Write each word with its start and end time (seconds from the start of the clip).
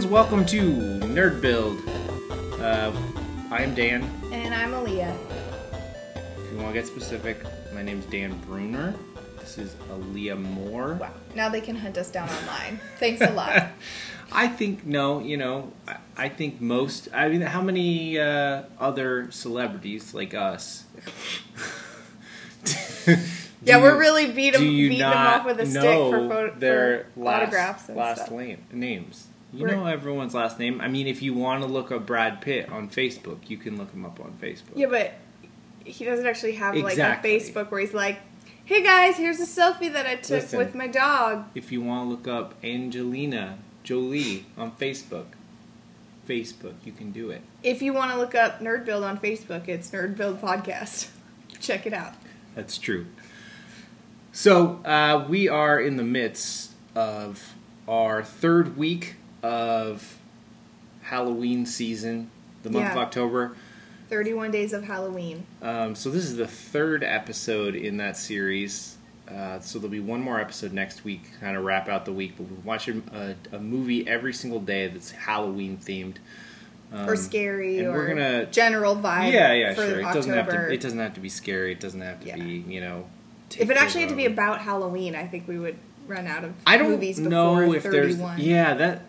friends. 0.00 0.06
Welcome 0.12 0.46
to 0.46 0.62
Nerd 1.06 1.40
Build. 1.40 1.78
Uh, 2.60 2.92
I'm 3.50 3.74
Dan. 3.74 4.08
And 4.32 4.54
I'm 4.54 4.70
Aaliyah. 4.72 5.14
If 6.38 6.52
you 6.52 6.56
want 6.58 6.68
to 6.68 6.72
get 6.74 6.86
specific, 6.86 7.42
my 7.74 7.82
name's 7.82 8.06
Dan 8.06 8.38
Bruner. 8.46 8.94
This 9.38 9.58
is 9.58 9.74
Aaliyah 9.90 10.40
Moore. 10.40 10.94
Wow. 10.94 11.12
Now 11.34 11.48
they 11.50 11.60
can 11.60 11.76
hunt 11.76 11.98
us 11.98 12.10
down 12.10 12.28
online. 12.30 12.80
Thanks 12.98 13.20
a 13.20 13.30
lot. 13.32 13.68
I 14.32 14.46
think 14.46 14.86
no, 14.86 15.18
you 15.20 15.36
know, 15.36 15.72
I, 15.88 15.96
I 16.16 16.28
think 16.28 16.60
most. 16.60 17.08
I 17.12 17.28
mean, 17.28 17.40
how 17.42 17.60
many 17.62 18.18
uh, 18.18 18.62
other 18.78 19.30
celebrities 19.32 20.14
like 20.14 20.34
us? 20.34 20.84
yeah, 23.06 23.76
do 23.76 23.80
we're 23.82 23.94
you- 23.94 23.98
really 23.98 24.30
beat 24.32 24.54
'em- 24.54 24.60
do 24.60 24.66
you 24.66 24.88
beating 24.90 25.00
them 25.08 25.16
off 25.16 25.44
with 25.44 25.58
a 25.60 25.66
stick 25.66 25.82
for 25.82 26.28
photo- 26.28 26.54
their 26.56 27.06
for 27.14 27.20
last, 27.24 27.42
autographs 27.42 27.88
and 27.88 27.98
last 27.98 28.18
stuff. 28.22 28.30
lane- 28.30 28.64
names. 28.72 29.26
You 29.52 29.66
know 29.66 29.86
everyone's 29.86 30.34
last 30.34 30.58
name. 30.58 30.80
I 30.80 30.88
mean, 30.88 31.06
if 31.06 31.22
you 31.22 31.34
want 31.34 31.62
to 31.62 31.68
look 31.68 31.90
up 31.90 32.06
Brad 32.06 32.40
Pitt 32.40 32.68
on 32.70 32.88
Facebook, 32.88 33.48
you 33.50 33.56
can 33.56 33.76
look 33.76 33.92
him 33.92 34.04
up 34.04 34.20
on 34.20 34.32
Facebook. 34.40 34.76
yeah, 34.76 34.86
but 34.86 35.14
he 35.84 36.04
doesn't 36.04 36.26
actually 36.26 36.52
have 36.52 36.76
Exactly. 36.76 37.32
like 37.32 37.42
a 37.42 37.44
Facebook 37.44 37.70
where 37.70 37.80
he's 37.80 37.94
like, 37.94 38.20
"Hey 38.64 38.82
guys, 38.82 39.16
here's 39.16 39.40
a 39.40 39.46
selfie 39.46 39.92
that 39.92 40.06
I 40.06 40.14
took 40.16 40.42
Listen. 40.42 40.58
with 40.58 40.74
my 40.74 40.86
dog." 40.86 41.46
If 41.54 41.72
you 41.72 41.80
want 41.80 42.04
to 42.06 42.10
look 42.10 42.28
up 42.28 42.54
Angelina 42.64 43.58
Jolie 43.82 44.46
on 44.56 44.72
Facebook, 44.72 45.26
Facebook, 46.28 46.74
you 46.84 46.92
can 46.92 47.10
do 47.10 47.30
it. 47.30 47.40
If 47.64 47.82
you 47.82 47.92
want 47.92 48.12
to 48.12 48.18
look 48.18 48.34
up 48.36 48.60
Nerd 48.60 48.84
Build 48.84 49.02
on 49.02 49.18
Facebook, 49.18 49.66
it's 49.68 49.90
Nerd 49.90 50.16
Build 50.16 50.40
Podcast. 50.40 51.08
Check 51.60 51.86
it 51.86 51.92
out. 51.92 52.12
That's 52.54 52.78
true. 52.78 53.06
So 54.32 54.80
uh, 54.84 55.26
we 55.28 55.48
are 55.48 55.80
in 55.80 55.96
the 55.96 56.04
midst 56.04 56.70
of 56.94 57.54
our 57.88 58.22
third 58.22 58.76
week 58.76 59.16
of 59.42 60.18
Halloween 61.02 61.66
season, 61.66 62.30
the 62.62 62.70
month 62.70 62.92
of 62.92 62.98
October. 62.98 63.56
31 64.08 64.50
Days 64.50 64.72
of 64.72 64.84
Halloween. 64.84 65.46
Um, 65.62 65.94
so 65.94 66.10
this 66.10 66.24
is 66.24 66.36
the 66.36 66.46
third 66.46 67.04
episode 67.04 67.74
in 67.76 67.98
that 67.98 68.16
series. 68.16 68.96
Uh, 69.28 69.60
so 69.60 69.78
there'll 69.78 69.90
be 69.92 70.00
one 70.00 70.20
more 70.20 70.40
episode 70.40 70.72
next 70.72 71.04
week, 71.04 71.22
kind 71.40 71.56
of 71.56 71.62
wrap 71.64 71.88
out 71.88 72.04
the 72.04 72.12
week. 72.12 72.34
But 72.36 72.48
we're 72.50 72.56
watching 72.64 73.04
a, 73.12 73.36
a 73.56 73.60
movie 73.60 74.06
every 74.08 74.32
single 74.32 74.58
day 74.60 74.88
that's 74.88 75.12
Halloween 75.12 75.78
themed. 75.78 76.16
Um, 76.92 77.08
or 77.08 77.14
scary, 77.14 77.84
or 77.86 77.92
we're 77.92 78.08
gonna 78.08 78.46
general 78.46 78.96
vibe. 78.96 79.30
yeah, 79.32 79.52
yeah, 79.52 79.74
sure. 79.74 79.84
It 79.84 80.04
October. 80.04 80.12
doesn't 80.14 80.32
have 80.32 80.48
to. 80.48 80.72
It 80.72 80.80
doesn't 80.80 80.98
have 80.98 81.14
to 81.14 81.20
be 81.20 81.28
scary. 81.28 81.70
It 81.70 81.78
doesn't 81.78 82.00
have 82.00 82.20
to 82.22 82.26
Yeah. 82.26 82.34
be 82.36 82.64
you 82.66 82.80
know. 82.80 83.06
if 83.56 83.70
it 83.70 83.76
actually 83.76 84.00
had 84.00 84.10
to 84.10 84.16
be 84.16 84.26
about 84.26 84.60
Halloween, 84.60 85.14
I 85.14 85.28
think 85.28 85.46
we 85.46 85.56
would 85.56 85.76
run 86.08 86.26
out 86.26 86.42
of 86.42 86.52
I 86.66 86.76
don't 86.78 86.90
movies 86.90 87.18
before 87.18 87.30
know 87.30 87.72
if 87.72 87.84
31. 87.84 88.36
there's 88.38 88.44
yeah 88.44 88.74
that 88.74 89.02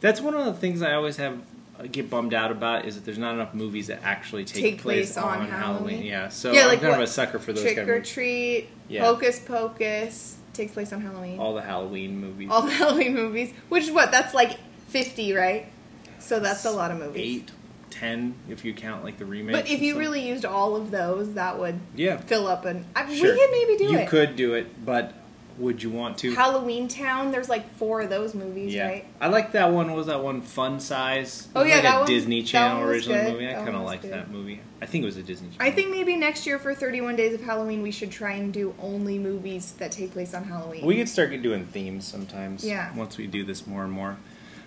that's 0.00 0.20
one 0.20 0.34
of 0.34 0.44
the 0.46 0.52
things 0.54 0.82
I 0.82 0.94
always 0.94 1.16
have 1.16 1.38
uh, 1.78 1.84
get 1.90 2.08
bummed 2.10 2.32
out 2.34 2.50
about 2.50 2.84
is 2.86 2.94
that 2.96 3.04
there's 3.04 3.18
not 3.18 3.34
enough 3.34 3.54
movies 3.54 3.86
that 3.88 4.00
actually 4.02 4.44
take, 4.44 4.62
Take 4.62 4.80
place 4.82 5.16
on 5.16 5.46
Halloween. 5.46 5.50
Halloween. 5.50 6.02
Yeah, 6.04 6.28
so 6.28 6.52
Yeah, 6.52 6.62
I'm 6.62 6.68
like 6.68 6.80
kind 6.80 6.92
of 6.92 6.98
what? 6.98 7.08
a 7.08 7.10
sucker 7.10 7.38
for 7.38 7.52
those 7.52 7.62
Trick 7.62 7.76
kind 7.76 7.88
or 7.88 7.96
of 7.96 8.04
Treat, 8.04 8.68
Yeah. 8.88 9.04
Hocus 9.04 9.40
Pocus 9.40 10.36
takes 10.52 10.72
place 10.72 10.92
on 10.92 11.00
Halloween. 11.02 11.38
all 11.38 11.54
the 11.54 11.60
Halloween 11.62 12.18
movies. 12.18 12.48
All 12.50 12.62
the 12.62 12.70
Halloween 12.72 13.14
movies, 13.14 13.52
which 13.68 13.84
is 13.84 13.90
what 13.90 14.10
that's 14.10 14.32
like 14.34 14.58
fifty, 14.88 15.32
right? 15.34 15.66
So 16.18 16.40
that's 16.40 16.64
a 16.64 16.70
lot 16.70 16.90
of 16.90 16.98
movies. 16.98 17.20
eight, 17.42 17.50
ten 17.90 18.34
if 18.48 18.64
you 18.64 18.72
count 18.74 19.04
like 19.04 19.18
the 19.18 19.26
remake. 19.26 19.54
But 19.54 19.70
if 19.70 19.80
you 19.82 19.98
really 19.98 20.26
used 20.26 20.44
all 20.46 20.76
of 20.76 20.90
those, 20.90 21.34
that 21.34 21.58
would 21.58 21.78
yeah, 21.94 22.16
fill 22.16 22.46
up 22.46 22.64
an. 22.64 22.84
I, 22.96 23.02
sure. 23.14 23.32
We 23.32 23.38
could 23.38 23.50
maybe 23.50 23.76
do 23.76 23.84
it. 23.84 23.90
you 23.92 23.98
it. 23.98 24.08
could 24.08 24.34
do 24.36 24.54
it, 24.54 24.84
but 24.84 25.12
would 25.58 25.82
you 25.82 25.90
want 25.90 26.18
to? 26.18 26.34
Halloween 26.34 26.88
Town. 26.88 27.30
There's 27.30 27.48
like 27.48 27.72
four 27.74 28.02
of 28.02 28.10
those 28.10 28.34
movies, 28.34 28.74
yeah, 28.74 28.86
right? 28.86 29.04
I 29.20 29.28
like 29.28 29.52
that 29.52 29.72
one. 29.72 29.88
What 29.88 29.96
was 29.96 30.06
that 30.06 30.22
one 30.22 30.40
Fun 30.40 30.80
Size? 30.80 31.48
Oh, 31.54 31.62
yeah, 31.62 31.74
like 31.74 31.82
that 31.82 31.94
a 31.94 31.98
one- 32.00 32.08
Disney 32.08 32.42
Channel 32.42 32.82
original 32.82 33.16
good. 33.16 33.32
movie. 33.32 33.48
I 33.48 33.54
kind 33.54 33.76
of 33.76 33.82
liked 33.82 34.02
good. 34.02 34.12
that 34.12 34.30
movie. 34.30 34.60
I 34.80 34.86
think 34.86 35.02
it 35.02 35.06
was 35.06 35.16
a 35.16 35.22
Disney 35.22 35.48
Channel. 35.50 35.66
I 35.66 35.70
think 35.74 35.90
maybe 35.90 36.16
next 36.16 36.46
year 36.46 36.58
for 36.58 36.74
31 36.74 37.16
Days 37.16 37.34
of 37.34 37.40
Halloween, 37.40 37.82
we 37.82 37.90
should 37.90 38.10
try 38.10 38.32
and 38.32 38.52
do 38.52 38.74
only 38.80 39.18
movies 39.18 39.72
that 39.78 39.92
take 39.92 40.12
place 40.12 40.34
on 40.34 40.44
Halloween. 40.44 40.84
We 40.84 40.96
could 40.96 41.08
start 41.08 41.30
doing 41.42 41.64
themes 41.66 42.06
sometimes. 42.06 42.64
Yeah. 42.64 42.94
Once 42.94 43.16
we 43.16 43.26
do 43.26 43.44
this 43.44 43.66
more 43.66 43.84
and 43.84 43.92
more. 43.92 44.18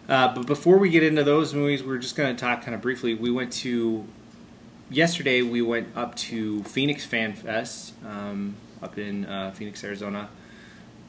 Uh, 0.08 0.34
but 0.34 0.48
before 0.48 0.80
we 0.80 0.90
get 0.90 1.04
into 1.04 1.24
those 1.24 1.54
movies, 1.54 1.84
we're 1.84 2.00
just 2.00 2.16
going 2.16 2.36
to 2.36 2.40
talk 2.40 2.64
kind 2.64 2.74
of 2.74 2.82
briefly. 2.82 3.14
We 3.14 3.30
went 3.30 3.54
to 3.54 4.06
yesterday. 4.90 5.44
We 5.44 5.62
went 5.62 5.96
up 5.96 6.16
to 6.16 6.64
Phoenix 6.64 7.06
Fan 7.06 7.34
Fest 7.34 7.94
um, 8.04 8.56
up 8.82 8.98
in 8.98 9.26
uh, 9.26 9.52
Phoenix, 9.52 9.84
Arizona. 9.84 10.30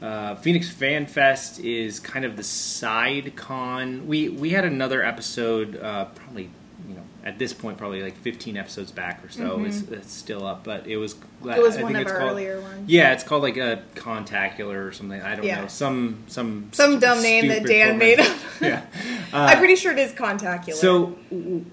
Uh, 0.01 0.35
Phoenix 0.37 0.71
Fan 0.71 1.07
Fest 1.07 1.61
is 1.61 2.01
kind 2.01 2.25
of 2.25 2.37
the 2.37 2.43
side 2.45 3.37
con. 3.37 4.07
We 4.07 4.29
we 4.31 4.51
had 4.51 4.65
another 4.65 5.03
episode, 5.05 5.77
uh, 5.77 6.07
probably 6.07 6.49
you 6.89 6.95
know 6.95 7.03
at 7.23 7.39
this 7.39 7.53
point 7.53 7.77
probably 7.77 8.03
like 8.03 8.17
15 8.17 8.57
episodes 8.57 8.91
back 8.91 9.23
or 9.23 9.29
so. 9.29 9.63
It's, 9.65 9.83
it's 9.83 10.11
still 10.13 10.47
up, 10.47 10.65
but 10.65 10.87
it 10.87 10.97
was 10.97 11.15
Mm-hmm. 11.15 11.51
it 11.51 11.63
was 11.63 11.77
I 11.79 11.83
one 11.83 11.93
think 11.95 11.97
of 11.97 12.03
it's 12.03 12.13
our 12.13 12.19
called- 12.19 12.31
earlier 12.33 12.61
ones. 12.61 12.89
yeah, 12.91 13.13
it's 13.13 13.25
called 13.25 13.43
like 13.43 13.57
a 13.59 13.83
contacular 13.95 14.87
or 14.87 14.93
something. 14.93 15.21
I 15.21 15.37
don't 15.37 15.45
Yeah. 15.45 15.63
know. 15.63 15.67
Some 15.69 16.25
some 16.29 16.69
Some 16.73 16.99
dumb 16.99 17.21
name 17.23 17.49
that 17.49 17.65
Dan 17.67 17.99
made 17.99 18.21
up. 18.21 18.37
yeah. 18.61 18.83
I'm 19.33 19.59
pretty 19.59 19.77
sure 19.77 19.93
it 19.93 19.99
is 19.99 20.13
Contacular. 20.13 20.75
So 20.75 21.17
w- 21.31 21.65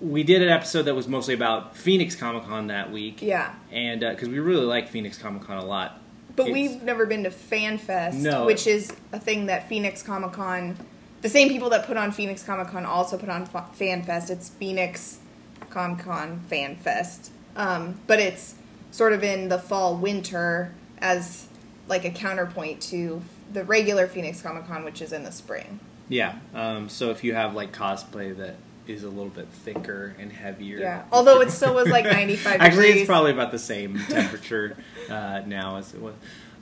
we 0.00 0.22
did 0.22 0.42
an 0.42 0.48
episode 0.50 0.82
that 0.82 0.94
was 0.94 1.08
mostly 1.08 1.32
about 1.34 1.76
Phoenix 1.76 2.14
Comic 2.14 2.44
Con 2.44 2.66
that 2.66 2.92
week. 2.92 3.22
yeah, 3.22 3.54
And 3.72 4.00
because 4.00 4.28
we 4.28 4.38
really 4.38 4.64
like 4.66 4.88
Phoenix 4.88 5.16
Comic 5.18 5.42
Con 5.44 5.56
a 5.56 5.64
lot. 5.64 5.98
But 6.36 6.50
we've 6.50 6.82
never 6.82 7.06
been 7.06 7.24
to 7.24 7.30
FanFest, 7.30 8.14
No. 8.14 8.44
which 8.46 8.66
is 8.66 8.92
a 9.12 9.18
thing 9.18 9.46
that 9.46 9.68
Phoenix 9.68 10.02
Comic 10.02 10.32
Con, 10.32 10.76
the 11.22 11.28
same 11.28 11.48
people 11.48 11.70
that 11.70 11.86
put 11.86 11.96
on 11.96 12.12
Phoenix 12.12 12.42
Comic 12.42 12.68
Con 12.68 12.84
also 12.84 13.16
put 13.16 13.28
on 13.28 13.46
Fa- 13.46 13.68
FanFest. 13.78 14.30
It's 14.30 14.48
Phoenix 14.48 15.18
Comic 15.70 16.04
Con 16.04 16.42
FanFest, 16.50 17.30
um, 17.56 18.00
but 18.06 18.18
it's 18.20 18.54
sort 18.90 19.12
of 19.12 19.22
in 19.24 19.48
the 19.48 19.58
fall 19.58 19.96
winter 19.96 20.72
as 20.98 21.48
like 21.88 22.04
a 22.04 22.10
counterpoint 22.10 22.80
to 22.80 23.22
the 23.52 23.64
regular 23.64 24.06
Phoenix 24.06 24.40
Comic 24.42 24.66
Con, 24.66 24.84
which 24.84 25.00
is 25.02 25.12
in 25.12 25.22
the 25.24 25.32
spring. 25.32 25.80
Yeah. 26.08 26.36
Um, 26.54 26.88
so 26.88 27.10
if 27.10 27.24
you 27.24 27.34
have 27.34 27.54
like 27.54 27.72
cosplay 27.72 28.36
that 28.36 28.56
is 28.86 29.02
a 29.02 29.08
little 29.08 29.30
bit 29.30 29.48
thicker 29.48 30.14
and 30.18 30.32
heavier. 30.32 30.78
Yeah, 30.78 31.04
although 31.12 31.40
it 31.40 31.50
still 31.50 31.74
was 31.74 31.88
like 31.88 32.04
95 32.20 32.60
Actually, 32.60 32.68
degrees. 32.86 33.00
it's 33.02 33.06
probably 33.08 33.32
about 33.32 33.50
the 33.52 33.58
same 33.58 33.98
temperature 34.08 34.76
uh, 35.10 35.42
now 35.46 35.76
as 35.76 35.94
it 35.94 36.00
was. 36.00 36.14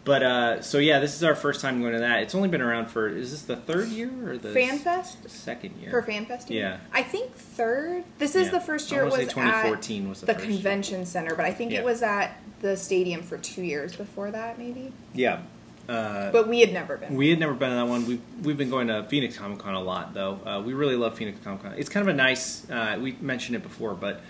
But 0.05 0.23
uh, 0.25 0.63
so 0.63 0.79
yeah, 0.79 0.99
this 0.99 1.15
is 1.15 1.23
our 1.23 1.37
first 1.37 1.61
time 1.61 1.81
going 1.81 1.93
to 1.93 2.01
that. 2.01 2.23
It's 2.25 2.35
only 2.35 2.49
been 2.49 2.61
around 2.61 2.87
for 2.87 3.09
is 3.09 3.31
this 3.31 3.43
the 3.43 3.55
third 3.55 3.89
year 3.89 4.11
or 4.27 4.37
the 4.37 4.49
FanFest? 4.49 5.31
second 5.31 5.77
year? 5.81 5.91
For 5.91 6.03
FanFest? 6.03 6.51
Yeah. 6.51 6.79
I 6.93 7.03
think 7.05 7.33
third. 7.35 8.03
This 8.19 8.35
is 8.35 8.47
Yeah. 8.47 8.53
the 8.53 8.61
first 8.61 8.91
year 8.91 9.03
it 9.03 9.05
was 9.05 9.15
say 9.15 9.25
2014 9.27 10.03
at 10.03 10.09
was 10.09 10.21
the 10.21 10.27
the 10.27 10.35
first 10.35 10.45
year. 10.47 10.55
convention 10.57 11.07
center, 11.07 11.37
but 11.37 11.45
I 11.45 11.53
think 11.53 11.71
Yeah. 11.71 11.79
it 11.81 11.85
was 11.85 12.03
at 12.03 12.37
the 12.63 12.77
stadium 12.77 13.23
for 13.23 13.39
two 13.39 13.63
years 13.63 13.95
before 13.95 14.33
that, 14.33 14.59
maybe. 14.59 14.93
Yeah. 15.15 15.43
Uh, 15.89 16.31
But 16.31 16.49
we 16.49 16.61
had 16.61 16.73
never 16.73 16.97
been. 16.97 17.17
we 17.17 17.31
had 17.31 17.39
never 17.41 17.55
been 17.55 17.71
to 17.71 17.77
that 17.77 17.89
one. 17.89 18.07
We've, 18.07 18.21
we've 18.43 18.57
been 18.57 18.71
going 18.71 18.87
to 18.89 19.05
Phoenix 19.05 19.37
Comic 19.37 19.59
Con 19.59 19.75
a 19.75 19.83
lot, 19.83 20.15
though. 20.15 20.39
Uh, 20.47 20.63
we 20.65 20.73
really 20.75 20.97
love 20.97 21.17
Phoenix 21.17 21.39
Comic 21.43 21.63
Con. 21.63 21.75
It's 21.77 21.89
kind 21.89 22.09
of 22.09 22.15
a 22.15 22.17
nice, 22.17 22.69
uh, 22.71 22.99
we 23.01 23.13
mentioned 23.21 23.57
it 23.57 23.63
before, 23.63 23.95
but 23.95 24.21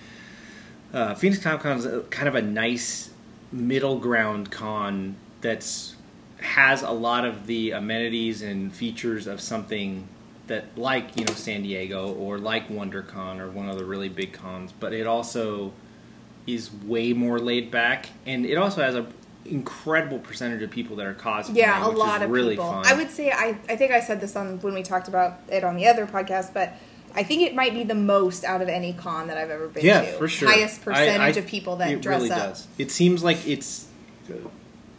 uh, 0.93 1.15
Phoenix 1.15 1.43
Comic 1.43 1.61
Con 1.62 1.77
is 1.77 1.85
a, 1.85 2.01
kind 2.03 2.29
of 2.29 2.35
a 2.35 2.43
nice 2.43 3.11
middle 3.51 3.99
ground 3.99 4.51
con 4.51 5.15
that's 5.43 5.95
has 6.39 6.83
a 6.83 6.91
lot 6.91 7.25
of 7.25 7.47
the 7.47 7.71
amenities 7.71 8.43
and 8.43 8.75
features 8.75 9.26
of 9.26 9.41
something 9.41 10.09
that 10.49 10.76
like 10.76 11.17
you 11.17 11.25
know 11.25 11.35
San 11.35 11.62
Diego 11.62 12.12
or 12.15 12.38
like 12.38 12.69
WonderCon 12.69 13.38
or 13.38 13.50
one 13.50 13.69
of 13.69 13.79
the 13.79 13.85
really 13.85 14.09
big 14.09 14.32
cons, 14.32 14.73
but 14.81 14.93
it 14.93 15.06
also 15.06 15.73
is 16.47 16.73
way 16.73 17.12
more 17.12 17.38
laid 17.38 17.71
back, 17.71 18.09
and 18.26 18.44
it 18.44 18.56
also 18.56 18.82
has 18.82 18.97
a 18.97 19.06
incredible 19.44 20.19
percentage 20.19 20.62
of 20.62 20.71
people 20.71 20.97
that 20.97 21.06
are 21.06 21.15
cosplaying. 21.15 21.56
yeah, 21.56 21.87
a 21.87 21.89
lot 21.89 22.23
of 22.23 22.31
really 22.31 22.50
people. 22.50 22.71
Fun. 22.71 22.87
I 22.87 22.94
would 22.94 23.11
say 23.11 23.31
I, 23.31 23.59
I 23.69 23.77
think 23.77 23.93
I 23.93 24.00
said 24.00 24.21
this 24.21 24.37
on 24.37 24.61
when 24.61 24.75
we 24.75 24.83
talked 24.83 25.09
about 25.09 25.41
it 25.49 25.65
on 25.65 25.77
the 25.77 25.87
other 25.89 26.06
podcast, 26.06 26.55
but 26.55 26.75
I 27.15 27.23
think 27.25 27.43
it 27.43 27.55
might 27.55 27.75
be 27.75 27.85
the 27.85 27.94
most 27.94 28.44
out 28.44 28.62
of 28.62 28.69
any 28.69 28.93
con 28.93 29.27
that 29.29 29.37
I've 29.37 29.50
ever 29.50 29.69
been 29.69 29.85
yeah, 29.85 30.00
to. 30.03 30.12
for 30.19 30.29
sure. 30.29 30.49
Highest 30.49 30.83
percentage 30.83 31.37
I- 31.37 31.41
of 31.41 31.47
people 31.47 31.77
that 31.77 31.91
it 31.91 32.00
dress 32.00 32.23
really 32.23 32.33
up. 32.33 32.39
Does. 32.50 32.67
It 32.79 32.91
seems 32.91 33.23
like 33.25 33.47
it's. 33.47 33.89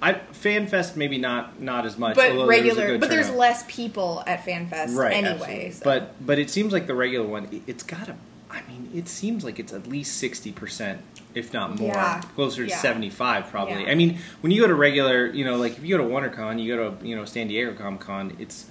I 0.02 0.16
FanFest 0.34 0.98
maybe 0.98 1.18
not 1.18 1.62
not 1.62 1.86
as 1.86 1.98
much, 1.98 2.16
But 2.16 2.32
although 2.32 2.40
there 2.40 2.48
regular, 2.48 2.98
but 2.98 3.10
there's 3.10 3.30
less 3.30 3.64
people 3.70 4.22
at 4.28 4.44
FanFest 4.46 4.96
right 4.98 5.14
anyway. 5.14 5.72
so- 5.72 5.82
But 5.86 6.14
but 6.26 6.40
it 6.40 6.50
seems 6.50 6.74
like 6.74 6.88
the 6.88 6.94
regular 6.96 7.26
one. 7.26 7.48
it- 7.52 7.62
It's 7.68 7.84
got 7.84 8.10
a. 8.10 8.16
I 8.54 8.62
mean, 8.70 8.90
it 8.94 9.08
seems 9.08 9.44
like 9.44 9.60
it's 9.60 9.74
at 9.74 9.88
least 9.88 10.18
sixty 10.18 10.52
percent, 10.52 11.02
if 11.34 11.52
not 11.54 11.80
more, 11.80 11.90
Yeah. 11.94 12.22
closer 12.36 12.64
to 12.64 12.70
Yeah. 12.70 12.78
seventy-five 12.78 13.50
probably. 13.50 13.84
Yeah. 13.84 13.92
I 13.92 13.96
mean, 13.96 14.20
when 14.42 14.52
you 14.52 14.62
go 14.62 14.68
to 14.68 14.76
regular, 14.76 15.26
you 15.28 15.44
know, 15.44 15.58
like 15.58 15.78
if 15.78 15.84
you 15.84 15.98
go 15.98 16.04
to 16.04 16.10
WonderCon, 16.10 16.62
you 16.62 16.76
go 16.76 16.92
to 16.92 17.06
you 17.08 17.16
know 17.16 17.26
San 17.26 17.48
Diego 17.48 17.74
Comic 17.74 18.02
Con, 18.02 18.36
it's 18.40 18.66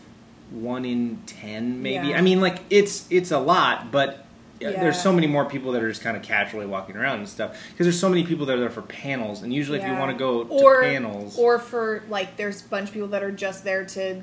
one 0.50 0.84
in 0.84 1.18
ten 1.26 1.82
maybe. 1.82 2.08
Yeah. 2.08 2.18
I 2.18 2.20
mean, 2.20 2.40
like 2.40 2.58
it's 2.70 3.06
it's 3.10 3.30
a 3.32 3.38
lot, 3.38 3.90
but 3.90 4.24
Yeah. 4.60 4.70
there's 4.80 5.02
so 5.02 5.12
many 5.12 5.26
more 5.26 5.44
people 5.44 5.72
that 5.72 5.82
are 5.82 5.88
just 5.88 6.02
kind 6.02 6.16
of 6.16 6.22
casually 6.22 6.66
walking 6.66 6.96
around 6.96 7.18
and 7.18 7.28
stuff 7.28 7.56
because 7.72 7.84
there's 7.86 7.98
so 7.98 8.08
many 8.08 8.22
people 8.24 8.46
that 8.46 8.56
are 8.56 8.60
there 8.60 8.70
for 8.70 8.82
panels, 8.82 9.42
and 9.42 9.52
usually 9.52 9.80
if 9.80 9.84
you 9.86 9.92
want 9.94 10.12
to 10.12 10.16
go 10.16 10.44
to 10.44 10.50
or, 10.52 10.82
panels, 10.82 11.36
or 11.36 11.58
for 11.58 12.04
like 12.08 12.36
there's 12.36 12.64
a 12.64 12.68
bunch 12.68 12.88
of 12.88 12.94
people 12.94 13.08
that 13.08 13.24
are 13.24 13.32
just 13.32 13.64
there 13.64 13.84
to 13.86 14.22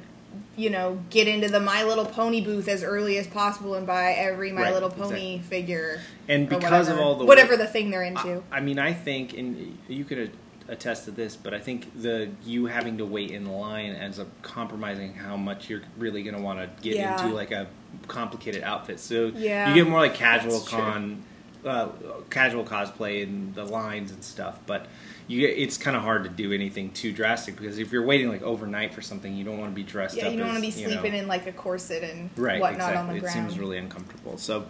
you 0.55 0.69
know, 0.69 0.99
get 1.09 1.27
into 1.27 1.47
the 1.47 1.59
My 1.59 1.83
Little 1.83 2.05
Pony 2.05 2.41
booth 2.41 2.67
as 2.67 2.83
early 2.83 3.17
as 3.17 3.27
possible 3.27 3.75
and 3.75 3.87
buy 3.87 4.11
every 4.13 4.51
My 4.51 4.63
Right, 4.63 4.73
Little 4.73 4.89
Pony 4.89 5.35
exactly. 5.35 5.39
figure. 5.49 6.01
And 6.27 6.49
because 6.49 6.89
of 6.89 6.99
all 6.99 7.15
the 7.15 7.25
whatever 7.25 7.55
the 7.57 7.67
thing 7.67 7.89
they're 7.89 8.03
into. 8.03 8.43
I, 8.51 8.57
I 8.57 8.59
mean, 8.59 8.77
I 8.79 8.93
think, 8.93 9.33
and 9.37 9.77
you 9.87 10.03
could 10.03 10.31
attest 10.67 11.05
to 11.05 11.11
this, 11.11 11.35
but 11.35 11.53
I 11.53 11.59
think 11.59 11.99
the 11.99 12.29
you 12.45 12.67
having 12.67 12.97
to 12.99 13.05
wait 13.05 13.31
in 13.31 13.45
line 13.47 13.91
ends 13.93 14.19
up 14.19 14.27
compromising 14.43 15.13
how 15.15 15.35
much 15.37 15.69
you're 15.69 15.81
really 15.97 16.21
going 16.23 16.35
to 16.35 16.41
want 16.41 16.59
to 16.59 16.83
get 16.83 16.97
Yeah. 16.97 17.19
into 17.23 17.33
like 17.33 17.51
a 17.51 17.67
complicated 18.07 18.61
outfit. 18.63 18.99
So 18.99 19.31
Yeah, 19.35 19.69
you 19.69 19.75
get 19.83 19.89
more 19.89 19.99
like 19.99 20.13
casual 20.13 20.59
that's 20.59 20.69
con, 20.69 21.23
uh, 21.65 21.87
casual 22.29 22.65
cosplay 22.65 23.23
and 23.23 23.55
the 23.55 23.65
lines 23.65 24.11
and 24.11 24.23
stuff, 24.23 24.59
but. 24.65 24.85
You 25.29 25.47
it's 25.47 25.77
kind 25.77 25.95
of 25.95 26.01
hard 26.01 26.23
to 26.23 26.29
do 26.29 26.51
anything 26.51 26.91
too 26.91 27.13
drastic 27.13 27.55
because 27.55 27.77
if 27.77 27.91
you're 27.91 28.03
waiting 28.03 28.29
like 28.29 28.41
overnight 28.41 28.95
for 28.95 29.03
something, 29.03 29.35
you 29.35 29.43
don't 29.43 29.59
want 29.59 29.71
to 29.71 29.75
be 29.75 29.83
dressed 29.83 30.17
yeah, 30.17 30.23
up. 30.23 30.25
Yeah, 30.25 30.31
you 30.31 30.37
don't 30.39 30.47
want 30.47 30.63
to 30.63 30.71
be 30.71 30.75
you 30.75 30.87
know- 30.87 30.93
sleeping 30.93 31.13
in 31.19 31.27
like 31.27 31.45
a 31.45 31.51
corset 31.51 32.03
and 32.03 32.31
right, 32.35 32.59
whatnot 32.59 32.89
exactly. 32.89 32.97
on 32.97 33.07
the 33.09 33.15
it 33.15 33.19
ground. 33.19 33.37
It 33.37 33.41
seems 33.51 33.59
really 33.59 33.77
uncomfortable. 33.77 34.39
So, 34.39 34.65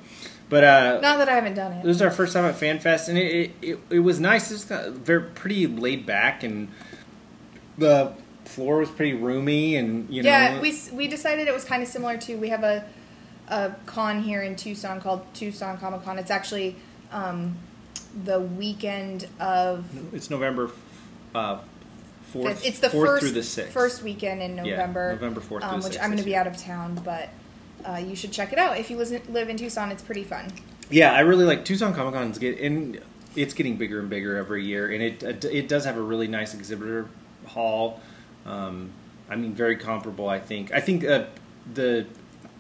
but 0.50 0.66
uh, 0.66 1.00
Not 1.02 1.18
that 1.20 1.30
I 1.30 1.36
haven't 1.36 1.54
done 1.54 1.72
it. 1.72 1.84
this 1.84 1.88
was 1.88 2.02
our 2.02 2.12
first 2.12 2.34
time 2.34 2.44
at 2.44 2.56
FanFest, 2.56 3.08
and 3.08 3.18
it 3.18 3.34
it, 3.34 3.52
it, 3.62 3.80
it 3.90 4.00
was 4.00 4.20
nice. 4.20 4.52
It 4.52 4.56
was 4.56 4.66
kind 4.66 4.86
of 4.86 4.96
very 4.96 5.22
pretty 5.22 5.66
laid 5.66 6.06
back, 6.06 6.44
and 6.44 6.68
the 7.78 8.12
floor 8.44 8.80
was 8.80 8.90
pretty 8.90 9.14
roomy, 9.14 9.78
and 9.78 10.14
you 10.14 10.24
know, 10.24 10.30
yeah, 10.30 10.60
we 10.60 10.78
we 10.92 11.08
decided 11.08 11.48
it 11.48 11.54
was 11.54 11.64
kind 11.64 11.82
of 11.82 11.88
similar 11.88 12.18
to 12.18 12.36
we 12.36 12.50
have 12.50 12.66
a 12.66 12.84
a 13.48 13.76
con 13.86 14.22
here 14.22 14.42
in 14.42 14.58
Tucson 14.58 15.00
called 15.00 15.26
Tucson 15.34 15.78
Comic 15.78 16.04
Con. 16.04 16.20
It's 16.20 16.32
actually 16.32 16.76
um, 17.12 17.58
the 18.26 18.40
weekend 18.40 19.28
of 19.40 19.86
it's 20.14 20.30
November 20.30 20.72
uh, 21.36 21.60
fourth. 22.24 22.66
it's 22.66 22.80
the 22.80 22.90
fourth 22.90 23.08
first 23.10 23.24
through 23.24 23.32
the 23.34 23.44
sixth. 23.44 23.72
first 23.74 24.04
weekend 24.04 24.42
in 24.42 24.56
Yeah, 24.58 24.64
November. 24.78 25.12
November 25.14 25.42
4th 25.42 25.48
through 25.48 25.62
um, 25.64 25.82
the 25.82 25.88
which 25.90 25.98
6th 25.98 26.02
I'm 26.04 26.10
going 26.10 26.12
this 26.12 26.20
to 26.22 26.26
be 26.26 26.32
year. 26.32 26.40
out 26.40 26.48
of 26.48 26.58
town, 26.58 27.02
but 27.04 27.30
uh, 27.86 27.98
you 27.98 28.16
should 28.16 28.32
check 28.32 28.52
it 28.54 28.60
out 28.60 28.78
if 28.78 28.90
you 28.90 28.98
listen, 28.98 29.22
live 29.30 29.50
in 29.50 29.58
Tucson. 29.58 29.92
It's 29.92 30.04
pretty 30.04 30.24
fun. 30.24 30.52
Yeah, 30.90 31.14
I 31.14 31.20
really 31.22 31.46
like 31.46 31.66
Tucson 31.66 31.94
Comic 31.94 32.14
Con's 32.16 32.40
get 32.40 32.60
and 32.60 33.00
it's 33.36 33.54
getting 33.54 33.78
bigger 33.78 34.00
and 34.00 34.10
bigger 34.10 34.38
every 34.38 34.66
year, 34.66 34.92
and 34.92 35.04
it 35.04 35.46
it 35.46 35.68
does 35.68 35.86
have 35.86 35.98
a 35.98 36.02
really 36.02 36.28
nice 36.28 36.54
exhibitor 36.56 37.08
hall. 37.46 38.02
Um, 38.46 38.90
I 39.30 39.36
mean, 39.36 39.54
very 39.54 39.76
comparable. 39.78 40.28
I 40.28 40.40
think. 40.40 40.74
I 40.74 40.80
think 40.80 41.06
uh, 41.06 41.26
the 41.72 42.08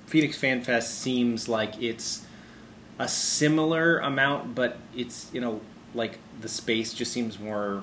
Phoenix 0.06 0.38
Fan 0.38 0.62
Fest 0.62 1.00
seems 1.00 1.50
like 1.50 1.82
it's 1.82 2.26
a 3.00 3.08
similar 3.08 4.00
amount, 4.00 4.54
but 4.56 4.78
it's 4.96 5.30
you 5.34 5.42
know 5.42 5.62
like 5.96 6.20
the 6.42 6.50
space 6.50 6.94
just 6.94 7.12
seems 7.12 7.40
more 7.40 7.82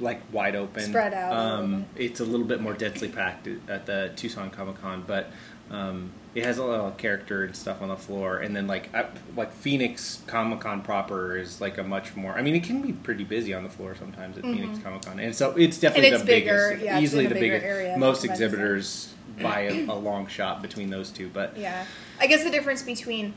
like 0.00 0.20
wide 0.32 0.54
open, 0.54 0.82
Spread 0.82 1.12
out 1.14 1.32
a 1.32 1.36
Um, 1.36 1.86
it's 1.96 2.20
a 2.20 2.24
little 2.24 2.46
bit 2.46 2.60
more 2.60 2.72
densely 2.74 3.08
packed 3.08 3.48
at 3.68 3.86
the 3.86 4.12
Tucson 4.16 4.50
Comic 4.50 4.80
Con, 4.80 5.02
but 5.06 5.30
um, 5.70 6.12
it 6.36 6.44
has 6.44 6.58
a 6.58 6.64
lot 6.64 6.80
of 6.80 6.96
character 6.98 7.42
and 7.44 7.56
stuff 7.56 7.82
on 7.82 7.88
the 7.88 7.96
floor. 7.96 8.38
And 8.38 8.54
then 8.54 8.66
like 8.66 8.90
like 9.36 9.52
Phoenix 9.52 10.22
Comic 10.26 10.60
Con 10.60 10.82
proper 10.82 11.36
is 11.36 11.60
like 11.60 11.78
a 11.78 11.82
much 11.82 12.14
more. 12.14 12.32
I 12.32 12.42
mean, 12.42 12.54
it 12.54 12.62
can 12.64 12.80
be 12.82 12.92
pretty 12.92 13.24
busy 13.24 13.54
on 13.54 13.64
the 13.64 13.70
floor 13.70 13.96
sometimes 13.98 14.36
at 14.38 14.44
Phoenix 14.44 14.78
Comic 14.80 15.02
Con, 15.02 15.18
and 15.18 15.34
so 15.34 15.50
it's 15.56 15.78
definitely 15.78 16.08
Mm-hmm. 16.10 16.14
it's 16.14 16.22
the 16.22 16.26
bigger, 16.26 16.68
biggest, 16.70 16.84
yeah, 16.84 17.00
easily 17.00 17.26
the 17.26 17.34
bigger 17.34 17.58
biggest. 17.58 17.64
area 17.66 17.96
Most 17.98 18.24
exhibitors 18.24 19.14
by 19.40 19.60
a, 19.62 19.86
a 19.86 19.94
long 20.08 20.26
shot 20.26 20.62
between 20.62 20.90
those 20.90 21.10
two, 21.10 21.28
but 21.32 21.56
Yeah, 21.56 21.84
I 22.20 22.26
guess 22.28 22.44
the 22.44 22.50
difference 22.50 22.82
between 22.82 23.34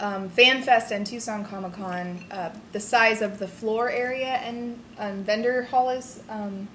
um, 0.00 0.28
FanFest 0.30 0.90
and 0.90 1.06
Tucson 1.06 1.44
Comic 1.44 1.72
Con, 1.74 2.24
uh, 2.30 2.50
the 2.72 2.80
size 2.80 3.22
of 3.22 3.38
the 3.38 3.48
floor 3.48 3.90
area 3.90 4.26
and 4.26 4.80
um, 4.98 5.24
vendor 5.24 5.62
hall 5.64 5.90
is 5.90 6.22
um, 6.28 6.68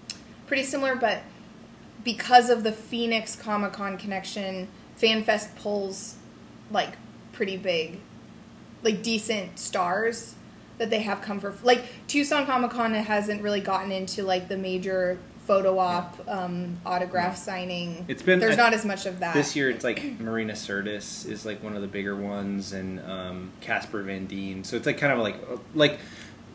pretty 0.48 0.64
similar, 0.64 0.96
but 0.96 1.22
because 2.04 2.50
of 2.50 2.64
the 2.64 2.72
Phoenix 2.72 3.36
Comic 3.36 3.74
Con 3.74 3.98
connection, 3.98 4.68
FanFest 5.00 5.56
pulls 5.56 6.16
like 6.70 6.98
pretty 7.32 7.58
big, 7.58 8.00
like 8.84 9.02
decent 9.02 9.58
stars 9.58 10.36
that 10.78 10.90
they 10.90 11.00
have 11.00 11.22
come 11.22 11.40
for. 11.40 11.54
Like 11.64 11.86
Tucson 12.08 12.46
Comic 12.46 12.72
Con 12.72 12.94
hasn't 12.94 13.42
really 13.42 13.62
gotten 13.62 13.92
into 13.92 14.24
like 14.24 14.48
the 14.48 14.58
major 14.58 15.18
photo 15.46 15.78
op, 15.78 16.22
um, 16.28 16.78
autograph 16.86 17.38
signing. 17.38 18.06
It's 18.08 18.22
been- 18.22 18.40
there's 18.40 18.58
I- 18.58 18.64
not 18.64 18.74
as 18.74 18.86
much 18.86 19.06
of 19.06 19.20
that 19.20 19.34
This 19.34 19.56
year, 19.56 19.70
it's 19.70 19.84
like 19.84 20.20
Marina 20.20 20.54
Sirtis 20.54 21.30
is 21.30 21.46
like 21.46 21.62
one 21.64 21.76
of 21.76 21.82
the 21.82 21.88
bigger 21.88 22.16
ones, 22.16 22.72
and 22.74 23.00
um, 23.10 23.52
Casper 23.62 24.02
Van 24.04 24.26
Dien. 24.26 24.64
So 24.64 24.76
it's 24.78 24.86
like 24.86 24.98
kind 24.98 25.12
of 25.14 25.20
like 25.20 25.36
like 25.76 26.00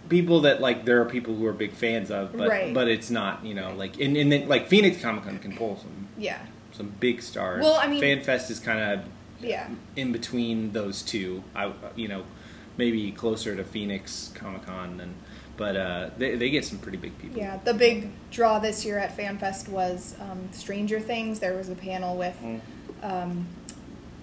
people 0.09 0.41
that 0.41 0.61
like 0.63 0.85
there 0.87 1.01
are 1.03 1.05
people 1.05 1.35
who 1.35 1.45
are 1.47 1.53
big 1.53 1.73
fans 1.73 2.11
of, 2.11 2.35
but 2.37 2.49
Right. 2.49 2.73
but 2.73 2.89
it's 2.89 3.11
not 3.11 3.45
you 3.45 3.55
know 3.55 3.75
like 3.77 4.01
and, 4.01 4.17
and 4.17 4.33
then 4.33 4.49
like 4.49 4.69
Phoenix 4.69 5.01
Comic 5.03 5.25
Con 5.25 5.39
can 5.39 5.55
pull 5.57 5.77
some 5.77 6.09
Yeah, 6.17 6.39
some 6.73 6.95
big 6.99 7.21
stars. 7.23 7.63
Well, 7.63 7.79
I 7.81 7.87
mean- 7.89 8.01
FanFest 8.03 8.51
is 8.51 8.59
kind 8.59 8.79
of 9.01 9.01
yeah. 9.41 9.69
in 9.97 10.13
between 10.13 10.73
those 10.73 11.03
two. 11.03 11.45
I 11.55 11.73
you 11.95 12.09
know 12.09 12.23
maybe 12.79 13.11
closer 13.13 13.55
to 13.55 13.65
Phoenix 13.65 14.31
Comic 14.35 14.65
Con 14.65 14.97
than. 14.97 15.15
But 15.59 15.77
uh, 15.77 16.11
they, 16.17 16.37
they 16.37 16.49
get 16.51 16.65
some 16.65 16.79
pretty 16.79 16.97
big 16.99 17.19
people. 17.19 17.37
Yeah, 17.37 17.59
the 17.65 17.75
big 17.75 18.09
draw 18.31 18.59
this 18.61 18.85
year 18.85 18.99
at 18.99 19.15
FanFest 19.17 19.69
was 19.69 20.15
um, 20.21 20.49
Stranger 20.53 21.01
Things. 21.01 21.41
There 21.41 21.55
was 21.57 21.69
a 21.69 21.75
panel 21.75 22.17
with, 22.17 22.37
Mm. 22.41 22.61
um, 23.03 23.47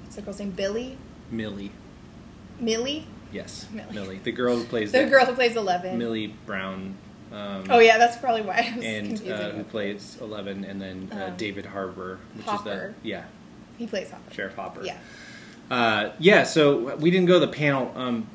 what's 0.03 0.15
the 0.15 0.21
girl's 0.23 0.39
name? 0.39 0.51
Billy? 0.51 0.97
Millie, 1.29 1.71
Millie? 2.59 3.05
yes, 3.31 3.67
Millie. 3.71 3.93
Millie, 3.93 4.19
the 4.23 4.31
girl 4.31 4.55
who 4.55 4.63
plays 4.63 4.91
The 4.91 5.05
girl 5.05 5.25
who 5.25 5.33
plays 5.33 5.55
Eleven. 5.57 5.97
Millie 5.97 6.27
Brown. 6.45 6.95
Um, 7.33 7.65
Oh, 7.69 7.79
yeah, 7.79 7.97
that's 7.97 8.15
probably 8.17 8.43
why 8.43 8.71
I 8.73 8.75
was 8.77 8.85
and 8.85 9.29
uh, 9.31 9.49
who 9.51 9.63
plays 9.65 10.17
Eleven, 10.21 10.63
and 10.63 10.81
then 10.81 11.09
uh, 11.11 11.25
Um, 11.25 11.35
David 11.35 11.65
Harbour, 11.65 12.19
which 12.35 12.45
Hopper. 12.45 12.93
is 12.97 13.03
the 13.03 13.09
yeah 13.09 13.23
He 13.77 13.87
plays 13.87 14.09
Hopper. 14.09 14.33
Sheriff 14.33 14.55
Hopper. 14.55 14.83
Yeah. 14.85 14.97
uh, 15.69 16.11
yeah. 16.19 16.43
So 16.43 16.95
we 16.95 17.11
didn't 17.11 17.27
go 17.27 17.39
to 17.41 17.45
the 17.45 17.51
panel 17.51 17.91
um, 17.95 18.27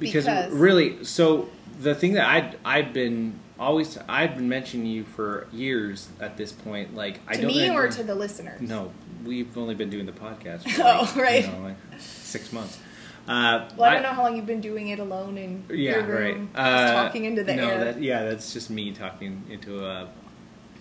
because, 0.00 0.24
Because- 0.24 0.50
really, 0.52 1.04
so 1.04 1.48
the 1.80 1.94
thing 1.94 2.12
that 2.14 2.28
I'd 2.28 2.58
I'd 2.64 2.92
been 2.92 3.38
always 3.58 3.98
I've 4.08 4.36
been 4.36 4.48
mentioning 4.48 4.86
you 4.86 5.04
for 5.04 5.46
years 5.52 6.08
at 6.20 6.36
this 6.36 6.52
point. 6.52 6.94
Like 6.94 7.20
I 7.26 7.36
don't 7.36 7.46
me 7.46 7.68
or 7.70 7.88
to 7.88 8.02
the 8.02 8.14
listeners? 8.14 8.60
no, 8.60 8.92
we've 9.24 9.56
only 9.56 9.74
been 9.74 9.90
doing 9.90 10.06
the 10.06 10.12
podcast. 10.12 10.62
For 10.70 10.82
Oh, 10.84 11.12
right. 11.16 11.44
You 11.46 11.52
know, 11.52 11.62
like 11.62 11.76
six 11.98 12.52
months. 12.52 12.78
Uh, 13.28 13.68
Well, 13.76 13.88
I 13.88 13.94
don't 13.94 14.02
know 14.02 14.08
how 14.10 14.22
long 14.24 14.36
you've 14.36 14.46
been 14.46 14.60
doing 14.62 14.88
it 14.88 14.98
alone 14.98 15.36
in 15.38 15.64
Yeah, 15.68 15.92
your 15.92 16.00
right. 16.02 16.34
room, 16.34 16.50
Uh, 16.54 16.82
just 16.82 16.94
talking 16.94 17.24
into 17.26 17.44
the 17.44 17.54
no, 17.54 17.68
air. 17.68 17.84
That, 17.84 18.02
yeah, 18.02 18.24
that's 18.24 18.52
just 18.52 18.70
me 18.70 18.92
talking 18.92 19.44
into 19.50 19.84
a 19.86 20.08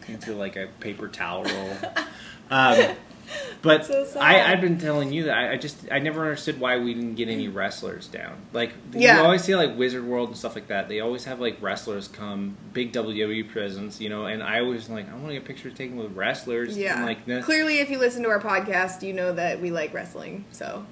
into 0.07 0.33
like 0.33 0.55
a 0.55 0.67
paper 0.79 1.07
towel 1.07 1.43
roll. 1.43 1.71
um, 2.49 2.95
but 3.61 3.85
So. 3.85 4.19
I, 4.19 4.51
I've 4.51 4.61
been 4.61 4.77
telling 4.79 5.11
you 5.11 5.23
that 5.23 5.37
I, 5.37 5.51
I 5.53 5.57
just 5.57 5.77
I 5.91 5.99
never 5.99 6.21
understood 6.21 6.59
why 6.59 6.77
we 6.77 6.93
didn't 6.93 7.15
get 7.15 7.27
any 7.29 7.47
wrestlers 7.47 8.07
down. 8.07 8.41
Like 8.53 8.73
Yeah. 8.93 9.17
you 9.17 9.23
always 9.23 9.43
see 9.43 9.55
like 9.55 9.77
Wizard 9.77 10.03
World 10.05 10.29
and 10.29 10.37
stuff 10.37 10.55
like 10.55 10.67
that. 10.67 10.87
They 10.89 10.99
always 10.99 11.25
have 11.25 11.39
like 11.39 11.61
wrestlers 11.61 12.07
come, 12.07 12.57
big 12.73 12.93
WWE 12.93 13.49
presence, 13.49 13.99
you 14.01 14.09
know. 14.09 14.25
And 14.25 14.41
I 14.43 14.59
always 14.61 14.89
like 14.89 15.09
I 15.09 15.13
want 15.15 15.27
to 15.27 15.33
get 15.33 15.45
pictures 15.45 15.73
taken 15.73 15.97
with 15.97 16.13
wrestlers. 16.15 16.77
yeah. 16.77 16.97
And, 16.97 17.05
like 17.05 17.27
nah. 17.27 17.41
Clearly, 17.41 17.79
if 17.79 17.89
you 17.89 17.99
listen 17.99 18.23
to 18.23 18.29
our 18.29 18.39
podcast, 18.41 19.01
you 19.03 19.13
know 19.13 19.33
that 19.33 19.61
we 19.61 19.71
like 19.71 19.93
wrestling, 19.93 20.45
so 20.51 20.85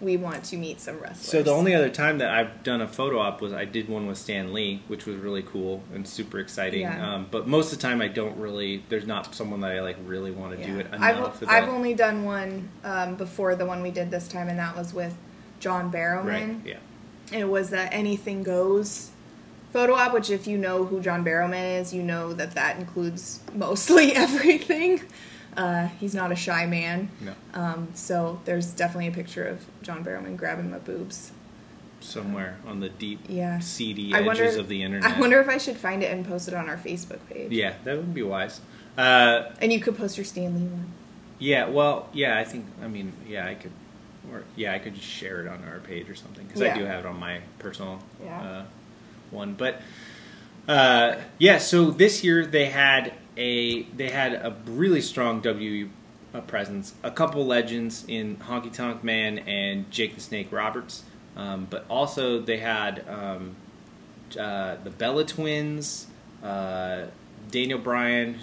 we 0.00 0.16
want 0.16 0.44
to 0.44 0.56
meet 0.56 0.80
some 0.80 0.98
wrestlers. 0.98 1.28
So 1.28 1.42
the 1.42 1.50
only 1.50 1.74
other 1.74 1.90
time 1.90 2.18
that 2.18 2.30
I've 2.30 2.62
done 2.62 2.80
a 2.80 2.88
photo 2.88 3.18
op 3.18 3.40
was 3.40 3.52
I 3.52 3.64
did 3.64 3.88
one 3.88 4.06
with 4.06 4.18
Stan 4.18 4.52
Lee, 4.52 4.82
which 4.88 5.06
was 5.06 5.16
really 5.16 5.42
cool 5.42 5.82
and 5.92 6.06
super 6.06 6.38
exciting. 6.38 6.82
Yeah. 6.82 7.14
Um, 7.14 7.26
but 7.30 7.46
most 7.46 7.72
of 7.72 7.78
the 7.78 7.82
time, 7.82 8.00
I 8.00 8.08
don't 8.08 8.36
really. 8.38 8.82
There's 8.88 9.06
not 9.06 9.34
someone 9.34 9.60
that 9.60 9.72
I 9.72 9.80
like 9.80 9.96
really 10.04 10.30
want 10.30 10.58
to 10.58 10.64
do 10.64 10.78
it 10.78 10.86
enough. 10.86 11.00
I've, 11.00 11.40
that 11.40 11.48
I've 11.48 11.68
only 11.68 11.94
done 11.94 12.24
one 12.24 12.68
um, 12.84 13.16
before 13.16 13.54
the 13.54 13.66
one 13.66 13.82
we 13.82 13.90
did 13.90 14.10
this 14.10 14.26
time, 14.26 14.48
and 14.48 14.58
that 14.58 14.76
was 14.76 14.94
with 14.94 15.14
John 15.58 15.92
Barrowman. 15.92 16.24
right. 16.24 16.56
Yeah. 16.64 16.78
It 17.32 17.48
was 17.48 17.70
the 17.70 17.92
Anything 17.92 18.42
Goes 18.42 19.10
photo 19.72 19.94
op, 19.94 20.12
which, 20.12 20.30
if 20.30 20.46
you 20.46 20.58
know 20.58 20.84
who 20.84 21.00
John 21.00 21.24
Barrowman 21.24 21.80
is, 21.80 21.94
you 21.94 22.02
know 22.02 22.32
that 22.32 22.52
that 22.52 22.78
includes 22.78 23.40
mostly 23.54 24.12
everything. 24.14 25.02
Uh, 25.56 25.88
he's 25.98 26.14
not 26.14 26.30
a 26.32 26.36
shy 26.36 26.66
man. 26.66 27.08
No. 27.20 27.32
Um, 27.54 27.88
so 27.94 28.40
there's 28.44 28.66
definitely 28.72 29.08
a 29.08 29.12
picture 29.12 29.44
of 29.46 29.64
John 29.82 30.04
Barrowman 30.04 30.36
grabbing 30.36 30.70
my 30.70 30.78
boobs. 30.78 31.32
Somewhere 32.00 32.56
on 32.66 32.80
the 32.80 32.88
deep, 32.88 33.20
Yeah. 33.28 33.58
seedy 33.58 34.14
edges 34.14 34.26
wonder, 34.26 34.44
of 34.60 34.68
the 34.68 34.82
internet. 34.82 35.10
I 35.16 35.20
wonder 35.20 35.38
if 35.40 35.48
I 35.48 35.58
should 35.58 35.76
find 35.76 36.02
it 36.02 36.10
and 36.12 36.24
post 36.26 36.48
it 36.48 36.54
on 36.54 36.68
our 36.68 36.78
Facebook 36.78 37.18
page. 37.28 37.52
Yeah, 37.52 37.74
that 37.84 37.96
would 37.96 38.14
be 38.14 38.22
wise. 38.22 38.60
Uh, 38.96 39.50
And 39.60 39.70
you 39.72 39.80
could 39.80 39.96
post 39.98 40.16
your 40.16 40.24
Stan 40.24 40.54
Lee 40.54 40.62
one. 40.66 40.86
yeah. 41.38 41.68
Well, 41.68 42.08
yeah. 42.14 42.38
I 42.38 42.44
think. 42.44 42.66
I 42.82 42.88
mean, 42.88 43.12
yeah. 43.28 43.46
I 43.46 43.54
could. 43.54 43.72
Or 44.32 44.44
yeah, 44.56 44.72
I 44.72 44.78
could 44.78 44.94
just 44.94 45.06
share 45.06 45.40
it 45.42 45.48
on 45.48 45.62
our 45.64 45.80
page 45.80 46.08
or 46.08 46.14
something 46.14 46.46
because 46.46 46.62
I 46.62 46.76
do 46.76 46.84
have 46.84 47.00
it 47.00 47.06
on 47.06 47.18
my 47.18 47.40
personal 47.58 48.00
Yeah. 48.22 48.40
uh, 48.40 48.64
one. 49.30 49.54
But 49.54 49.80
uh, 50.68 51.16
yeah, 51.38 51.58
so 51.58 51.90
this 51.90 52.22
year 52.22 52.46
they 52.46 52.66
had 52.66 53.12
a 53.36 53.82
they 53.82 54.10
had 54.10 54.34
a 54.34 54.56
really 54.66 55.00
strong 55.00 55.40
W 55.40 55.88
uh, 56.34 56.40
presence. 56.42 56.94
A 57.02 57.10
couple 57.10 57.44
legends 57.46 58.04
in 58.08 58.36
Honky 58.36 58.72
Tonk 58.72 59.02
Man 59.02 59.38
and 59.40 59.90
Jake 59.90 60.14
the 60.14 60.20
Snake 60.20 60.52
Roberts, 60.52 61.04
um, 61.36 61.66
but 61.68 61.84
also 61.88 62.40
they 62.40 62.58
had 62.58 63.04
um, 63.08 63.56
uh, 64.38 64.76
the 64.82 64.90
Bella 64.90 65.24
Twins, 65.24 66.06
uh, 66.42 67.06
Daniel 67.50 67.78
Bryan, 67.78 68.38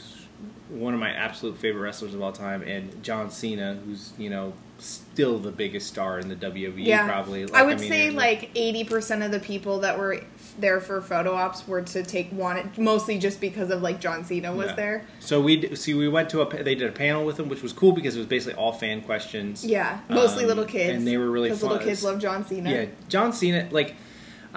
one 0.69 0.93
of 0.93 0.99
my 0.99 1.11
absolute 1.11 1.57
favorite 1.57 1.81
wrestlers 1.81 2.13
of 2.13 2.21
all 2.21 2.31
time, 2.31 2.61
and 2.61 3.03
John 3.03 3.31
Cena, 3.31 3.79
who's 3.85 4.13
you 4.17 4.29
know 4.29 4.53
still 4.79 5.39
the 5.39 5.51
biggest 5.51 5.87
star 5.87 6.19
in 6.19 6.27
the 6.27 6.35
WWE. 6.35 6.85
Yeah, 6.85 7.07
probably. 7.07 7.51
I 7.53 7.63
would 7.63 7.79
mean, 7.79 7.89
say 7.89 8.09
like 8.09 8.51
eighty 8.55 8.83
percent 8.83 9.23
of 9.23 9.31
the 9.31 9.39
people 9.39 9.79
that 9.79 9.97
were 9.97 10.21
there 10.57 10.79
for 10.81 11.01
photo 11.01 11.33
ops 11.33 11.67
were 11.67 11.81
to 11.81 12.03
take 12.03 12.31
wanted 12.31 12.77
mostly 12.77 13.17
just 13.17 13.39
because 13.39 13.69
of 13.69 13.81
like 13.81 13.99
John 13.99 14.25
Cena 14.25 14.53
was 14.53 14.67
Yeah. 14.67 14.75
there. 14.75 15.05
So 15.19 15.39
we 15.41 15.75
see 15.75 15.93
we 15.93 16.07
went 16.07 16.29
to 16.31 16.41
a 16.41 16.63
they 16.63 16.75
did 16.75 16.87
a 16.89 16.91
panel 16.91 17.25
with 17.25 17.39
him, 17.39 17.47
which 17.49 17.61
was 17.61 17.73
cool 17.73 17.91
because 17.91 18.15
it 18.15 18.19
was 18.19 18.27
basically 18.27 18.55
all 18.55 18.73
fan 18.73 19.01
questions. 19.01 19.63
Yeah, 19.65 19.99
mostly 20.09 20.43
Um, 20.43 20.49
little 20.49 20.65
kids, 20.65 20.97
and 20.97 21.07
they 21.07 21.17
were 21.17 21.29
really 21.29 21.49
because 21.49 21.61
fun. 21.61 21.71
little 21.71 21.85
kids 21.87 22.03
love 22.03 22.19
John 22.19 22.45
Cena. 22.45 22.71
Yeah, 22.71 22.85
John 23.09 23.31
Cena. 23.33 23.67
Like, 23.71 23.95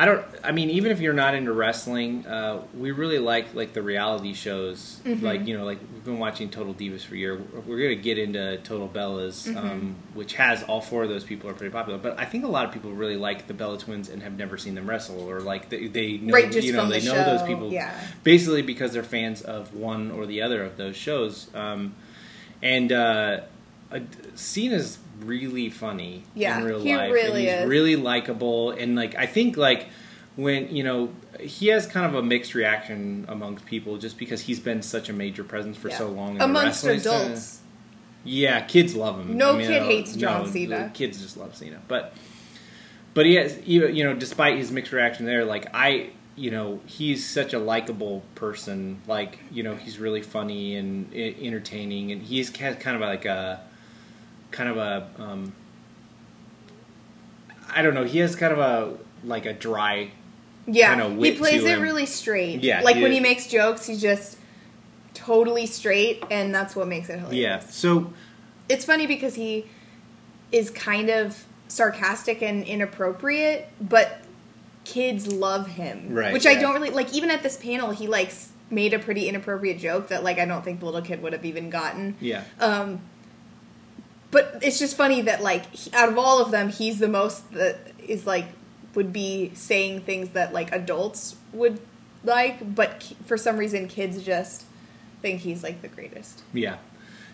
I 0.01 0.07
don't. 0.07 0.25
I 0.43 0.53
mean, 0.53 0.71
even 0.71 0.93
if 0.93 1.01
you're 1.01 1.13
not 1.13 1.35
into 1.35 1.53
wrestling, 1.53 2.25
uh, 2.27 2.63
we 2.75 2.91
really 2.91 3.19
like 3.19 3.53
like 3.55 3.75
the 3.75 3.83
reality 3.83 4.33
shows. 4.33 4.99
Mm-hmm. 5.05 5.23
Like 5.23 5.47
you 5.47 5.59
know, 5.59 5.67
like 5.67 5.79
we've 5.93 6.03
been 6.03 6.19
watching 6.19 6.49
Total 6.49 6.73
Divas 6.73 7.03
for 7.03 7.17
a 7.17 7.19
year. 7.19 7.37
We're 7.67 7.83
gonna 7.83 7.97
get 7.97 8.17
into 8.17 8.57
Total 8.65 8.89
Bellas, 8.89 9.47
Mm-hmm. 9.47 9.59
um, 9.59 9.97
which 10.15 10.37
has 10.37 10.63
all 10.63 10.81
four 10.81 11.03
of 11.03 11.11
those 11.11 11.23
people 11.23 11.51
are 11.51 11.53
pretty 11.53 11.71
popular. 11.71 11.99
But 11.99 12.19
I 12.19 12.25
think 12.25 12.45
a 12.45 12.49
lot 12.49 12.65
of 12.65 12.73
people 12.73 12.93
really 12.93 13.19
like 13.19 13.47
the 13.47 13.53
Bella 13.53 13.77
Twins 13.77 14.09
and 14.09 14.23
have 14.23 14.39
never 14.39 14.57
seen 14.57 14.75
them 14.75 14.89
wrestle, 14.89 15.21
or 15.21 15.41
like 15.41 15.69
they, 15.69 15.87
they 15.89 16.17
know 16.17 16.33
Right, 16.33 16.51
you 16.65 16.73
know 16.73 16.89
they 16.89 17.01
the 17.01 17.13
know 17.13 17.23
those 17.23 17.43
people 17.47 17.71
yeah. 17.71 17.93
basically 18.25 18.63
because 18.63 18.95
they're 18.95 19.03
fans 19.03 19.43
of 19.43 19.75
one 19.75 20.11
or 20.13 20.25
the 20.25 20.41
other 20.41 20.65
of 20.65 20.79
those 20.79 20.97
shows. 20.97 21.55
Um, 21.55 21.95
and 22.63 22.91
uh, 22.91 23.41
uh, 23.93 24.01
Cena's 24.35 24.97
really 25.25 25.71
funny 25.71 26.25
Yeah, 26.35 26.59
in 26.59 26.65
real 26.65 26.81
he 26.83 26.95
life. 26.97 27.13
really 27.13 27.47
and 27.49 27.57
he's 27.57 27.63
is. 27.65 27.69
really 27.69 27.97
likable, 27.97 28.71
and 28.73 28.95
like 28.97 29.15
I 29.17 29.27
think 29.27 29.57
like 29.57 29.89
when 30.37 30.75
you 30.75 30.83
know 30.85 31.11
he 31.41 31.69
has 31.69 31.87
kind 31.87 32.07
of 32.07 32.15
a 32.15 32.23
mixed 32.23 32.55
reaction 32.55 33.25
amongst 33.29 33.67
people 33.67 33.97
just 33.99 34.19
because 34.19 34.41
he's 34.43 34.61
been 34.61 34.83
such 34.83 35.09
a 35.09 35.13
major 35.13 35.45
presence 35.45 35.77
for 35.77 35.89
Yeah. 35.89 35.99
so 35.99 36.09
long 36.09 36.33
in 36.33 36.39
the 36.39 36.45
amongst 36.45 36.85
wrestling 36.85 37.01
scene. 37.01 37.13
adults. 37.13 37.61
Yeah, 38.25 38.61
kids 38.61 38.95
love 38.95 39.19
him. 39.19 39.37
No 39.39 39.55
I 39.55 39.59
mean, 39.59 39.69
kid 39.69 39.83
hates 39.83 40.15
John 40.15 40.45
no, 40.45 40.51
Cena. 40.51 40.91
Kids 40.93 41.21
just 41.23 41.37
love 41.37 41.57
Cena, 41.57 41.81
but 41.89 42.13
but 43.15 43.27
he 43.27 43.35
has 43.37 43.59
you 43.67 43.87
you 43.89 44.05
know 44.05 44.15
despite 44.15 44.57
his 44.59 44.71
mixed 44.71 44.93
reaction 44.93 45.25
there, 45.27 45.45
like 45.45 45.67
I 45.75 46.11
you 46.37 46.51
know 46.51 46.81
he's 46.87 47.27
such 47.29 47.53
a 47.55 47.59
likable 47.59 48.23
person. 48.35 49.01
Like 49.07 49.39
you 49.51 49.63
know 49.63 49.75
he's 49.75 49.99
really 49.99 50.23
funny 50.23 50.77
and 50.77 51.13
entertaining, 51.15 52.13
and 52.13 52.23
he's 52.23 52.51
kind 52.51 52.77
of 52.95 53.01
like 53.01 53.25
a 53.25 53.63
kind 54.51 54.69
of 54.69 54.77
a 54.77 55.09
um, 55.23 55.53
I 57.73 57.83
don't 57.83 57.95
know. 57.95 58.05
He 58.05 58.19
has 58.19 58.35
kind 58.37 58.53
of 58.53 58.59
a 58.59 58.97
like 59.25 59.47
a 59.47 59.53
dry 59.53 60.11
Yeah, 60.67 60.95
kinda 60.97 61.15
he 61.25 61.37
plays 61.37 61.63
it 61.65 61.77
him. 61.77 61.83
really 61.83 62.07
straight. 62.07 62.63
Yeah, 62.63 62.81
like 62.83 62.97
he- 62.97 63.03
when 63.03 63.13
he 63.13 63.21
makes 63.21 63.47
jokes, 63.47 63.87
he's 63.87 64.01
just 64.01 64.39
totally 65.15 65.67
straight, 65.67 66.23
and 66.31 66.55
that's 66.55 66.75
what 66.75 66.89
makes 66.89 67.09
it 67.09 67.19
hilarious. 67.19 67.35
yeah. 67.37 67.59
So 67.61 68.13
it's 68.69 68.85
funny 68.85 69.07
because 69.07 69.35
he 69.35 69.67
is 70.53 70.71
kind 70.71 71.11
of 71.11 71.45
sarcastic 71.69 72.43
and 72.43 72.65
inappropriate, 72.65 73.69
but 73.81 74.21
kids 74.85 75.31
love 75.33 75.69
him. 75.69 76.09
Right, 76.13 76.33
Which 76.33 76.47
I 76.47 76.55
don't 76.55 76.75
really 76.75 76.91
like. 76.91 77.13
Even 77.15 77.31
at 77.31 77.43
this 77.43 77.57
panel, 77.57 77.91
he 77.93 78.07
like 78.09 78.33
made 78.71 78.95
a 78.95 78.99
pretty 78.99 79.29
inappropriate 79.29 79.79
joke 79.79 80.09
that 80.09 80.25
like 80.25 80.39
I 80.39 80.45
don't 80.45 80.65
think 80.65 80.81
the 80.81 80.87
little 80.87 81.03
kid 81.03 81.23
would 81.23 81.33
have 81.33 81.45
even 81.45 81.71
gotten. 81.71 82.17
yeah. 82.21 82.43
Um, 82.59 83.01
but 84.31 84.59
it's 84.63 84.79
just 84.79 84.97
funny 84.97 85.23
that 85.23 85.43
like 85.43 85.73
he- 85.75 85.93
out 85.93 86.09
of 86.09 86.19
all 86.19 86.41
of 86.41 86.51
them, 86.51 86.69
he's 86.69 86.99
the 86.99 87.09
most 87.09 87.51
that 87.53 87.79
is 88.07 88.27
like 88.27 88.47
would 88.95 89.13
be 89.13 89.53
saying 89.55 90.01
things 90.03 90.31
that 90.31 90.53
like 90.53 90.73
adults 90.73 91.37
would 91.53 91.81
like, 92.25 92.75
but 92.75 93.01
ki- 93.01 93.17
for 93.27 93.37
some 93.37 93.57
reason, 93.57 93.89
kids 93.89 94.23
just 94.25 94.65
think 95.23 95.41
he's 95.41 95.63
like 95.63 95.83
the 95.83 95.89
greatest. 95.89 96.43
Yeah. 96.53 96.77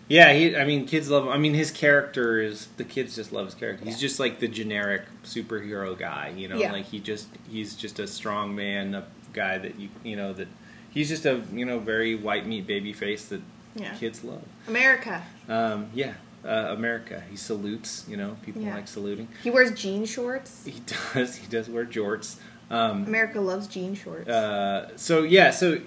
Yeah, 0.09 0.31
he, 0.31 0.55
I 0.55 0.63
mean, 0.63 0.85
kids 0.87 1.09
love 1.09 1.23
him. 1.25 1.29
I 1.31 1.37
mean, 1.37 1.53
his 1.53 1.69
character 1.69 2.39
is 2.39 2.67
the 2.77 2.85
kids 2.85 3.15
just 3.15 3.33
love 3.33 3.45
his 3.45 3.55
character. 3.55 3.83
He's 3.83 3.95
Yeah. 3.95 4.01
just 4.07 4.19
like 4.21 4.39
the 4.39 4.47
generic 4.47 5.01
superhero 5.25 5.97
guy, 5.99 6.33
you 6.37 6.47
know. 6.47 6.57
Yeah. 6.57 6.71
Like 6.71 6.85
he 6.85 6.99
just 7.01 7.27
he's 7.49 7.75
just 7.75 7.99
a 7.99 8.07
strong 8.07 8.55
man, 8.55 8.95
a 8.95 9.05
guy 9.33 9.57
that 9.57 9.77
you 9.79 9.89
you 10.05 10.15
know 10.15 10.31
that 10.33 10.47
he's 10.89 11.09
just 11.09 11.25
a 11.25 11.41
you 11.51 11.65
know 11.65 11.79
very 11.79 12.15
white 12.15 12.45
meat 12.47 12.65
baby 12.65 12.93
face 12.93 13.25
that 13.25 13.41
Yeah. 13.75 13.93
kids 13.95 14.23
love. 14.23 14.43
America. 14.69 15.23
Um, 15.49 15.87
yeah, 15.93 16.13
uh, 16.47 16.73
America. 16.73 17.21
He 17.29 17.35
salutes. 17.37 18.05
You 18.07 18.17
know, 18.17 18.37
people 18.43 18.61
Yeah. 18.61 18.75
like 18.75 18.87
saluting. 18.87 19.27
He 19.43 19.49
wears 19.49 19.71
jean 19.71 20.05
shorts. 20.05 20.65
He 20.65 20.81
does. 21.13 21.35
He 21.35 21.47
does 21.47 21.69
wear 21.69 21.85
jorts. 21.85 22.37
Um, 22.69 23.05
America 23.05 23.39
loves 23.39 23.65
jean 23.67 23.95
shorts. 23.95 24.27
uh, 24.29 24.89
so 24.97 25.23
yeah, 25.23 25.51
so 25.51 25.79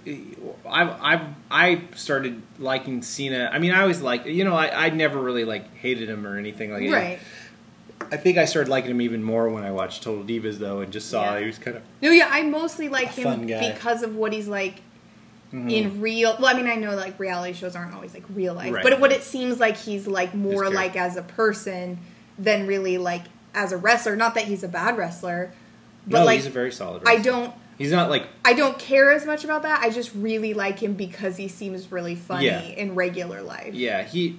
I 0.66 0.82
I 1.14 1.26
I 1.50 1.82
started 1.94 2.40
liking 2.58 3.02
Cena. 3.02 3.50
I 3.52 3.58
mean, 3.58 3.72
I 3.72 3.82
always 3.82 4.00
like 4.00 4.24
you 4.26 4.44
know 4.44 4.54
I 4.54 4.86
I 4.86 4.90
never 4.90 5.20
really 5.20 5.44
like 5.44 5.74
hated 5.76 6.08
him 6.08 6.26
or 6.26 6.38
anything 6.38 6.72
like 6.72 6.82
that. 6.88 6.92
right. 6.92 7.18
I 8.10 8.16
think 8.16 8.38
I 8.38 8.46
started 8.46 8.70
liking 8.70 8.90
him 8.92 9.02
even 9.02 9.22
more 9.22 9.50
when 9.50 9.62
I 9.62 9.70
watched 9.72 10.02
Total 10.02 10.24
Divas 10.24 10.58
though, 10.58 10.80
and 10.80 10.90
just 10.90 11.10
saw 11.10 11.34
Yeah. 11.34 11.40
he 11.40 11.46
was 11.46 11.58
kind 11.58 11.76
of 11.76 11.82
No, 12.00 12.10
yeah, 12.10 12.28
I 12.30 12.42
mostly 12.44 12.88
like 12.88 13.08
him 13.08 13.44
because 13.46 14.02
of 14.02 14.16
what 14.16 14.32
he's 14.32 14.48
like 14.48 14.80
in 15.52 16.00
real. 16.00 16.36
Well, 16.38 16.46
I 16.46 16.56
mean, 16.56 16.68
I 16.68 16.76
know 16.76 16.94
like 16.94 17.18
reality 17.18 17.52
shows 17.54 17.74
aren't 17.74 17.94
always 17.94 18.14
like 18.14 18.24
real 18.34 18.54
life, 18.54 18.72
Right. 18.72 18.82
but 18.84 19.00
what 19.00 19.10
it 19.12 19.22
seems 19.22 19.58
like 19.58 19.76
he's 19.76 20.06
like 20.06 20.34
more 20.34 20.62
character. 20.62 20.74
like 20.76 20.96
as 20.96 21.16
a 21.16 21.22
person 21.22 21.98
than 22.38 22.66
really 22.66 22.98
like 22.98 23.22
as 23.54 23.72
a 23.72 23.76
wrestler. 23.76 24.14
Not 24.16 24.34
that 24.34 24.44
he's 24.44 24.62
a 24.62 24.68
bad 24.68 24.96
wrestler, 24.96 25.52
but 26.06 26.20
no, 26.20 26.24
like 26.24 26.36
he's 26.36 26.46
a 26.46 26.50
very 26.50 26.70
solid. 26.72 27.02
I 27.06 27.16
don't. 27.16 27.52
He's 27.78 27.90
not 27.92 28.10
like 28.10 28.28
I 28.44 28.52
don't 28.52 28.78
care 28.78 29.10
as 29.10 29.24
much 29.26 29.42
about 29.42 29.62
that. 29.62 29.80
I 29.82 29.90
just 29.90 30.14
really 30.14 30.54
like 30.54 30.78
him 30.78 30.94
because 30.94 31.36
he 31.36 31.48
seems 31.48 31.90
really 31.90 32.14
funny 32.14 32.46
Yeah. 32.46 32.60
in 32.60 32.94
regular 32.94 33.42
life. 33.42 33.74
yeah 33.74 34.02
he 34.02 34.38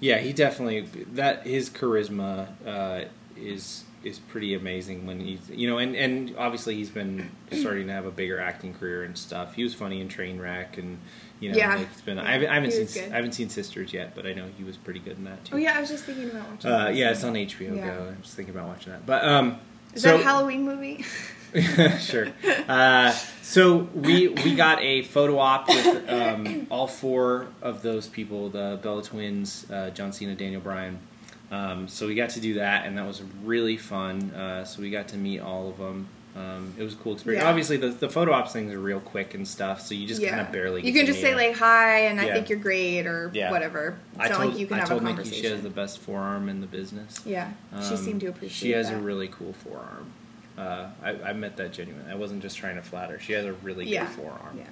yeah 0.00 0.18
he 0.18 0.32
definitely 0.32 0.80
that 1.12 1.46
his 1.46 1.68
charisma 1.70 2.48
uh, 2.66 3.04
is 3.36 3.84
is 4.04 4.18
pretty 4.18 4.54
amazing 4.54 5.06
when 5.06 5.20
he's 5.20 5.40
you 5.50 5.68
know 5.68 5.78
and 5.78 5.94
and 5.96 6.34
obviously 6.38 6.74
he's 6.74 6.90
been 6.90 7.30
starting 7.52 7.86
to 7.88 7.92
have 7.92 8.06
a 8.06 8.10
bigger 8.10 8.40
acting 8.40 8.72
career 8.74 9.02
and 9.04 9.16
stuff. 9.18 9.54
He 9.54 9.62
was 9.62 9.74
funny 9.74 10.00
in 10.00 10.08
Trainwreck 10.08 10.78
and 10.78 10.98
you 11.40 11.50
know 11.52 11.56
Yeah. 11.58 11.76
like 11.76 11.92
he's 11.92 12.00
been 12.02 12.18
I 12.18 12.32
haven't, 12.32 12.48
I 12.50 12.54
haven't 12.54 12.70
seen. 12.72 13.12
I 13.12 13.16
haven't 13.16 13.32
seen 13.32 13.48
Sisters 13.48 13.92
yet, 13.92 14.14
but 14.14 14.26
I 14.26 14.32
know 14.32 14.46
he 14.56 14.64
was 14.64 14.76
pretty 14.76 15.00
good 15.00 15.16
in 15.18 15.24
that 15.24 15.44
too. 15.44 15.56
Oh 15.56 15.58
yeah, 15.58 15.76
I 15.76 15.80
was 15.80 15.88
just 15.88 16.04
thinking 16.04 16.30
about 16.30 16.48
watching. 16.50 16.70
Uh, 16.70 16.88
yeah, 16.88 17.10
it's 17.10 17.24
on 17.24 17.34
HBO 17.34 17.76
Yeah. 17.76 17.86
Go. 17.96 18.04
I'm 18.16 18.22
just 18.22 18.34
thinking 18.36 18.54
about 18.54 18.68
watching 18.68 18.92
that. 18.92 19.04
But 19.06 19.24
um, 19.24 19.58
Is 19.94 20.02
so, 20.02 20.12
that 20.12 20.20
a 20.20 20.24
Halloween 20.24 20.64
movie? 20.64 21.04
sure. 22.00 22.28
Uh, 22.68 23.10
so 23.42 23.78
we 23.94 24.28
we 24.28 24.54
got 24.54 24.82
a 24.82 25.02
photo 25.02 25.38
op 25.38 25.66
with 25.68 26.08
um, 26.10 26.66
all 26.70 26.86
four 26.86 27.46
of 27.62 27.80
those 27.82 28.06
people, 28.06 28.50
the 28.50 28.78
Bella 28.82 29.02
Twins, 29.02 29.64
uh, 29.70 29.88
John 29.90 30.12
Cena, 30.12 30.34
Daniel 30.34 30.60
Bryan. 30.60 30.98
Um, 31.50 31.88
so 31.88 32.06
we 32.06 32.14
got 32.14 32.30
to 32.30 32.40
do 32.40 32.54
that, 32.54 32.84
and 32.86 32.98
that 32.98 33.06
was 33.06 33.22
really 33.42 33.76
fun. 33.76 34.30
Uh, 34.32 34.64
so 34.64 34.82
we 34.82 34.90
got 34.90 35.08
to 35.08 35.16
meet 35.16 35.40
all 35.40 35.68
of 35.70 35.78
them. 35.78 36.08
Um, 36.36 36.74
it 36.78 36.82
was 36.84 36.92
a 36.92 36.96
cool 36.98 37.14
experience. 37.14 37.42
Yeah. 37.42 37.48
Obviously, 37.48 37.78
the, 37.78 37.88
the 37.88 38.08
photo 38.08 38.32
ops 38.32 38.52
things 38.52 38.72
are 38.72 38.78
real 38.78 39.00
quick 39.00 39.34
and 39.34 39.48
stuff, 39.48 39.80
so 39.80 39.94
you 39.94 40.06
just 40.06 40.22
kind 40.24 40.40
of 40.40 40.52
barely. 40.52 40.86
You 40.86 40.92
can 40.92 41.04
just 41.06 41.20
say 41.20 41.34
like 41.34 41.56
hi 41.56 42.00
and 42.02 42.20
I 42.20 42.30
think 42.32 42.48
you're 42.48 42.58
great 42.60 43.06
or 43.06 43.30
Yeah. 43.34 43.50
whatever. 43.50 43.98
It's 44.12 44.20
I 44.20 44.28
not 44.28 44.36
told, 44.36 44.50
like 44.50 44.58
you 44.60 44.66
can 44.66 44.76
I 44.76 44.80
have 44.80 44.88
told 44.88 45.02
a 45.02 45.12
Nikki 45.12 45.30
she 45.30 45.46
has 45.46 45.62
the 45.62 45.70
best 45.70 45.98
forearm 45.98 46.48
in 46.48 46.60
the 46.60 46.68
business. 46.68 47.20
yeah, 47.24 47.50
she 47.80 47.94
Um, 47.94 47.96
seemed 47.96 48.20
to 48.20 48.26
appreciate. 48.26 48.50
It. 48.70 48.72
She 48.72 48.76
has 48.76 48.90
that. 48.90 48.98
a 48.98 49.00
really 49.00 49.28
cool 49.28 49.52
forearm. 49.54 50.12
Uh, 50.56 50.88
I, 51.02 51.10
I 51.30 51.32
meant 51.32 51.56
that 51.56 51.72
genuinely. 51.72 52.10
I 52.10 52.14
wasn't 52.14 52.42
just 52.42 52.56
trying 52.56 52.76
to 52.76 52.82
flatter. 52.82 53.18
She 53.18 53.32
has 53.32 53.44
a 53.44 53.54
really 53.54 53.86
yeah. 53.88 54.04
good 54.04 54.14
forearm. 54.14 54.58
Yeah. 54.58 54.64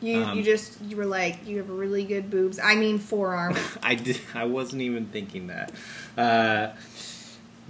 You 0.00 0.22
Um, 0.22 0.38
you 0.38 0.44
just 0.44 0.80
you 0.82 0.96
were 0.96 1.06
like 1.06 1.46
you 1.46 1.56
have 1.58 1.68
really 1.70 2.04
good 2.04 2.30
boobs. 2.30 2.58
I 2.62 2.74
mean 2.76 2.98
forearm. 2.98 3.56
I 3.82 3.94
did. 3.94 4.20
I 4.34 4.44
wasn't 4.44 4.82
even 4.82 5.06
thinking 5.06 5.48
that. 5.48 5.72
Uh, 6.16 6.70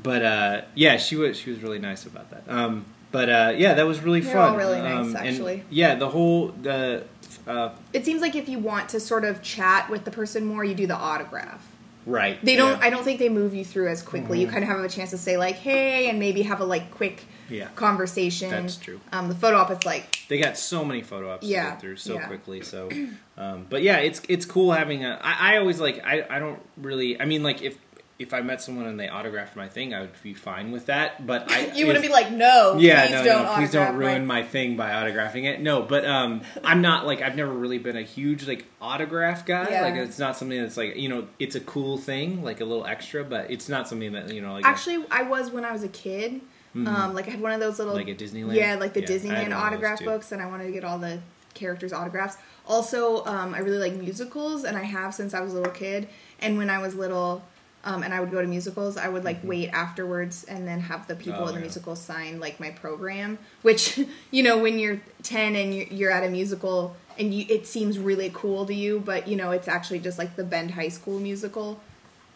but 0.03 0.23
uh, 0.23 0.61
yeah, 0.75 0.97
she 0.97 1.17
was. 1.17 1.39
She 1.39 1.51
was 1.51 1.61
really 1.61 1.79
nice 1.79 2.07
about 2.07 2.31
that. 2.31 2.43
Um, 2.49 2.85
but 3.11 3.29
uh, 3.29 3.55
yeah, 3.57 3.75
that 3.75 3.87
was 3.87 4.01
really 4.01 4.21
They're 4.21 4.35
fun. 4.35 4.51
all 4.53 4.57
really 4.57 4.81
nice, 4.81 5.07
Um, 5.07 5.17
and 5.17 5.27
actually. 5.29 5.65
yeah, 5.71 5.95
the 5.95 6.09
whole 6.11 6.49
the. 6.49 7.05
Uh, 7.47 7.71
it 7.95 8.05
seems 8.05 8.21
like 8.21 8.35
if 8.37 8.49
you 8.49 8.59
want 8.59 8.91
to 8.91 9.01
sort 9.01 9.25
of 9.25 9.43
chat 9.43 9.89
with 9.89 10.05
the 10.05 10.11
person 10.11 10.45
more, 10.45 10.65
you 10.65 10.75
do 10.75 10.87
the 10.87 10.97
autograph. 10.97 11.68
Right. 12.07 12.39
They 12.45 12.57
don't. 12.57 12.79
Yeah. 12.81 12.87
I 12.87 12.91
don't 12.91 13.05
think 13.05 13.19
they 13.19 13.29
move 13.29 13.55
you 13.55 13.65
through 13.65 13.89
as 13.89 14.03
quickly. 14.03 14.41
You 14.41 14.47
Mhm. 14.47 14.51
kind 14.53 14.63
of 14.65 14.71
have 14.71 14.81
a 14.81 14.89
chance 14.89 15.11
to 15.11 15.19
say 15.19 15.37
like, 15.37 15.57
"Hey," 15.57 16.09
and 16.09 16.19
maybe 16.19 16.43
have 16.43 16.61
a 16.61 16.65
like 16.65 16.91
quick 16.91 17.25
Yeah. 17.51 17.69
conversation. 17.75 18.51
That's 18.51 18.77
true. 18.77 19.01
Um, 19.13 19.29
the 19.29 19.35
photo 19.35 19.57
op, 19.59 19.71
it's 19.71 19.87
like 19.87 20.19
They 20.29 20.39
got 20.39 20.59
so 20.59 20.85
many 20.85 21.03
photo 21.03 21.31
ops 21.31 21.47
to 21.47 21.53
Yeah, 21.53 21.71
get 21.71 21.81
through 21.81 21.97
so 21.97 22.15
yeah. 22.15 22.27
quickly. 22.27 22.61
So, 22.63 22.91
um, 23.37 23.67
but 23.71 23.83
yeah, 23.83 23.97
it's 23.99 24.21
it's 24.29 24.45
cool 24.45 24.73
having 24.73 25.05
a. 25.05 25.19
I, 25.23 25.55
I 25.55 25.57
always 25.59 25.81
like. 25.81 26.05
I 26.05 26.25
I 26.29 26.39
don't 26.39 26.61
really. 26.77 27.21
I 27.21 27.25
mean, 27.25 27.43
like 27.43 27.63
if 27.63 27.77
if 28.19 28.35
I 28.35 28.41
met 28.41 28.61
someone 28.61 28.87
and 28.87 28.99
they 28.99 29.09
autographed 29.09 29.55
my 29.55 29.69
thing, 29.69 29.95
I 29.95 30.01
would 30.01 30.11
be 30.23 30.35
fine 30.35 30.73
with 30.73 30.87
that. 30.87 31.25
But 31.25 31.51
I 31.53 31.67
you 31.75 31.87
wouldn't 31.87 32.05
if- 32.05 32.11
be 32.11 32.13
like, 32.13 32.33
"No, 32.33 32.77
yeah, 32.79 33.07
please 33.07 33.13
no, 33.13 33.25
don't 33.25 33.45
no, 33.45 33.55
please 33.55 33.73
don't 33.73 33.97
ruin 33.97 34.27
my-" 34.27 34.41
my 34.41 34.47
thing 34.47 34.77
by 34.77 34.91
autographing 34.91 35.45
it. 35.45 35.61
No, 35.61 35.83
but 35.83 36.05
um, 36.05 36.43
I'm 36.65 36.83
not 36.83 37.07
like 37.07 37.23
I've 37.23 37.37
never 37.37 37.53
really 37.53 37.79
been 37.79 37.97
a 37.97 38.03
huge 38.03 38.47
like 38.49 38.67
autograph 38.81 39.47
guy. 39.47 39.69
Yeah. 39.71 39.83
Like 39.83 39.95
it's 39.95 40.19
not 40.19 40.37
something 40.37 40.61
that's 40.61 40.77
like 40.77 40.97
you 40.97 41.09
know 41.09 41.29
it's 41.39 41.55
a 41.55 41.61
cool 41.61 41.97
thing, 41.97 42.43
like 42.43 42.61
a 42.61 42.65
little 42.65 42.87
extra, 42.87 43.23
but 43.23 43.51
it's 43.51 43.69
not 43.69 43.89
something 43.89 44.13
that 44.13 44.33
you 44.33 44.41
know 44.41 44.55
like 44.55 44.65
Actually, 44.65 45.05
I 45.11 45.23
was 45.23 45.51
when 45.51 45.65
I 45.65 45.73
was 45.73 45.85
a 45.85 45.89
kid. 45.89 46.41
Um, 46.75 47.13
like 47.13 47.27
I 47.27 47.31
had 47.33 47.41
one 47.41 47.51
of 47.51 47.59
those 47.59 47.81
little 47.81 47.95
Like 47.95 48.09
at 48.09 48.19
Disneyland? 48.19 48.55
Yeah, 48.55 48.77
like 48.77 48.93
the 48.93 49.01
Yeah, 49.01 49.09
Disneyland 49.09 49.33
one 49.33 49.41
of 49.41 49.49
those 49.51 49.63
autograph 49.63 50.05
books, 50.05 50.31
and 50.31 50.41
I 50.41 50.47
wanted 50.47 50.67
to 50.67 50.73
get 50.73 50.85
all 50.85 50.99
the 50.99 51.19
characters' 51.55 51.93
autographs. 51.93 52.37
Also, 52.69 53.25
um, 53.25 53.53
I 53.55 53.59
really 53.59 53.79
like 53.79 53.95
musicals, 53.95 54.63
and 54.65 54.77
I 54.77 54.85
have 54.85 55.13
since 55.15 55.35
I 55.35 55.41
was 55.41 55.55
a 55.55 55.57
little 55.57 55.73
kid. 55.73 56.09
And 56.41 56.57
when 56.57 56.71
I 56.71 56.79
was 56.79 56.95
little, 56.95 57.43
um, 57.85 58.03
and 58.03 58.13
I 58.13 58.21
would 58.21 58.31
go 58.31 58.41
to 58.43 58.47
musicals, 58.49 58.97
I 58.97 59.09
would 59.09 59.25
like 59.25 59.39
wait 59.43 59.69
afterwards 59.71 60.45
and 60.45 60.67
then 60.67 60.81
have 60.81 61.07
the 61.07 61.15
people 61.15 61.33
Mm-hmm. 61.35 61.43
Oh, 61.43 61.47
at 61.49 61.53
the 61.55 61.59
yeah. 61.61 61.65
musical 61.65 61.97
sign 61.97 62.41
like 62.41 62.59
my 62.61 62.71
program. 62.71 63.39
Which 63.63 64.01
you 64.31 64.43
know, 64.43 64.59
when 64.59 64.79
you're 64.79 65.01
ten 65.23 65.55
and 65.57 65.75
you're, 65.75 65.87
you're 65.87 66.11
at 66.11 66.25
a 66.25 66.29
musical 66.31 66.97
and 67.19 67.33
you, 67.35 67.47
it 67.49 67.67
seems 67.67 67.99
really 67.99 68.31
cool 68.35 68.65
to 68.67 68.75
you, 68.75 69.01
but 69.01 69.27
you 69.29 69.37
know, 69.37 69.51
it's 69.53 69.69
actually 69.69 69.99
just 70.01 70.19
like 70.19 70.37
the 70.37 70.45
Bend 70.45 70.73
High 70.73 70.89
School 70.89 71.19
musical. 71.21 71.81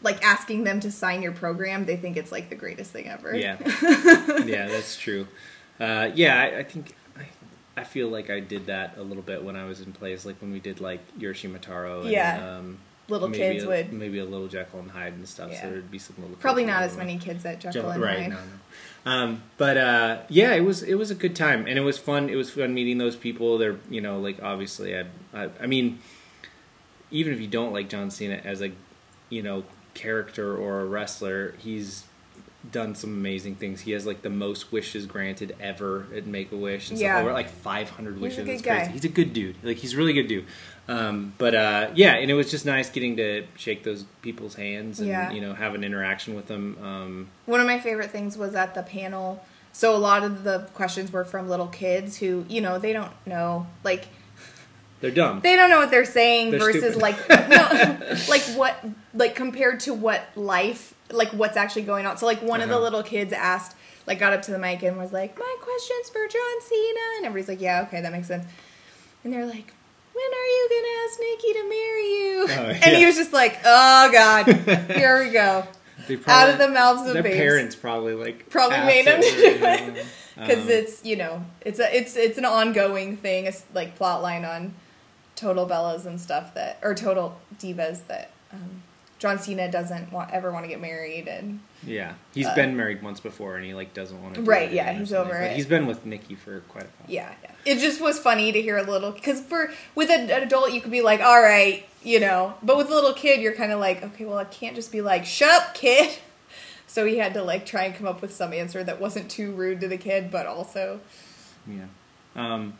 Like 0.05 0.21
asking 0.25 0.65
them 0.65 0.81
to 0.81 0.91
sign 0.91 1.23
your 1.23 1.31
program, 1.31 1.85
they 1.87 1.97
think 1.97 2.17
it's 2.17 2.33
like 2.33 2.49
the 2.49 2.57
greatest 2.57 2.91
thing 2.91 3.07
ever. 3.09 3.37
Yeah, 3.37 3.57
yeah, 4.45 4.67
that's 4.67 4.97
true. 4.97 5.29
Uh, 5.79 6.11
yeah, 6.15 6.41
I, 6.41 6.59
I 6.59 6.63
think 6.65 6.93
I, 7.17 7.27
I 7.77 7.85
feel 7.85 8.09
like 8.09 8.29
I 8.29 8.41
did 8.41 8.67
that 8.67 8.97
a 8.99 9.03
little 9.03 9.23
bit 9.23 9.45
when 9.45 9.55
I 9.55 9.65
was 9.65 9.81
in 9.81 9.93
plays, 9.93 10.27
like 10.27 10.41
when 10.41 10.51
we 10.51 10.59
did 10.59 10.81
like 10.81 11.01
Yoshimataro. 11.19 12.03
And, 12.03 12.11
Yeah. 12.11 12.57
um, 12.59 12.79
Little 13.13 13.29
maybe 13.29 13.55
kids 13.55 13.65
a, 13.65 13.69
would. 13.69 13.93
maybe 13.93 14.19
a 14.19 14.25
little 14.25 14.49
Jekyll 14.49 14.81
and 14.81 14.91
Hyde 14.91 15.13
and 15.13 15.29
stuff. 15.29 15.51
Yeah. 15.53 15.63
So 15.63 15.71
there'd 15.71 15.91
be 15.91 15.99
some 15.99 16.17
little 16.19 16.37
Probably 16.37 16.65
not 16.65 16.83
as 16.83 16.97
many 16.97 17.19
kids 17.19 17.45
at 17.45 17.61
Jekyll 17.61 17.91
and 17.91 18.03
right? 18.03 18.19
Hyde. 18.21 18.31
No, 18.31 18.37
no. 18.37 18.43
Um, 19.05 19.43
but 19.59 19.77
uh, 19.77 20.19
yeah, 20.29 20.53
it 20.55 20.61
was 20.65 20.83
it 20.83 20.95
was 20.95 21.11
a 21.11 21.15
good 21.15 21.35
time, 21.37 21.67
and 21.67 21.77
it 21.79 21.83
was 21.83 21.99
fun. 21.99 22.29
It 22.29 22.37
was 22.37 22.51
fun 22.51 22.73
meeting 22.75 22.99
those 22.99 23.17
people. 23.17 23.59
They're 23.59 23.77
you 23.91 24.01
know 24.01 24.19
like 24.21 24.43
obviously 24.43 24.97
I 24.97 25.05
I, 25.35 25.49
I 25.61 25.67
mean, 25.67 25.99
even 27.11 27.33
if 27.33 27.41
you 27.41 27.47
don't 27.49 27.73
like 27.73 27.89
John 27.89 28.11
Cena 28.11 28.41
as 28.45 28.63
a 28.63 28.71
you 29.29 29.43
know 29.43 29.65
character 29.95 30.57
or 30.57 30.81
a 30.81 30.85
wrestler, 30.87 31.55
he's 31.59 32.05
done 32.71 32.95
some 32.95 33.11
amazing 33.11 33.57
things. 33.57 33.81
He 33.81 33.91
has 33.91 34.07
like 34.07 34.23
the 34.23 34.31
most 34.31 34.71
wishes 34.71 35.05
granted 35.07 35.57
ever 35.61 36.07
at 36.15 36.27
Make 36.27 36.53
a 36.53 36.57
Wish, 36.57 36.91
and 36.91 36.99
Yeah. 36.99 37.15
stuff. 37.17 37.25
over 37.25 37.33
like 37.33 37.49
500 37.51 38.13
He's 38.13 38.19
a 38.19 38.23
wishes. 38.23 38.47
good 38.47 38.63
guy. 38.63 38.87
He's 38.87 39.05
a 39.05 39.09
good 39.09 39.33
dude. 39.33 39.57
Like 39.65 39.79
he's 39.79 39.95
a 39.95 39.97
really 39.97 40.13
good 40.13 40.29
dude. 40.29 40.47
Um, 40.89 41.33
but 41.39 41.55
uh, 41.55 41.91
yeah, 41.95 42.15
and 42.15 42.31
it 42.31 42.35
was 42.35 42.51
just 42.51 42.67
nice 42.67 42.91
getting 42.91 43.17
to 43.17 43.45
shake 43.57 43.85
those 43.85 44.05
people's 44.21 44.57
hands 44.57 44.99
and 44.99 45.09
Yeah. 45.09 45.31
you 45.31 45.41
know 45.41 45.55
have 45.55 45.75
an 45.75 45.85
interaction 45.85 46.35
with 46.35 46.47
them. 46.49 46.77
Um, 46.83 47.29
One 47.47 47.61
of 47.61 47.67
my 47.67 47.79
favorite 47.79 48.11
things 48.11 48.37
was 48.37 48.55
at 48.55 48.75
the 48.75 48.83
panel. 48.83 49.45
So 49.73 49.95
a 49.95 49.99
lot 49.99 50.23
of 50.23 50.45
the 50.45 50.69
questions 50.75 51.13
were 51.13 51.25
from 51.25 51.49
little 51.49 51.69
kids 51.69 52.19
who, 52.19 52.45
you 52.49 52.61
know, 52.61 52.79
they 52.79 52.93
don't 52.93 53.13
know 53.27 53.67
like 53.85 54.09
they're 55.01 55.11
dumb. 55.11 55.41
they 55.41 55.57
don't 55.57 55.71
know 55.71 55.79
what 55.79 55.91
they're 55.91 56.05
saying 56.05 56.51
They're 56.51 56.61
versus 56.61 56.95
stupid. 56.95 57.01
like 57.01 57.29
no, 57.49 58.17
like 58.29 58.43
what 58.57 58.85
like 59.15 59.35
compared 59.35 59.81
to 59.81 59.95
what 59.95 60.23
life 60.37 60.95
like 61.11 61.29
what's 61.31 61.57
actually 61.57 61.83
going 61.83 62.07
on. 62.07 62.17
So 62.19 62.27
like 62.27 62.43
one 62.43 62.61
of 62.61 62.69
the 62.69 62.75
Uh-huh. 62.75 62.85
little 62.85 63.03
kids 63.03 63.33
asked 63.33 63.77
like 64.07 64.19
got 64.19 64.33
up 64.33 64.43
to 64.43 64.51
the 64.51 64.59
mic 64.59 64.83
and 64.83 64.99
was 64.99 65.13
like, 65.13 65.39
"My 65.39 65.57
question's 65.61 66.09
for 66.11 66.27
John 66.27 66.61
Cena," 66.63 67.01
and 67.19 67.27
everybody's 67.27 67.49
like, 67.49 67.61
"Yeah, 67.61 67.83
okay, 67.87 68.01
that 68.01 68.11
makes 68.13 68.27
sense." 68.27 68.45
And 69.23 69.33
they're 69.33 69.47
like, 69.47 69.73
"When 70.13 70.25
are 70.25 70.47
you 70.47 70.69
gonna 70.71 70.95
ask 71.05 71.21
Nikki 71.21 71.53
to 71.53 71.69
marry 71.69 72.07
you?" 72.07 72.47
Oh, 72.51 72.81
And 72.87 72.97
he 72.97 73.07
was 73.07 73.17
just 73.17 73.33
like, 73.33 73.59
"Oh 73.65 74.11
God, 74.13 74.47
here 74.97 75.25
we 75.25 75.31
go." 75.31 75.67
They 76.09 76.19
Out 76.27 76.51
of 76.51 76.59
the 76.59 76.69
mouths 76.69 77.07
of 77.07 77.15
their 77.15 77.23
babes. 77.23 77.37
parents 77.37 77.77
probably 77.77 78.15
like 78.15 78.49
Probably 78.51 78.79
made 78.79 79.07
them 79.07 79.21
do 79.21 79.27
it. 79.29 80.07
because 80.35 80.65
Um, 80.65 80.71
it's 80.71 81.05
you 81.05 81.15
know 81.17 81.45
it's 81.61 81.79
a 81.79 81.97
it's 81.97 82.17
it's 82.17 82.39
an 82.39 82.45
ongoing 82.45 83.17
thing 83.17 83.45
it's 83.47 83.65
like 83.73 83.95
plot 83.97 84.21
line 84.23 84.45
on 84.45 84.75
total 85.37 85.67
bellas 85.67 86.05
and 86.07 86.21
stuff 86.21 86.55
that 86.55 86.79
or 86.83 86.95
total 86.95 87.39
divas 87.59 88.01
that 88.09 88.31
um, 88.53 88.83
john 89.23 89.39
cena 89.39 89.71
doesn't 89.71 90.13
want 90.13 90.31
ever 90.33 90.51
want 90.51 90.65
to 90.65 90.69
get 90.69 90.81
married 90.81 91.29
and 91.29 91.61
yeah, 91.85 92.15
he's 92.35 92.47
uh, 92.47 92.55
been 92.55 92.77
married 92.77 93.03
once 93.03 93.19
before 93.21 93.57
and 93.57 93.65
he 93.65 93.75
like 93.75 93.93
doesn't 93.93 94.23
want 94.23 94.35
to. 94.37 94.43
Right, 94.43 94.71
yeah, 94.73 94.93
he's 94.93 95.13
over 95.13 95.31
But 95.31 95.43
it. 95.51 95.57
He's 95.57 95.67
been 95.67 95.87
with 95.87 96.07
Nikki 96.07 96.37
for 96.37 96.61
quite 96.69 96.85
a 96.85 96.87
while. 96.87 97.07
yeah, 97.09 97.35
yeah 97.43 97.51
it 97.65 97.79
just 97.81 98.01
was 98.01 98.19
funny 98.21 98.53
to 98.53 98.61
hear 98.63 98.77
a 98.79 98.83
little 98.85 99.11
because 99.11 99.41
for 99.41 99.73
with 99.97 100.09
an 100.11 100.31
adult 100.31 100.73
you 100.73 100.81
could 100.81 100.93
be 100.93 101.03
like 101.03 101.21
all 101.21 101.41
right 101.43 101.85
you 102.05 102.21
know 102.21 102.55
but 102.63 102.77
with 102.77 102.89
a 102.91 102.95
little 102.95 103.13
kid 103.15 103.41
you're 103.41 103.55
kind 103.55 103.73
of 103.73 103.81
like 103.81 104.03
okay 104.03 104.25
well 104.25 104.39
i 104.39 104.45
can't 104.45 104.75
just 104.77 104.93
be 104.93 105.01
like 105.01 105.25
shut 105.25 105.51
up 105.51 105.75
kid 105.75 106.19
so 106.87 107.05
he 107.07 107.19
had 107.19 107.35
to 107.35 107.43
like 107.43 107.65
try 107.67 107.85
and 107.85 107.95
come 107.97 108.07
up 108.07 108.21
with 108.23 108.33
some 108.35 108.53
answer 108.53 108.85
that 108.85 109.01
wasn't 109.01 109.29
too 109.31 109.51
rude 109.53 109.81
to 109.81 109.89
the 109.89 109.97
kid 109.99 110.31
but 110.31 110.47
also 110.47 111.01
Yeah. 111.67 111.87
Um, 112.37 112.75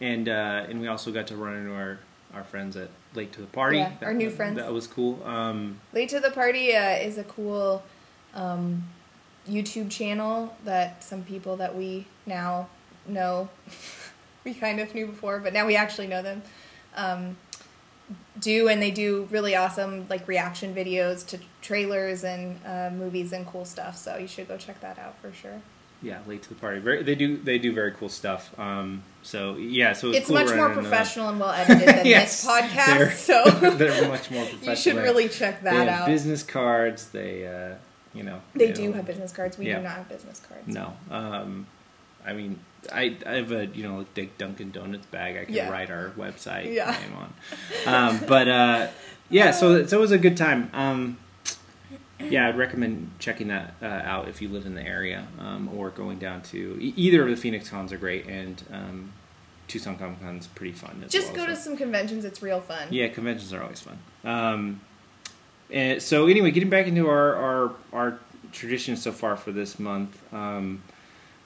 and 0.00 0.28
uh, 0.28 0.66
and 0.68 0.80
we 0.80 0.88
also 0.88 1.12
got 1.12 1.26
to 1.28 1.36
run 1.36 1.54
into 1.56 1.72
our, 1.74 1.98
our 2.34 2.44
friends 2.44 2.76
at 2.76 2.90
Late 3.14 3.32
to 3.32 3.40
the 3.40 3.46
Party. 3.46 3.78
Yeah, 3.78 3.92
That- 4.00 4.06
our 4.06 4.14
new 4.14 4.28
that- 4.30 4.36
friends. 4.36 4.56
That 4.56 4.72
was 4.72 4.86
cool. 4.86 5.22
Um, 5.24 5.80
Late 5.92 6.08
to 6.10 6.20
the 6.20 6.30
Party 6.30 6.74
uh, 6.74 6.96
is 6.96 7.18
a 7.18 7.24
cool 7.24 7.82
um, 8.34 8.84
YouTube 9.48 9.90
channel 9.90 10.56
that 10.64 11.02
some 11.04 11.22
people 11.22 11.56
that 11.56 11.74
we 11.76 12.06
now 12.26 12.68
know, 13.06 13.48
we 14.44 14.54
kind 14.54 14.80
of 14.80 14.94
knew 14.94 15.06
before, 15.06 15.38
but 15.40 15.52
now 15.52 15.66
we 15.66 15.76
actually 15.76 16.06
know 16.06 16.22
them, 16.22 16.42
um, 16.96 17.36
do, 18.40 18.68
and 18.68 18.80
they 18.82 18.90
do 18.90 19.28
really 19.30 19.54
awesome 19.54 20.06
like 20.08 20.26
reaction 20.26 20.74
videos 20.74 21.26
to 21.26 21.38
trailers 21.60 22.24
and 22.24 22.58
uh, 22.66 22.90
movies 22.92 23.32
and 23.32 23.46
cool 23.46 23.64
stuff. 23.64 23.96
So 23.96 24.16
you 24.16 24.26
should 24.26 24.48
go 24.48 24.56
check 24.56 24.80
that 24.80 24.98
out 24.98 25.16
for 25.20 25.32
sure. 25.32 25.60
yeah, 26.02 26.20
Late 26.26 26.42
to 26.44 26.48
the 26.48 26.54
Party. 26.54 26.80
Very, 26.80 27.02
they 27.02 27.14
do 27.14 27.36
they 27.36 27.58
do 27.58 27.72
very 27.72 27.92
cool 27.92 28.08
stuff. 28.08 28.58
Um, 28.58 29.02
so 29.22 29.56
yeah, 29.56 29.92
so 29.92 30.08
it 30.10 30.16
It's 30.16 30.26
cool 30.26 30.36
much 30.36 30.54
more 30.54 30.68
them. 30.68 30.74
professional 30.74 31.28
and 31.30 31.38
well 31.40 31.50
edited 31.52 31.88
than 31.88 32.06
Yes, 32.16 32.42
this 32.42 32.50
podcast, 32.50 32.86
they're- 32.98 33.10
so 33.12 33.44
they're 33.76 34.08
much 34.08 34.30
more 34.30 34.44
professional. 34.46 34.70
you 34.70 34.76
should 34.76 34.96
really 34.96 35.28
check 35.28 35.62
They 35.62 35.70
that 35.70 35.88
have 35.88 36.00
out. 36.02 36.06
business 36.06 36.42
cards. 36.42 37.08
They 37.10 37.46
uh, 37.46 37.74
you 38.14 38.22
know 38.24 38.40
they 38.54 38.72
do 38.72 38.92
have 38.92 39.06
business 39.06 39.32
cards. 39.32 39.56
We 39.58 39.66
Yeah. 39.68 39.76
do 39.78 39.82
not 39.84 39.92
have 39.96 40.08
business 40.08 40.40
cards. 40.48 40.66
No. 40.68 40.94
Um, 41.10 41.66
I 42.24 42.32
mean, 42.34 42.60
I, 42.92 43.16
I 43.26 43.34
have 43.36 43.50
a 43.52 43.66
you 43.66 43.82
know 43.84 43.98
like 43.98 44.14
big 44.14 44.38
Dunkin' 44.38 44.70
Donuts 44.70 45.06
bag. 45.06 45.36
I 45.36 45.44
can 45.46 45.54
Yeah. 45.54 45.70
write 45.70 45.90
our 45.90 46.10
website 46.16 46.72
Yeah. 46.72 46.90
name 46.90 47.16
on. 47.16 47.32
Um, 47.94 48.20
but 48.28 48.48
uh, 48.48 48.88
yeah, 49.30 49.50
so 49.50 49.86
so 49.86 49.98
it 49.98 50.00
was 50.00 50.12
a 50.12 50.18
good 50.18 50.36
time. 50.36 50.70
Um, 50.72 51.18
yeah, 52.30 52.48
I'd 52.48 52.56
recommend 52.58 53.10
checking 53.18 53.48
that 53.48 53.74
uh, 53.82 53.86
out 53.86 54.28
if 54.28 54.40
you 54.42 54.48
live 54.48 54.66
in 54.66 54.74
the 54.74 54.82
area 54.86 55.26
um, 55.38 55.68
or 55.76 55.90
going 55.90 56.18
down 56.18 56.42
to 56.42 56.78
e- 56.80 56.94
either 56.96 57.22
of 57.22 57.30
the 57.30 57.36
Phoenix 57.36 57.68
cons 57.68 57.92
are 57.92 57.96
great 57.98 58.26
and 58.26 58.62
um, 58.72 59.12
Tucson 59.68 59.96
Comic 59.96 60.20
Con's 60.20 60.46
pretty 60.48 60.72
fun. 60.72 61.02
As 61.04 61.10
Just 61.12 61.28
well, 61.28 61.46
go 61.46 61.46
to 61.46 61.56
some 61.56 61.76
conventions. 61.76 62.24
It's 62.24 62.42
real 62.42 62.60
fun. 62.60 62.88
yeah, 62.90 63.08
conventions 63.08 63.52
are 63.52 63.62
always 63.62 63.80
fun. 63.80 63.98
Um, 64.24 64.80
and 65.70 66.02
so 66.02 66.26
anyway, 66.26 66.50
getting 66.50 66.70
back 66.70 66.86
into 66.86 67.08
our 67.08 67.34
our, 67.34 67.72
our 67.92 68.18
tradition 68.52 68.96
so 68.96 69.12
far 69.12 69.36
for 69.36 69.52
this 69.52 69.78
month, 69.78 70.20
um, 70.34 70.82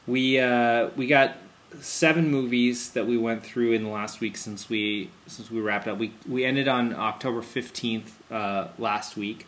we 0.07 0.41
uh, 0.41 0.89
we 0.97 1.07
got 1.07 1.37
seven 1.81 2.31
movies 2.31 2.91
that 2.91 3.07
we 3.07 3.17
went 3.19 3.45
through 3.45 3.73
in 3.73 3.83
the 3.85 3.91
last 3.91 4.21
week 4.21 4.37
since 4.37 4.69
we 4.69 5.11
since 5.27 5.51
we 5.51 5.61
wrapped 5.61 5.87
up. 5.87 5.99
We 5.99 6.13
we 6.29 6.45
ended 6.45 6.67
on 6.67 6.95
October 6.95 7.43
fifteenth 7.43 8.21
uh, 8.33 8.69
last 8.79 9.17
week. 9.17 9.47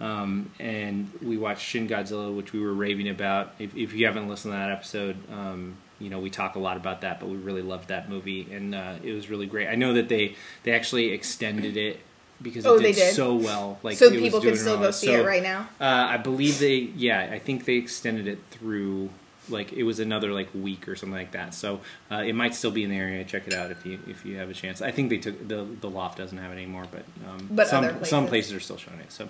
Um, 0.00 0.50
and 0.60 1.10
we 1.22 1.36
watched 1.36 1.62
Shin 1.62 1.88
Godzilla, 1.88 2.34
which 2.34 2.52
we 2.52 2.60
were 2.60 2.72
raving 2.72 3.08
about. 3.08 3.52
If, 3.58 3.76
if 3.76 3.92
you 3.94 4.06
haven't 4.06 4.28
listened 4.28 4.52
to 4.54 4.58
that 4.58 4.70
episode, 4.70 5.16
um, 5.32 5.76
you 5.98 6.08
know 6.10 6.20
we 6.20 6.30
talk 6.30 6.54
a 6.54 6.60
lot 6.60 6.76
about 6.76 7.00
that, 7.00 7.18
but 7.18 7.28
we 7.28 7.36
really 7.36 7.62
loved 7.62 7.88
that 7.88 8.08
movie, 8.08 8.46
and 8.52 8.74
uh, 8.74 8.94
it 9.02 9.12
was 9.12 9.28
really 9.28 9.46
great. 9.46 9.66
I 9.68 9.74
know 9.74 9.94
that 9.94 10.08
they 10.08 10.36
they 10.62 10.70
actually 10.72 11.06
extended 11.10 11.76
it 11.76 11.98
because 12.40 12.64
it 12.64 12.68
Oh, 12.68 12.76
did, 12.78 12.84
they 12.84 12.92
did? 12.92 13.14
so 13.14 13.34
well. 13.34 13.80
Like 13.82 13.96
so 13.96 14.04
it 14.06 14.12
people 14.20 14.40
can 14.40 14.56
still 14.56 14.74
well. 14.74 14.84
go 14.84 14.90
see 14.92 15.06
So, 15.08 15.14
it 15.22 15.26
right 15.26 15.42
now. 15.42 15.68
Uh, 15.80 16.06
I 16.10 16.16
believe 16.18 16.60
they, 16.60 16.76
yeah, 16.76 17.28
I 17.32 17.40
think 17.40 17.64
they 17.64 17.74
extended 17.74 18.28
it 18.28 18.38
through 18.52 19.10
like 19.48 19.72
it 19.72 19.82
was 19.82 19.98
another 19.98 20.32
like 20.32 20.48
week 20.54 20.86
or 20.86 20.94
something 20.94 21.18
like 21.18 21.32
that. 21.32 21.54
So 21.54 21.80
uh, 22.12 22.16
it 22.24 22.34
might 22.34 22.54
still 22.54 22.70
be 22.70 22.84
in 22.84 22.90
the 22.90 22.96
area. 22.96 23.24
Check 23.24 23.48
it 23.48 23.54
out 23.54 23.72
if 23.72 23.84
you 23.84 23.98
if 24.06 24.24
you 24.24 24.36
have 24.36 24.48
a 24.50 24.54
chance. 24.54 24.80
I 24.80 24.92
think 24.92 25.10
they 25.10 25.18
took 25.18 25.48
the 25.48 25.66
the 25.80 25.90
loft 25.90 26.18
doesn't 26.18 26.38
have 26.38 26.52
it 26.52 26.54
anymore, 26.54 26.84
but 26.92 27.02
um, 27.28 27.48
But 27.50 27.66
some 27.66 27.82
other 27.84 28.04
some 28.04 28.28
places. 28.28 28.28
places 28.28 28.52
are 28.52 28.60
still 28.60 28.76
showing 28.76 29.00
it. 29.00 29.10
So. 29.10 29.28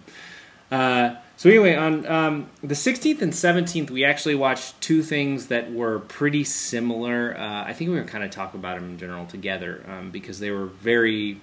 Uh, 0.71 1.17
so 1.37 1.49
anyway, 1.49 1.75
on 1.75 2.07
um, 2.07 2.51
the 2.63 2.75
16th 2.75 3.23
and 3.23 3.33
17th, 3.33 3.91
we 3.91 4.05
actually 4.05 4.35
watched 4.35 4.81
two 4.81 5.03
things 5.03 5.47
that 5.47 5.73
were 5.73 6.01
pretty 6.01 6.45
similar. 6.45 7.37
Uh, 7.39 7.65
I 7.65 7.73
think 7.73 7.91
we're 7.91 7.97
going 7.97 8.07
to 8.07 8.13
kind 8.13 8.25
of 8.25 8.31
talk 8.31 8.55
about 8.55 8.79
them 8.79 8.91
in 8.91 8.99
general 8.99 9.25
together 9.27 9.85
um, 9.89 10.11
because 10.11 10.41
they 10.41 10.51
were 10.51 10.67
very 10.67 11.41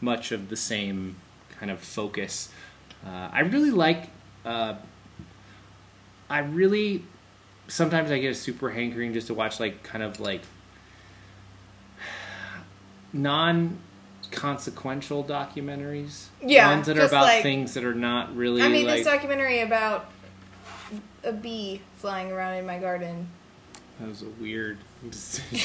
much 0.00 0.32
of 0.32 0.48
the 0.48 0.56
same 0.56 1.16
kind 1.58 1.70
of 1.70 1.80
focus. 1.80 2.50
Uh, 3.04 3.30
I 3.32 3.40
really 3.40 3.70
like. 3.70 4.10
Uh, 4.44 4.76
I 6.30 6.38
really 6.38 7.04
sometimes 7.68 8.10
I 8.10 8.18
get 8.18 8.30
a 8.30 8.34
super 8.34 8.70
hankering 8.70 9.12
just 9.12 9.26
to 9.28 9.34
watch 9.34 9.60
like 9.60 9.82
kind 9.82 10.02
of 10.02 10.20
like 10.20 10.42
non 13.12 13.78
consequential 14.30 15.24
documentaries. 15.24 16.26
Yeah, 16.44 16.70
ones 16.74 16.86
that 16.86 16.98
are 16.98 17.06
about 17.06 17.24
like- 17.24 17.42
things 17.42 17.74
that 17.74 17.84
are 17.84 17.94
not 17.94 18.34
really. 18.36 18.62
I 18.62 18.68
mean, 18.68 18.86
like, 18.86 18.98
this 18.98 19.06
documentary 19.06 19.60
about 19.60 20.06
a 21.24 21.32
bee 21.32 21.80
flying 21.96 22.30
around 22.32 22.54
in 22.54 22.66
my 22.66 22.78
garden. 22.78 23.28
That 24.00 24.08
was 24.08 24.22
a 24.22 24.28
weird. 24.40 24.78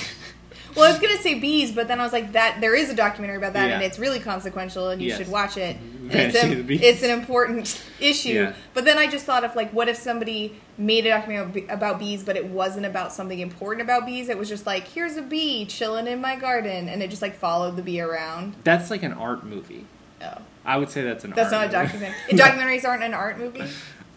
Well, 0.76 0.86
I 0.86 0.92
was 0.92 1.00
gonna 1.00 1.18
say 1.18 1.40
bees, 1.40 1.72
but 1.72 1.88
then 1.88 2.00
I 2.00 2.04
was 2.04 2.12
like, 2.12 2.34
that 2.34 2.58
there 2.62 2.76
is 2.76 2.90
a 2.90 2.94
documentary 2.96 3.38
about 3.38 3.54
that, 3.54 3.68
Yeah. 3.70 3.76
and 3.76 3.84
it's 3.84 3.98
really 3.98 4.20
consequential, 4.20 4.90
and 4.90 5.02
you 5.02 5.08
Yes. 5.10 5.18
should 5.18 5.30
watch 5.30 5.56
it. 5.58 5.78
Mm-hmm. 5.78 5.97
It's, 6.10 6.36
a, 6.36 6.52
of 6.52 6.58
the 6.58 6.64
Bees. 6.64 6.82
it's 6.82 7.04
an 7.04 7.12
important 7.12 7.84
issue. 8.00 8.30
Yeah. 8.30 8.54
But 8.74 8.86
then 8.86 8.98
I 8.98 9.08
just 9.08 9.26
thought 9.26 9.44
of 9.44 9.56
like, 9.56 9.72
what 9.72 9.88
if 9.88 9.98
somebody 9.98 10.60
made 10.78 11.06
a 11.06 11.10
documentary 11.10 11.68
about 11.68 12.00
bees, 12.00 12.24
but 12.24 12.36
it 12.36 12.46
wasn't 12.46 12.86
about 12.86 13.14
something 13.14 13.40
important 13.40 13.82
about 13.82 14.06
bees? 14.06 14.30
It 14.30 14.38
was 14.38 14.50
just 14.50 14.66
like, 14.66 14.88
here's 14.88 15.18
a 15.18 15.22
bee 15.22 15.66
chilling 15.66 16.08
in 16.08 16.22
my 16.22 16.36
garden, 16.36 16.90
and 16.90 17.02
it 17.04 17.10
just 17.10 17.22
like 17.22 17.36
followed 17.36 17.76
the 17.76 17.82
bee 17.82 18.02
around. 18.02 18.56
That's 18.64 18.90
like 18.90 19.04
an 19.04 19.14
art 19.14 19.44
movie. 19.44 19.86
Oh, 20.22 20.40
I 20.66 20.78
would 20.78 20.90
say 20.90 21.04
that's 21.04 21.24
an 21.24 21.32
that's 21.32 21.52
not 21.52 21.66
a 21.66 21.68
movie. 21.68 21.74
documentary. 21.74 22.18
And 22.30 22.40
documentaries 22.40 22.88
aren't 22.88 23.04
an 23.04 23.14
art 23.14 23.38
movie. 23.38 23.64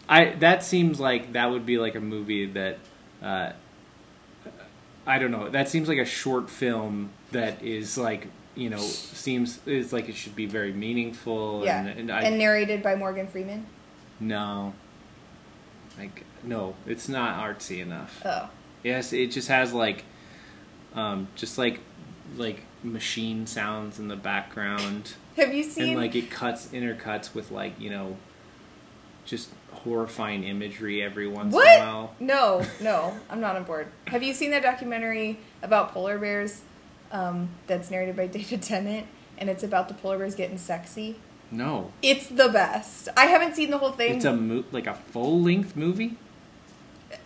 I 0.09 0.31
that 0.41 0.65
seems 0.65 0.99
like 0.99 1.35
that 1.35 1.51
would 1.51 1.65
be 1.65 1.79
like 1.79 1.95
a 1.95 2.01
movie 2.01 2.47
that 2.47 2.79
uh, 3.23 3.53
I 5.07 5.19
don't 5.19 5.31
know. 5.31 5.49
That 5.49 5.69
seems 5.69 5.89
like 5.89 5.99
a 5.99 6.05
short 6.05 6.51
film 6.51 7.11
that 7.33 7.63
is 7.63 7.97
like 7.97 8.29
you 8.61 8.69
know 8.69 8.79
seems 8.79 9.59
is 9.67 9.91
like 9.91 10.11
it 10.11 10.15
should 10.15 10.37
be 10.37 10.45
very 10.45 10.73
meaningful. 10.73 11.63
Yeah, 11.65 11.81
and, 11.81 11.99
and 11.99 12.13
I 12.13 12.23
and 12.23 12.37
narrated 12.37 12.83
by 12.83 12.95
Morgan 12.95 13.27
Freeman. 13.27 13.65
no, 14.21 14.75
like 15.99 16.25
no, 16.43 16.75
it's 16.87 17.09
not 17.09 17.39
artsy 17.43 17.81
enough. 17.81 18.21
Oh, 18.25 18.51
Yes, 18.83 19.13
it 19.15 19.29
just 19.31 19.49
has 19.49 19.73
like 19.73 20.05
um, 20.95 21.29
just 21.37 21.57
like 21.57 21.81
like 22.37 22.65
machine 22.83 23.47
sounds 23.47 23.99
in 23.99 24.09
the 24.09 24.17
background. 24.17 25.15
have 25.37 25.55
you 25.55 25.63
seen? 25.63 25.91
and 25.91 25.97
like 25.97 26.15
it 26.15 26.31
cuts 26.31 26.67
intercuts 26.67 27.35
with 27.35 27.51
like 27.51 27.81
you 27.81 27.89
know 27.89 28.19
just 29.25 29.51
horrifying 29.73 30.45
imagery 30.45 31.03
every 31.03 31.27
once 31.27 31.55
what? 31.55 31.67
in 31.67 31.83
a 31.83 31.87
while 31.87 32.15
No, 32.21 32.63
no, 32.83 33.17
I'm 33.31 33.41
not 33.41 33.57
on 33.57 33.65
board. 33.65 33.87
Have 34.09 34.23
you 34.23 34.35
seen 34.35 34.51
that 34.51 34.63
documentary 34.63 35.39
about 35.63 35.93
polar 35.93 36.19
bears? 36.19 36.61
Um, 37.13 37.49
that's 37.67 37.91
narrated 37.91 38.17
by 38.17 38.27
David 38.39 38.63
Tennant, 38.63 39.07
and 39.39 39.49
it's 39.51 39.63
about 39.63 39.89
the 39.89 39.95
polar 39.95 40.19
bears 40.19 40.35
getting 40.35 40.59
sexy. 40.59 41.17
no 41.51 41.91
It's 42.03 42.27
the 42.29 42.49
best. 42.49 43.09
I 43.17 43.27
haven't 43.27 43.57
seen 43.57 43.71
the 43.71 43.79
whole 43.79 43.93
thing. 43.93 44.17
it's 44.17 44.25
a 44.25 44.33
mo- 44.35 44.65
like 44.73 44.87
a 44.87 44.95
full-length 44.95 45.75
movie 45.77 46.17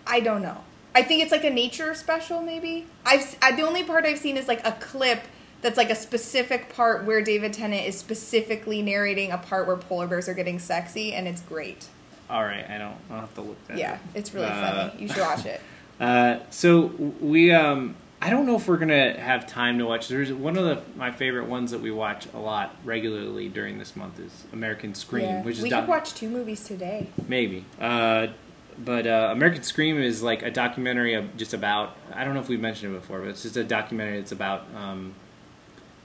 I 0.06 0.20
don't 0.20 0.42
know. 0.42 0.58
I 0.94 1.02
think 1.02 1.22
it's 1.22 1.32
like 1.32 1.44
a 1.44 1.50
nature 1.50 1.94
special, 1.94 2.40
maybe. 2.40 2.86
I've 3.04 3.36
I, 3.42 3.52
the 3.52 3.62
only 3.62 3.82
part 3.82 4.04
I've 4.06 4.18
seen 4.18 4.36
is 4.36 4.48
like 4.48 4.66
a 4.66 4.72
clip 4.72 5.22
that's 5.60 5.76
like 5.76 5.90
a 5.90 5.94
specific 5.94 6.74
part 6.74 7.04
where 7.04 7.20
David 7.22 7.52
Tennant 7.52 7.86
is 7.86 7.98
specifically 7.98 8.80
narrating 8.82 9.32
a 9.32 9.38
part 9.38 9.66
where 9.66 9.76
polar 9.76 10.06
bears 10.06 10.28
are 10.28 10.34
getting 10.34 10.58
sexy, 10.58 11.12
and 11.14 11.26
it's 11.26 11.40
great. 11.40 11.88
all 12.30 12.44
right 12.44 12.64
i 12.70 12.78
don't 12.78 12.96
i'll 13.10 13.20
have 13.20 13.34
to 13.34 13.40
look 13.42 13.58
that 13.68 13.76
Yeah, 13.76 13.94
up. 13.94 13.98
it's 14.14 14.32
really 14.32 14.46
Uh, 14.46 14.88
funny. 14.90 15.02
You 15.02 15.08
should 15.08 15.20
watch 15.22 15.44
it. 15.46 15.60
uh, 16.00 16.38
so 16.50 16.86
we 17.20 17.52
um 17.52 17.96
i 18.22 18.30
don't 18.30 18.46
know 18.46 18.56
if 18.56 18.66
we're 18.68 18.76
gonna 18.76 19.18
have 19.18 19.46
time 19.46 19.78
to 19.78 19.84
watch 19.84 20.08
there's 20.08 20.32
one 20.32 20.56
of 20.56 20.64
the 20.64 20.80
my 20.96 21.10
favorite 21.10 21.46
ones 21.46 21.70
that 21.72 21.80
we 21.80 21.90
watch 21.90 22.26
a 22.34 22.38
lot 22.38 22.74
regularly 22.84 23.48
during 23.48 23.78
this 23.78 23.94
month 23.96 24.18
is 24.18 24.44
american 24.52 24.94
scream 24.94 25.24
Yeah. 25.24 25.42
which 25.42 25.56
is 25.58 25.62
we 25.62 25.70
doc- 25.70 25.84
could 25.84 25.90
watch 25.90 26.14
two 26.14 26.28
movies 26.28 26.64
today. 26.64 27.08
Maybe. 27.28 27.64
Uh, 27.80 28.28
but 28.76 29.06
uh, 29.06 29.28
American 29.30 29.62
Scream 29.62 30.00
is 30.02 30.20
like 30.20 30.42
a 30.42 30.50
documentary 30.50 31.14
of 31.14 31.36
just 31.36 31.54
about. 31.54 31.96
I 32.12 32.24
don't 32.24 32.34
know 32.34 32.40
if 32.40 32.48
we've 32.48 32.58
mentioned 32.60 32.92
it 32.92 33.00
before, 33.00 33.20
but 33.20 33.28
it's 33.28 33.44
just 33.44 33.56
a 33.56 33.62
documentary 33.62 34.18
that's 34.18 34.32
about 34.32 34.64
um, 34.74 35.14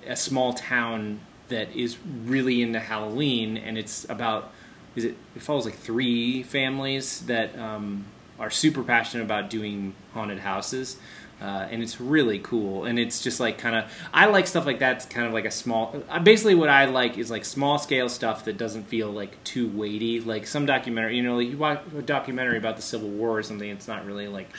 a 0.06 0.16
small 0.16 0.54
town 0.54 1.20
that 1.48 1.76
is 1.76 1.98
really 2.26 2.62
into 2.62 2.80
Halloween, 2.80 3.58
and 3.58 3.76
it's 3.76 4.08
about. 4.08 4.52
Is 4.96 5.04
it? 5.04 5.16
It 5.36 5.42
follows 5.42 5.66
like 5.66 5.78
three 5.80 6.44
families 6.44 7.22
that 7.22 7.58
um, 7.58 8.06
are 8.40 8.52
super 8.52 8.84
passionate 8.84 9.24
about 9.24 9.50
doing 9.50 9.96
haunted 10.14 10.38
houses. 10.42 10.98
Uh, 11.42 11.68
and 11.72 11.82
it's 11.82 12.02
really 12.02 12.40
cool, 12.40 12.84
and 12.84 13.00
it's 13.00 13.22
just 13.24 13.40
like 13.40 13.58
kind 13.58 13.76
of. 13.76 13.86
I 14.14 14.26
like 14.26 14.46
stuff 14.46 14.66
like 14.66 14.80
that. 14.80 14.98
It's 14.98 15.06
kind 15.06 15.26
of 15.26 15.32
like 15.32 15.46
a 15.46 15.52
small. 15.52 15.96
Uh, 16.10 16.20
basically, 16.20 16.56
what 16.56 16.68
I 16.70 16.86
like 16.86 17.18
is 17.18 17.32
like 17.32 17.46
small 17.46 17.80
scale 17.80 18.10
stuff 18.10 18.44
that 18.46 18.58
doesn't 18.58 18.84
feel 18.84 19.10
like 19.10 19.42
too 19.46 19.70
weighty. 19.70 20.20
Like 20.20 20.46
some 20.48 20.66
documentary, 20.66 21.16
you 21.16 21.24
know, 21.24 21.38
like 21.38 21.50
you 21.50 21.58
watch 21.58 21.82
a 21.98 22.02
documentary 22.02 22.58
about 22.58 22.76
the 22.76 22.82
Civil 22.82 23.10
War 23.10 23.38
or 23.38 23.44
something. 23.44 23.70
It's 23.70 23.88
not 23.88 24.06
really 24.06 24.28
like 24.28 24.50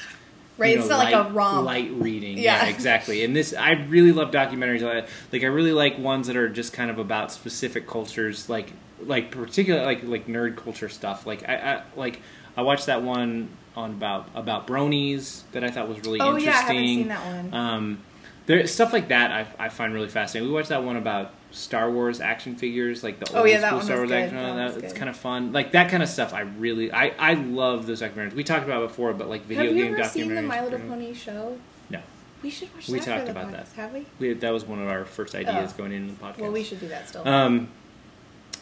Right? 0.61 0.75
you 0.75 0.81
it's 0.81 0.89
not 0.91 0.99
light, 0.99 1.15
like 1.15 1.27
a 1.27 1.33
romp. 1.33 1.65
light 1.65 1.91
reading. 1.93 2.37
Yeah. 2.37 2.65
Yeah. 2.65 2.69
exactly. 2.69 3.25
And 3.25 3.35
this, 3.35 3.55
I 3.55 3.73
really 3.73 4.13
love 4.13 4.31
documentaries. 4.31 4.83
Like 4.83 5.09
like, 5.33 5.43
I 5.43 5.47
really 5.47 5.73
like 5.73 5.99
ones 5.99 6.27
that 6.27 6.37
are 6.37 6.49
just 6.51 6.73
kind 6.75 6.91
of 6.91 6.99
about 6.99 7.33
specific 7.33 7.87
cultures, 7.87 8.49
like 8.49 8.73
like 9.03 9.31
particular 9.31 9.85
like 9.85 10.03
like 10.03 10.27
nerd 10.27 10.57
culture 10.57 10.89
stuff. 10.91 11.27
Like 11.27 11.49
I, 11.49 11.55
I 11.57 11.83
like 11.97 12.21
I 12.59 12.63
watched 12.63 12.87
that 12.87 13.03
one 13.03 13.49
on 13.77 13.91
about 13.93 14.29
about 14.35 14.67
bronies 14.67 15.43
that 15.53 15.63
I 15.65 15.71
thought 15.71 15.89
was 15.89 16.01
really 16.01 16.21
Oh, 16.21 16.37
yeah, 16.37 16.51
I 16.51 16.73
interesting. 16.73 16.77
haven't 16.77 16.87
seen 16.87 17.09
that 17.09 17.27
one. 17.53 17.55
Um, 17.55 17.99
there 18.47 18.67
stuff 18.67 18.93
like 18.93 19.09
that 19.09 19.31
I, 19.31 19.67
I 19.67 19.69
find 19.69 19.95
really 19.95 20.09
fascinating. 20.09 20.49
We 20.49 20.55
watched 20.55 20.71
that 20.71 20.83
one 20.83 20.97
about 20.97 21.33
Star 21.53 21.91
Wars 21.91 22.21
action 22.21 22.57
figures, 22.57 23.03
like 23.05 23.21
the 23.21 23.33
Oh, 23.35 23.41
old 23.41 23.49
yeah, 23.49 23.67
school 23.67 23.81
Star 23.81 23.97
Wars 23.99 24.11
good. 24.11 24.19
action. 24.25 24.37
That 24.37 24.75
that- 24.75 24.85
it's 24.85 24.93
kind 24.93 25.09
of 25.09 25.17
fun. 25.17 25.53
Like 25.53 25.73
that 25.73 25.91
kind 25.91 26.03
of 26.03 26.09
stuff. 26.09 26.33
I 26.35 26.41
really 26.41 26.93
I 26.93 27.13
I 27.19 27.35
love 27.35 27.87
those 27.87 28.03
documentaries. 28.03 28.35
We 28.35 28.45
talked 28.45 28.65
about 28.65 28.83
it 28.83 28.89
before, 28.89 29.13
but 29.15 29.29
like 29.29 29.45
video 29.47 29.65
Have 29.67 29.77
you 29.77 29.85
game 29.85 29.95
ever 29.95 30.05
seen 30.05 30.35
the 30.35 30.43
My 30.43 30.63
Little 30.65 30.81
Pony 30.81 31.13
show? 31.15 31.59
No. 31.91 32.01
We 32.43 32.51
should 32.51 32.75
watch 32.75 32.89
We 32.89 32.99
that. 32.99 33.05
talked 33.05 33.27
for 33.27 33.33
the 33.33 33.41
about 33.41 33.53
that. 33.53 33.69
Have 33.77 33.93
we? 33.93 34.07
We, 34.19 34.33
that 34.33 34.53
was 34.53 34.65
one 34.65 34.81
of 34.83 34.89
our 34.89 35.05
first 35.05 35.35
ideas 35.35 35.73
Oh. 35.75 35.79
going 35.79 35.93
into 35.93 36.15
the 36.15 36.21
podcast. 36.21 36.39
Well, 36.39 36.53
we 36.53 36.65
should 36.65 36.81
do 36.81 36.89
that 36.89 37.09
still. 37.09 37.27
Um, 37.29 37.69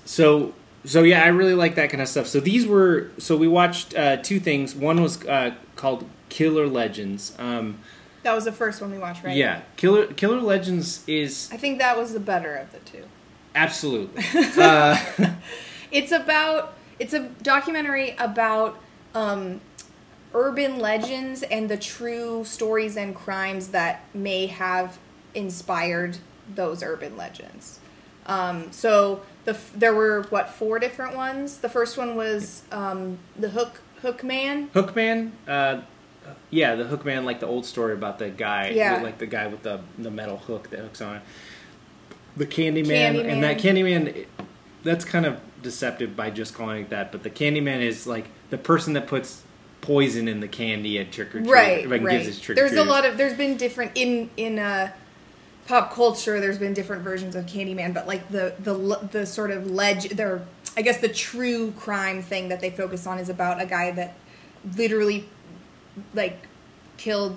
so 0.05 0.53
so 0.85 1.03
yeah, 1.03 1.23
I 1.23 1.29
really 1.29 1.55
like 1.55 1.75
that 1.77 1.91
kind 1.91 2.03
of 2.03 2.09
stuff. 2.09 2.27
So 2.27 2.41
these 2.41 2.67
were 2.67 3.11
so 3.19 3.37
we 3.37 3.49
watched 3.49 3.95
uh, 3.97 4.17
two 4.19 4.41
things. 4.41 4.75
One 4.75 5.03
was 5.03 5.25
uh, 5.27 5.55
called 5.77 6.09
Killer 6.29 6.67
Legends. 6.67 7.35
Um, 7.39 7.79
that 8.23 8.35
was 8.35 8.45
the 8.45 8.53
first 8.53 8.81
one 8.81 8.91
we 8.91 8.99
watched, 8.99 9.23
right? 9.25 9.37
Yeah, 9.37 9.63
Killer 9.77 10.07
Killer 10.07 10.41
Legends 10.41 11.05
is 11.07 11.49
I 11.53 11.57
think 11.57 11.79
that 11.79 11.97
was 11.97 12.13
the 12.13 12.21
better 12.21 12.55
of 12.55 12.73
the 12.73 12.79
two. 12.81 13.05
absolutely. 13.55 14.23
uh, 14.63 14.99
It's 15.91 16.13
about 16.13 16.75
it's 16.99 17.15
a 17.15 17.29
documentary 17.43 18.15
about 18.19 18.79
um, 19.15 19.61
urban 20.35 20.79
legends 20.79 21.43
and 21.43 21.69
the 21.69 21.77
true 21.77 22.45
stories 22.45 22.97
and 22.97 23.15
crimes 23.15 23.69
that 23.69 24.05
may 24.13 24.47
have 24.47 24.99
inspired 25.35 26.19
those 26.55 26.83
urban 26.83 27.17
legends. 27.17 27.81
Um, 28.29 28.71
so 28.73 29.23
the 29.45 29.57
there 29.75 29.95
were 29.95 30.23
what 30.31 30.51
four 30.51 30.79
different 30.79 31.17
ones. 31.17 31.59
The 31.59 31.69
first 31.69 31.97
one 31.97 32.15
was 32.15 32.63
um, 32.71 33.19
the 33.37 33.49
Hook 33.51 33.81
Hook 34.03 34.23
Man. 34.23 34.69
Hookman. 34.71 35.33
Uh, 35.47 35.81
yeah, 36.51 36.75
the 36.75 36.85
Hook 36.85 37.05
Man, 37.05 37.25
like 37.25 37.41
the 37.41 37.47
old 37.47 37.65
story 37.65 37.95
about 37.95 38.19
the 38.19 38.29
guy, 38.29 38.69
Yeah. 38.71 39.01
like 39.03 39.19
the 39.19 39.27
guy 39.27 39.47
with 39.47 39.63
the 39.63 39.81
the 39.99 40.11
metal 40.11 40.37
hook 40.37 40.71
that 40.71 40.81
hooks 40.81 41.01
on 41.01 41.17
it. 41.17 41.23
The 42.37 42.47
Candyman, 42.47 42.87
Candyman. 42.87 43.29
and 43.33 43.43
that 43.43 43.59
Candyman, 43.59 44.27
that's 44.85 45.05
kind 45.05 45.27
of 45.27 45.41
deceptive 45.63 46.15
by 46.15 46.31
just 46.31 46.55
calling 46.55 46.83
it 46.83 46.91
that. 46.91 47.11
But 47.11 47.23
the 47.23 47.31
Candyman 47.31 47.81
is 47.81 48.07
like 48.07 48.27
the 48.51 48.59
person 48.59 48.93
that 48.93 49.07
puts 49.07 49.43
poison 49.81 50.29
in 50.29 50.41
the 50.41 50.49
candy 50.49 50.99
at 50.99 51.13
trick 51.13 51.29
or 51.29 51.41
treat, 51.41 51.51
right 51.51 51.89
right 51.89 52.03
gives 52.03 52.27
his 52.27 52.41
trick 52.41 52.57
there's 52.57 52.73
a 52.73 52.83
lot 52.83 53.07
of 53.07 53.17
there's 53.17 53.37
been 53.39 53.57
different 53.57 53.93
in 53.95 54.29
in 54.37 54.59
uh 54.59 54.91
pop 55.69 55.93
culture 55.93 56.41
there's 56.41 56.59
been 56.59 56.73
different 56.73 57.03
versions 57.03 57.37
of 57.37 57.45
candyman 57.47 57.93
but 57.93 58.07
like 58.07 58.27
the 58.31 58.55
the 58.61 58.75
the 59.13 59.27
sort 59.27 59.51
of 59.51 59.71
leg 59.71 60.01
their 60.17 60.43
i 60.79 60.83
guess 60.83 60.99
the 61.01 61.09
true 61.09 61.73
crime 61.73 62.23
thing 62.23 62.49
that 62.49 62.61
they 62.61 62.71
focus 62.71 63.07
on 63.07 63.19
is 63.19 63.29
about 63.29 63.61
a 63.61 63.67
guy 63.67 63.91
that 63.91 64.15
literally 64.77 65.29
like 66.15 66.47
killed 66.97 67.37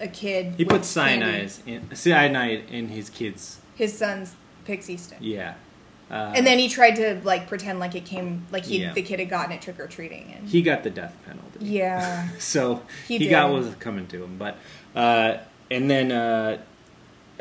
a 0.00 0.06
kid 0.08 0.54
He 0.56 0.64
put 0.64 0.84
cyanide 0.84 1.50
in 1.66 1.94
cyanide 1.94 2.64
in 2.70 2.88
his 2.88 3.10
kids. 3.10 3.58
his 3.74 3.96
son's 3.96 4.34
pixie 4.64 4.96
stick 4.96 5.18
Yeah, 5.20 5.54
uh, 6.10 6.32
and 6.36 6.46
then 6.46 6.58
he 6.60 6.68
tried 6.68 6.96
to 6.96 7.20
like 7.24 7.48
pretend 7.48 7.78
like 7.80 7.94
it 7.96 8.04
came 8.04 8.46
like 8.52 8.64
he 8.64 8.82
Yeah. 8.82 8.92
the 8.92 9.02
kid 9.02 9.18
had 9.18 9.28
gotten 9.28 9.52
it 9.52 9.60
trick-or-treating 9.62 10.32
and 10.36 10.48
he 10.48 10.62
got 10.62 10.82
the 10.84 10.90
death 10.90 11.16
penalty. 11.26 11.58
yeah 11.60 12.28
so 12.38 12.82
He 13.08 13.18
he, 13.18 13.28
got 13.28 13.50
what 13.50 13.62
was 13.64 13.74
coming 13.76 14.06
to 14.08 14.22
him. 14.24 14.38
But 14.38 14.56
uh, 14.94 15.38
and 15.70 15.90
then 15.90 16.12
uh, 16.12 16.58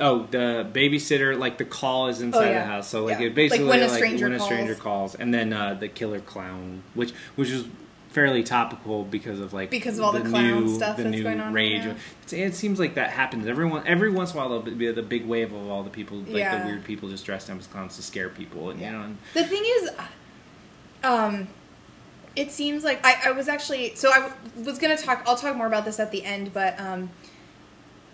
oh, 0.02 0.28
the 0.32 0.68
babysitter, 0.74 1.38
like 1.38 1.58
the 1.58 1.66
call 1.66 2.08
is 2.08 2.22
inside 2.22 2.40
Oh, 2.48 2.50
yeah. 2.52 2.60
the 2.60 2.66
house. 2.66 2.88
So 2.90 3.06
like 3.06 3.20
Yeah. 3.20 3.28
it 3.28 3.36
basically 3.36 3.66
Like 3.66 3.80
When 3.80 3.84
a 3.84 3.88
like, 3.92 3.98
Stranger 3.98 4.26
when 4.26 4.34
a 4.34 4.40
stranger 4.40 4.76
Calls. 4.76 5.16
and 5.16 5.34
then 5.34 5.54
uh, 5.54 5.76
the 5.76 5.88
killer 5.88 6.20
clown, 6.20 6.84
which 6.94 7.12
which 7.36 7.50
is 7.50 7.66
fairly 8.10 8.44
topical 8.44 9.06
because 9.06 9.40
of 9.40 9.54
like 9.54 9.70
Because 9.70 9.98
of 9.98 10.04
all 10.04 10.12
the 10.12 10.20
clown 10.20 10.66
new, 10.66 10.76
stuff 10.76 10.98
the 10.98 11.04
that's 11.04 11.16
new 11.16 11.24
going 11.24 11.40
on 11.40 11.54
right 11.54 11.72
rage. 11.72 11.86
now. 11.86 11.96
It 12.32 12.56
seems 12.56 12.78
like 12.80 12.96
that 12.96 13.12
happens 13.12 13.48
everyone 13.48 13.88
every 13.88 14.12
once 14.12 14.32
in 14.34 14.38
a 14.38 14.40
while. 14.42 14.50
There'll 14.62 14.78
be 14.78 14.92
the 14.92 15.02
big 15.02 15.26
wave 15.26 15.54
of 15.54 15.70
all 15.70 15.82
the 15.84 15.90
people, 15.90 16.18
like 16.18 16.28
Yeah. 16.40 16.60
the 16.60 16.66
weird 16.66 16.84
people, 16.84 17.08
just 17.08 17.26
dressed 17.26 17.50
up 17.50 17.58
as 17.58 17.68
clowns 17.68 17.96
to 17.96 18.02
scare 18.04 18.28
people, 18.28 18.70
and 18.70 18.82
you 18.82 18.92
know. 18.92 19.02
And, 19.04 19.18
The 19.34 19.46
thing 19.46 19.64
is, 19.66 19.90
um, 21.04 21.48
it 22.36 22.52
seems 22.52 22.84
like 22.84 23.06
I, 23.06 23.16
I 23.28 23.32
was 23.32 23.48
actually 23.48 23.96
so 23.96 24.10
I 24.12 24.32
was 24.58 24.78
gonna 24.78 24.98
talk. 24.98 25.24
I'll 25.26 25.36
talk 25.36 25.56
more 25.56 25.68
about 25.68 25.86
this 25.86 26.00
at 26.00 26.12
the 26.12 26.24
end, 26.24 26.54
but 26.54 26.80
um, 26.80 27.10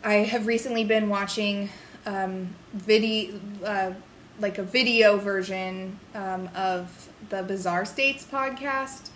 I 0.03 0.15
have 0.15 0.47
recently 0.47 0.83
been 0.83 1.09
watching 1.09 1.69
um, 2.05 2.55
video, 2.73 3.39
uh, 3.63 3.93
like 4.39 4.57
a 4.57 4.63
video 4.63 5.17
version 5.17 5.99
um, 6.13 6.49
of 6.55 7.09
the 7.29 7.43
Bizarre 7.43 7.85
States 7.85 8.25
podcast. 8.29 9.09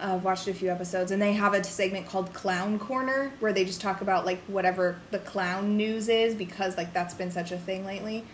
I've 0.00 0.22
watched 0.22 0.46
a 0.46 0.54
few 0.54 0.70
episodes, 0.70 1.10
and 1.10 1.20
they 1.20 1.32
have 1.32 1.54
a 1.54 1.64
segment 1.64 2.06
called 2.06 2.32
Clown 2.32 2.78
Corner, 2.78 3.32
where 3.40 3.52
they 3.52 3.64
just 3.64 3.80
talk 3.80 4.00
about 4.00 4.24
like 4.24 4.40
whatever 4.42 5.00
the 5.10 5.18
clown 5.18 5.76
news 5.76 6.08
is, 6.08 6.34
because 6.34 6.76
like 6.76 6.92
that's 6.92 7.14
been 7.14 7.32
such 7.32 7.50
a 7.50 7.58
thing 7.58 7.84
lately 7.84 8.24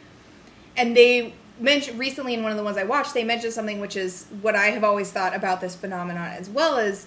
and 0.76 0.96
they 0.96 1.34
mentioned 1.58 1.98
recently 1.98 2.34
in 2.34 2.42
one 2.42 2.50
of 2.50 2.58
the 2.58 2.64
ones 2.64 2.76
I 2.76 2.84
watched, 2.84 3.14
they 3.14 3.24
mentioned 3.24 3.52
something 3.52 3.80
which 3.80 3.96
is 3.96 4.26
what 4.42 4.56
I 4.56 4.66
have 4.66 4.84
always 4.84 5.10
thought 5.12 5.34
about 5.34 5.60
this 5.60 5.74
phenomenon 5.76 6.32
as 6.32 6.48
well 6.50 6.78
as 6.78 7.06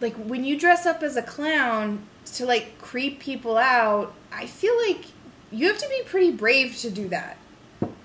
like 0.00 0.14
when 0.16 0.44
you 0.44 0.58
dress 0.58 0.86
up 0.86 1.02
as 1.02 1.16
a 1.16 1.22
clown 1.22 2.06
to 2.26 2.46
like 2.46 2.78
creep 2.78 3.20
people 3.20 3.56
out, 3.56 4.14
I 4.32 4.46
feel 4.46 4.76
like 4.86 5.04
you 5.50 5.68
have 5.68 5.78
to 5.78 5.88
be 5.88 6.02
pretty 6.06 6.32
brave 6.32 6.76
to 6.78 6.90
do 6.90 7.08
that. 7.08 7.36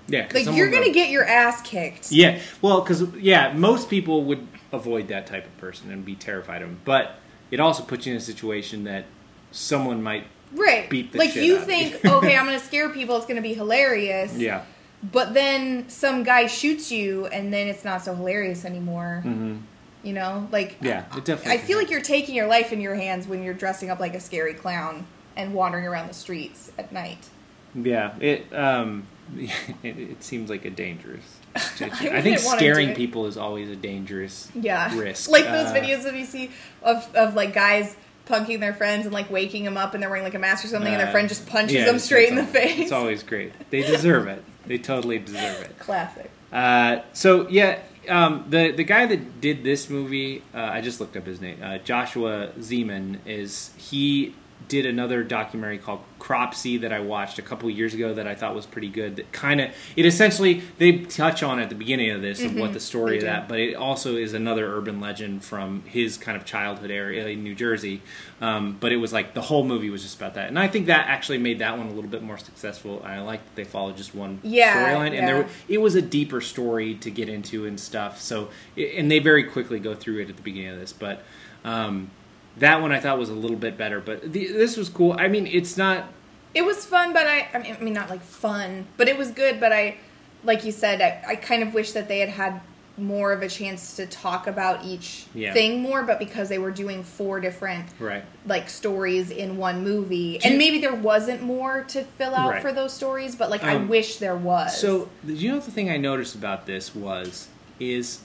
Yeah, 0.08 0.28
Like 0.34 0.46
you're 0.46 0.70
gonna 0.70 0.90
get 0.92 1.10
your 1.10 1.24
ass 1.24 1.62
kicked. 1.62 2.10
Yeah, 2.10 2.40
well, 2.60 2.80
because 2.80 3.02
yeah, 3.16 3.52
most 3.52 3.88
people 3.88 4.24
would 4.24 4.46
avoid 4.72 5.08
that 5.08 5.26
type 5.26 5.46
of 5.46 5.56
person 5.58 5.90
and 5.92 6.04
be 6.04 6.16
terrified 6.16 6.62
of 6.62 6.68
them. 6.68 6.80
But 6.84 7.14
it 7.50 7.60
also 7.60 7.84
puts 7.84 8.06
you 8.06 8.12
in 8.12 8.18
a 8.18 8.20
situation 8.20 8.84
that 8.84 9.06
someone 9.52 10.02
might. 10.02 10.26
Right. 10.52 10.90
Beat 10.90 11.12
the 11.12 11.18
like 11.18 11.30
shit 11.30 11.44
you 11.44 11.56
out 11.56 11.60
of 11.62 11.66
think, 11.66 12.02
you. 12.02 12.10
okay, 12.10 12.36
I'm 12.36 12.44
gonna 12.46 12.58
scare 12.58 12.88
people, 12.88 13.16
it's 13.16 13.26
gonna 13.26 13.40
be 13.40 13.54
hilarious. 13.54 14.34
Yeah. 14.36 14.64
But 15.12 15.32
then 15.32 15.88
some 15.88 16.24
guy 16.24 16.46
shoots 16.46 16.90
you 16.92 17.26
and 17.26 17.52
then 17.52 17.68
it's 17.68 17.84
not 17.84 18.02
so 18.02 18.14
hilarious 18.14 18.64
anymore. 18.64 19.20
hmm 19.22 19.58
You 20.02 20.12
know? 20.14 20.48
Like 20.50 20.76
Yeah, 20.80 21.04
it 21.16 21.24
definitely. 21.24 21.52
I 21.52 21.58
feel 21.58 21.78
like 21.78 21.90
you're 21.90 22.00
taking 22.00 22.34
your 22.34 22.46
life 22.46 22.72
in 22.72 22.80
your 22.80 22.94
hands 22.94 23.26
when 23.26 23.42
you're 23.42 23.54
dressing 23.54 23.90
up 23.90 24.00
like 24.00 24.14
a 24.14 24.20
scary 24.20 24.54
clown 24.54 25.06
and 25.36 25.54
wandering 25.54 25.86
around 25.86 26.08
the 26.08 26.14
streets 26.14 26.72
at 26.78 26.92
night. 26.92 27.28
Yeah, 27.74 28.14
it 28.18 28.52
um, 28.54 29.06
it, 29.36 29.50
it 29.82 30.22
seems 30.24 30.50
like 30.50 30.64
a 30.64 30.70
dangerous. 30.70 31.24
situation. 31.56 32.14
I, 32.14 32.22
think 32.22 32.38
scaring 32.38 32.94
people 32.94 33.26
is 33.26 33.36
always 33.36 33.68
a 33.70 33.76
dangerous. 33.76 34.50
Yeah. 34.54 34.96
Risk. 34.96 35.28
Like 35.30 35.44
those 35.44 35.66
Uh, 35.66 35.74
videos 35.74 36.04
that 36.04 36.14
you 36.14 36.24
see 36.24 36.50
of, 36.82 37.12
of 37.16 37.34
like 37.34 37.52
guys 37.52 37.96
punking 38.26 38.60
their 38.60 38.72
friends 38.72 39.04
and 39.04 39.12
like 39.12 39.28
waking 39.30 39.64
them 39.64 39.76
up 39.76 39.92
and 39.92 40.00
they're 40.02 40.08
wearing 40.10 40.22
like 40.22 40.34
a 40.34 40.38
mask 40.38 40.64
or 40.64 40.68
something 40.68 40.92
and 40.92 41.00
their 41.00 41.08
Uh, 41.08 41.12
friend 41.12 41.28
just 41.28 41.46
punches 41.48 41.74
yeah, 41.74 41.86
them 41.86 41.98
straight 41.98 42.28
in 42.28 42.36
the 42.36 42.44
face. 42.46 42.78
It's 42.78 42.92
always 42.92 43.24
great. 43.24 43.52
They 43.70 43.82
deserve 43.82 44.28
it. 44.28 44.44
They 44.66 44.78
totally 44.78 45.18
deserve 45.18 45.62
it. 45.62 45.76
Classic. 45.80 46.30
Uh, 46.52 47.00
so 47.12 47.48
yeah, 47.48 47.80
um, 48.10 48.46
the 48.48 48.72
the 48.72 48.84
guy 48.84 49.06
that 49.06 49.40
did 49.40 49.64
this 49.64 49.88
movie, 49.88 50.42
uh, 50.54 50.58
I 50.58 50.80
just 50.80 51.00
looked 51.00 51.16
up 51.16 51.26
his 51.26 51.40
name. 51.40 51.62
Uh, 51.62 51.78
Joshua 51.78 52.52
Zeman 52.58 53.18
is 53.26 53.70
he 53.76 54.34
did 54.70 54.86
another 54.86 55.22
documentary 55.24 55.76
called 55.78 56.00
Cropsy 56.20 56.78
that 56.78 56.92
I 56.92 57.00
watched 57.00 57.38
a 57.38 57.42
couple 57.42 57.68
years 57.68 57.92
ago 57.92 58.14
that 58.14 58.26
I 58.26 58.34
thought 58.36 58.54
was 58.54 58.66
pretty 58.66 58.88
good. 58.88 59.16
That 59.16 59.32
kind 59.32 59.60
of 59.60 59.70
it 59.96 60.06
essentially 60.06 60.62
they 60.78 60.98
touch 61.00 61.42
on 61.42 61.58
at 61.58 61.68
the 61.68 61.74
beginning 61.74 62.10
of 62.12 62.22
this 62.22 62.42
of 62.42 62.54
what 62.54 62.72
the 62.72 62.80
story 62.80 63.18
Mm-hmm. 63.18 63.26
of 63.26 63.32
that, 63.32 63.48
but 63.48 63.58
it 63.58 63.74
also 63.74 64.16
is 64.16 64.32
another 64.32 64.72
urban 64.76 65.00
legend 65.00 65.44
from 65.44 65.82
his 65.86 66.16
kind 66.16 66.36
of 66.36 66.44
childhood 66.44 66.90
area 66.92 67.26
in 67.26 67.42
New 67.42 67.54
Jersey. 67.54 68.00
Um, 68.40 68.76
but 68.78 68.92
it 68.92 68.96
was 68.96 69.12
like 69.12 69.34
the 69.34 69.42
whole 69.42 69.64
movie 69.64 69.90
was 69.90 70.02
just 70.02 70.16
about 70.16 70.34
that, 70.34 70.48
and 70.48 70.58
I 70.58 70.68
think 70.68 70.86
that 70.86 71.08
actually 71.08 71.38
made 71.38 71.58
that 71.58 71.76
one 71.76 71.88
a 71.88 71.92
little 71.92 72.08
bit 72.10 72.22
more 72.22 72.38
successful. 72.38 73.02
I 73.04 73.18
like 73.18 73.44
that 73.44 73.56
they 73.56 73.64
followed 73.64 73.96
just 73.96 74.14
one 74.14 74.38
Yeah, 74.42 74.72
storyline, 74.94 75.18
and 75.18 75.26
there 75.28 75.48
it 75.68 75.78
was 75.78 75.96
a 75.96 76.00
deeper 76.02 76.40
story 76.40 76.94
to 76.94 77.10
get 77.10 77.28
into 77.28 77.66
and 77.66 77.78
stuff. 77.78 78.20
So, 78.20 78.48
and 78.78 79.10
they 79.10 79.18
very 79.18 79.42
quickly 79.44 79.78
go 79.80 79.94
through 79.94 80.20
it 80.20 80.30
at 80.30 80.36
the 80.36 80.42
beginning 80.42 80.70
of 80.70 80.78
this, 80.80 80.92
but 80.92 81.22
um, 81.64 82.10
that 82.58 82.80
one 82.82 82.92
I 82.92 83.00
thought 83.00 83.18
was 83.18 83.28
a 83.28 83.34
little 83.34 83.56
bit 83.56 83.76
better. 83.78 84.00
But 84.00 84.32
the, 84.32 84.46
this 84.48 84.76
was 84.76 84.88
cool. 84.88 85.14
I 85.18 85.28
mean, 85.28 85.46
it's 85.46 85.76
not. 85.76 86.08
It 86.54 86.62
was 86.62 86.84
fun, 86.84 87.12
but 87.12 87.26
I, 87.26 87.48
I 87.54 87.58
mean, 87.58 87.76
I 87.78 87.82
mean, 87.82 87.94
not 87.94 88.10
like 88.10 88.22
fun, 88.22 88.86
but 88.96 89.08
it 89.08 89.16
was 89.16 89.30
good. 89.30 89.60
But 89.60 89.72
I, 89.72 89.96
like 90.44 90.64
you 90.64 90.72
said, 90.72 91.00
I, 91.00 91.32
I 91.32 91.36
kind 91.36 91.62
of 91.62 91.74
wish 91.74 91.92
that 91.92 92.08
they 92.08 92.18
had 92.18 92.28
had 92.30 92.60
more 92.98 93.32
of 93.32 93.40
a 93.40 93.48
chance 93.48 93.96
to 93.96 94.04
talk 94.04 94.46
about 94.46 94.84
each 94.84 95.24
Yeah. 95.32 95.54
thing 95.54 95.80
more. 95.80 96.02
But 96.02 96.18
because 96.18 96.48
they 96.50 96.58
were 96.58 96.72
doing 96.72 97.02
four 97.02 97.40
different 97.40 97.86
Right. 97.98 98.24
like 98.44 98.68
stories 98.68 99.30
in 99.30 99.56
one 99.56 99.82
movie, 99.84 100.36
Do 100.38 100.44
you- 100.48 100.50
and 100.50 100.58
maybe 100.58 100.80
there 100.80 100.94
wasn't 100.94 101.40
more 101.40 101.84
to 101.88 102.02
fill 102.04 102.34
out 102.34 102.50
Right. 102.50 102.62
for 102.62 102.72
those 102.72 102.92
stories, 102.92 103.36
but 103.36 103.48
like 103.48 103.62
I 103.64 103.76
Um, 103.76 103.88
wish 103.88 104.16
there 104.16 104.36
was. 104.36 104.76
So, 104.78 105.08
you 105.24 105.50
know, 105.52 105.60
the 105.60 105.70
thing 105.70 105.88
I 105.88 105.96
noticed 105.96 106.34
about 106.34 106.66
this 106.66 106.94
was 106.94 107.48
is 107.78 108.18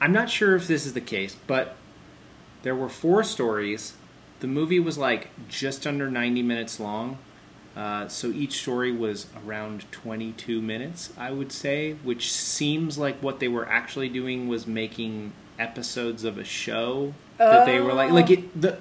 I'm 0.00 0.12
not 0.12 0.30
sure 0.30 0.56
if 0.56 0.66
this 0.66 0.84
is 0.86 0.94
the 0.94 1.00
case, 1.00 1.36
but 1.46 1.76
there 2.62 2.74
were 2.74 2.88
four 2.88 3.22
stories. 3.22 3.94
The 4.40 4.46
movie 4.46 4.80
was 4.80 4.98
like 4.98 5.28
just 5.48 5.86
under 5.86 6.10
90 6.10 6.42
minutes 6.42 6.78
long. 6.80 7.18
Uh, 7.76 8.08
so 8.08 8.28
each 8.28 8.60
story 8.60 8.90
was 8.90 9.26
around 9.46 9.84
22 9.92 10.60
minutes, 10.60 11.12
I 11.16 11.30
would 11.30 11.52
say, 11.52 11.92
which 12.02 12.32
seems 12.32 12.98
like 12.98 13.22
what 13.22 13.38
they 13.38 13.46
were 13.48 13.68
actually 13.68 14.08
doing 14.08 14.48
was 14.48 14.66
making 14.66 15.32
episodes 15.58 16.24
of 16.24 16.38
a 16.38 16.44
show 16.44 17.14
that 17.36 17.66
they 17.66 17.78
were 17.78 17.92
like, 17.92 18.10
Oh. 18.10 18.14
like 18.14 18.30
it, 18.30 18.60
the 18.60 18.78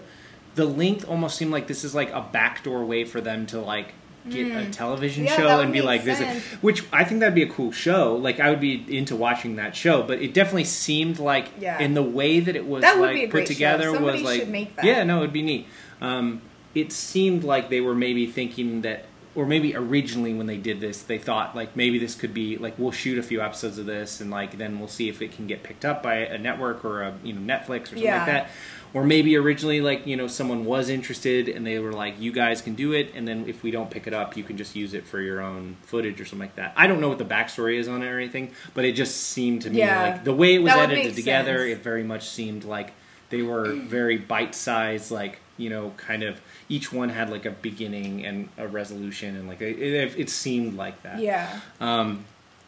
the 0.56 0.66
length 0.66 1.08
almost 1.08 1.38
seemed 1.38 1.52
like 1.52 1.68
this 1.68 1.84
is 1.84 1.94
like 1.94 2.12
a 2.12 2.22
backdoor 2.32 2.84
way 2.84 3.04
for 3.04 3.22
them 3.22 3.46
to 3.48 3.60
like 3.60 3.94
get 4.30 4.56
a 4.56 4.70
television. 4.70 5.26
Yeah, 5.26 5.36
show 5.38 5.60
and 5.60 5.72
be 5.74 5.82
like 5.82 6.04
this, 6.04 6.20
which 6.62 6.84
I 6.94 7.04
think 7.04 7.20
that'd 7.22 7.36
be 7.36 7.44
a 7.44 7.50
cool 7.50 7.72
show. 7.72 8.16
Like 8.16 8.40
I 8.40 8.50
would 8.50 8.60
be 8.62 8.84
into 8.98 9.16
watching 9.16 9.56
that 9.58 9.76
show, 9.76 10.04
but 10.04 10.22
it 10.22 10.34
definitely 10.34 10.66
seemed 10.66 11.20
like 11.20 11.48
Yeah. 11.60 11.80
in 11.80 11.94
the 11.94 12.04
way 12.04 12.40
that 12.40 12.56
it 12.56 12.66
was 12.66 12.82
That 12.84 12.98
like 13.00 13.32
put 13.32 13.46
together 13.46 13.92
was 14.00 14.22
like 14.22 14.48
make 14.48 14.76
that. 14.76 14.86
yeah, 14.86 15.04
no, 15.04 15.20
it'd 15.20 15.34
be 15.34 15.42
neat. 15.42 15.68
Um, 16.02 16.42
it 16.76 16.92
seemed 16.92 17.44
like 17.44 17.70
they 17.70 17.82
were 17.82 17.96
maybe 17.96 18.28
thinking 18.28 18.82
that, 18.84 19.06
or 19.34 19.46
maybe 19.46 19.76
originally 19.76 20.34
when 20.34 20.46
they 20.48 20.58
did 20.58 20.80
this, 20.80 21.02
they 21.04 21.18
thought 21.18 21.56
like 21.56 21.76
maybe 21.76 21.98
this 22.00 22.14
could 22.16 22.34
be 22.34 22.58
like 22.58 22.74
we'll 22.78 22.92
shoot 22.92 23.18
a 23.18 23.24
few 23.24 23.42
episodes 23.42 23.78
of 23.78 23.86
this 23.86 24.20
and 24.22 24.30
like 24.32 24.58
then 24.58 24.80
we'll 24.80 24.88
see 24.88 25.10
if 25.10 25.22
it 25.22 25.32
can 25.32 25.48
get 25.48 25.64
picked 25.64 25.86
up 25.86 26.02
by 26.04 26.16
a 26.18 26.38
network 26.38 26.84
or 26.86 27.02
a 27.04 27.14
you 27.24 27.34
know 27.34 27.42
Netflix 27.42 27.84
or 27.84 27.86
something 27.88 28.04
Yeah. 28.04 28.18
like 28.18 28.26
that. 28.28 28.50
Or 28.94 29.04
maybe 29.04 29.36
originally 29.36 29.82
like 29.82 30.08
you 30.08 30.16
know 30.16 30.28
someone 30.28 30.66
was 30.66 30.90
interested 30.90 31.50
and 31.50 31.66
they 31.68 31.78
were 31.80 31.92
like 31.92 32.20
you 32.20 32.32
guys 32.32 32.62
can 32.62 32.74
do 32.74 32.94
it 32.94 33.12
and 33.14 33.28
then 33.28 33.48
if 33.48 33.62
we 33.62 33.70
don't 33.70 33.92
pick 33.92 34.08
it 34.08 34.14
up 34.14 34.36
you 34.38 34.44
can 34.44 34.58
just 34.58 34.76
use 34.76 34.94
it 34.94 35.06
for 35.06 35.22
your 35.22 35.42
own 35.42 35.76
footage 35.84 36.20
or 36.22 36.26
something 36.26 36.48
like 36.48 36.56
that. 36.56 36.74
I 36.76 36.88
don't 36.88 37.02
know 37.02 37.10
what 37.10 37.18
the 37.18 37.26
backstory 37.26 37.78
is 37.78 37.88
on 37.88 38.02
it 38.02 38.08
or 38.08 38.18
anything, 38.18 38.52
but 38.74 38.86
it 38.86 38.94
just 38.94 39.16
seemed 39.18 39.64
to 39.64 39.70
me 39.70 39.80
Yeah. 39.80 40.02
like 40.04 40.24
the 40.24 40.34
way 40.34 40.56
it 40.56 40.60
was 40.64 40.74
edited 40.74 41.16
together, 41.16 41.60
sense. 41.60 41.72
it 41.80 41.84
very 41.84 42.04
much 42.04 42.30
seemed 42.30 42.64
like 42.64 42.94
they 43.30 43.42
were 43.42 43.74
very 43.74 44.18
bite-sized 44.18 45.12
like 45.12 45.40
you 45.58 45.70
know 45.70 45.92
kind 45.98 46.24
of 46.24 46.40
each 46.70 46.94
one 46.94 47.10
had 47.10 47.30
like 47.30 47.46
a 47.46 47.52
beginning 47.52 48.26
and 48.26 48.48
a 48.58 48.68
resolution 48.68 49.36
and 49.36 49.48
like 49.48 49.60
it, 49.62 49.78
it, 49.80 50.18
it 50.18 50.30
seemed 50.30 50.76
like 50.76 51.02
that 51.04 51.20
yeah. 51.20 51.60
um 51.82 52.24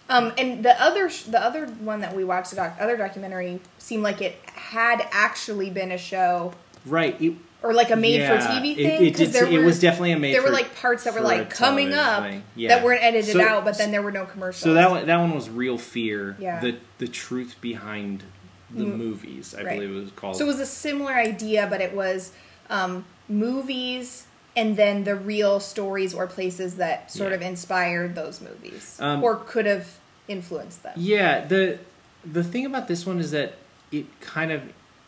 Um, 0.10 0.34
and 0.38 0.64
the 0.66 0.82
other 0.82 1.10
the 1.28 1.40
other 1.42 1.68
one 1.68 2.00
that 2.02 2.16
we 2.16 2.24
watched, 2.24 2.50
the 2.50 2.56
doc- 2.58 2.78
other 2.80 2.98
documentary, 2.98 3.60
seemed 3.78 4.04
like 4.04 4.22
it 4.22 4.38
had 4.46 5.08
actually 5.12 5.70
been 5.70 5.92
a 5.92 5.98
show 5.98 6.54
right 6.86 7.16
it, 7.22 7.34
or 7.62 7.74
like 7.74 7.92
a 7.92 7.96
made-for-TV 7.96 8.76
thing. 8.76 9.06
it, 9.06 9.16
did, 9.18 9.30
there 9.34 9.46
it 9.46 9.60
were, 9.60 9.66
was 9.66 9.80
definitely 9.80 10.14
a 10.14 10.18
made 10.18 10.34
there 10.34 10.42
for, 10.42 10.48
were 10.48 10.54
like 10.54 10.74
parts 10.76 11.04
that 11.04 11.14
were 11.14 11.20
like 11.22 11.50
coming 11.50 11.94
up. 11.94 12.26
Yeah. 12.56 12.70
that 12.70 12.84
weren't 12.84 13.04
edited 13.04 13.34
So- 13.34 13.42
out, 13.48 13.66
but 13.66 13.78
then 13.78 13.92
there 13.92 14.02
were 14.02 14.12
no 14.12 14.26
commercials. 14.26 14.64
so 14.64 14.74
that 14.74 14.90
one 14.90 15.06
that 15.06 15.18
one 15.18 15.36
was 15.36 15.50
real 15.50 15.78
fear 15.78 16.36
Yeah. 16.40 16.60
the 16.60 16.78
the 16.98 17.08
truth 17.08 17.56
behind 17.62 18.24
the 18.72 18.86
Mm, 18.86 18.98
movies 18.98 19.56
i 19.58 19.64
right. 19.64 19.80
believe 19.80 19.90
it 19.96 20.00
was 20.00 20.12
called 20.12 20.36
So 20.38 20.44
it 20.44 20.48
was 20.48 20.60
a 20.60 20.66
similar 20.66 21.14
idea, 21.14 21.66
but 21.70 21.82
it 21.82 21.94
was 21.94 22.32
um, 22.70 23.06
movies 23.28 24.26
and 24.56 24.76
then 24.78 25.04
the 25.04 25.16
real 25.16 25.60
stories 25.60 26.14
or 26.14 26.28
places 26.28 26.76
that 26.76 27.12
sort 27.12 27.30
Yeah. 27.32 27.36
of 27.38 27.42
inspired 27.42 28.16
those 28.16 28.42
movies 28.42 28.96
Um, 29.00 29.24
or 29.24 29.36
could 29.36 29.66
have 29.66 29.99
influenced 30.30 30.84
them. 30.84 30.94
Yeah, 30.96 31.46
the 31.46 31.80
the 32.26 32.44
thing 32.44 32.66
about 32.66 32.88
this 32.88 33.06
one 33.06 33.20
is 33.20 33.32
that 33.32 33.56
it 33.92 34.06
kind 34.22 34.52
of 34.52 34.62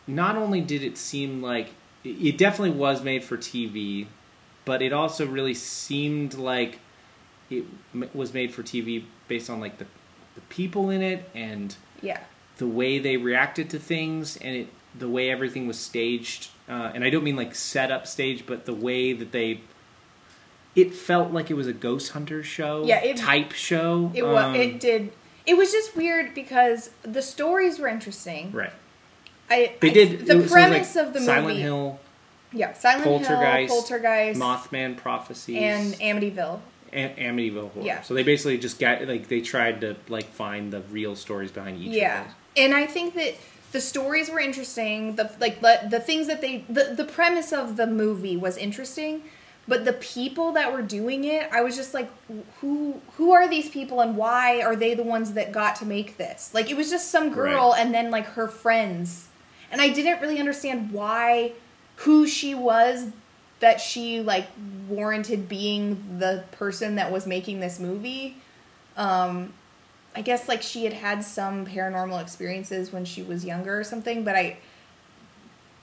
not 0.06 0.36
only 0.36 0.60
did 0.60 0.82
it 0.82 0.98
seem 0.98 1.40
like 1.42 1.68
it 2.04 2.10
it 2.10 2.38
definitely 2.38 2.76
was 2.76 3.02
made 3.02 3.24
for 3.24 3.36
TV, 3.38 4.06
but 4.64 4.82
it 4.82 4.92
also 4.92 5.26
really 5.26 5.54
seemed 5.54 6.34
like 6.34 6.80
it 7.50 7.64
was 8.14 8.32
made 8.34 8.52
for 8.52 8.62
TV 8.62 9.04
based 9.28 9.48
on 9.48 9.60
like 9.60 9.78
the 9.78 9.86
the 10.34 10.40
people 10.42 10.88
in 10.90 11.02
it 11.02 11.28
and 11.34 11.76
Yeah. 12.00 12.20
the 12.58 12.66
way 12.66 12.98
they 12.98 13.16
reacted 13.18 13.68
to 13.70 13.78
things 13.78 14.36
and 14.38 14.56
it 14.56 14.68
the 14.98 15.08
way 15.08 15.30
everything 15.30 15.66
was 15.66 15.78
staged 15.78 16.48
uh, 16.68 16.90
and 16.94 17.02
i 17.04 17.08
don't 17.10 17.24
mean 17.24 17.36
like 17.36 17.54
set 17.54 17.90
up 17.90 18.06
stage 18.06 18.44
but 18.46 18.64
the 18.66 18.74
way 18.74 19.12
that 19.14 19.32
they 19.32 19.60
it 20.74 20.94
felt 20.94 21.32
like 21.32 21.50
it 21.50 21.54
was 21.54 21.66
a 21.66 21.72
ghost 21.72 22.12
hunter 22.12 22.42
show 22.42 22.84
Yeah, 22.84 23.02
it- 23.02 23.16
type 23.16 23.52
show 23.52 24.10
It 24.14 24.22
was. 24.26 24.44
Um, 24.44 24.54
it 24.54 24.80
did. 24.80 25.12
It 25.46 25.54
was 25.56 25.72
just 25.72 25.96
weird 25.96 26.34
because 26.34 26.90
the 27.02 27.20
stories 27.22 27.78
were 27.78 27.88
interesting. 27.88 28.52
right 28.52 28.72
I, 29.50 29.74
they 29.80 29.90
I- 29.90 29.92
did 29.92 30.26
the 30.26 30.46
premise 30.48 30.94
like 30.94 31.06
of 31.06 31.12
the 31.12 31.20
silent 31.20 31.48
movie. 31.48 31.60
hill 31.62 32.00
Yeah, 32.52 32.72
Silent 32.74 33.04
Poltergeist, 33.04 33.72
Hill, 33.72 33.80
Poltergeist, 33.82 34.40
mothman 34.40 34.96
prophecies 34.96 35.56
and 35.58 35.94
Amityville. 35.94 36.60
and 36.92 37.16
amityville 37.16 37.70
horror 37.72 37.84
Yeah. 37.86 38.02
so 38.02 38.14
they 38.14 38.22
basically 38.22 38.56
just 38.58 38.78
got 38.78 39.06
like 39.08 39.28
they 39.28 39.40
tried 39.40 39.80
to 39.82 39.96
like 40.08 40.26
find 40.26 40.72
the 40.72 40.80
real 40.90 41.16
stories 41.16 41.50
behind 41.50 41.80
each 41.82 41.88
yeah 41.92 42.24
and 42.56 42.74
i 42.74 42.84
think 42.86 43.14
that 43.14 43.34
the 43.72 43.80
stories 43.80 44.30
were 44.30 44.40
interesting 44.40 45.16
the 45.16 45.30
like 45.40 45.60
the, 45.60 45.80
the 45.90 46.00
things 46.00 46.26
that 46.28 46.40
they 46.42 46.64
the, 46.68 46.94
the 46.96 47.04
premise 47.04 47.52
of 47.52 47.76
the 47.76 47.86
movie 47.86 48.36
was 48.36 48.56
interesting 48.58 49.22
but 49.68 49.84
the 49.84 49.92
people 49.92 50.52
that 50.52 50.72
were 50.72 50.82
doing 50.82 51.24
it 51.24 51.48
i 51.52 51.60
was 51.62 51.76
just 51.76 51.94
like 51.94 52.10
who 52.60 53.00
who 53.16 53.30
are 53.32 53.48
these 53.48 53.68
people 53.70 54.00
and 54.00 54.16
why 54.16 54.60
are 54.60 54.74
they 54.76 54.94
the 54.94 55.02
ones 55.02 55.34
that 55.34 55.52
got 55.52 55.76
to 55.76 55.84
make 55.86 56.16
this? 56.16 56.50
Like 56.52 56.70
it 56.70 56.76
was 56.76 56.90
just 56.90 57.10
some 57.10 57.32
girl 57.32 57.70
Right. 57.70 57.80
and 57.80 57.94
then 57.94 58.10
like 58.10 58.26
her 58.26 58.48
friends. 58.48 59.28
And 59.70 59.80
i 59.80 59.88
didn't 59.88 60.20
really 60.20 60.38
understand 60.40 60.90
why 60.92 61.52
who 61.96 62.26
she 62.26 62.54
was 62.54 63.08
that 63.60 63.80
she 63.80 64.20
like 64.20 64.48
warranted 64.88 65.48
being 65.48 66.18
the 66.18 66.42
person 66.52 66.96
that 66.96 67.12
was 67.12 67.26
making 67.26 67.60
this 67.60 67.78
movie. 67.78 68.36
Um 68.96 69.52
I 70.14 70.20
guess 70.22 70.48
like 70.48 70.60
she 70.62 70.84
had 70.84 70.92
had 70.92 71.22
some 71.24 71.64
paranormal 71.66 72.20
experiences 72.20 72.92
when 72.92 73.04
she 73.04 73.22
was 73.22 73.44
younger 73.44 73.78
or 73.78 73.84
something, 73.84 74.24
but 74.24 74.34
I 74.36 74.56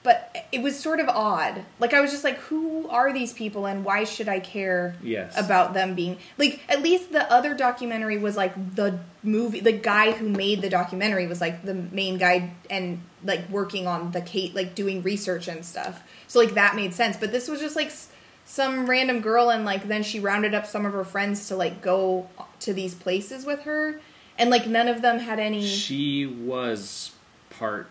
but 0.02 0.34
it 0.50 0.62
was 0.62 0.78
sort 0.78 0.98
of 0.98 1.08
odd. 1.08 1.64
Like 1.78 1.92
I 1.92 2.00
was 2.00 2.10
just 2.10 2.24
like, 2.24 2.38
who 2.38 2.88
are 2.88 3.12
these 3.12 3.32
people 3.34 3.66
and 3.66 3.84
why 3.84 4.04
should 4.04 4.28
I 4.28 4.40
care 4.40 4.96
Yes. 5.02 5.38
about 5.38 5.74
them 5.74 5.94
being 5.94 6.16
like 6.38 6.60
at 6.68 6.82
least 6.82 7.12
the 7.12 7.30
other 7.32 7.54
documentary 7.54 8.16
was 8.18 8.36
like 8.36 8.74
the 8.76 8.98
movie 9.22 9.60
the 9.60 9.72
guy 9.72 10.12
who 10.12 10.28
made 10.28 10.62
the 10.62 10.70
documentary 10.70 11.26
was 11.26 11.40
like 11.40 11.64
the 11.64 11.74
main 11.74 12.16
guy 12.16 12.50
and 12.70 13.02
like 13.22 13.48
working 13.50 13.86
on 13.86 14.12
the 14.12 14.22
Kate 14.22 14.54
like 14.54 14.74
doing 14.74 15.02
research 15.02 15.48
and 15.48 15.64
stuff. 15.64 16.02
So 16.28 16.38
like 16.38 16.54
that 16.54 16.74
made 16.76 16.94
sense, 16.94 17.16
but 17.18 17.30
this 17.32 17.46
was 17.48 17.60
just 17.60 17.76
like 17.76 17.92
some 18.46 18.88
random 18.88 19.20
girl 19.20 19.50
and 19.50 19.64
like 19.66 19.86
then 19.86 20.02
she 20.02 20.18
rounded 20.18 20.54
up 20.54 20.66
some 20.66 20.86
of 20.86 20.92
her 20.94 21.04
friends 21.04 21.46
to 21.48 21.56
like 21.56 21.82
go 21.82 22.28
to 22.60 22.72
these 22.72 22.94
places 22.94 23.44
with 23.44 23.60
her 23.62 24.00
and 24.38 24.48
like 24.48 24.66
none 24.66 24.88
of 24.88 25.02
them 25.02 25.18
had 25.18 25.38
any 25.38 25.64
She 25.66 26.24
was 26.26 27.12
part. 27.50 27.88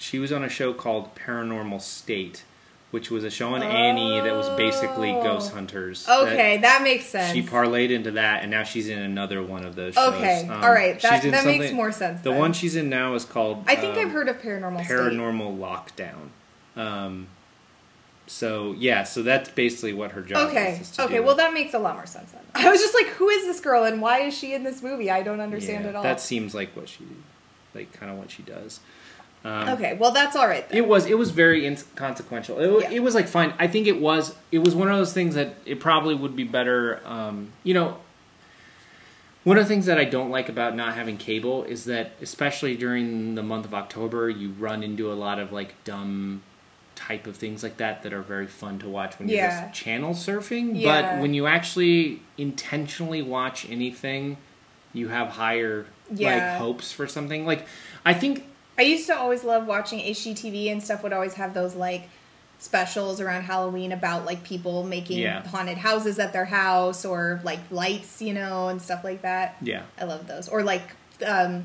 She 0.00 0.18
was 0.18 0.32
on 0.32 0.42
a 0.42 0.48
show 0.48 0.72
called 0.72 1.14
Paranormal 1.14 1.80
State, 1.82 2.42
which 2.90 3.10
was 3.10 3.22
a 3.22 3.28
show 3.30 3.54
on 3.54 3.62
A&E 3.62 4.20
that 4.20 4.34
was 4.34 4.48
basically 4.56 5.10
Oh. 5.10 5.22
ghost 5.22 5.52
hunters. 5.52 6.08
Okay, 6.08 6.56
that 6.56 6.82
makes 6.82 7.04
sense. 7.04 7.32
She 7.34 7.42
parlayed 7.42 7.90
into 7.90 8.12
that, 8.12 8.40
and 8.42 8.50
now 8.50 8.62
she's 8.62 8.88
in 8.88 8.98
another 8.98 9.42
one 9.42 9.62
of 9.64 9.76
those 9.76 9.92
shows. 9.94 10.14
Okay, 10.14 10.48
Um, 10.48 10.64
all 10.64 10.72
right, 10.72 10.98
that, 11.02 11.22
that 11.24 11.44
makes 11.44 11.70
more 11.72 11.92
sense. 11.92 12.22
The 12.22 12.30
then. 12.30 12.38
one 12.38 12.52
she's 12.54 12.76
in 12.76 12.88
now 12.88 13.12
is 13.14 13.26
called. 13.26 13.62
I 13.66 13.76
think 13.76 13.94
um, 13.98 14.06
I've 14.06 14.10
heard 14.12 14.28
of 14.30 14.40
Paranormal 14.40 14.82
State. 14.86 14.94
Paranormal 14.96 15.58
Lockdown. 15.58 16.80
Um, 16.80 17.26
so 18.26 18.74
yeah, 18.78 19.02
so 19.04 19.22
that's 19.22 19.50
basically 19.50 19.92
what 19.92 20.12
her 20.12 20.22
job 20.22 20.48
Okay, 20.48 20.78
is. 20.80 20.98
okay, 20.98 21.20
well 21.20 21.34
that 21.36 21.52
makes 21.52 21.74
a 21.74 21.78
lot 21.78 21.96
more 21.96 22.06
sense 22.06 22.30
then. 22.32 22.40
I 22.54 22.70
was 22.70 22.80
just 22.80 22.94
like, 22.94 23.08
who 23.08 23.28
is 23.28 23.44
this 23.44 23.60
girl 23.60 23.84
and 23.84 24.00
why 24.00 24.20
is 24.20 24.34
she 24.38 24.54
in 24.54 24.62
this 24.64 24.82
movie? 24.82 25.10
I 25.10 25.22
don't 25.22 25.40
understand 25.40 25.84
Yeah, 25.84 25.90
at 25.90 25.96
all. 25.96 26.02
That 26.02 26.20
seems 26.20 26.54
like 26.54 26.74
what 26.76 26.88
she, 26.88 27.04
like 27.74 27.92
kind 27.92 28.10
of 28.10 28.16
what 28.18 28.30
she 28.30 28.42
does. 28.42 28.80
Um, 29.42 29.70
okay, 29.70 29.94
well 29.98 30.10
that's 30.10 30.36
all 30.36 30.46
right 30.46 30.68
then. 30.68 30.76
It 30.78 30.86
was 30.86 31.06
it 31.06 31.16
was 31.16 31.30
very 31.30 31.66
inconsequential. 31.66 32.58
It, 32.60 32.82
Yeah. 32.82 32.90
it 32.90 33.02
was 33.02 33.14
like 33.14 33.26
fine. 33.26 33.54
I 33.58 33.66
think 33.68 33.86
it 33.86 34.00
was 34.00 34.34
it 34.52 34.58
was 34.58 34.74
one 34.74 34.88
of 34.88 34.96
those 34.98 35.12
things 35.14 35.34
that 35.34 35.54
it 35.64 35.80
probably 35.80 36.14
would 36.14 36.36
be 36.36 36.44
better. 36.44 37.00
Um, 37.06 37.52
you 37.64 37.72
know, 37.72 37.96
one 39.44 39.56
of 39.56 39.64
the 39.64 39.68
things 39.68 39.86
that 39.86 39.96
I 39.98 40.04
don't 40.04 40.30
like 40.30 40.48
about 40.50 40.76
not 40.76 40.94
having 40.94 41.16
cable 41.16 41.64
is 41.64 41.86
that 41.86 42.12
especially 42.20 42.76
during 42.76 43.34
the 43.34 43.42
month 43.42 43.64
of 43.64 43.72
October, 43.72 44.28
you 44.28 44.50
run 44.50 44.82
into 44.82 45.10
a 45.10 45.14
lot 45.14 45.38
of 45.38 45.52
like 45.52 45.82
dumb 45.84 46.42
type 46.94 47.26
of 47.26 47.34
things 47.34 47.62
like 47.62 47.78
that 47.78 48.02
that 48.02 48.12
are 48.12 48.20
very 48.20 48.46
fun 48.46 48.78
to 48.80 48.86
watch 48.88 49.18
when 49.18 49.26
you're 49.30 49.46
just 49.48 49.72
channel 49.72 50.12
surfing. 50.12 50.78
Yeah. 50.78 51.12
But 51.14 51.22
when 51.22 51.32
you 51.32 51.46
actually 51.46 52.20
intentionally 52.36 53.22
watch 53.22 53.66
anything, 53.70 54.36
you 54.92 55.08
have 55.08 55.28
higher 55.28 55.86
like 56.10 56.58
hopes 56.58 56.92
for 56.92 57.06
something. 57.06 57.46
Like 57.46 57.66
I 58.04 58.12
think 58.12 58.44
I 58.80 58.84
used 58.84 59.06
to 59.08 59.16
always 59.16 59.44
love 59.44 59.66
watching 59.66 59.98
HGTV 60.00 60.72
and 60.72 60.82
stuff 60.82 61.02
would 61.02 61.12
always 61.12 61.34
have 61.34 61.52
those 61.54 61.74
like 61.74 62.08
specials 62.58 63.20
around 63.20 63.42
Halloween 63.42 63.92
about 63.92 64.24
like 64.24 64.42
people 64.42 64.84
making 64.84 65.18
Yeah. 65.18 65.46
haunted 65.46 65.78
houses 65.78 66.18
at 66.18 66.32
their 66.32 66.44
house 66.46 67.04
or 67.04 67.40
like 67.44 67.60
lights, 67.70 68.20
you 68.22 68.32
know, 68.34 68.68
and 68.68 68.80
stuff 68.80 69.04
like 69.04 69.22
that. 69.22 69.56
yeah. 69.60 69.82
I 70.00 70.04
love 70.04 70.26
those. 70.26 70.48
Or 70.48 70.62
like 70.62 70.82
um 71.26 71.64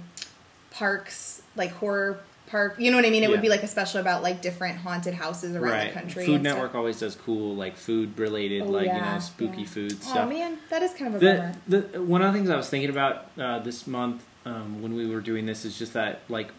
parks, 0.72 1.42
like 1.56 1.72
horror 1.72 2.20
park. 2.48 2.76
You 2.78 2.92
know 2.92 2.98
what 2.98 3.06
I 3.06 3.10
mean? 3.10 3.24
It 3.24 3.28
Yeah. 3.28 3.32
would 3.32 3.42
be 3.42 3.50
like 3.50 3.64
a 3.64 3.68
special 3.68 4.00
about 4.02 4.22
like 4.24 4.42
different 4.42 4.78
haunted 4.80 5.14
houses 5.14 5.56
around 5.56 5.88
the 5.88 5.94
country. 5.94 6.26
Food 6.26 6.36
and 6.36 6.46
stuff. 6.46 6.56
Network 6.56 6.76
always 6.76 7.00
does 7.00 7.16
cool 7.16 7.56
like 7.56 7.76
food 7.78 8.18
related, 8.20 8.64
Oh, 8.64 8.66
like 8.66 8.88
you 8.88 8.94
know, 8.94 9.20
spooky 9.20 9.62
yeah. 9.62 9.68
food 9.68 9.94
Oh 9.94 10.10
stuff. 10.12 10.30
man, 10.30 10.58
that 10.70 10.84
is 10.84 10.94
kind 10.94 11.16
of 11.16 11.22
a 11.24 11.56
the, 11.68 11.82
the 11.92 12.02
one 12.02 12.22
of 12.22 12.32
the 12.34 12.38
things 12.38 12.50
I 12.50 12.58
was 12.58 12.70
thinking 12.70 12.90
about 12.90 13.30
uh, 13.40 13.60
this 13.60 13.88
month 13.88 14.24
um, 14.46 14.82
when 14.82 14.94
we 14.96 15.08
were 15.08 15.22
doing 15.22 15.46
this 15.46 15.66
is 15.66 15.78
just 15.78 15.94
that 15.94 16.20
like 16.30 16.50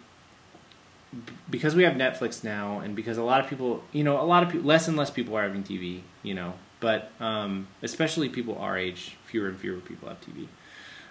because 1.50 1.74
we 1.74 1.82
have 1.84 1.94
Netflix 1.94 2.42
now, 2.44 2.80
and 2.80 2.94
because 2.96 3.16
a 3.18 3.22
lot 3.22 3.40
of 3.40 3.48
people, 3.48 3.82
you 3.92 4.04
know, 4.04 4.20
a 4.20 4.24
lot 4.24 4.42
of 4.42 4.50
people, 4.50 4.66
less 4.66 4.88
and 4.88 4.96
less 4.96 5.10
people 5.10 5.36
are 5.36 5.42
having 5.42 5.62
TV, 5.64 6.00
you 6.22 6.34
know, 6.34 6.54
but 6.80 7.10
um, 7.20 7.68
especially 7.82 8.28
people 8.28 8.56
our 8.58 8.76
age, 8.76 9.16
fewer 9.24 9.48
and 9.48 9.58
fewer 9.58 9.80
people 9.80 10.08
have 10.08 10.20
TV. 10.20 10.46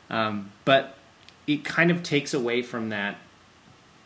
Um, 0.10 0.52
but 0.66 0.98
it 1.48 1.64
kind 1.64 1.90
of 1.92 2.04
takes 2.04 2.34
away 2.34 2.62
from 2.62 2.90
that 2.90 3.18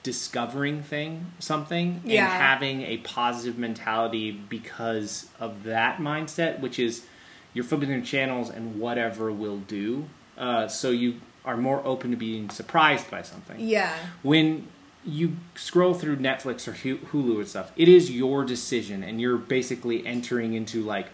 discovering 0.01 0.81
thing 0.81 1.25
something 1.39 2.01
Yeah. 2.05 2.23
and 2.23 2.41
having 2.41 2.81
a 2.83 2.97
positive 2.99 3.57
mentality 3.57 4.31
because 4.31 5.27
of 5.41 5.63
that 5.63 5.97
mindset 5.97 6.61
which 6.61 6.79
is 6.79 7.05
you're 7.53 7.65
flipping 7.65 7.89
through 7.89 8.03
channels 8.03 8.49
and 8.49 8.79
whatever 8.79 9.29
will 9.29 9.57
do 9.57 10.07
uh, 10.37 10.69
so 10.69 10.89
you 10.91 11.15
are 11.43 11.57
more 11.57 11.85
open 11.85 12.11
to 12.11 12.17
being 12.17 12.49
surprised 12.49 13.11
by 13.11 13.21
something 13.21 13.59
Yeah. 13.59 13.93
when 14.23 14.67
you 15.09 15.37
scroll 15.55 15.93
through 15.93 16.17
Netflix 16.17 16.67
or 16.67 16.73
Hulu 16.73 17.37
and 17.39 17.47
stuff, 17.47 17.71
it 17.75 17.87
is 17.87 18.11
your 18.11 18.45
decision, 18.45 19.03
and 19.03 19.19
you're 19.19 19.37
basically 19.37 20.05
entering 20.05 20.53
into 20.53 20.81
like, 20.83 21.07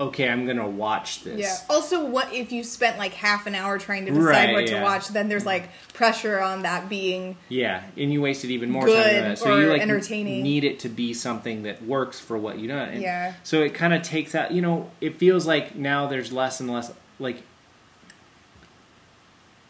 okay, 0.00 0.28
I'm 0.28 0.46
gonna 0.46 0.68
watch 0.68 1.24
this. 1.24 1.40
Yeah. 1.40 1.56
Also, 1.68 2.04
what 2.04 2.32
if 2.32 2.52
you 2.52 2.62
spent 2.62 2.98
like 2.98 3.14
half 3.14 3.46
an 3.46 3.54
hour 3.54 3.78
trying 3.78 4.06
to 4.06 4.12
decide 4.12 4.24
Right, 4.24 4.52
what 4.52 4.68
yeah. 4.70 4.78
to 4.78 4.84
watch? 4.84 5.08
Then 5.08 5.28
there's 5.28 5.44
like 5.46 5.70
pressure 5.92 6.40
on 6.40 6.62
that 6.62 6.88
being 6.88 7.36
Yeah, 7.48 7.82
and 7.96 8.12
you 8.12 8.20
wasted 8.22 8.50
even 8.50 8.70
more 8.70 8.86
time 8.86 8.96
on 8.96 9.02
that. 9.02 9.38
So 9.38 9.56
you 9.58 9.68
like 9.70 9.82
entertaining. 9.82 10.42
need 10.42 10.62
it 10.64 10.78
to 10.80 10.88
be 10.88 11.12
something 11.14 11.64
that 11.64 11.82
works 11.82 12.20
for 12.20 12.38
what 12.38 12.58
you 12.58 12.68
do. 12.68 12.74
And 12.74 13.02
Yeah. 13.02 13.34
So 13.42 13.62
it 13.62 13.74
kind 13.74 13.92
of 13.92 14.02
takes 14.02 14.34
out. 14.34 14.52
You 14.52 14.62
know, 14.62 14.90
it 15.00 15.16
feels 15.16 15.46
like 15.46 15.74
now 15.74 16.06
there's 16.06 16.32
less 16.32 16.60
and 16.60 16.70
less 16.70 16.92
like. 17.18 17.42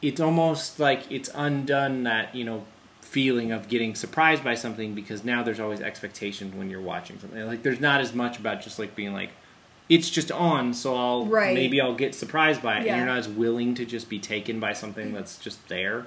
It's 0.01 0.21
almost 0.21 0.79
like 0.79 1.11
it's 1.11 1.31
undone 1.35 2.05
that 2.05 2.35
you 2.35 2.45
know 2.45 2.65
feeling 3.11 3.53
of 3.53 3.69
getting 3.69 3.95
surprised 3.95 4.45
by 4.45 4.55
something 4.55 4.95
because 4.95 5.25
now 5.25 5.43
there's 5.43 5.61
always 5.61 5.81
expectations 5.81 6.55
when 6.55 6.69
you're 6.71 6.81
watching 6.81 7.19
something. 7.19 7.47
Like 7.47 7.63
there's 7.63 7.81
not 7.81 8.01
as 8.01 8.15
much 8.15 8.39
about 8.39 8.61
just 8.63 8.79
like 8.79 8.95
being 8.95 9.13
like. 9.13 9.31
It's 9.89 10.11
just 10.11 10.31
on, 10.31 10.75
so 10.75 10.95
I'll 10.95 11.25
Right. 11.25 11.55
maybe 11.55 11.81
I'll 11.81 11.95
get 11.95 12.15
surprised 12.15 12.61
by 12.63 12.79
it. 12.79 12.85
Yeah. 12.85 12.93
And 12.93 12.99
you're 12.99 13.07
not 13.07 13.19
as 13.21 13.29
willing 13.29 13.75
to 13.77 13.87
just 13.87 14.11
be 14.11 14.19
taken 14.19 14.61
by 14.61 14.75
something 14.75 15.15
that's 15.15 15.39
just 15.39 15.67
there 15.69 16.07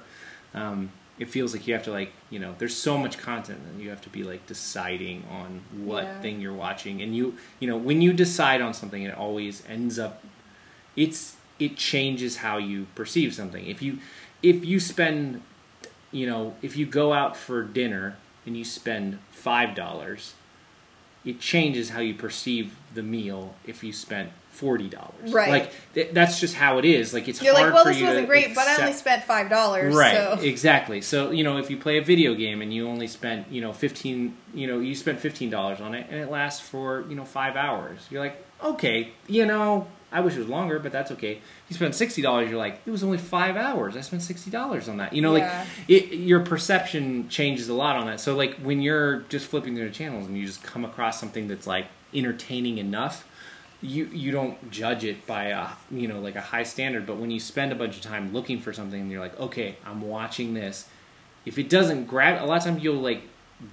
um, 0.54 0.90
it 1.18 1.28
feels 1.28 1.52
like 1.54 1.66
you 1.66 1.74
have 1.74 1.82
to 1.84 1.90
like 1.90 2.12
you 2.30 2.38
know 2.38 2.54
there's 2.58 2.76
so 2.76 2.96
much 2.98 3.16
content 3.18 3.58
and 3.70 3.80
you 3.82 3.88
have 3.90 4.00
to 4.02 4.08
be 4.10 4.22
like 4.22 4.46
deciding 4.46 5.24
on 5.30 5.62
what 5.84 6.04
Yeah. 6.04 6.20
thing 6.20 6.40
you're 6.40 6.52
watching 6.54 7.00
and 7.02 7.16
you 7.16 7.36
you 7.58 7.66
know 7.68 7.76
when 7.76 8.00
you 8.02 8.12
decide 8.12 8.60
on 8.60 8.72
something 8.74 9.02
it 9.02 9.14
always 9.16 9.62
ends 9.68 9.98
up 9.98 10.22
it's 10.94 11.36
it 11.58 11.76
changes 11.76 12.36
how 12.38 12.58
you 12.58 12.86
perceive 12.94 13.34
something 13.34 13.66
if 13.66 13.80
you 13.82 13.98
if 14.42 14.64
you 14.64 14.78
spend 14.78 15.40
you 16.12 16.26
know 16.26 16.54
if 16.62 16.76
you 16.76 16.86
go 16.86 17.12
out 17.12 17.36
for 17.36 17.62
dinner 17.62 18.16
and 18.46 18.56
you 18.56 18.64
spend 18.64 19.18
five 19.30 19.74
dollars 19.74 20.34
it 21.24 21.40
changes 21.40 21.90
how 21.90 22.00
you 22.00 22.14
perceive 22.14 22.74
the 22.94 23.02
meal 23.02 23.54
if 23.66 23.82
you 23.84 23.92
spent 23.92 24.30
forty 24.50 24.88
dollars 24.88 25.32
Right. 25.32 25.48
like 25.48 25.72
th- 25.94 26.10
that's 26.12 26.38
just 26.40 26.54
how 26.54 26.76
it 26.78 26.84
is 26.84 27.14
like 27.14 27.26
it's 27.28 27.40
you're 27.40 27.54
hard 27.54 27.66
like, 27.68 27.74
well, 27.74 27.84
for 27.84 27.92
this 27.94 28.02
wasn't 28.02 28.26
great, 28.28 28.54
but 28.54 28.68
I 28.68 28.80
only 28.80 28.92
spent 28.92 29.24
five 29.24 29.48
dollars. 29.48 29.94
Right, 29.94 30.14
So. 30.14 30.38
exactly. 30.42 31.00
So 31.00 31.30
you 31.30 31.42
know, 31.42 31.56
if 31.56 31.70
you 31.70 31.76
play 31.78 31.96
a 31.98 32.02
video 32.02 32.34
game 32.34 32.60
and 32.60 32.72
you 32.74 32.86
only 32.88 33.06
spent 33.06 33.50
you 33.50 33.60
know 33.62 33.72
fifteen, 33.72 34.36
you 34.52 34.66
know, 34.66 34.78
you 34.80 34.94
spent 34.94 35.20
fifteen 35.20 35.48
dollars 35.48 35.80
on 35.80 35.94
it, 35.94 36.06
and 36.10 36.20
it 36.20 36.30
lasts 36.30 36.60
for 36.60 37.04
you 37.08 37.14
know 37.14 37.24
five 37.24 37.56
hours, 37.56 38.00
you're 38.10 38.20
like, 38.22 38.44
okay, 38.62 39.12
you 39.26 39.46
know, 39.46 39.86
I 40.12 40.20
wish 40.20 40.34
it 40.34 40.40
was 40.40 40.48
longer, 40.48 40.78
but 40.78 40.92
that's 40.92 41.10
okay. 41.12 41.40
You 41.68 41.74
spent 41.76 41.94
sixty 41.94 42.20
dollars, 42.22 42.50
you're 42.50 42.58
like, 42.58 42.80
it 42.86 42.90
was 42.90 43.02
only 43.02 43.18
five 43.18 43.56
hours. 43.56 43.96
I 43.96 44.00
spent 44.02 44.22
sixty 44.22 44.50
dollars 44.50 44.88
on 44.88 44.98
that. 44.98 45.12
You 45.12 45.22
know, 45.22 45.34
Yeah. 45.34 45.58
like 45.58 45.68
it, 45.88 46.12
your 46.18 46.40
perception 46.40 47.28
changes 47.28 47.68
a 47.68 47.74
lot 47.74 47.96
on 47.96 48.06
that. 48.06 48.20
So 48.20 48.36
like 48.36 48.54
when 48.56 48.82
you're 48.82 49.20
just 49.28 49.46
flipping 49.46 49.74
through 49.74 49.88
the 49.88 49.94
channels 49.94 50.26
and 50.26 50.36
you 50.36 50.46
just 50.46 50.62
come 50.62 50.84
across 50.84 51.18
something 51.18 51.48
that's 51.48 51.66
like 51.66 51.86
entertaining 52.14 52.78
enough 52.78 53.26
you 53.80 54.04
you 54.12 54.30
don't 54.30 54.70
judge 54.70 55.02
it 55.02 55.26
by 55.26 55.46
a 55.46 55.66
you 55.90 56.06
know 56.06 56.20
like 56.20 56.36
a 56.36 56.40
high 56.40 56.62
standard 56.62 57.04
but 57.04 57.16
when 57.16 57.30
you 57.32 57.40
spend 57.40 57.72
a 57.72 57.74
bunch 57.74 57.96
of 57.96 58.02
time 58.02 58.32
looking 58.32 58.60
for 58.60 58.72
something 58.72 59.00
and 59.00 59.10
you're 59.10 59.18
like 59.18 59.36
okay 59.40 59.74
i'm 59.84 60.00
watching 60.02 60.54
this 60.54 60.88
if 61.46 61.58
it 61.58 61.68
doesn't 61.68 62.04
grab 62.04 62.40
a 62.40 62.44
lot 62.46 62.58
of 62.58 62.64
times 62.64 62.80
you'll 62.84 62.94
like 63.00 63.22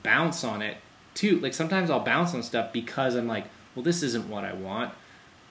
bounce 0.02 0.44
on 0.44 0.64
it 0.64 0.78
too 1.14 1.38
like 1.42 1.54
sometimes 1.54 1.92
i'll 1.92 2.00
bounce 2.00 2.34
on 2.34 2.42
stuff 2.42 2.74
because 2.74 3.14
i'm 3.14 3.28
like 3.28 3.46
well 3.76 3.84
this 3.84 4.02
isn't 4.02 4.28
what 4.30 4.44
i 4.44 4.52
want 4.54 4.92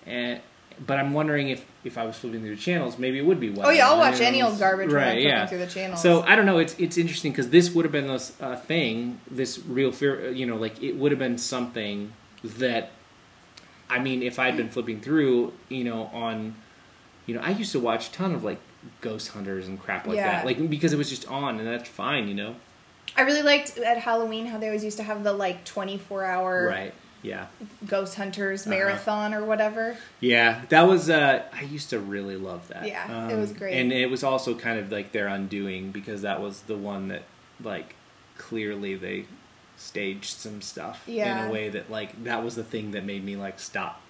and 0.06 0.40
but 0.86 0.98
i'm 0.98 1.12
wondering 1.12 1.48
if 1.48 1.64
if 1.84 1.98
i 1.98 2.04
was 2.04 2.16
flipping 2.16 2.40
through 2.40 2.54
the 2.54 2.60
channels 2.60 2.98
maybe 2.98 3.18
it 3.18 3.24
would 3.24 3.40
be 3.40 3.50
what 3.50 3.66
Oh 3.66 3.70
yeah, 3.70 3.88
I'll 3.88 3.98
watch 3.98 4.20
any 4.20 4.42
old 4.42 4.58
garbage 4.58 4.88
when 4.88 4.96
I'm 4.96 5.02
right 5.02 5.12
flipping 5.14 5.28
yeah 5.28 5.46
through 5.46 5.58
the 5.58 5.66
channels. 5.66 6.00
so 6.02 6.22
I 6.22 6.36
don't 6.36 6.46
know. 6.46 6.58
It's 6.58 6.74
it's 6.78 6.96
interesting 6.96 7.32
because 7.32 7.50
this 7.50 7.70
would 7.74 7.84
have 7.84 7.92
been 7.92 8.06
this 8.08 8.32
uh, 8.40 8.56
thing, 8.56 9.20
this 9.30 9.58
real 9.66 9.90
fear. 9.92 10.30
You 10.30 10.46
know, 10.46 10.56
like 10.56 10.82
it 10.82 10.92
would 10.96 11.10
have 11.12 11.18
been 11.18 11.38
something 11.38 12.12
that, 12.44 12.90
I 13.90 13.98
mean, 13.98 14.22
if 14.22 14.38
I'd 14.38 14.56
been 14.56 14.68
flipping 14.70 15.00
through, 15.00 15.52
you 15.68 15.84
know, 15.84 16.04
on, 16.12 16.54
you 17.26 17.34
know, 17.34 17.40
I 17.40 17.50
used 17.50 17.72
to 17.72 17.80
watch 17.80 18.08
a 18.08 18.12
ton 18.12 18.34
of 18.34 18.44
like 18.44 18.60
ghost 19.00 19.28
hunters 19.28 19.66
and 19.66 19.80
crap 19.80 20.06
like 20.06 20.16
Yeah. 20.16 20.36
that, 20.36 20.44
like 20.46 20.68
because 20.70 20.92
it 20.92 20.96
was 20.98 21.10
just 21.10 21.26
on 21.28 21.58
and 21.58 21.66
that's 21.66 21.88
fine, 21.88 22.28
you 22.28 22.34
know. 22.34 22.54
I 23.16 23.22
really 23.22 23.42
liked 23.42 23.76
at 23.78 23.98
Halloween 23.98 24.46
how 24.46 24.58
they 24.58 24.66
always 24.66 24.84
used 24.84 24.98
to 24.98 25.02
have 25.02 25.24
the 25.24 25.32
like 25.32 25.64
24 25.64 26.24
hour 26.24 26.68
Right. 26.68 26.94
Yeah. 27.22 27.46
Ghost 27.86 28.14
Hunters 28.16 28.62
Uh-huh. 28.66 28.70
marathon 28.76 29.34
or 29.34 29.44
whatever. 29.44 29.96
Yeah, 30.20 30.62
that 30.68 30.82
was. 30.82 31.10
Uh, 31.10 31.42
I 31.52 31.62
used 31.62 31.90
to 31.90 31.98
really 31.98 32.36
love 32.36 32.68
that. 32.68 32.82
Um, 32.82 32.86
Yeah, 32.88 33.28
it 33.30 33.36
was 33.36 33.52
great. 33.52 33.74
and 33.74 33.92
it 33.92 34.10
was 34.10 34.22
also 34.22 34.54
kind 34.54 34.78
of 34.78 34.90
like 34.92 35.12
their 35.12 35.26
undoing 35.26 35.90
because 35.90 36.22
that 36.22 36.40
was 36.40 36.60
the 36.62 36.76
one 36.76 37.08
that, 37.08 37.22
like, 37.62 37.94
clearly 38.36 38.94
they 38.94 39.24
staged 39.76 40.36
some 40.38 40.60
stuff 40.60 41.08
in 41.08 41.18
a 41.38 41.50
way 41.50 41.68
that, 41.68 41.90
like, 41.90 42.24
that 42.24 42.42
was 42.44 42.54
the 42.56 42.64
thing 42.64 42.92
that 42.92 43.04
made 43.04 43.24
me 43.24 43.36
like 43.36 43.58
stop. 43.60 44.00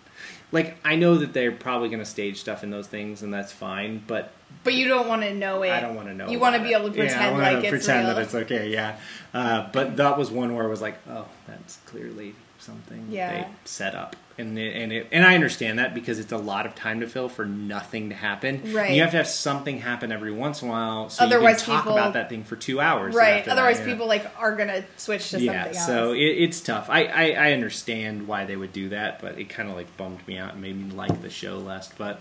Like, 0.51 0.77
I 0.85 0.97
know 0.97 1.17
that 1.19 1.33
they're 1.33 1.53
probably 1.53 1.89
going 1.89 2.01
to 2.01 2.05
stage 2.05 2.41
stuff 2.41 2.65
in 2.65 2.71
those 2.71 2.89
things, 2.89 3.23
and 3.23 3.33
that's 3.33 3.53
fine. 3.53 4.03
But 4.07 4.33
But 4.65 4.75
you 4.75 4.89
don't 4.89 5.07
want 5.07 5.23
to 5.23 5.33
know 5.33 5.63
it. 5.63 5.71
I 5.71 5.81
don't 5.81 5.95
want 5.95 6.09
to 6.09 6.15
know. 6.15 6.29
You 6.29 6.41
want 6.41 6.57
to 6.57 6.63
be 6.63 6.73
able 6.75 6.91
to 6.91 6.97
Yeah, 6.97 7.05
I 7.05 7.07
pretend 7.07 7.33
wanna 7.37 7.53
like 7.55 7.65
it's 7.65 7.71
pretend 7.71 8.07
real. 8.07 8.15
that 8.17 8.23
it's 8.25 8.35
okay. 8.35 8.69
Yeah, 8.71 8.97
uh, 9.33 9.69
but 9.73 9.97
that 9.99 10.19
was 10.19 10.31
one 10.31 10.55
where 10.57 10.65
it 10.67 10.71
was 10.71 10.81
like, 10.83 10.99
oh, 11.09 11.27
that's 11.47 11.77
clearly 11.87 12.35
something 12.59 13.07
Yeah. 13.11 13.31
they 13.33 13.47
set 13.65 13.95
up, 13.95 14.17
and 14.37 14.59
it, 14.59 14.75
and 14.77 14.93
it, 14.93 15.07
and 15.13 15.25
I 15.25 15.35
understand 15.35 15.79
that 15.79 15.95
because 15.95 16.19
it's 16.19 16.33
a 16.33 16.37
lot 16.37 16.67
of 16.67 16.75
time 16.75 17.01
to 17.01 17.07
fill 17.07 17.29
for 17.29 17.45
nothing 17.45 18.09
to 18.11 18.15
happen. 18.15 18.61
Right. 18.73 18.87
And 18.89 18.97
you 18.97 19.03
have 19.03 19.13
to 19.13 19.17
have 19.19 19.29
something 19.29 19.79
happen 19.81 20.11
every 20.13 20.33
once 20.33 20.63
in 20.63 20.69
a 20.69 20.71
while, 20.71 21.09
so 21.09 21.25
Otherwise 21.25 21.61
you 21.61 21.67
can 21.67 21.75
talk 21.75 21.85
people- 21.85 21.97
about 21.99 22.13
that 22.15 22.29
thing 22.29 22.45
for 22.45 22.57
two 22.57 22.81
hours. 22.81 23.15
right. 23.15 23.45
that, 23.45 23.51
Otherwise, 23.53 23.79
yeah. 23.81 23.87
people 23.87 24.07
like 24.07 24.27
are 24.39 24.55
gonna 24.57 24.85
switch 24.97 25.31
to 25.31 25.41
Yeah, 25.41 25.63
something 25.65 25.77
else. 25.79 25.87
so 25.87 26.13
it, 26.13 26.19
it's 26.21 26.61
tough. 26.61 26.89
I, 26.91 27.05
I, 27.05 27.25
I 27.49 27.53
understand 27.53 28.27
why 28.29 28.45
they 28.45 28.57
would 28.57 28.73
do 28.73 28.89
that, 28.91 29.21
but 29.21 29.39
it 29.39 29.49
kind 29.49 29.69
of 29.71 29.77
like 29.77 29.97
bummed 29.97 30.27
me 30.27 30.39
out 30.39 30.53
and 30.55 30.63
made 30.63 30.77
me 30.77 30.91
like 30.95 31.23
the 31.23 31.31
show 31.31 31.59
less. 31.59 31.91
But 31.97 32.21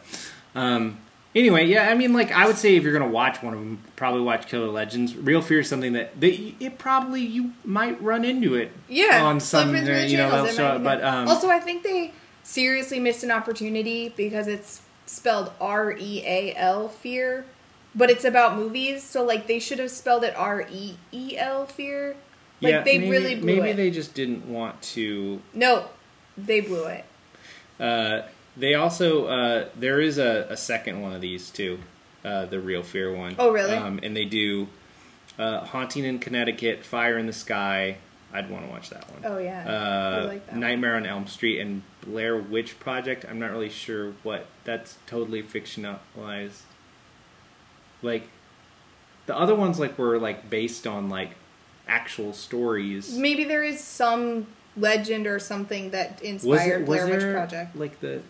um, 0.56 0.98
anyway, 1.38 1.66
yeah, 1.66 1.90
I 1.90 1.94
mean, 1.94 2.14
like 2.14 2.32
I 2.32 2.48
would 2.48 2.58
say 2.58 2.76
if 2.76 2.84
you're 2.84 2.94
gonna 2.94 3.08
watch 3.08 3.42
one 3.42 3.54
of 3.54 3.60
them, 3.60 3.80
probably 3.96 4.22
watch 4.22 4.48
Killer 4.48 4.68
Legends. 4.68 5.16
Real 5.16 5.42
Fear 5.42 5.60
is 5.62 5.70
something 5.70 5.94
that 5.94 6.20
they, 6.20 6.56
it 6.60 6.78
probably 6.78 7.22
you 7.22 7.54
might 7.64 8.02
run 8.02 8.26
into 8.26 8.56
it. 8.56 8.72
yeah, 8.90 9.24
on 9.24 9.40
some 9.40 9.76
you 9.76 9.82
know 9.84 10.08
channels, 10.08 10.56
show 10.56 10.74
might 10.74 10.84
but 10.84 11.04
um, 11.04 11.28
also, 11.28 11.50
I 11.50 11.60
think 11.60 11.84
they 11.84 12.14
seriously 12.44 13.00
missed 13.00 13.24
an 13.24 13.32
opportunity 13.32 14.10
because 14.10 14.48
it's 14.48 14.82
spelled 15.06 15.52
R 15.62 15.92
E 15.98 16.24
A 16.26 16.54
L 16.56 16.90
fear, 16.90 17.46
but 17.96 18.10
it's 18.10 18.26
about 18.26 18.56
movies. 18.56 19.04
So 19.04 19.24
like 19.24 19.48
they 19.48 19.60
should 19.60 19.80
have 19.80 19.92
spelled 19.92 20.24
it 20.24 20.34
R 20.36 20.66
E 20.70 20.98
E 21.12 21.38
L 21.38 21.66
fear. 21.66 22.16
Like 22.60 22.72
yeah, 22.72 22.82
they 22.82 22.98
maybe, 22.98 23.12
really 23.12 23.36
blew 23.36 23.46
maybe 23.46 23.70
it. 23.70 23.78
they 23.78 23.92
just 23.92 24.16
didn't 24.16 24.48
want 24.48 24.82
to 24.82 25.40
No, 25.54 25.86
they 26.36 26.62
blew 26.62 26.86
it. 26.86 27.06
Uh, 27.80 28.24
they 28.58 28.74
also 28.76 29.26
uh, 29.28 29.70
there 29.76 30.02
is 30.02 30.18
a, 30.18 30.48
a 30.50 30.58
second 30.58 31.02
one 31.02 31.14
of 31.14 31.22
these 31.22 31.50
too, 31.50 31.80
uh, 32.26 32.46
the 32.46 32.60
Real 32.60 32.84
Fear 32.84 33.16
one. 33.16 33.36
Oh, 33.38 33.52
really? 33.52 33.76
Um, 33.76 34.00
and 34.04 34.16
they 34.16 34.26
do 34.26 34.68
uh, 35.38 35.62
Haunting 35.66 36.04
in 36.06 36.20
Connecticut, 36.20 36.84
Fire 36.84 37.18
in 37.18 37.28
the 37.28 37.34
Sky. 37.34 37.98
I'd 38.34 38.50
want 38.50 38.66
to 38.66 38.72
watch 38.72 38.90
that 38.90 39.10
one. 39.12 39.22
Oh 39.32 39.38
yeah, 39.38 39.64
Uh, 39.66 40.22
I 40.22 40.26
like 40.26 40.46
that. 40.48 40.52
one. 40.54 40.60
Nightmare 40.62 40.96
on 40.98 41.06
Elm 41.06 41.28
Street 41.28 41.60
and 41.62 41.82
Blair 42.06 42.36
Witch 42.38 42.78
Project. 42.80 43.26
I'm 43.30 43.40
not 43.40 43.52
really 43.52 43.70
sure 43.70 44.14
what 44.24 44.48
that's 44.66 44.98
totally 45.08 45.42
fictionalized. 45.44 46.62
Like 48.02 48.28
the 49.26 49.38
other 49.38 49.56
ones, 49.56 49.80
like 49.80 49.98
were 49.98 50.20
like 50.20 50.50
based 50.50 50.86
on 50.86 51.10
like 51.10 51.32
actual 51.88 52.34
stories. 52.34 53.18
Maybe 53.18 53.44
there 53.46 53.64
is 53.64 53.80
some 53.82 54.48
legend 54.76 55.26
or 55.26 55.40
something 55.40 55.92
that 55.92 56.20
Was 56.22 56.30
inspired 56.30 56.82
it- 56.82 56.88
was 56.88 57.00
Blair 57.00 57.08
Witch 57.18 57.34
Project. 57.34 57.76
Like 57.76 58.00
the 58.02 58.22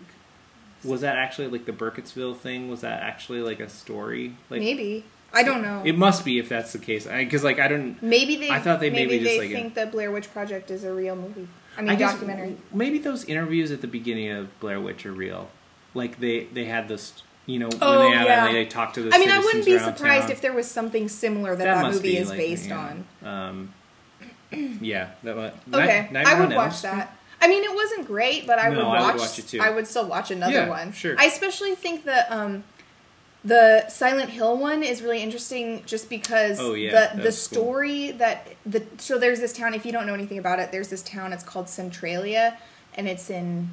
was 0.88 1.02
that 1.02 1.18
actually 1.18 1.48
like 1.48 1.66
the 1.66 1.74
Burkittsville 1.74 2.38
thing? 2.38 2.70
Was 2.70 2.82
that 2.82 3.02
actually 3.04 3.42
like 3.42 3.60
a 3.60 3.70
story? 3.70 4.36
Like 4.50 4.62
Maybe 4.62 5.04
I 5.34 5.44
don't 5.44 5.62
know. 5.62 5.82
it 5.86 5.98
must 5.98 6.26
be 6.26 6.40
if 6.40 6.50
that's 6.50 6.74
the 6.74 6.80
case. 6.80 7.06
Because 7.06 7.44
like 7.44 7.60
I 7.60 7.68
don't. 7.68 8.02
maybe 8.02 8.36
they. 8.38 8.50
I 8.50 8.60
thought 8.60 8.80
they 8.80 8.90
maybe 8.90 9.12
maybe 9.12 9.24
just, 9.24 9.38
they 9.38 9.40
like, 9.40 9.52
think 9.52 9.74
that 9.76 9.92
Blair 9.92 10.12
Witch 10.12 10.32
Project 10.32 10.72
is 10.72 10.84
a 10.84 10.94
real 10.94 11.16
movie. 11.16 11.48
I 11.78 11.82
mean, 11.82 11.90
I 11.92 11.96
guess 11.96 12.14
documentary. 12.14 12.58
Maybe 12.74 12.98
those 12.98 13.26
interviews 13.26 13.72
at 13.72 13.82
the 13.82 13.88
beginning 13.88 14.32
of 14.32 14.60
Blair 14.60 14.80
Witch 14.82 15.06
are 15.06 15.12
real. 15.12 15.50
Like 15.94 16.20
they 16.20 16.46
they 16.46 16.66
had 16.66 16.88
this. 16.88 17.24
You 17.46 17.60
know 17.60 17.70
Oh, 17.82 18.00
when 18.00 18.12
they 18.12 18.18
have 18.18 18.28
yeah. 18.28 18.52
they 18.52 18.66
talk 18.66 18.94
to 18.96 19.04
the. 19.04 19.16
I 19.16 19.20
mean, 19.20 19.32
I 19.32 19.40
wouldn't 19.40 19.64
be 19.64 19.80
surprised 19.80 20.24
town. 20.24 20.32
if 20.32 20.42
there 20.42 20.52
was 20.52 20.70
something 20.70 21.08
similar 21.08 21.56
that 21.56 21.64
that, 21.64 21.82
must 21.82 21.96
movie 21.96 22.18
is 22.18 22.28
like, 22.28 22.38
based 22.38 22.68
yeah. 22.68 23.04
on. 23.24 23.28
Um, 23.30 23.74
yeah, 24.82 25.12
that. 25.24 25.56
Okay, 25.74 26.10
Night- 26.12 26.28
I 26.28 26.40
would 26.42 26.54
watch 26.54 26.82
that. 26.82 27.17
I 27.40 27.48
mean, 27.48 27.64
it 27.64 27.74
wasn't 27.74 28.08
great, 28.08 28.48
but 28.48 28.58
I 28.60 28.70
No, 28.70 28.78
would 28.78 28.86
I 28.86 29.02
watch. 29.02 29.14
would 29.14 29.20
watch 29.22 29.40
it 29.40 29.48
too. 29.48 29.60
I 29.62 29.70
would 29.70 29.88
still 29.88 30.08
watch 30.08 30.32
another 30.32 30.54
Yeah, 30.54 30.70
one. 30.70 30.92
sure. 30.92 31.16
I 31.20 31.26
especially 31.26 31.76
think 31.76 32.04
that 32.06 32.32
um, 32.32 32.64
the 33.46 33.88
Silent 33.90 34.32
Hill 34.32 34.58
one 34.58 34.82
is 34.84 35.02
really 35.02 35.22
interesting, 35.22 35.84
just 35.86 36.10
because 36.10 36.60
Oh, 36.60 36.74
yeah, 36.74 36.92
the 37.12 37.18
the 37.18 37.24
was 37.26 37.48
cool. 37.48 37.62
story 37.64 38.12
that 38.12 38.48
the 38.66 38.84
so 38.98 39.18
there's 39.20 39.40
this 39.40 39.54
town. 39.54 39.74
If 39.76 39.86
you 39.86 39.92
don't 39.92 40.08
know 40.08 40.14
anything 40.16 40.40
about 40.40 40.60
it, 40.60 40.72
there's 40.72 40.90
this 40.90 41.04
town. 41.04 41.32
It's 41.32 41.44
called 41.44 41.70
Centralia, 41.70 42.58
and 42.96 43.08
it's 43.08 43.30
in 43.30 43.70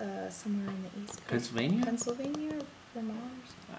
uh, 0.00 0.30
somewhere 0.30 0.68
in 0.74 0.82
the 0.82 1.04
east 1.04 1.16
coast, 1.26 1.28
Pennsylvania? 1.28 1.84
Pennsylvania, 1.84 2.50
or 2.54 2.62
Vermont. 2.94 3.18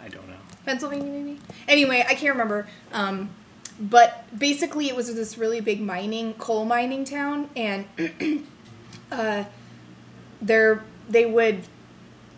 I 0.04 0.08
don't 0.10 0.28
know. 0.30 0.36
Pennsylvania, 0.66 1.12
maybe. 1.12 1.40
Anyway, 1.68 2.06
I 2.08 2.14
can't 2.14 2.34
remember. 2.34 2.68
Um, 2.94 3.30
but 3.80 4.26
basically, 4.38 4.90
it 4.90 4.96
was 4.96 5.14
this 5.16 5.38
really 5.38 5.62
big 5.62 5.80
mining, 5.80 6.34
coal 6.34 6.66
mining 6.66 7.06
town, 7.06 7.50
and 7.56 7.86
uh, 9.12 9.46
there 10.42 10.84
they 11.10 11.26
would 11.26 11.64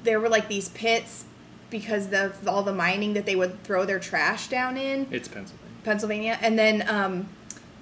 there 0.03 0.19
were 0.19 0.29
like 0.29 0.47
these 0.47 0.69
pits 0.69 1.25
because 1.69 2.11
of 2.13 2.47
all 2.47 2.63
the 2.63 2.73
mining 2.73 3.13
that 3.13 3.25
they 3.25 3.35
would 3.35 3.63
throw 3.63 3.85
their 3.85 3.99
trash 3.99 4.47
down 4.47 4.77
in. 4.77 5.07
It's 5.11 5.27
Pennsylvania. 5.27 5.75
Pennsylvania, 5.83 6.39
and 6.41 6.59
then 6.59 6.87
um, 6.87 7.29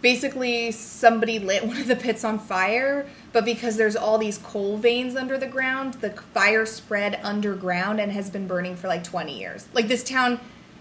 basically 0.02 0.72
somebody 0.72 1.40
lit 1.40 1.66
one 1.68 1.78
of 1.78 1.88
the 1.88 1.96
pits 1.96 2.24
on 2.24 2.40
fire. 2.40 3.08
But 3.34 3.46
because 3.46 3.78
there's 3.78 3.96
all 3.96 4.18
these 4.18 4.38
coal 4.38 4.78
veins 4.78 5.16
under 5.16 5.38
the 5.38 5.48
ground, 5.48 5.96
the 5.96 6.12
fire 6.12 6.66
spread 6.66 7.20
underground 7.24 8.00
and 8.00 8.12
has 8.12 8.30
been 8.30 8.48
burning 8.48 8.76
for 8.76 8.88
like 8.88 9.04
20 9.04 9.38
years. 9.38 9.68
Like 9.74 9.88
this 9.88 10.04
town 10.04 10.40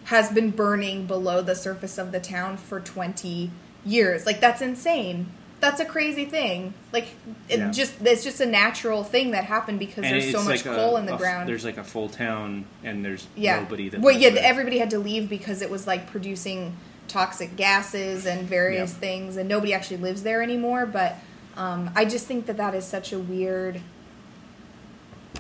has 0.09 0.31
been 0.31 0.51
burning 0.51 1.07
below 1.07 1.41
the 1.43 1.55
surface 1.55 1.99
of 1.99 2.13
the 2.13 2.21
town 2.21 2.57
for 2.57 2.81
20 2.81 3.51
years. 3.85 4.25
Like 4.27 4.41
that's 4.41 4.61
insane. 4.63 5.27
That's 5.61 5.81
a 5.81 5.85
crazy 5.85 6.25
thing. 6.25 6.73
Like 6.93 7.09
it 7.49 7.59
Yeah. 7.59 7.71
just 7.71 7.95
it's 8.03 8.23
just 8.25 8.41
a 8.41 8.47
natural 8.47 9.03
thing 9.05 9.33
that 9.33 9.45
happened 9.45 9.79
because 9.79 10.05
And 10.05 10.15
there's 10.15 10.31
so 10.31 10.43
much 10.43 10.65
like 10.65 10.77
coal 10.77 10.97
a- 10.97 11.01
in 11.01 11.07
the 11.07 11.13
a 11.13 11.15
f- 11.17 11.21
ground. 11.21 11.49
There's 11.49 11.65
like 11.65 11.79
a 11.79 11.85
full 11.85 12.09
town, 12.09 12.65
and 12.85 13.05
there's 13.05 13.27
yeah. 13.37 13.61
nobody 13.61 13.89
that. 13.89 14.01
Well, 14.01 14.17
yeah, 14.17 14.31
there. 14.31 14.45
everybody 14.45 14.79
had 14.79 14.91
to 14.91 14.99
leave 14.99 15.29
because 15.29 15.61
it 15.63 15.69
was 15.71 15.87
like 15.87 16.07
producing 16.11 16.77
toxic 17.09 17.57
gases 17.57 18.25
and 18.25 18.47
various 18.49 18.93
Yep. 18.93 19.01
things, 19.01 19.37
and 19.37 19.49
nobody 19.49 19.75
actually 19.75 19.97
lives 19.99 20.23
there 20.23 20.43
anymore. 20.43 20.87
But 20.87 21.17
um, 21.57 21.91
I 21.97 22.05
just 22.05 22.27
think 22.27 22.47
that 22.47 22.57
that 22.59 22.75
is 22.75 22.85
such 22.87 23.13
a 23.13 23.19
weird, 23.19 23.81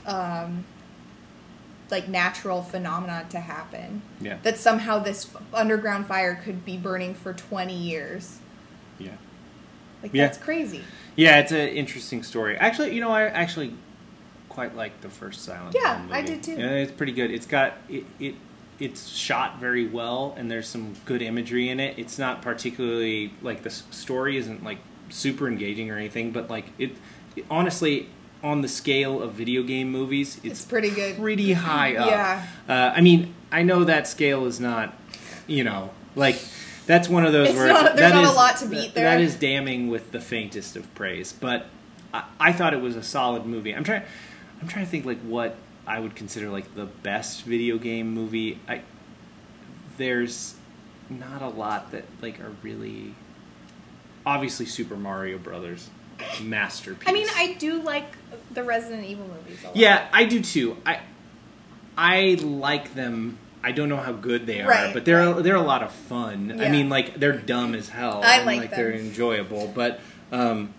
um, 0.06 0.64
like 1.90 2.08
natural 2.08 2.62
phenomena 2.62 3.26
to 3.30 3.40
happen. 3.40 4.02
Yeah. 4.20 4.38
That 4.42 4.58
somehow 4.58 4.98
this 4.98 5.32
f- 5.34 5.42
underground 5.54 6.06
fire 6.06 6.34
could 6.44 6.64
be 6.64 6.76
burning 6.76 7.14
for 7.14 7.32
twenty 7.32 7.76
years. 7.76 8.38
Yeah. 8.98 9.12
Like 10.02 10.12
Yeah. 10.14 10.26
that's 10.26 10.38
crazy. 10.38 10.82
Yeah, 11.16 11.38
it's 11.38 11.52
an 11.52 11.68
interesting 11.68 12.22
story. 12.22 12.56
Actually, 12.56 12.94
you 12.94 13.00
know, 13.00 13.10
I 13.10 13.24
actually 13.24 13.74
quite 14.48 14.76
like 14.76 15.00
the 15.00 15.08
first 15.08 15.42
Silent 15.44 15.74
Yeah, 15.74 16.04
Hill 16.06 16.14
I 16.14 16.22
did 16.22 16.42
too. 16.42 16.52
Yeah, 16.52 16.70
it's 16.70 16.92
pretty 16.92 17.12
good. 17.12 17.30
It's 17.30 17.46
got 17.46 17.74
it, 17.88 18.04
it. 18.20 18.34
It's 18.80 19.08
shot 19.08 19.58
very 19.58 19.88
well, 19.88 20.34
and 20.36 20.48
there's 20.48 20.68
some 20.68 20.94
good 21.04 21.20
imagery 21.20 21.68
in 21.68 21.80
it. 21.80 21.98
It's 21.98 22.16
not 22.16 22.42
particularly 22.42 23.32
like 23.42 23.64
the 23.64 23.70
story 23.70 24.36
isn't 24.36 24.62
like 24.62 24.78
super 25.08 25.48
engaging 25.48 25.90
or 25.90 25.96
anything, 25.96 26.30
but 26.30 26.48
like 26.48 26.66
it- 26.78 26.96
honestly, 27.50 28.08
on 28.42 28.60
the 28.62 28.68
scale 28.68 29.22
of 29.22 29.32
video 29.32 29.62
game 29.62 29.90
movies, 29.90 30.36
it's, 30.38 30.60
It's 30.60 30.64
pretty 30.64 30.90
good. 30.90 31.16
pretty 31.18 31.52
high 31.54 31.96
up. 31.96 32.08
Yeah. 32.10 32.46
Uh, 32.68 32.92
I 32.94 33.00
mean, 33.00 33.34
I 33.50 33.62
know 33.62 33.84
that 33.84 34.06
scale 34.06 34.46
is 34.46 34.60
not, 34.60 34.96
you 35.46 35.64
know, 35.64 35.90
like 36.14 36.40
that's 36.86 37.08
one 37.08 37.24
of 37.26 37.32
those 37.32 37.48
It's 37.48 37.56
where 37.58 37.68
not- 37.68 37.96
there's 37.96 38.12
that 38.12 38.22
not 38.22 38.32
a 38.32 38.36
lot 38.36 38.56
to 38.58 38.66
beat 38.66 38.94
there. 38.94 39.04
That 39.04 39.20
is 39.20 39.34
damning 39.34 39.88
with 39.88 40.12
the 40.12 40.20
faintest 40.20 40.76
of 40.76 40.92
praise, 40.94 41.32
but 41.32 41.66
I, 42.14 42.24
I 42.38 42.52
thought 42.52 42.74
it 42.74 42.80
was 42.80 42.94
a 42.96 43.02
solid 43.02 43.44
movie. 43.44 43.74
I'm 43.74 43.84
trying, 43.84 44.02
I'm 44.62 44.68
trying 44.68 44.84
to 44.84 44.90
think 44.90 45.04
like 45.04 45.20
what 45.22 45.56
I 45.86 45.98
would 45.98 46.14
consider 46.14 46.48
like 46.48 46.74
the 46.74 46.86
best 46.86 47.42
video 47.44 47.76
game 47.78 48.12
movie. 48.14 48.60
I 48.68 48.82
there's 49.96 50.54
not 51.10 51.42
a 51.42 51.48
lot 51.48 51.90
that 51.90 52.04
like 52.22 52.38
are 52.40 52.52
really 52.62 53.14
obviously 54.24 54.66
Super 54.66 54.96
Mario 54.96 55.38
Brothers 55.38 55.90
masterpiece. 56.42 57.08
I 57.08 57.12
mean, 57.12 57.26
I 57.34 57.54
do 57.54 57.82
like 57.82 58.16
the 58.52 58.62
Resident 58.62 59.04
Evil 59.04 59.26
movies 59.26 59.62
a 59.62 59.68
lot. 59.68 59.76
Yeah, 59.76 60.08
I 60.12 60.24
do 60.24 60.40
too. 60.40 60.76
I 60.84 61.00
I 61.96 62.38
like 62.40 62.94
them. 62.94 63.38
I 63.62 63.72
don't 63.72 63.88
know 63.88 63.96
how 63.96 64.12
good 64.12 64.46
they 64.46 64.60
are, 64.60 64.68
Right, 64.68 64.94
but 64.94 65.04
they're 65.04 65.32
right. 65.32 65.42
they're 65.42 65.56
a 65.56 65.60
lot 65.62 65.82
of 65.82 65.92
fun. 65.92 66.60
I 66.60 66.68
mean, 66.68 66.88
like 66.88 67.18
they're 67.18 67.36
dumb 67.36 67.74
as 67.74 67.88
hell. 67.88 68.20
I 68.22 68.36
and, 68.36 68.46
like 68.46 68.70
they're 68.70 68.92
enjoyable, 68.92 69.70
but 69.74 70.00
um, 70.30 70.72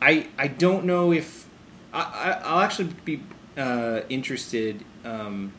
I 0.00 0.26
I 0.38 0.48
don't 0.48 0.84
know 0.86 1.12
if 1.12 1.46
I, 1.92 2.00
I 2.00 2.30
I'll 2.44 2.60
actually 2.60 2.88
be 3.04 3.22
uh, 3.56 4.00
interested 4.08 4.84
um, 5.04 5.52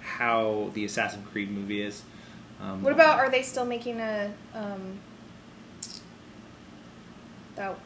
how 0.00 0.70
the 0.74 0.84
Assassin's 0.84 1.26
Creed 1.30 1.50
movie 1.50 1.82
is. 1.82 2.02
Um, 2.60 2.82
What 2.82 2.92
about 2.92 3.18
are 3.18 3.30
they 3.30 3.42
still 3.42 3.64
making 3.64 4.00
a 4.00 4.32
um 4.54 4.98
that 7.58 7.76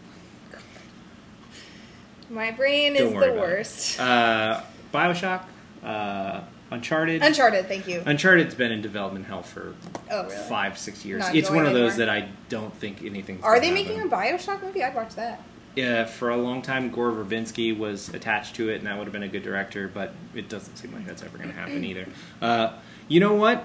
My 2.31 2.51
brain 2.51 2.95
Don't 2.95 3.09
is 3.09 3.15
worry 3.15 3.27
the 3.27 3.33
about 3.33 3.37
it. 3.49 3.51
worst. 3.57 4.01
Uh, 4.01 4.63
Bioshock, 4.93 5.43
uh, 5.85 6.41
Uncharted. 6.71 7.23
Uncharted, 7.23 7.67
thank 7.69 7.87
you. 7.87 8.03
Uncharted's 8.07 8.55
been 8.55 8.73
in 8.73 8.81
development 8.81 9.27
hell 9.27 9.43
for 9.43 9.75
Oh, 10.11 10.25
really? 10.25 10.37
five, 10.49 10.79
six 10.79 11.05
years. 11.05 11.21
Not 11.21 11.35
it's 11.35 11.51
one 11.51 11.67
of 11.67 11.75
those 11.75 11.99
anymore? 11.99 12.15
that 12.17 12.25
I 12.25 12.29
don't 12.49 12.75
think 12.75 13.03
anything's. 13.05 13.43
Are 13.45 13.57
gonna 13.57 13.67
they 13.67 13.73
making 13.75 14.01
a. 14.01 14.07
Bioshock 14.07 14.63
movie? 14.63 14.83
I'd 14.83 14.95
watch 14.95 15.15
that. 15.17 15.43
Yeah, 15.75 16.05
for 16.07 16.31
a 16.31 16.37
long 16.37 16.61
time, 16.63 16.91
Gore 16.91 17.13
Verbinski 17.13 17.77
was 17.77 18.09
attached 18.11 18.57
to 18.57 18.69
it, 18.71 18.77
and 18.77 18.87
that 18.87 18.97
would 18.97 19.05
have 19.05 19.13
been 19.13 19.23
a 19.23 19.29
good 19.29 19.43
director. 19.43 19.87
But 19.93 20.15
it 20.35 20.49
doesn't 20.49 20.77
seem 20.77 20.93
like 20.95 21.07
that's 21.07 21.23
ever 21.23 21.37
going 21.37 21.51
to 21.51 21.55
happen 21.57 21.85
either. 21.85 22.07
Uh, 22.41 22.73
you 23.09 23.21
know 23.21 23.35
what? 23.35 23.65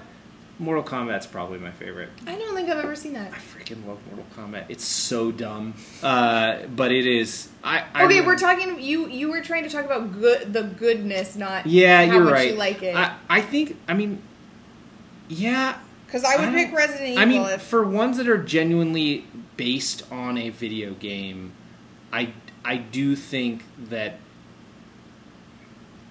Mortal 0.60 0.82
Kombat's 0.82 1.26
probably 1.26 1.58
my 1.58 1.70
favorite. 1.70 2.08
I 2.26 2.34
don't 2.36 2.54
think 2.54 2.68
I've 2.68 2.78
ever 2.82 2.96
seen 2.96 3.12
that. 3.12 3.32
I 3.32 3.36
freaking 3.36 3.86
love 3.86 3.98
Mortal 4.06 4.26
Kombat. 4.36 4.64
It's 4.68 4.84
so 4.84 5.30
dumb, 5.30 5.74
uh, 6.02 6.66
but 6.74 6.90
it 6.90 7.06
is. 7.06 7.48
I, 7.62 7.84
I 7.94 8.04
Okay, 8.04 8.20
re- 8.20 8.26
we're 8.26 8.36
talking. 8.36 8.80
You 8.80 9.06
you 9.08 9.30
were 9.30 9.40
trying 9.40 9.62
to 9.64 9.70
talk 9.70 9.84
about 9.84 10.12
good 10.12 10.52
the 10.52 10.64
goodness, 10.64 11.36
not 11.36 11.66
Yeah, 11.66 12.04
how 12.06 12.12
you're 12.14 12.24
much 12.24 12.32
right. 12.32 12.50
you 12.50 12.56
like 12.56 12.82
it. 12.82 12.96
I, 12.96 13.14
I 13.28 13.40
think. 13.40 13.76
I 13.86 13.94
mean, 13.94 14.20
yeah. 15.28 15.78
Because 16.06 16.24
I 16.24 16.36
would 16.36 16.48
I 16.48 16.64
pick 16.64 16.74
Resident 16.74 17.10
Evil 17.10 17.22
I 17.22 17.24
mean, 17.26 17.42
if 17.42 17.62
for 17.62 17.84
ones 17.84 18.16
that 18.16 18.28
are 18.28 18.38
genuinely 18.42 19.26
based 19.56 20.10
on 20.10 20.38
a 20.38 20.48
video 20.50 20.94
game, 20.94 21.52
I 22.12 22.32
I 22.64 22.78
do 22.78 23.14
think 23.14 23.64
that. 23.90 24.18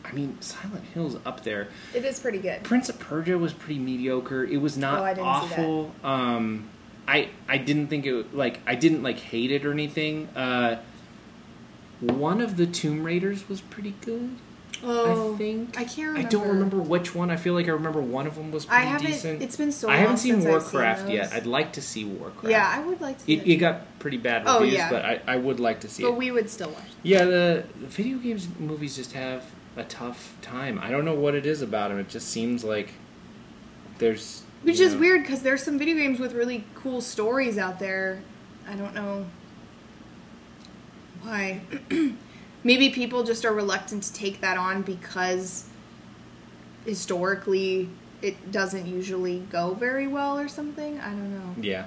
I 0.08 0.14
mean, 0.14 0.38
Silent 0.42 0.86
Hill's 0.94 1.18
up 1.26 1.44
there. 1.44 1.68
it 1.94 2.06
is 2.06 2.20
pretty 2.20 2.38
good. 2.40 2.64
Prince 2.64 2.88
of 2.90 2.98
Persia 3.00 3.38
was 3.38 3.54
pretty 3.54 3.80
mediocre. 3.80 4.44
It 4.44 4.58
was 4.62 4.78
not 4.78 5.00
Oh, 5.00 5.04
I 5.04 5.14
awful. 5.20 5.92
Um, 6.04 6.70
I 7.08 7.30
I 7.48 7.58
didn't 7.58 7.88
think 7.88 8.06
it 8.06 8.36
like 8.36 8.60
I 8.66 8.76
didn't 8.76 9.04
like 9.04 9.20
hate 9.20 9.52
it 9.52 9.66
or 9.66 9.72
anything. 9.72 10.28
Uh, 10.36 10.82
one 12.00 12.42
of 12.42 12.58
the 12.58 12.68
Tomb 12.68 13.04
Raiders 13.04 13.50
was 13.50 13.62
pretty 13.62 13.96
good. 14.02 14.36
Oh, 14.84 15.34
I 15.34 15.38
think 15.38 15.80
I 15.80 15.86
can't 15.86 16.18
I 16.18 16.24
don't 16.24 16.48
remember 16.48 16.78
which 16.78 17.16
one. 17.16 17.32
I 17.32 17.36
feel 17.38 17.54
like 17.56 17.68
I 17.68 17.72
remember 17.72 18.00
one 18.02 18.28
of 18.28 18.36
them 18.36 18.52
was 18.52 18.66
I 18.66 18.70
pretty 18.70 18.88
haven't. 18.88 19.08
decent. 19.08 19.42
It's 19.42 19.56
been 19.56 19.72
so. 19.72 19.90
I 19.90 19.96
haven't 19.96 20.18
seen 20.18 20.44
Warcraft 20.44 21.08
seen 21.08 21.12
yet. 21.16 21.34
I'd 21.34 21.48
like 21.48 21.74
to 21.74 21.82
see 21.82 22.04
Warcraft. 22.06 22.50
yeah, 22.52 22.72
I 22.76 22.86
would 22.86 23.02
like 23.02 23.18
to. 23.20 23.24
See 23.26 23.34
it, 23.34 23.48
it 23.48 23.56
got 23.56 23.98
pretty 24.00 24.18
bad 24.18 24.44
Oh, 24.46 24.60
reviews, 24.60 24.78
yeah. 24.78 24.90
but 24.92 25.04
I, 25.06 25.22
I 25.26 25.38
would 25.38 25.60
like 25.60 25.80
to 25.80 25.90
see 25.90 26.04
but 26.04 26.10
it. 26.10 26.12
But 26.12 26.18
we 26.20 26.30
would 26.32 26.50
still 26.50 26.70
watch. 26.70 26.84
yeah, 27.02 27.26
the, 27.26 27.64
the 27.80 27.88
video 27.88 28.18
games 28.20 28.48
movies 28.60 28.96
just 28.98 29.14
have 29.14 29.44
a 29.78 29.84
tough 29.86 30.36
time. 30.42 30.80
I 30.82 30.90
don't 30.90 31.06
know 31.06 31.14
what 31.16 31.36
it 31.36 31.46
is 31.46 31.62
about 31.62 31.92
him. 31.92 32.00
It 32.00 32.10
just 32.10 32.30
seems 32.30 32.64
like 32.64 32.94
there's 34.00 34.44
Which 34.64 34.80
is 34.80 34.94
know- 34.94 35.00
weird 35.00 35.22
because 35.22 35.42
there's 35.44 35.64
some 35.64 35.78
video 35.78 35.96
games 35.96 36.20
with 36.20 36.34
really 36.34 36.64
cool 36.76 37.00
stories 37.02 37.58
out 37.58 37.80
there. 37.80 38.22
I 38.68 38.74
don't 38.76 38.94
know 38.94 39.26
why. 41.22 41.62
Maybe 42.64 42.90
people 42.90 43.24
just 43.24 43.46
are 43.46 43.54
reluctant 43.54 44.04
to 44.04 44.14
take 44.14 44.42
that 44.42 44.58
on 44.58 44.82
because 44.82 45.66
historically 46.86 47.90
it 48.22 48.52
doesn't 48.52 48.88
usually 48.88 49.40
go 49.52 49.74
very 49.74 50.08
well 50.08 50.38
or 50.40 50.48
something. 50.48 51.00
I 51.00 51.10
don't 51.12 51.32
know. 51.34 51.56
Yeah. 51.62 51.86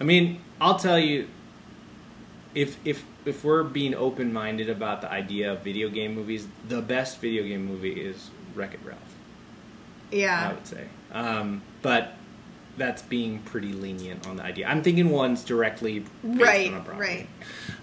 I 0.00 0.04
mean, 0.04 0.40
I'll 0.60 0.78
tell 0.78 0.98
you 0.98 1.28
if 2.54 2.76
if 2.84 3.04
if 3.28 3.44
we're 3.44 3.62
being 3.62 3.94
open 3.94 4.32
minded 4.32 4.68
about 4.70 5.00
the 5.02 5.10
idea 5.10 5.52
of 5.52 5.60
video 5.60 5.88
game 5.88 6.14
movies, 6.14 6.48
the 6.68 6.80
best 6.82 7.20
video 7.20 7.42
game 7.44 7.64
movie 7.66 7.92
is 7.92 8.30
Wreck 8.54 8.74
It 8.74 8.80
Ralph. 8.84 8.98
Yeah, 10.10 10.48
I 10.50 10.52
would 10.54 10.66
say. 10.66 10.84
Um, 11.12 11.62
but 11.82 12.14
that's 12.78 13.02
being 13.02 13.40
pretty 13.40 13.72
lenient 13.72 14.26
on 14.28 14.36
the 14.36 14.42
idea. 14.44 14.66
I'm 14.68 14.82
thinking 14.84 15.10
ones 15.10 15.42
directly 15.44 15.98
based 16.24 16.40
Right, 16.40 16.68
on 16.72 16.78
a 16.78 16.80
property. 16.84 17.00
right. 17.00 17.28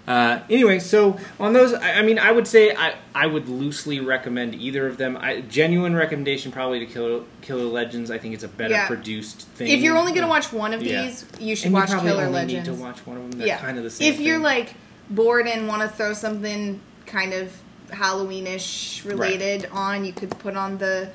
Uh, 0.08 0.40
anyway, 0.48 0.78
so 0.78 1.18
on 1.38 1.52
those, 1.52 1.74
I, 1.74 1.94
I 1.98 2.02
mean, 2.02 2.18
I 2.18 2.32
would 2.32 2.46
say 2.46 2.74
I, 2.74 2.94
I 3.14 3.26
would 3.26 3.46
loosely 3.48 4.00
recommend 4.00 4.54
either 4.54 4.86
of 4.86 4.96
them. 4.96 5.16
I, 5.18 5.42
genuine 5.42 5.94
recommendation 5.94 6.50
probably 6.50 6.78
to 6.80 6.86
Killer, 6.86 7.20
Killer 7.42 7.64
Legends. 7.64 8.10
I 8.10 8.16
think 8.18 8.32
it's 8.34 8.44
a 8.44 8.48
better 8.48 8.72
Yeah. 8.74 8.86
produced 8.86 9.42
thing. 9.48 9.68
If 9.68 9.80
you're 9.80 9.96
only 9.98 10.12
going 10.12 10.22
to 10.22 10.28
watch 10.28 10.50
one 10.52 10.72
of 10.72 10.82
Yeah. 10.82 11.02
these, 11.04 11.26
you 11.38 11.54
should 11.54 11.66
and 11.66 11.74
watch 11.74 11.90
you 11.90 11.94
probably 11.96 12.10
Killer 12.12 12.22
only 12.24 12.32
Legends. 12.40 12.68
need 12.68 12.74
to 12.76 12.80
watch 12.82 13.06
one 13.06 13.16
of 13.18 13.22
them. 13.24 13.38
They're 13.38 13.48
yeah. 13.48 13.58
kind 13.58 13.76
of 13.78 13.84
the 13.84 13.90
same. 13.90 14.12
if 14.12 14.18
you're 14.20 14.38
like 14.38 14.74
bored 15.10 15.46
and 15.46 15.68
want 15.68 15.82
to 15.82 15.88
throw 15.88 16.12
something 16.12 16.80
kind 17.06 17.32
of 17.32 17.52
Halloweenish 17.88 19.04
related 19.04 19.68
on, 19.72 20.04
you 20.04 20.12
could 20.12 20.30
put 20.38 20.56
on 20.56 20.78
the 20.78 21.10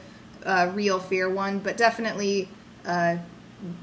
uh, 0.46 0.72
Real 0.74 1.00
Fear 1.00 1.30
one, 1.30 1.60
but 1.60 1.78
definitely 1.78 2.48
uh, 2.86 3.18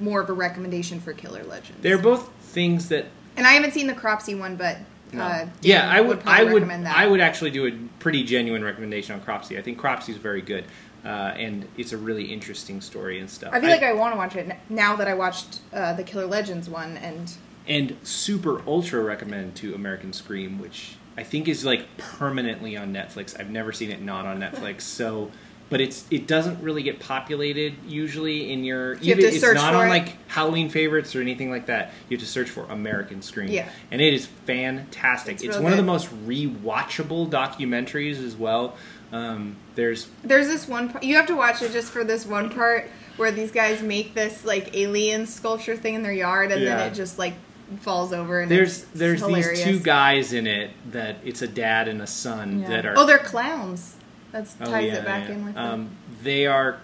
more 0.00 0.20
of 0.20 0.28
a 0.28 0.32
recommendation 0.32 1.00
for 1.00 1.12
Killer 1.12 1.44
Legends. 1.44 1.80
they're 1.82 1.98
both 1.98 2.30
things 2.40 2.88
that 2.88 3.06
and 3.36 3.46
I 3.46 3.52
haven't 3.52 3.72
seen 3.72 3.86
the 3.86 3.94
Cropsey 3.94 4.34
one, 4.34 4.56
but 4.56 4.78
No. 5.12 5.22
uh, 5.22 5.46
yeah, 5.62 5.88
I 5.88 6.00
would, 6.00 6.20
probably 6.20 6.40
I 6.40 6.44
would, 6.44 6.54
recommend 6.54 6.86
that. 6.86 6.96
I 6.96 7.06
would 7.06 7.20
actually 7.20 7.50
do 7.50 7.66
a 7.66 7.72
pretty 8.00 8.24
genuine 8.24 8.64
recommendation 8.64 9.14
on 9.14 9.20
Cropsey. 9.20 9.56
I 9.56 9.62
think 9.62 9.78
Cropsey 9.78 10.10
is 10.10 10.18
very 10.18 10.42
good, 10.42 10.64
uh, 11.04 11.08
and 11.36 11.68
it's 11.76 11.92
a 11.92 11.96
really 11.98 12.24
interesting 12.32 12.80
story 12.80 13.20
and 13.20 13.30
stuff. 13.30 13.50
I 13.52 13.60
feel 13.60 13.70
like 13.70 13.84
I 13.84 13.92
want 13.92 14.12
to 14.14 14.16
watch 14.16 14.34
it 14.34 14.50
now 14.68 14.96
that 14.96 15.06
I 15.06 15.14
watched 15.14 15.60
uh, 15.72 15.92
the 15.92 16.02
Killer 16.02 16.26
Legends 16.26 16.68
one, 16.68 16.96
and 16.96 17.32
and 17.68 17.96
super 18.02 18.62
ultra 18.66 19.00
recommend 19.02 19.54
to 19.56 19.74
American 19.74 20.12
Scream, 20.12 20.58
which 20.58 20.96
I 21.16 21.22
think 21.22 21.46
is 21.48 21.64
like 21.64 21.86
permanently 21.98 22.76
on 22.76 22.92
Netflix. 22.94 23.38
I've 23.38 23.50
never 23.50 23.72
seen 23.72 23.90
it 23.90 24.00
not 24.00 24.24
on 24.26 24.40
Netflix. 24.46 24.80
So, 24.82 25.30
but 25.70 25.80
it's 25.82 26.06
it 26.10 26.26
doesn't 26.26 26.62
really 26.62 26.82
get 26.82 26.98
populated 26.98 27.74
usually 27.86 28.50
in 28.52 28.64
your 28.64 28.94
You 28.94 29.10
have 29.14 29.18
even 29.20 29.34
it's 29.34 29.42
not 29.54 29.74
on 29.74 29.86
it? 29.88 29.90
like 29.90 30.28
Halloween 30.28 30.70
favorites 30.70 31.14
or 31.14 31.20
anything 31.20 31.50
like 31.50 31.66
that. 31.66 31.92
You 32.08 32.16
have 32.16 32.24
to 32.24 32.30
search 32.30 32.48
for 32.48 32.64
American 32.70 33.20
Scream. 33.20 33.48
Yeah. 33.50 33.68
and 33.90 34.00
it 34.00 34.14
is 34.14 34.24
fantastic. 34.26 35.34
It's 35.34 35.44
It's, 35.44 35.56
one 35.58 35.72
of 35.72 35.76
the 35.76 35.82
good. 35.82 35.86
most 35.86 36.08
rewatchable 36.26 37.28
documentaries 37.30 38.24
as 38.24 38.34
well. 38.36 38.76
Um, 39.12 39.56
there's 39.74 40.08
There's 40.22 40.48
this 40.48 40.68
one 40.68 40.90
part 40.90 41.02
you 41.02 41.16
have 41.16 41.26
to 41.26 41.36
watch 41.36 41.62
it 41.62 41.72
just 41.72 41.90
for 41.90 42.04
this 42.04 42.26
one 42.26 42.50
part 42.50 42.88
where 43.16 43.30
these 43.32 43.50
guys 43.50 43.82
make 43.82 44.14
this 44.14 44.44
like 44.44 44.76
alien 44.76 45.26
sculpture 45.26 45.76
thing 45.76 45.94
in 45.94 46.02
their 46.02 46.12
yard 46.12 46.52
and 46.52 46.62
Yeah. 46.62 46.76
then 46.76 46.92
it 46.92 46.94
just 46.94 47.18
like 47.18 47.34
falls 47.80 48.12
over 48.12 48.40
and 48.40 48.50
there's 48.50 48.84
there's 48.94 49.20
hilarious. 49.20 49.62
these 49.62 49.64
two 49.64 49.78
guys 49.80 50.32
in 50.32 50.46
it 50.46 50.70
that 50.92 51.16
it's 51.24 51.42
a 51.42 51.48
dad 51.48 51.86
and 51.88 52.00
a 52.00 52.06
son 52.06 52.60
Yeah. 52.60 52.68
that 52.68 52.86
are 52.86 52.94
Oh, 52.96 53.04
they're 53.06 53.18
clowns. 53.18 53.94
That 54.32 54.48
Oh, 54.60 54.64
ties 54.66 54.86
yeah, 54.92 54.94
it 54.96 55.04
back 55.04 55.28
yeah. 55.28 55.34
in 55.34 55.44
with 55.44 55.56
it. 55.56 55.58
um, 55.60 55.90
they 56.22 56.46
are 56.46 56.80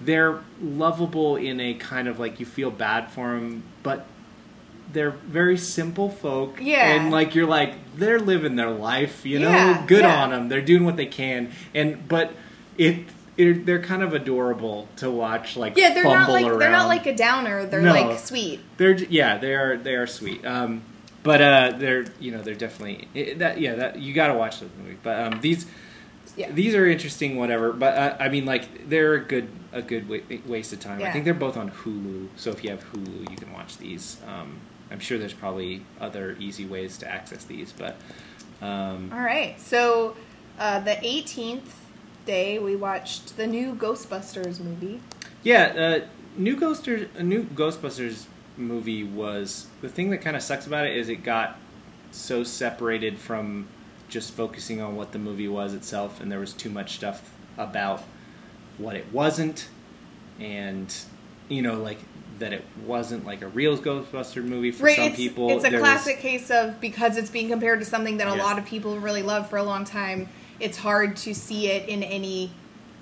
they're 0.00 0.38
lovable 0.62 1.36
in 1.36 1.60
a 1.60 1.74
kind 1.74 2.06
of 2.08 2.18
like 2.20 2.38
you 2.40 2.46
feel 2.46 2.70
bad 2.70 3.10
for 3.10 3.32
them 3.34 3.62
but 3.82 4.06
they're 4.92 5.10
very 5.10 5.58
simple 5.58 6.08
folk 6.08 6.58
Yeah. 6.60 6.94
and 6.94 7.10
like 7.10 7.34
you're 7.34 7.46
like 7.48 7.74
they're 7.96 8.20
living 8.20 8.56
their 8.56 8.70
life 8.70 9.26
you 9.26 9.38
know 9.40 9.50
Yeah, 9.50 9.84
good 9.86 10.04
on 10.04 10.30
them 10.30 10.48
they're 10.48 10.62
doing 10.62 10.84
what 10.84 10.96
they 10.96 11.06
can 11.06 11.50
and 11.74 12.06
but 12.08 12.32
it, 12.76 13.04
it 13.38 13.64
they're 13.64 13.80
kind 13.82 14.02
of 14.02 14.12
adorable 14.12 14.88
to 14.96 15.10
watch 15.10 15.56
like 15.56 15.76
Yeah, 15.76 15.94
they're 15.94 16.04
not 16.04 16.28
like 16.28 16.44
they're 16.58 16.70
not 16.70 16.88
like 16.88 17.06
a 17.06 17.14
downer. 17.16 17.64
They're 17.64 17.80
No. 17.80 17.92
like 17.92 18.18
sweet. 18.18 18.60
They're 18.76 18.96
yeah, 18.96 19.38
they 19.38 19.54
are 19.54 19.76
they 19.76 19.94
are 19.94 20.06
sweet. 20.06 20.44
Um, 20.44 20.82
but 21.22 21.40
uh, 21.40 21.72
they're 21.78 22.04
you 22.20 22.32
know 22.32 22.42
they're 22.42 22.54
definitely 22.54 23.08
it, 23.14 23.38
that 23.38 23.60
yeah 23.60 23.74
that 23.76 23.98
you 24.00 24.12
got 24.12 24.26
to 24.28 24.34
watch 24.34 24.60
the 24.60 24.66
movie. 24.82 24.98
But 25.02 25.20
um, 25.32 25.40
these 25.40 25.66
Yeah. 26.36 26.50
these 26.50 26.74
are 26.74 26.86
interesting, 26.86 27.36
whatever. 27.36 27.72
But 27.72 27.94
uh, 27.96 28.16
I 28.20 28.28
mean, 28.28 28.44
like 28.44 28.88
they're 28.88 29.14
a 29.14 29.20
good 29.20 29.48
a 29.72 29.82
good 29.82 30.08
wa- 30.08 30.18
waste 30.46 30.72
of 30.72 30.80
time. 30.80 31.02
I 31.02 31.10
think 31.12 31.24
they're 31.24 31.34
both 31.34 31.56
on 31.56 31.70
Hulu, 31.70 32.28
so 32.36 32.50
if 32.50 32.62
you 32.64 32.70
have 32.70 32.84
Hulu, 32.92 33.30
you 33.30 33.36
can 33.36 33.52
watch 33.52 33.76
these. 33.78 34.16
Um, 34.26 34.58
I'm 34.90 35.00
sure 35.00 35.18
there's 35.18 35.34
probably 35.34 35.82
other 36.00 36.34
easy 36.40 36.64
ways 36.64 36.96
to 36.98 37.08
access 37.10 37.44
these, 37.44 37.72
but 37.72 37.96
um, 38.62 39.10
All 39.12 39.20
right. 39.20 39.60
So 39.60 40.16
uh, 40.58 40.80
the 40.80 40.92
18th 40.92 41.60
day 42.28 42.58
we 42.58 42.76
watched 42.76 43.36
the 43.38 43.46
new 43.46 43.74
Ghostbusters 43.74 44.60
movie. 44.60 45.00
Yeah, 45.42 46.02
uh, 46.04 46.06
new 46.36 46.56
Ghostbusters, 46.56 47.08
a 47.16 47.22
new 47.22 47.42
Ghostbusters 47.44 48.26
movie 48.56 49.02
was 49.02 49.66
the 49.80 49.88
thing 49.88 50.10
that 50.10 50.18
kind 50.18 50.36
of 50.36 50.42
sucks 50.42 50.66
about 50.66 50.86
it 50.86 50.94
is 50.96 51.08
it 51.08 51.24
got 51.24 51.56
so 52.10 52.44
separated 52.44 53.18
from 53.18 53.66
just 54.08 54.32
focusing 54.32 54.80
on 54.80 54.94
what 54.94 55.12
the 55.12 55.18
movie 55.18 55.48
was 55.48 55.72
itself, 55.74 56.20
and 56.20 56.30
there 56.30 56.38
was 56.40 56.52
too 56.52 56.70
much 56.70 56.94
stuff 56.96 57.30
about 57.56 58.02
what 58.76 58.94
it 58.94 59.06
wasn't, 59.12 59.68
and 60.38 60.94
you 61.48 61.62
know, 61.62 61.74
like 61.80 61.98
that 62.40 62.52
it 62.52 62.64
wasn't 62.86 63.24
like 63.24 63.40
a 63.42 63.48
real 63.48 63.76
Ghostbuster 63.76 64.44
movie 64.44 64.70
for 64.70 64.84
right. 64.84 64.96
some 64.96 65.06
it's, 65.06 65.16
people. 65.16 65.50
it's 65.50 65.64
a 65.64 65.70
There 65.70 65.80
was- 65.80 65.88
classic 65.88 66.18
case 66.20 66.50
of 66.50 66.78
because 66.80 67.16
it's 67.16 67.30
being 67.30 67.48
compared 67.48 67.80
to 67.80 67.86
something 67.86 68.18
that 68.18 68.28
a 68.28 68.36
Yeah. 68.36 68.42
lot 68.44 68.58
of 68.58 68.66
people 68.66 68.98
really 69.00 69.22
love 69.22 69.48
for 69.48 69.56
a 69.56 69.62
long 69.62 69.84
time. 69.84 70.28
It's 70.60 70.76
hard 70.78 71.16
to 71.18 71.34
see 71.34 71.68
it 71.68 71.88
in 71.88 72.02
any 72.02 72.50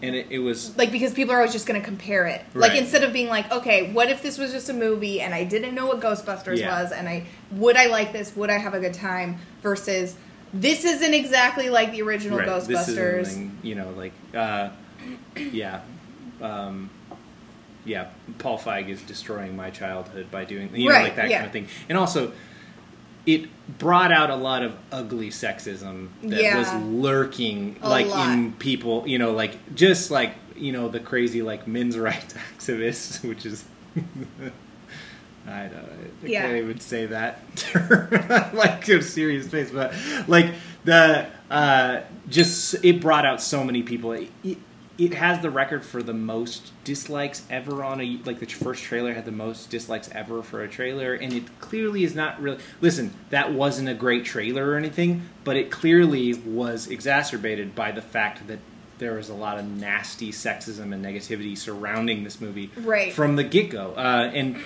and 0.03 0.15
it, 0.15 0.27
it 0.29 0.39
was 0.41 0.77
like 0.77 0.93
because 0.93 1.15
people 1.15 1.33
are 1.35 1.39
always 1.39 1.53
just 1.53 1.67
going 1.67 1.81
to 1.81 1.85
compare 1.85 2.27
it. 2.27 2.43
Like 2.55 2.77
instead 2.77 3.03
of 3.03 3.13
being 3.15 3.29
like, 3.29 3.51
okay, 3.51 3.93
what 3.93 4.11
if 4.11 4.23
this 4.23 4.37
was 4.37 4.53
just 4.53 4.69
a 4.69 4.75
movie 4.75 5.23
and 5.23 5.35
I 5.35 5.45
didn't 5.45 5.75
know 5.75 5.87
what 5.87 6.01
Ghostbusters 6.01 6.59
Yeah. 6.59 6.83
was 6.83 6.93
and 6.93 7.09
I 7.09 7.25
would 7.53 7.77
I 7.77 7.87
like 7.87 8.13
this? 8.13 8.37
Would 8.37 8.51
I 8.51 8.59
have 8.59 8.75
a 8.75 8.81
good 8.81 8.93
time? 8.95 9.39
Versus 9.63 10.15
this 10.53 10.85
isn't 10.85 11.15
exactly 11.15 11.71
like 11.71 11.93
the 11.93 12.03
original 12.03 12.39
right, 12.39 12.47
Ghostbusters. 12.49 13.51
you 13.63 13.75
know, 13.75 13.91
like 13.97 14.13
uh, 14.35 14.69
yeah, 15.37 15.81
um, 16.43 16.91
yeah. 17.85 18.09
Paul 18.39 18.59
Feig 18.59 18.89
is 18.89 19.01
destroying 19.03 19.57
my 19.57 19.71
childhood 19.71 20.31
by 20.31 20.45
doing 20.45 20.75
you 20.75 20.89
know 20.89 20.95
Right, 20.95 21.05
like 21.05 21.17
that 21.17 21.31
yeah. 21.31 21.39
kind 21.39 21.47
of 21.47 21.53
thing, 21.53 21.69
and 21.89 21.97
also 21.99 22.33
it 23.27 23.49
brought 23.79 24.12
out 24.12 24.31
a 24.31 24.37
lot 24.37 24.62
of 24.62 24.74
ugly 24.93 25.31
sexism 25.31 26.09
that 26.22 26.41
Yeah. 26.43 26.57
was 26.59 26.72
lurking 26.74 27.77
A 27.83 27.89
like 27.89 28.07
lot. 28.09 28.31
in 28.33 28.53
people 28.53 29.03
you 29.07 29.18
know 29.18 29.33
like 29.33 29.74
just 29.74 30.11
like 30.11 30.33
you 30.57 30.72
know 30.72 30.89
the 30.89 31.01
crazy 31.01 31.43
like 31.43 31.66
men's 31.66 31.99
rights 32.09 32.35
activists 32.35 33.27
which 33.29 33.45
is 33.45 33.64
I 35.49 35.62
don't 35.68 35.74
I 36.24 36.27
Yeah. 36.27 36.43
can't 36.43 36.57
even 36.59 36.81
say 36.81 37.07
that 37.07 37.41
like 38.55 38.89
a 38.89 39.03
serious 39.03 39.47
face 39.49 39.70
but 39.70 39.95
like 40.27 40.53
the 40.85 41.27
uh 41.51 42.01
just 42.29 42.77
it 42.85 43.01
brought 43.01 43.24
out 43.27 43.41
so 43.43 43.62
many 43.64 43.83
people 43.83 44.12
it, 44.12 44.29
it, 44.45 44.59
it 44.99 45.14
has 45.14 45.40
the 45.42 45.51
record 45.51 45.84
for 45.84 46.03
the 46.03 46.14
most 46.14 46.72
dislikes 46.84 47.42
ever 47.51 47.84
on 47.84 48.01
a 48.01 48.18
like 48.24 48.38
the 48.38 48.47
first 48.47 48.82
trailer 48.82 49.12
had 49.12 49.24
the 49.24 49.32
most 49.32 49.68
dislikes 49.70 50.09
ever 50.12 50.42
for 50.42 50.62
a 50.62 50.68
trailer 50.68 51.14
and 51.14 51.32
it 51.32 51.61
clearly 51.61 52.03
is 52.05 52.14
not 52.14 52.40
really 52.40 52.59
listen 52.80 53.12
that 53.30 53.53
wasn't 53.53 53.88
a 53.88 53.94
great 53.94 54.24
trailer 54.24 54.70
or 54.70 54.76
anything 54.76 55.22
but 55.44 55.57
it 55.57 55.70
clearly 55.70 56.34
was 56.34 56.86
exacerbated 56.86 57.74
by 57.74 57.92
the 57.92 58.03
fact 58.03 58.47
that 58.47 58.59
there 58.99 59.14
was 59.14 59.28
a 59.28 59.34
lot 59.34 59.59
of 59.59 59.64
nasty 59.66 60.32
sexism 60.32 60.92
and 60.94 61.05
negativity 61.05 61.57
surrounding 61.57 62.24
this 62.24 62.40
movie 62.40 62.70
Right. 62.76 63.12
from 63.12 63.36
the 63.36 63.44
get-go 63.44 63.94
uh, 63.97 64.30
and 64.34 64.57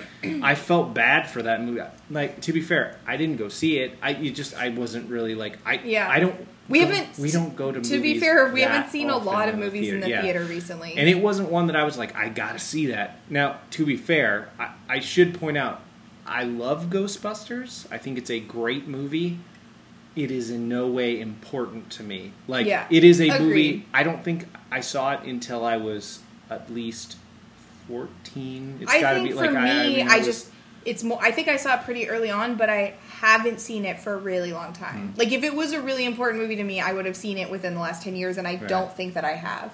i 0.45 0.55
felt 0.55 0.95
bad 0.95 1.29
for 1.29 1.43
that 1.43 1.63
movie 1.63 1.81
like 2.11 2.41
to 2.43 2.53
be 2.53 2.61
fair 2.61 2.97
i 3.07 3.17
didn't 3.17 3.37
go 3.37 3.49
see 3.49 3.79
it 3.79 3.97
i 4.03 4.11
it 4.13 4.31
just 4.35 4.55
i 4.55 4.69
wasn't 4.69 5.09
really 5.11 5.35
like 5.35 5.59
i 5.67 5.75
Yeah. 5.85 6.09
i 6.09 6.21
don't 6.21 6.35
We 6.69 6.81
go- 6.81 6.87
haven't. 6.87 7.19
we 7.19 7.31
don't 7.33 7.57
go 7.57 7.73
to 7.73 7.81
To 7.81 8.01
be 8.01 8.21
fair, 8.21 8.49
we 8.53 8.61
haven't 8.63 8.91
seen 8.91 9.11
a 9.11 9.17
lot 9.17 9.49
of 9.49 9.57
the 9.57 9.61
movies 9.61 9.93
in 9.93 10.01
the 10.01 10.09
yeah. 10.11 10.23
theater 10.23 10.45
recently. 10.45 10.95
And 10.97 11.09
it 11.09 11.19
wasn't 11.19 11.51
one 11.51 11.67
that 11.67 11.75
I 11.75 11.83
was 11.83 11.99
like, 11.99 12.15
I 12.15 12.29
gotta 12.29 12.61
see 12.61 12.87
that. 12.87 13.19
Now, 13.29 13.59
to 13.73 13.85
be 13.85 13.97
fair, 13.97 14.51
I, 14.57 14.71
I 14.89 15.01
should 15.01 15.35
point 15.41 15.57
out, 15.57 15.81
I 16.25 16.45
love 16.45 16.85
Ghostbusters. 16.89 17.87
I 17.91 17.99
think 17.99 18.19
it's 18.19 18.31
a 18.31 18.39
great 18.39 18.87
movie. 18.87 19.39
It 20.17 20.31
is 20.31 20.51
in 20.51 20.69
no 20.69 20.87
way 20.89 21.21
important 21.21 21.91
to 21.91 22.03
me. 22.03 22.33
Like, 22.49 22.67
Yeah. 22.67 22.87
it 22.91 23.05
is 23.05 23.21
a 23.21 23.29
Agreed. 23.29 23.41
movie. 23.47 23.87
I 23.95 24.03
don't 24.03 24.25
think 24.25 24.47
I 24.71 24.81
saw 24.81 25.13
it 25.13 25.21
until 25.23 25.65
I 25.65 25.77
was 25.77 26.19
at 26.51 26.73
least 26.73 27.17
fourteen. 27.87 28.79
It's 28.81 28.93
I 28.93 29.01
gotta 29.01 29.17
think 29.17 29.29
be 29.31 29.35
for 29.35 29.41
like 29.43 29.53
me, 29.53 29.59
I, 29.59 29.81
I, 29.83 29.87
mean, 29.89 30.09
I 30.09 30.17
was- 30.19 30.27
just 30.27 30.49
it's 30.85 31.05
more. 31.05 31.19
I 31.23 31.31
think 31.31 31.49
I 31.49 31.57
saw 31.57 31.75
it 31.75 31.85
pretty 31.85 32.09
early 32.09 32.31
on, 32.31 32.57
but 32.57 32.71
I 32.71 32.95
haven't 33.21 33.61
seen 33.61 33.85
it 33.85 33.99
for 34.01 34.15
a 34.15 34.17
really 34.17 34.53
long 34.53 34.73
time. 34.73 35.09
Hmm. 35.11 35.19
Like 35.19 35.31
if 35.33 35.45
it 35.45 35.55
was 35.55 35.73
a 35.73 35.81
really 35.83 36.05
important 36.07 36.43
movie 36.43 36.57
to 36.57 36.65
me, 36.65 36.81
I 36.81 36.93
would 36.93 37.05
have 37.07 37.17
seen 37.17 37.37
it 37.39 37.51
within 37.51 37.75
the 37.75 37.81
last 37.81 38.03
ten 38.03 38.17
years, 38.17 38.39
and 38.39 38.49
I 38.49 38.53
Right. 38.57 38.67
don't 38.69 38.93
think 38.97 39.15
that 39.15 39.25
I 39.25 39.33
have. 39.33 39.73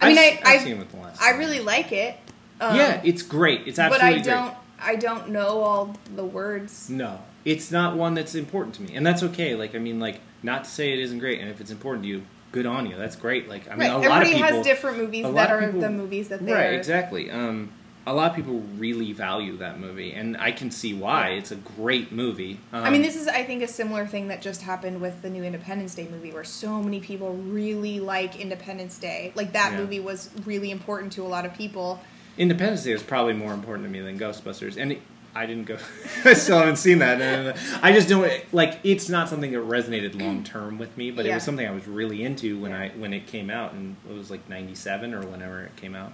I 0.00 0.08
mean, 0.08 0.18
I've, 0.18 0.38
I 0.44 0.54
I've 0.54 0.60
seen 0.62 0.72
it 0.72 0.78
with 0.78 0.90
the 0.90 0.98
last. 0.98 1.22
I 1.22 1.30
really 1.30 1.60
like 1.60 1.90
it. 1.92 2.16
Um, 2.60 2.76
yeah, 2.76 3.00
it's 3.04 3.22
great. 3.22 3.66
It's 3.66 3.78
absolutely. 3.78 4.18
but 4.20 4.28
I 4.28 4.30
don't. 4.30 4.54
I 4.84 4.96
don't 4.96 5.28
know 5.30 5.60
all 5.60 5.96
the 6.16 6.24
words. 6.24 6.90
No, 6.90 7.20
it's 7.44 7.70
not 7.70 7.96
one 7.96 8.14
that's 8.14 8.34
important 8.34 8.74
to 8.76 8.82
me, 8.82 8.94
and 8.94 9.04
that's 9.06 9.22
okay. 9.22 9.54
Like, 9.54 9.74
I 9.74 9.78
mean, 9.78 9.98
like, 10.00 10.20
not 10.42 10.64
to 10.64 10.70
say 10.70 10.92
it 10.92 10.98
isn't 11.00 11.18
great, 11.18 11.40
and 11.40 11.48
if 11.50 11.60
it's 11.60 11.70
important 11.70 12.04
to 12.04 12.08
you, 12.08 12.22
good 12.52 12.66
on 12.66 12.86
you. 12.86 12.96
That's 12.96 13.16
great. 13.16 13.48
Like, 13.48 13.66
I 13.68 13.70
mean, 13.70 13.80
right. 13.80 13.90
a 13.90 14.08
lot 14.08 14.22
of 14.22 14.28
Everybody 14.28 14.32
people 14.34 14.56
has 14.56 14.64
different 14.66 14.98
movies 14.98 15.26
that 15.32 15.50
are 15.50 15.60
people- 15.64 15.80
the 15.80 15.90
movies 15.90 16.28
that 16.28 16.44
they're 16.44 16.54
right, 16.54 16.74
exactly. 16.74 17.30
Um, 17.30 17.72
a 18.04 18.12
lot 18.12 18.30
of 18.30 18.36
people 18.36 18.62
really 18.78 19.12
value 19.12 19.56
that 19.58 19.78
movie, 19.78 20.12
and 20.12 20.36
I 20.36 20.50
can 20.50 20.72
see 20.72 20.92
why. 20.92 21.30
Yeah. 21.30 21.38
It's 21.38 21.52
a 21.52 21.56
great 21.56 22.10
movie. 22.10 22.58
Um, 22.72 22.82
I 22.84 22.90
mean, 22.90 23.00
this 23.02 23.14
is, 23.14 23.28
I 23.28 23.44
think, 23.44 23.62
a 23.62 23.68
similar 23.68 24.06
thing 24.06 24.26
that 24.28 24.42
just 24.42 24.62
happened 24.62 25.00
with 25.00 25.22
the 25.22 25.30
new 25.30 25.44
Independence 25.44 25.94
Day 25.94 26.08
movie, 26.10 26.32
where 26.32 26.42
so 26.42 26.82
many 26.82 26.98
people 26.98 27.34
really 27.34 28.00
like 28.00 28.40
Independence 28.40 28.98
Day. 28.98 29.32
Like, 29.36 29.52
that 29.52 29.72
Yeah. 29.72 29.78
movie 29.78 30.00
was 30.00 30.30
really 30.44 30.70
important 30.72 31.12
to 31.12 31.22
a 31.22 31.28
lot 31.28 31.46
of 31.46 31.54
people. 31.54 32.00
Independence 32.36 32.82
Day 32.82 32.92
is 32.92 33.02
probably 33.04 33.34
more 33.34 33.52
important 33.52 33.86
to 33.86 33.90
me 33.92 34.00
than 34.00 34.18
Ghostbusters, 34.18 34.76
and 34.76 34.92
it, 34.92 35.02
I 35.34 35.46
didn't 35.46 35.64
go. 35.64 35.78
I 36.24 36.34
still 36.34 36.58
haven't 36.58 36.76
seen 36.76 36.98
that. 36.98 37.56
I 37.82 37.92
just 37.92 38.08
don't 38.08 38.30
like. 38.52 38.80
It's 38.84 39.08
not 39.08 39.28
something 39.28 39.50
that 39.52 39.58
resonated 39.60 40.20
long 40.20 40.44
term 40.44 40.78
with 40.78 40.96
me, 40.96 41.10
but 41.10 41.24
it 41.26 41.32
was 41.34 41.42
something 41.42 41.66
I 41.66 41.70
was 41.70 41.86
really 41.88 42.22
into 42.22 42.58
when 42.60 42.70
Yeah. 42.72 42.80
I 42.80 42.88
when 42.90 43.12
it 43.14 43.26
came 43.26 43.48
out, 43.50 43.72
and 43.72 43.96
it 44.08 44.12
was 44.14 44.30
like 44.30 44.48
'97 44.48 45.14
or 45.14 45.22
whenever 45.26 45.62
it 45.64 45.74
came 45.76 45.94
out. 45.94 46.12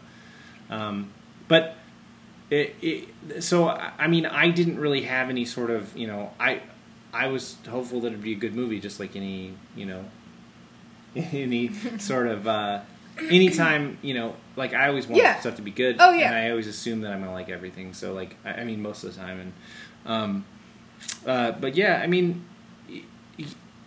Um, 0.71 1.11
but 1.49 1.75
it, 2.51 2.77
it, 2.81 3.43
so 3.43 3.69
I 3.69 3.93
I 3.99 4.07
mean, 4.07 4.25
I 4.25 4.51
didn't 4.51 4.79
really 4.79 5.03
have 5.03 5.29
any 5.31 5.45
sort 5.45 5.71
of 5.71 5.97
you 5.97 6.07
know 6.07 6.33
I 6.39 6.63
I 7.13 7.27
was 7.27 7.57
hopeful 7.69 8.01
that 8.03 8.09
it'd 8.09 8.23
be 8.23 8.33
a 8.33 8.37
good 8.37 8.55
movie, 8.55 8.79
just 8.81 9.01
like 9.01 9.17
any 9.17 9.55
you 9.75 9.87
know 9.87 10.05
any 11.17 11.73
sort 11.99 12.29
of 12.29 12.47
uh, 12.47 12.81
anytime 13.31 13.99
you 14.03 14.15
know 14.15 14.35
like 14.57 14.75
I 14.75 14.89
always 14.89 15.07
want 15.07 15.23
Yeah. 15.23 15.39
stuff 15.41 15.57
to 15.57 15.63
be 15.63 15.71
good. 15.71 15.97
Oh, 15.99 16.13
yeah. 16.13 16.27
and 16.29 16.35
I 16.35 16.51
always 16.51 16.67
assume 16.67 17.01
that 17.03 17.13
I'm 17.13 17.21
gonna 17.21 17.33
like 17.33 17.49
everything. 17.49 17.93
So 17.93 18.13
like 18.13 18.37
I, 18.45 18.51
I 18.61 18.65
mean 18.65 18.81
most 18.83 19.05
of 19.05 19.15
the 19.15 19.21
time, 19.21 19.41
and 19.41 19.53
um, 20.07 20.45
uh, 21.27 21.53
but 21.53 21.77
yeah, 21.77 22.01
I 22.03 22.07
mean 22.07 22.45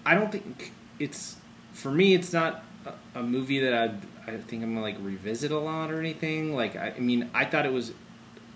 I 0.05 0.15
don't 0.15 0.31
think 0.31 0.71
it's 0.99 1.35
for 1.73 1.91
me. 1.91 2.13
It's 2.13 2.33
not 2.33 2.63
a, 3.15 3.19
a 3.19 3.23
movie 3.23 3.59
that 3.59 3.73
I'd, 3.73 3.95
I 4.27 4.37
think 4.37 4.63
I'm 4.63 4.73
gonna 4.73 4.81
like 4.81 4.97
revisit 5.01 5.51
a 5.51 5.59
lot 5.59 5.91
or 5.91 5.99
anything. 5.99 6.55
Like 6.55 6.75
I, 6.75 6.93
I 6.97 6.99
mean 6.99 7.29
I 7.33 7.45
thought 7.45 7.65
it 7.65 7.73
was 7.73 7.93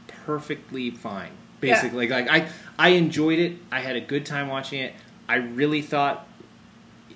perfectly 0.08 0.92
fine. 0.92 1.32
Yeah. 1.62 1.76
Basically, 1.82 2.08
like 2.10 2.28
I 2.30 2.50
I 2.78 2.90
enjoyed 2.90 3.40
it. 3.40 3.58
I 3.72 3.80
had 3.80 3.96
a 3.96 4.02
good 4.02 4.26
time 4.26 4.48
watching 4.48 4.80
it. 4.82 4.94
I 5.28 5.36
really 5.36 5.82
thought 5.82 6.28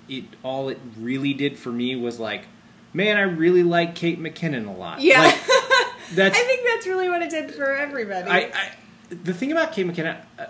it 0.08 0.24
all 0.42 0.68
it 0.68 0.78
really 0.98 1.32
did 1.34 1.56
for 1.58 1.70
me 1.70 1.94
was 1.94 2.18
like, 2.18 2.46
man, 2.92 3.16
I 3.16 3.22
really 3.22 3.62
like 3.62 3.94
Kate 3.94 4.20
McKinnon 4.20 4.68
a 4.68 4.72
lot. 4.72 5.00
Yeah. 5.00 5.22
Like, 5.22 5.38
that's 6.14 6.36
I 6.38 6.42
think 6.42 6.66
that's 6.66 6.86
really 6.86 7.08
what 7.08 7.22
it 7.22 7.30
did 7.30 7.54
for 7.54 7.72
everybody. 7.72 8.28
I, 8.30 8.38
I 8.38 8.70
the 9.10 9.34
thing 9.34 9.52
about 9.52 9.72
Kate 9.72 9.86
McKinnon, 9.86 10.20
uh, 10.38 10.46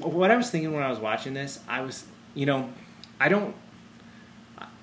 what 0.00 0.30
I 0.30 0.36
was 0.36 0.50
thinking 0.50 0.72
when 0.72 0.82
I 0.82 0.90
was 0.90 0.98
watching 0.98 1.34
this, 1.34 1.60
I 1.68 1.80
was, 1.82 2.04
you 2.34 2.46
know, 2.46 2.70
I 3.18 3.28
don't. 3.28 3.54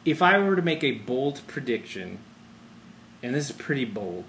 If 0.05 0.21
I 0.21 0.37
were 0.37 0.55
to 0.55 0.61
make 0.61 0.83
a 0.83 0.91
bold 0.91 1.41
prediction, 1.47 2.19
and 3.21 3.35
this 3.35 3.49
is 3.49 3.55
pretty 3.55 3.85
bold, 3.85 4.25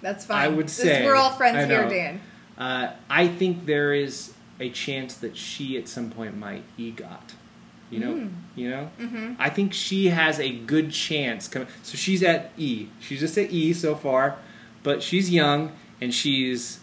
that's 0.00 0.24
fine. 0.24 0.38
I 0.42 0.48
would 0.48 0.66
This- 0.66 0.76
say- 0.76 1.04
we're 1.04 1.16
all 1.16 1.32
friends 1.32 1.66
here. 1.66 1.88
Dan. 1.88 2.20
uh, 2.56 2.92
I 3.10 3.28
think 3.28 3.66
there 3.66 3.92
is 3.92 4.32
a 4.60 4.70
chance 4.70 5.14
that 5.16 5.36
she 5.36 5.76
at 5.76 5.88
some 5.88 6.10
point 6.10 6.36
might 6.36 6.62
EGOT. 6.78 7.34
You 7.94 8.00
know, 8.00 8.14
Mm. 8.14 8.30
you 8.56 8.70
know. 8.70 8.90
Mm-hmm. 9.00 9.32
I 9.38 9.50
think 9.50 9.72
she 9.72 10.08
has 10.08 10.38
a 10.40 10.50
good 10.50 10.90
chance. 10.92 11.48
Coming, 11.48 11.68
so 11.82 11.96
she's 11.96 12.22
at 12.22 12.50
E. 12.56 12.88
She's 13.00 13.20
just 13.20 13.38
at 13.38 13.50
E 13.50 13.72
so 13.72 13.94
far, 13.94 14.36
but 14.82 15.02
she's 15.02 15.30
young 15.30 15.72
and 16.00 16.12
she's. 16.12 16.80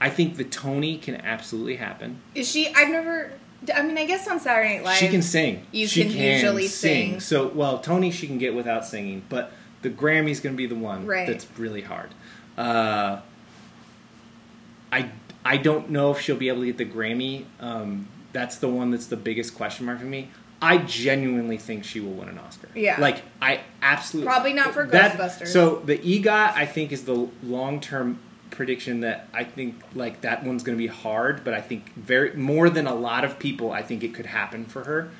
I 0.00 0.10
think 0.10 0.36
the 0.36 0.44
Tony 0.44 0.98
can 0.98 1.14
absolutely 1.16 1.76
happen. 1.76 2.20
Is 2.34 2.48
she? 2.50 2.68
I've 2.74 2.88
never. 2.90 3.32
I 3.72 3.82
mean, 3.82 3.96
I 3.96 4.04
guess 4.06 4.26
on 4.26 4.40
Saturday 4.40 4.76
Night 4.78 4.84
Live, 4.84 4.96
she 4.98 5.06
can 5.08 5.22
sing. 5.22 5.64
you 5.70 5.86
she 5.86 6.02
can 6.10 6.12
usually 6.34 6.66
sing. 6.66 7.20
So 7.20 7.46
well, 7.46 7.78
Tony 7.78 8.10
she 8.10 8.26
can 8.26 8.38
get 8.38 8.54
without 8.54 8.84
singing, 8.84 9.22
but 9.28 9.52
the 9.82 9.88
Grammy's 9.90 10.40
going 10.40 10.54
to 10.54 10.58
be 10.58 10.66
the 10.66 10.74
one 10.74 11.06
Right. 11.06 11.26
that's 11.28 11.46
really 11.56 11.82
hard. 11.82 12.10
Uh, 12.58 13.20
I 14.90 15.10
I 15.44 15.56
don't 15.56 15.90
know 15.90 16.10
if 16.10 16.20
she'll 16.20 16.36
be 16.36 16.48
able 16.48 16.60
to 16.60 16.66
get 16.66 16.78
the 16.78 16.84
Grammy. 16.84 17.44
Um, 17.60 18.08
that's 18.32 18.56
the 18.56 18.68
one 18.68 18.90
that's 18.90 19.06
the 19.06 19.16
biggest 19.16 19.54
question 19.54 19.86
mark 19.86 19.98
for 19.98 20.04
me. 20.06 20.28
I 20.60 20.78
genuinely 20.78 21.56
think 21.58 21.84
she 21.84 21.98
will 22.00 22.12
win 22.12 22.28
an 22.28 22.38
Oscar. 22.38 22.68
Yeah. 22.74 23.00
like 23.00 23.22
I 23.40 23.60
absolutely 23.82 24.28
Probably 24.28 24.52
not 24.52 24.72
for 24.72 24.86
that- 24.86 25.18
Ghostbusters. 25.18 25.48
So 25.48 25.76
the 25.84 25.98
EGOT 25.98 26.54
I 26.54 26.66
think 26.66 26.92
is 26.92 27.04
the 27.04 27.28
long 27.42 27.80
term 27.80 28.18
prediction 28.50 29.00
that 29.00 29.28
I 29.32 29.44
think 29.44 29.80
like 29.94 30.20
that 30.20 30.44
one's 30.44 30.62
going 30.62 30.76
to 30.76 30.82
be 30.82 30.86
hard, 30.88 31.42
but 31.42 31.54
I 31.54 31.60
think 31.60 31.92
very 31.94 32.34
more 32.34 32.68
than 32.70 32.86
a 32.86 32.94
lot 32.94 33.24
of 33.24 33.38
people, 33.38 33.72
I 33.72 33.82
think 33.82 34.04
it 34.04 34.14
could 34.14 34.26
happen 34.26 34.64
for 34.66 34.84
her. 34.84 35.10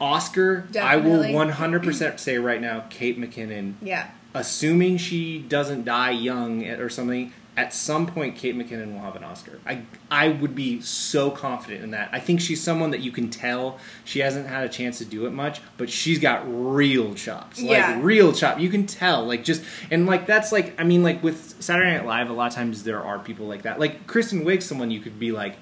Oscar, 0.00 0.66
I 0.80 0.96
will 0.96 1.22
100% 1.22 2.18
say 2.18 2.38
right 2.38 2.60
now, 2.60 2.84
Kate 2.90 3.18
McKinnon 3.18 3.74
Yeah. 3.80 4.08
assuming 4.34 4.96
she 4.96 5.38
doesn't 5.38 5.84
die 5.84 6.10
young 6.10 6.64
or 6.66 6.88
something, 6.88 7.32
at 7.56 7.72
some 7.72 8.06
point 8.06 8.34
Kate 8.36 8.56
McKinnon 8.56 8.92
will 8.94 9.00
have 9.00 9.14
an 9.16 9.22
Oscar. 9.24 9.60
I 9.64 9.82
I 10.10 10.28
would 10.28 10.54
be 10.54 10.80
so 10.80 11.30
confident 11.30 11.84
in 11.84 11.90
that. 11.92 12.08
I 12.12 12.18
think 12.18 12.40
she's 12.40 12.62
someone 12.62 12.90
that 12.90 13.00
you 13.00 13.12
can 13.12 13.30
tell 13.30 13.78
she 14.04 14.18
hasn't 14.20 14.48
had 14.48 14.64
a 14.64 14.68
chance 14.68 14.98
to 14.98 15.04
do 15.04 15.26
it 15.26 15.30
much, 15.32 15.60
but 15.76 15.88
she's 15.88 16.18
got 16.18 16.42
real 16.46 17.14
chops. 17.14 17.60
Like 17.60 17.70
Yeah. 17.70 17.98
real 18.02 18.32
chop. 18.32 18.58
You 18.58 18.68
can 18.68 18.86
tell. 18.86 19.24
Like 19.24 19.44
just 19.44 19.62
and 19.90 20.06
like 20.06 20.26
that's 20.26 20.50
like 20.50 20.74
I 20.80 20.84
mean 20.84 21.02
like 21.02 21.22
with 21.22 21.62
Saturday 21.62 21.92
Night 21.96 22.06
Live 22.06 22.28
a 22.28 22.32
lot 22.32 22.48
of 22.48 22.54
times 22.54 22.82
there 22.82 23.02
are 23.04 23.18
people 23.20 23.46
like 23.46 23.62
that. 23.62 23.78
Like 23.78 24.06
Kristen 24.06 24.44
Wiig 24.44 24.62
someone 24.62 24.90
you 24.90 25.00
could 25.00 25.18
be 25.20 25.30
like 25.30 25.56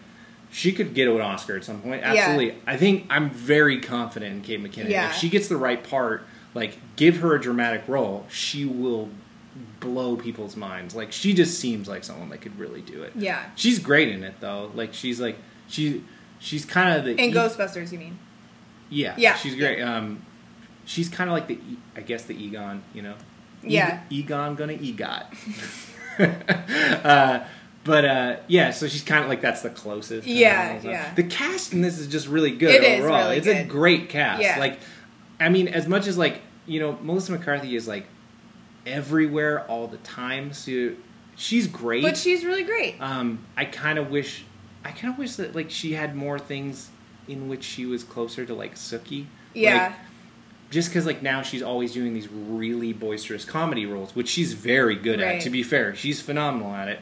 she 0.50 0.72
could 0.72 0.94
get 0.94 1.08
an 1.08 1.20
Oscar 1.20 1.56
at 1.56 1.64
some 1.64 1.80
point. 1.80 2.02
Yeah. 2.02 2.12
Absolutely. 2.14 2.58
I 2.66 2.76
think 2.76 3.06
I'm 3.10 3.30
very 3.30 3.80
confident 3.80 4.34
in 4.34 4.40
Kate 4.42 4.62
McKinnon. 4.62 4.90
Yeah. 4.90 5.08
If 5.10 5.16
she 5.16 5.28
gets 5.28 5.48
the 5.48 5.56
right 5.56 5.82
part, 5.82 6.24
like 6.54 6.78
give 6.96 7.16
her 7.18 7.34
a 7.34 7.40
dramatic 7.40 7.84
role, 7.88 8.26
she 8.30 8.64
will 8.66 9.08
blow 9.80 10.16
people's 10.16 10.56
minds. 10.56 10.94
Like 10.94 11.12
she 11.12 11.34
just 11.34 11.58
seems 11.60 11.88
like 11.88 12.04
someone 12.04 12.28
that 12.30 12.40
could 12.40 12.58
really 12.58 12.80
do 12.80 13.02
it. 13.02 13.12
Yeah. 13.16 13.44
She's 13.56 13.78
great 13.78 14.08
in 14.08 14.24
it 14.24 14.34
though. 14.40 14.70
Like 14.74 14.94
she's 14.94 15.20
like 15.20 15.36
she 15.68 16.04
she's 16.38 16.64
kind 16.64 16.96
of 16.98 17.04
the 17.04 17.10
And 17.22 17.32
E- 17.32 17.34
Ghostbusters, 17.34 17.92
you 17.92 17.98
mean? 17.98 18.18
Yeah. 18.90 19.14
Yeah. 19.18 19.34
She's 19.36 19.54
great. 19.54 19.80
Um 19.82 20.24
she's 20.84 21.08
kind 21.08 21.28
of 21.30 21.34
like 21.34 21.48
the 21.48 21.54
E- 21.54 21.78
I 21.96 22.00
guess 22.00 22.24
the 22.24 22.34
Egon, 22.34 22.82
you 22.94 23.02
know. 23.02 23.14
Yeah. 23.62 24.00
E- 24.10 24.20
Egon 24.20 24.54
gonna 24.56 24.74
EGOT. 24.74 25.24
uh 27.04 27.44
but 27.84 28.04
uh, 28.04 28.36
yeah, 28.46 28.70
so 28.70 28.86
she's 28.86 29.02
kind 29.02 29.24
of 29.24 29.28
like 29.28 29.40
that's 29.40 29.62
the 29.62 29.70
closest. 29.70 30.24
Yeah, 30.24 30.80
yeah. 30.84 31.12
The 31.14 31.24
cast 31.24 31.72
in 31.72 31.82
this 31.82 31.98
is 31.98 32.06
just 32.06 32.28
really 32.28 32.52
good 32.52 32.70
It 32.72 32.84
is 32.84 33.00
overall. 33.00 33.24
really 33.24 33.38
it's 33.38 33.46
a 33.48 33.64
great 33.64 34.08
cast. 34.08 34.40
Yeah. 34.40 34.56
Like, 34.60 34.78
I 35.40 35.48
mean, 35.48 35.66
as 35.66 35.88
much 35.88 36.06
as 36.06 36.16
like 36.16 36.42
you 36.64 36.78
know, 36.78 36.96
Melissa 37.02 37.32
McCarthy 37.32 37.74
is 37.74 37.88
like 37.88 38.06
everywhere 38.86 39.64
all 39.66 39.86
the 39.86 39.96
time. 39.98 40.52
So 40.52 40.92
she's 41.36 41.66
great. 41.66 42.02
But 42.02 42.16
she's 42.16 42.44
really 42.44 42.64
great. 42.64 42.96
um, 43.00 43.40
I 43.56 43.64
kind 43.64 43.98
of 43.98 44.10
wish, 44.10 44.44
I 44.84 44.90
kind 44.90 45.12
of 45.12 45.18
wish 45.18 45.36
that 45.36 45.54
like 45.54 45.70
she 45.70 45.92
had 45.92 46.14
more 46.16 46.38
things 46.38 46.90
in 47.28 47.48
which 47.48 47.62
she 47.64 47.86
was 47.86 48.02
closer 48.04 48.44
to 48.44 48.54
like 48.54 48.74
Sookie. 48.74 49.26
Yeah. 49.54 49.86
Like, 49.88 49.92
just 50.70 50.88
because 50.88 51.04
like 51.06 51.22
now 51.22 51.42
she's 51.42 51.62
always 51.62 51.92
doing 51.92 52.14
these 52.14 52.28
really 52.28 52.92
boisterous 52.92 53.44
comedy 53.44 53.84
roles, 53.86 54.16
which 54.16 54.28
she's 54.28 54.54
very 54.54 54.96
good 54.96 55.20
Right. 55.20 55.36
at. 55.36 55.42
To 55.42 55.50
be 55.50 55.62
fair, 55.62 55.94
she's 55.94 56.20
phenomenal 56.22 56.72
at 56.74 56.88
it. 56.88 57.00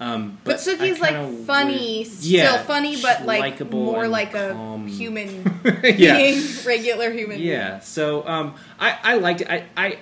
Um, 0.00 0.38
But, 0.44 0.52
but 0.52 0.60
Sookie's 0.60 1.00
like 1.00 1.16
funny, 1.44 2.04
still 2.04 2.30
yeah, 2.30 2.62
funny, 2.62 3.02
but 3.02 3.26
like 3.26 3.68
more 3.72 4.06
like 4.06 4.34
a 4.34 4.54
human 4.86 5.60
Yeah. 5.82 6.16
being, 6.16 6.44
regular 6.64 7.10
human 7.10 7.38
being. 7.38 7.48
Yeah. 7.48 7.80
So 7.80 8.24
um, 8.28 8.54
I 8.78 8.96
I 9.02 9.14
liked 9.16 9.40
it. 9.40 9.50
I 9.50 9.64
I 9.76 9.98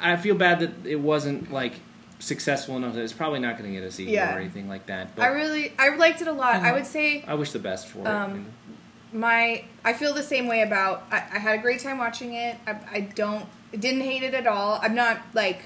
I 0.00 0.16
feel 0.16 0.34
bad 0.34 0.60
that 0.60 0.86
it 0.86 0.96
wasn't 1.00 1.52
like 1.52 1.74
successful 2.18 2.76
enough. 2.76 2.94
That 2.94 3.02
it's 3.02 3.12
probably 3.12 3.40
not 3.40 3.58
going 3.58 3.72
to 3.72 3.78
get 3.80 3.86
a 3.86 3.90
sequel 3.92 4.14
Yeah. 4.14 4.34
or 4.34 4.38
anything 4.38 4.68
like 4.68 4.86
that. 4.86 5.14
But 5.16 5.22
I 5.24 5.28
really, 5.28 5.72
I 5.78 5.94
liked 5.96 6.20
it 6.20 6.28
a 6.28 6.32
lot. 6.32 6.56
Mhm. 6.56 6.62
I 6.64 6.72
would 6.72 6.86
say 6.86 7.24
I 7.26 7.34
wish 7.34 7.52
the 7.52 7.58
best 7.58 7.88
for 7.88 8.06
Um, 8.06 8.46
it. 9.12 9.16
my, 9.16 9.64
I 9.84 9.92
feel 9.92 10.14
the 10.14 10.22
same 10.22 10.46
way 10.46 10.62
about. 10.62 11.04
I, 11.10 11.16
I 11.16 11.38
had 11.38 11.58
a 11.58 11.62
great 11.62 11.80
time 11.80 11.98
watching 11.98 12.34
it. 12.34 12.56
I, 12.66 12.76
I 12.92 13.00
don't, 13.00 13.46
didn't 13.72 14.02
hate 14.02 14.22
it 14.22 14.34
at 14.34 14.46
all. 14.46 14.78
I'm 14.82 14.94
not 14.94 15.18
like, 15.34 15.62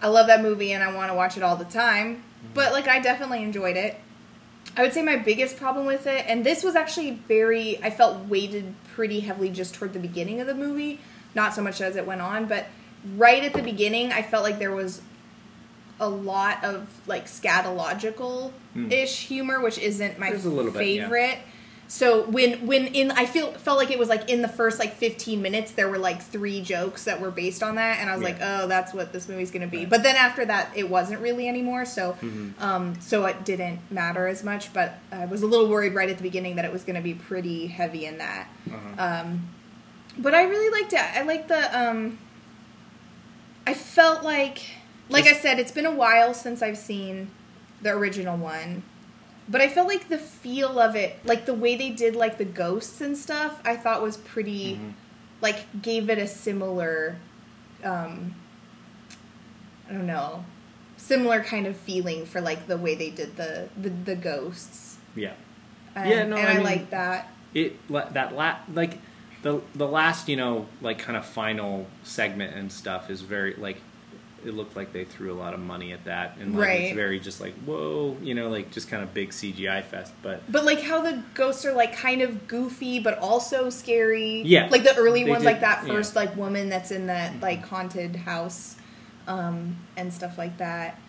I 0.00 0.08
love 0.08 0.28
that 0.28 0.42
movie 0.42 0.72
and 0.72 0.82
I 0.82 0.92
want 0.94 1.10
to 1.10 1.14
watch 1.14 1.36
it 1.36 1.42
all 1.42 1.56
the 1.56 1.64
time. 1.64 2.22
But 2.54 2.72
like, 2.72 2.86
I 2.88 3.00
definitely 3.00 3.42
enjoyed 3.42 3.76
it. 3.76 3.96
I 4.76 4.82
would 4.82 4.92
say 4.92 5.02
my 5.02 5.16
biggest 5.16 5.56
problem 5.56 5.86
with 5.86 6.06
it, 6.06 6.24
and 6.28 6.46
this 6.46 6.62
was 6.62 6.76
actually 6.76 7.10
very, 7.26 7.82
I 7.82 7.90
felt 7.90 8.26
weighted 8.28 8.74
pretty 8.94 9.20
heavily 9.20 9.50
just 9.50 9.74
toward 9.74 9.92
the 9.92 9.98
beginning 9.98 10.40
of 10.40 10.46
the 10.46 10.54
movie, 10.54 11.00
not 11.34 11.52
so 11.54 11.62
much 11.62 11.80
as 11.80 11.96
it 11.96 12.06
went 12.06 12.20
on, 12.20 12.46
but 12.46 12.66
right 13.16 13.42
at 13.44 13.52
the 13.52 13.62
beginning, 13.62 14.12
I 14.12 14.22
felt 14.22 14.42
like 14.44 14.58
there 14.58 14.74
was 14.74 15.02
a 16.00 16.08
lot 16.08 16.62
of 16.64 16.88
like 17.06 17.26
scatological 17.26 18.52
ish 18.90 19.26
humor, 19.26 19.60
which 19.60 19.78
isn't 19.78 20.18
my 20.18 20.30
little 20.30 20.70
bit, 20.72 20.86
yeah. 20.86 21.02
favorite. 21.02 21.38
So 21.90 22.24
when 22.24 22.66
when 22.66 22.88
in 22.88 23.10
I 23.12 23.24
feel 23.24 23.50
felt 23.52 23.78
like 23.78 23.90
it 23.90 23.98
was 23.98 24.10
like 24.10 24.28
in 24.28 24.42
the 24.42 24.48
first 24.48 24.78
like 24.78 24.94
15 24.96 25.40
minutes 25.40 25.72
there 25.72 25.88
were 25.88 25.96
like 25.98 26.20
three 26.22 26.60
jokes 26.60 27.04
that 27.04 27.18
were 27.18 27.30
based 27.30 27.62
on 27.62 27.76
that 27.76 27.98
and 27.98 28.10
I 28.10 28.12
was 28.14 28.20
Yeah. 28.22 28.28
like 28.28 28.38
oh 28.42 28.66
that's 28.68 28.92
what 28.92 29.10
this 29.14 29.26
movie's 29.26 29.50
going 29.50 29.62
to 29.62 29.68
be. 29.68 29.78
Right. 29.78 29.88
But 29.90 30.02
then 30.02 30.14
after 30.14 30.44
that 30.44 30.70
it 30.76 30.90
wasn't 30.90 31.20
really 31.22 31.48
anymore 31.48 31.86
so 31.86 32.12
Mm-hmm. 32.20 32.62
um 32.62 33.00
so 33.00 33.24
it 33.24 33.42
didn't 33.46 33.80
matter 33.90 34.26
as 34.26 34.44
much 34.44 34.70
but 34.74 34.98
I 35.10 35.24
was 35.24 35.40
a 35.40 35.46
little 35.46 35.66
worried 35.66 35.94
right 35.94 36.10
at 36.10 36.18
the 36.18 36.22
beginning 36.22 36.56
that 36.56 36.66
it 36.66 36.72
was 36.72 36.84
going 36.84 36.96
to 36.96 37.00
be 37.02 37.14
pretty 37.14 37.68
heavy 37.68 38.04
in 38.04 38.18
that. 38.18 38.48
Uh-huh. 38.70 39.02
Um 39.22 39.48
but 40.18 40.34
I 40.34 40.42
really 40.42 40.68
liked 40.82 40.92
it. 40.92 41.00
I 41.00 41.22
like 41.22 41.48
the 41.48 41.80
um 41.88 42.18
I 43.68 43.74
felt 43.74 44.22
like 44.24 44.60
like 45.10 45.26
I 45.26 45.34
said 45.34 45.58
it's 45.58 45.72
been 45.72 45.84
a 45.86 45.90
while 45.94 46.32
since 46.34 46.62
I've 46.62 46.78
seen 46.78 47.30
the 47.82 47.90
original 47.90 48.36
one. 48.36 48.82
But 49.48 49.60
I 49.60 49.68
felt 49.68 49.88
like 49.88 50.08
the 50.08 50.18
feel 50.18 50.78
of 50.78 50.94
it, 50.96 51.18
like 51.24 51.44
the 51.46 51.54
way 51.54 51.74
they 51.76 51.90
did 51.90 52.14
like 52.16 52.38
the 52.38 52.44
ghosts 52.44 53.00
and 53.00 53.16
stuff, 53.16 53.60
I 53.64 53.76
thought 53.76 54.02
was 54.02 54.16
pretty 54.16 54.76
Mhm. 54.76 54.92
like 55.42 55.80
gave 55.82 56.08
it 56.10 56.18
a 56.18 56.26
similar 56.26 57.16
um 57.84 58.34
I 59.88 59.92
don't 59.92 60.06
know, 60.06 60.44
similar 60.96 61.42
kind 61.42 61.66
of 61.66 61.76
feeling 61.76 62.26
for 62.26 62.40
like 62.40 62.66
the 62.68 62.76
way 62.78 62.94
they 62.94 63.10
did 63.10 63.36
the 63.36 63.68
the, 63.80 63.90
the 63.90 64.16
ghosts. 64.16 64.96
Yeah. 65.14 65.32
And, 65.94 66.08
Yeah, 66.10 66.24
no, 66.24 66.36
and 66.36 66.46
I 66.46 66.50
I, 66.52 66.54
mean- 66.54 66.64
like 66.64 66.90
that. 66.90 67.28
It 67.54 67.76
that 68.14 68.34
la- 68.34 68.58
like 68.72 68.98
the 69.42 69.60
the 69.74 69.86
last 69.86 70.28
you 70.28 70.36
know 70.36 70.66
like 70.80 70.98
kind 70.98 71.16
of 71.16 71.24
final 71.24 71.86
segment 72.02 72.54
and 72.56 72.70
stuff 72.72 73.08
is 73.10 73.20
very 73.20 73.54
like 73.54 73.80
it 74.44 74.54
looked 74.54 74.76
like 74.76 74.92
they 74.92 75.04
threw 75.04 75.32
a 75.32 75.34
lot 75.38 75.52
of 75.52 75.58
money 75.58 75.92
at 75.92 76.04
that 76.04 76.36
and 76.38 76.54
like 76.56 76.68
Right. 76.68 76.80
it's 76.82 76.94
very 76.94 77.18
just 77.18 77.40
like 77.40 77.54
whoa 77.64 78.16
you 78.22 78.34
know 78.34 78.48
like 78.48 78.70
just 78.70 78.88
kind 78.88 79.02
of 79.02 79.12
big 79.12 79.30
CGI 79.30 79.82
fest 79.84 80.12
but 80.22 80.42
But 80.50 80.64
like 80.64 80.80
how 80.80 81.00
the 81.02 81.22
ghosts 81.34 81.64
are 81.64 81.72
like 81.72 81.96
kind 81.96 82.22
of 82.22 82.46
goofy 82.46 83.00
but 83.00 83.18
also 83.18 83.68
scary. 83.70 84.42
Yeah. 84.44 84.68
Like 84.70 84.84
the 84.84 84.94
early 84.96 85.24
They 85.24 85.30
ones, 85.30 85.42
did- 85.42 85.46
like 85.50 85.60
that 85.60 85.84
yeah. 85.86 85.92
first 85.92 86.14
like 86.16 86.36
woman 86.36 86.68
that's 86.68 86.90
in 86.92 87.06
that 87.08 87.40
like 87.40 87.64
haunted 87.66 88.14
house, 88.16 88.76
um, 89.26 89.76
and 89.96 90.12
stuff 90.12 90.38
like 90.38 90.56
that. 90.58 91.00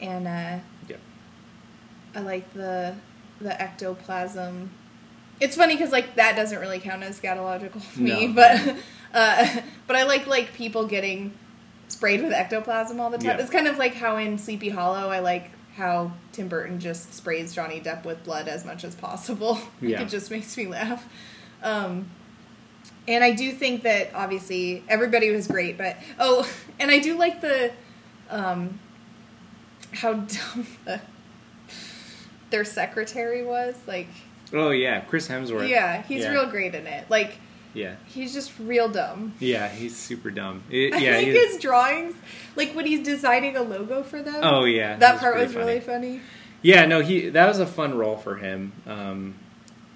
And 0.00 0.26
uh 0.26 0.58
yeah 0.88 0.96
I 2.14 2.20
like 2.20 2.52
the 2.54 2.94
the 3.40 3.60
ectoplasm. 3.60 4.70
It's 5.40 5.56
funny 5.56 5.74
because 5.76 5.92
like 5.92 6.16
that 6.16 6.36
doesn't 6.36 6.58
really 6.58 6.80
count 6.80 7.02
as 7.02 7.20
scatological 7.20 7.80
to 7.94 8.00
me, 8.00 8.26
No. 8.26 8.32
but 8.34 8.76
uh, 9.14 9.60
but 9.86 9.96
I 9.96 10.04
like 10.04 10.26
like 10.26 10.52
people 10.52 10.86
getting 10.86 11.32
sprayed 11.88 12.22
with 12.22 12.32
ectoplasm 12.32 13.00
all 13.00 13.10
the 13.10 13.18
time. 13.18 13.26
Yeah. 13.38 13.42
It's 13.42 13.50
kind 13.50 13.66
of 13.66 13.78
like 13.78 13.94
how 13.94 14.16
in 14.16 14.38
Sleepy 14.38 14.68
Hollow, 14.68 15.08
I 15.10 15.20
like 15.20 15.50
how 15.74 16.12
Tim 16.32 16.48
Burton 16.48 16.80
just 16.80 17.14
sprays 17.14 17.54
Johnny 17.54 17.80
Depp 17.80 18.04
with 18.04 18.24
blood 18.24 18.48
as 18.48 18.64
much 18.64 18.84
as 18.84 18.94
possible. 18.94 19.58
Yeah. 19.80 20.02
it 20.02 20.08
just 20.08 20.30
makes 20.30 20.56
me 20.56 20.66
laugh. 20.66 21.08
Um, 21.62 22.10
and 23.06 23.22
I 23.24 23.30
do 23.32 23.52
think 23.52 23.84
that 23.84 24.10
obviously 24.14 24.82
everybody 24.88 25.30
was 25.30 25.46
great, 25.46 25.78
but 25.78 25.96
oh, 26.18 26.48
and 26.78 26.90
I 26.90 26.98
do 26.98 27.16
like 27.16 27.40
the 27.40 27.72
um, 28.28 28.80
how 29.92 30.12
dumb 30.14 30.66
the, 30.84 31.00
their 32.50 32.64
secretary 32.64 33.44
was. 33.44 33.76
Like, 33.86 34.08
oh 34.52 34.70
yeah 34.70 35.00
Chris 35.00 35.28
Hemsworth 35.28 35.68
yeah, 35.68 36.02
he's 36.02 36.22
Yeah. 36.22 36.30
real 36.30 36.50
great 36.50 36.74
in 36.74 36.86
it. 36.86 37.08
Like, 37.10 37.38
yeah 37.74 37.96
he's 38.06 38.32
just 38.32 38.52
real 38.58 38.88
dumb. 38.88 39.34
yeah 39.40 39.68
he's 39.68 39.96
super 39.96 40.30
dumb 40.30 40.62
It- 40.70 40.94
I 40.94 40.98
yeah 40.98 41.16
like 41.18 41.26
he- 41.26 41.32
his 41.32 41.58
drawings, 41.58 42.14
like 42.56 42.72
when 42.74 42.86
he's 42.86 43.04
designing 43.04 43.56
a 43.56 43.62
logo 43.62 44.02
for 44.02 44.22
them. 44.22 44.40
oh 44.42 44.64
yeah 44.64 44.96
that 44.96 45.12
was 45.14 45.20
part 45.20 45.36
was 45.38 45.54
really 45.54 45.80
funny. 45.80 46.20
Yeah, 46.60 46.86
no, 46.86 47.00
he 47.00 47.28
that 47.28 47.46
was 47.46 47.60
a 47.60 47.66
fun 47.66 47.96
role 47.96 48.16
for 48.16 48.34
him. 48.36 48.72
Um, 48.84 49.36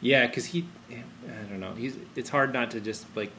yeah, 0.00 0.26
because 0.28 0.44
he, 0.46 0.64
I 0.92 1.42
don't 1.50 1.59
know, 1.59 1.72
he's 1.74 1.96
it's 2.14 2.30
hard 2.30 2.53
not 2.53 2.70
to 2.70 2.80
just 2.80 3.05
like 3.16 3.32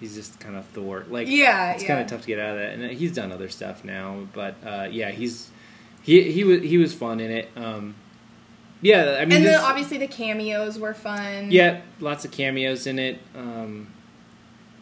he's 0.00 0.16
just 0.16 0.40
kind 0.40 0.56
of 0.56 0.64
Thor. 0.66 1.04
Like, 1.08 1.28
Yeah, 1.28 1.72
it's 1.72 1.82
yeah. 1.84 1.88
kind 1.88 2.00
of 2.00 2.08
tough 2.08 2.22
to 2.22 2.26
get 2.26 2.40
out 2.40 2.56
of 2.56 2.58
that. 2.58 2.72
And 2.72 2.90
he's 2.90 3.12
done 3.14 3.30
other 3.30 3.48
stuff 3.48 3.84
now, 3.84 4.26
but 4.32 4.56
uh, 4.66 4.88
yeah, 4.90 5.10
he's 5.12 5.48
he 6.02 6.32
he 6.32 6.42
was 6.42 6.62
he 6.62 6.76
was 6.76 6.92
fun 6.92 7.20
in 7.20 7.30
it. 7.30 7.50
Um, 7.54 7.94
yeah, 8.82 9.18
I 9.20 9.24
mean, 9.24 9.38
and 9.38 9.46
then 9.46 9.60
obviously 9.60 9.98
the 9.98 10.06
cameos 10.08 10.78
were 10.78 10.94
fun. 10.94 11.50
yeah, 11.50 11.80
lots 12.00 12.24
of 12.24 12.30
cameos 12.30 12.86
in 12.86 12.98
it. 12.98 13.18
Um, 13.36 13.88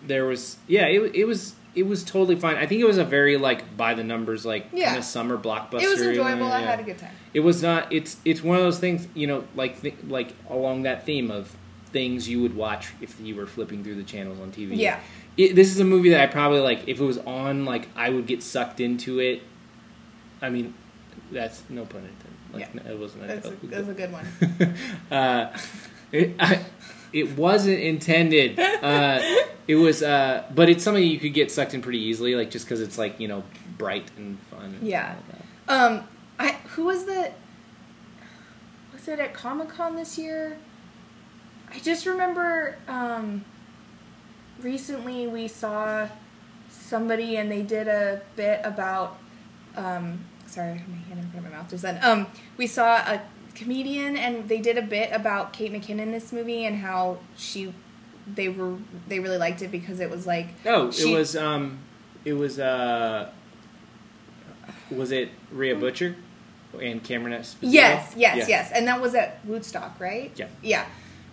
there 0.07 0.25
was 0.25 0.57
yeah, 0.67 0.87
it 0.87 1.15
it 1.15 1.25
was. 1.25 1.55
It 1.75 1.87
was 1.87 2.03
totally 2.03 2.35
fine. 2.35 2.57
I 2.57 2.67
think 2.67 2.81
it 2.81 2.87
was 2.87 2.99
a 2.99 3.05
very 3.05 3.37
like 3.37 3.77
by 3.77 3.95
the 3.95 4.03
numbers 4.03 4.45
like 4.45 4.67
Yeah. 4.73 4.87
kind 4.87 4.99
of 4.99 5.05
summer 5.05 5.37
blockbuster. 5.39 5.83
it 5.83 5.89
was 5.89 6.03
enjoyable. 6.03 6.47
I 6.51 6.61
had 6.63 6.81
a 6.81 6.83
good 6.83 6.99
time. 6.99 7.13
It 7.35 7.41
was 7.41 7.63
not. 7.63 7.93
It's 7.93 8.17
it's 8.25 8.43
one 8.43 8.57
of 8.57 8.65
those 8.65 8.81
things, 8.81 9.07
you 9.15 9.29
know, 9.29 9.45
like 9.55 9.81
th- 9.83 9.95
like 10.09 10.33
along 10.51 10.83
that 10.85 11.07
theme 11.07 11.31
of 11.31 11.55
things 11.93 12.29
you 12.29 12.43
would 12.43 12.57
watch 12.57 12.89
if 13.01 13.21
you 13.21 13.37
were 13.37 13.47
flipping 13.47 13.85
through 13.85 13.95
the 13.95 14.03
channels 14.03 14.41
on 14.41 14.51
TV. 14.51 14.77
Yeah. 14.77 14.99
It, 15.37 15.55
this 15.55 15.71
is 15.71 15.79
a 15.79 15.85
movie 15.85 16.11
that 16.11 16.21
I 16.21 16.27
probably 16.27 16.59
like. 16.61 16.89
If 16.89 17.01
it 17.01 17.05
was 17.05 17.19
on, 17.19 17.65
like 17.65 17.87
I 17.95 18.11
would 18.11 18.27
get 18.27 18.43
sucked 18.43 18.81
into 18.81 19.21
it. 19.21 19.43
I 20.43 20.51
mean, 20.51 20.75
that's 21.31 21.63
no 21.69 21.85
pun 21.85 22.01
intended. 22.01 22.28
Like, 22.59 22.69
Yeah. 22.75 22.91
it 22.93 22.99
wasn't. 22.99 23.25
A 23.25 23.27
That's 23.29 23.47
a, 23.47 23.51
joke. 23.51 23.59
that's 23.65 23.89
a 23.89 23.95
good 23.95 24.13
one. 24.13 24.27
uh, 25.11 25.59
it, 26.13 26.35
I, 26.39 26.65
it 27.13 27.37
wasn't 27.37 27.79
intended. 27.81 28.59
Uh, 28.59 29.21
it 29.67 29.77
was, 29.77 30.03
uh, 30.03 30.45
but 30.55 30.69
it's 30.69 30.83
something 30.85 31.03
you 31.03 31.19
could 31.19 31.35
get 31.35 31.51
sucked 31.51 31.75
in 31.75 31.83
pretty 31.83 32.01
easily, 32.01 32.35
like 32.35 32.51
just 32.51 32.65
because 32.67 32.81
it's 32.81 32.99
like 32.99 33.19
you 33.21 33.29
know 33.29 33.43
bright 33.77 34.11
and 34.17 34.39
fun. 34.51 34.75
And 34.79 34.87
Yeah. 34.87 35.17
Um, 35.69 36.05
I 36.39 36.53
who 36.75 36.85
was 36.85 37.05
the 37.05 37.31
was 38.93 39.09
it 39.09 39.19
at 39.21 39.35
Comic 39.35 39.69
Con 39.71 39.97
this 39.97 40.19
year? 40.19 40.59
I 41.71 41.79
just 41.81 42.07
remember 42.07 42.77
um, 42.89 43.45
recently 44.63 45.27
we 45.27 45.49
saw 45.49 46.09
somebody 46.71 47.37
and 47.37 47.51
they 47.51 47.63
did 47.63 47.89
a 47.89 48.23
bit 48.37 48.61
about. 48.65 49.19
Um, 49.77 50.25
sorry, 50.59 50.71
I 50.73 50.75
have 50.77 50.89
my 50.89 50.97
hand 50.97 51.21
in 51.21 51.31
front 51.31 51.47
of 51.47 51.53
my 51.53 51.57
mouth 51.59 51.71
just 51.71 51.83
then. 51.83 51.99
Um, 52.03 52.27
we 52.57 52.67
saw 52.67 52.97
a 52.97 53.23
comedian 53.55 54.17
and 54.17 54.49
they 54.49 54.59
did 54.61 54.77
a 54.79 54.83
bit 54.83 55.11
about 55.13 55.53
Kate 55.53 55.73
McKinnon 55.73 56.01
in 56.01 56.13
this 56.13 56.33
movie 56.33 56.65
and 56.65 56.77
how 56.79 57.19
she 57.37 57.73
they 58.27 58.49
were 58.49 58.77
they 59.09 59.21
really 59.21 59.39
liked 59.39 59.63
it 59.63 59.71
because 59.71 60.01
it 60.01 60.11
was 60.11 60.27
like 60.27 60.49
Oh, 60.67 60.91
She- 60.91 61.13
it 61.13 61.17
was 61.17 61.37
um, 61.37 61.79
it 62.25 62.33
was 62.35 62.59
uh, 62.59 63.31
was 64.91 65.13
it 65.13 65.31
Rhea 65.53 65.75
Butcher 65.77 66.17
and 66.81 67.03
Cameron 67.03 67.33
Esposito? 67.41 67.59
Yes, 67.63 68.15
yes, 68.17 68.37
Yeah. 68.37 68.47
yes. 68.49 68.71
And 68.75 68.87
that 68.89 69.01
was 69.01 69.15
at 69.15 69.45
Woodstock, 69.45 69.99
right? 70.01 70.33
Yeah. 70.37 70.49
Yeah. 70.63 70.87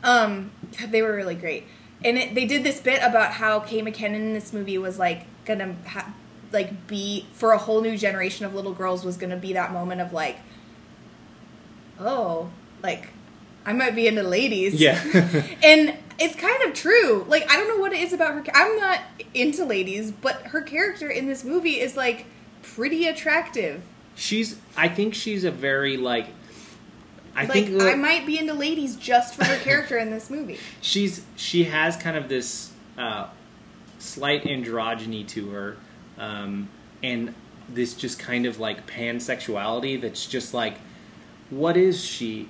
Um, 0.03 0.51
they 0.89 1.01
were 1.01 1.15
really 1.15 1.35
great. 1.35 1.63
And 2.03 2.17
it, 2.17 2.35
they 2.35 2.45
did 2.45 2.63
this 2.63 2.79
bit 2.79 3.01
about 3.01 3.31
how 3.33 3.59
Kate 3.59 3.83
McKinnon 3.83 4.15
in 4.15 4.33
this 4.33 4.53
movie 4.53 4.77
was 4.77 4.99
like 4.99 5.25
gonna 5.45 5.75
ha- 5.87 6.13
like 6.55 6.87
be 6.87 7.27
for 7.33 7.51
a 7.51 7.57
whole 7.59 7.81
new 7.81 7.95
generation 7.95 8.47
of 8.47 8.55
little 8.55 8.73
girls 8.73 9.05
was 9.05 9.17
gonna 9.17 9.37
be 9.37 9.53
that 9.53 9.71
moment 9.71 10.01
of 10.01 10.11
like 10.11 10.37
oh, 11.99 12.49
like 12.81 13.09
I 13.65 13.73
might 13.73 13.95
be 13.95 14.07
into 14.07 14.23
ladies. 14.23 14.75
Yeah. 14.75 15.01
and 15.63 15.97
it's 16.19 16.35
kind 16.35 16.63
of 16.63 16.73
true. 16.73 17.25
Like 17.27 17.49
I 17.51 17.57
don't 17.57 17.67
know 17.67 17.77
what 17.77 17.93
it 17.93 17.99
is 17.99 18.13
about 18.13 18.33
her. 18.33 18.43
I'm 18.53 18.77
not 18.77 19.01
into 19.33 19.65
ladies, 19.65 20.11
but 20.11 20.41
her 20.47 20.61
character 20.61 21.09
in 21.09 21.27
this 21.27 21.43
movie 21.43 21.79
is 21.79 21.97
like 21.97 22.25
pretty 22.61 23.07
attractive. 23.07 23.81
she's. 24.15 24.57
I 24.77 24.87
think 24.87 25.13
she's 25.13 25.43
a 25.43 25.51
very 25.51 25.97
like. 25.97 26.27
I 27.37 27.43
like 27.45 27.67
think 27.67 27.81
I 27.81 27.95
might 27.95 28.25
be 28.25 28.39
into 28.39 28.53
ladies 28.53 28.95
just 28.95 29.35
for 29.35 29.43
her 29.43 29.57
character 29.57 29.97
in 29.97 30.09
this 30.09 30.29
movie. 30.29 30.57
she's 30.81 31.25
she 31.35 31.65
has 31.65 31.97
kind 31.97 32.15
of 32.15 32.29
this 32.29 32.71
uh, 32.97 33.27
slight 33.99 34.43
androgyny 34.45 35.27
to 35.29 35.49
her, 35.49 35.77
um, 36.17 36.69
and 37.03 37.33
this 37.69 37.93
just 37.93 38.19
kind 38.19 38.45
of 38.45 38.59
like 38.59 38.85
pansexuality 38.87 39.99
that's 39.99 40.25
just 40.25 40.53
like, 40.53 40.77
what 41.49 41.77
is 41.77 42.03
she? 42.03 42.49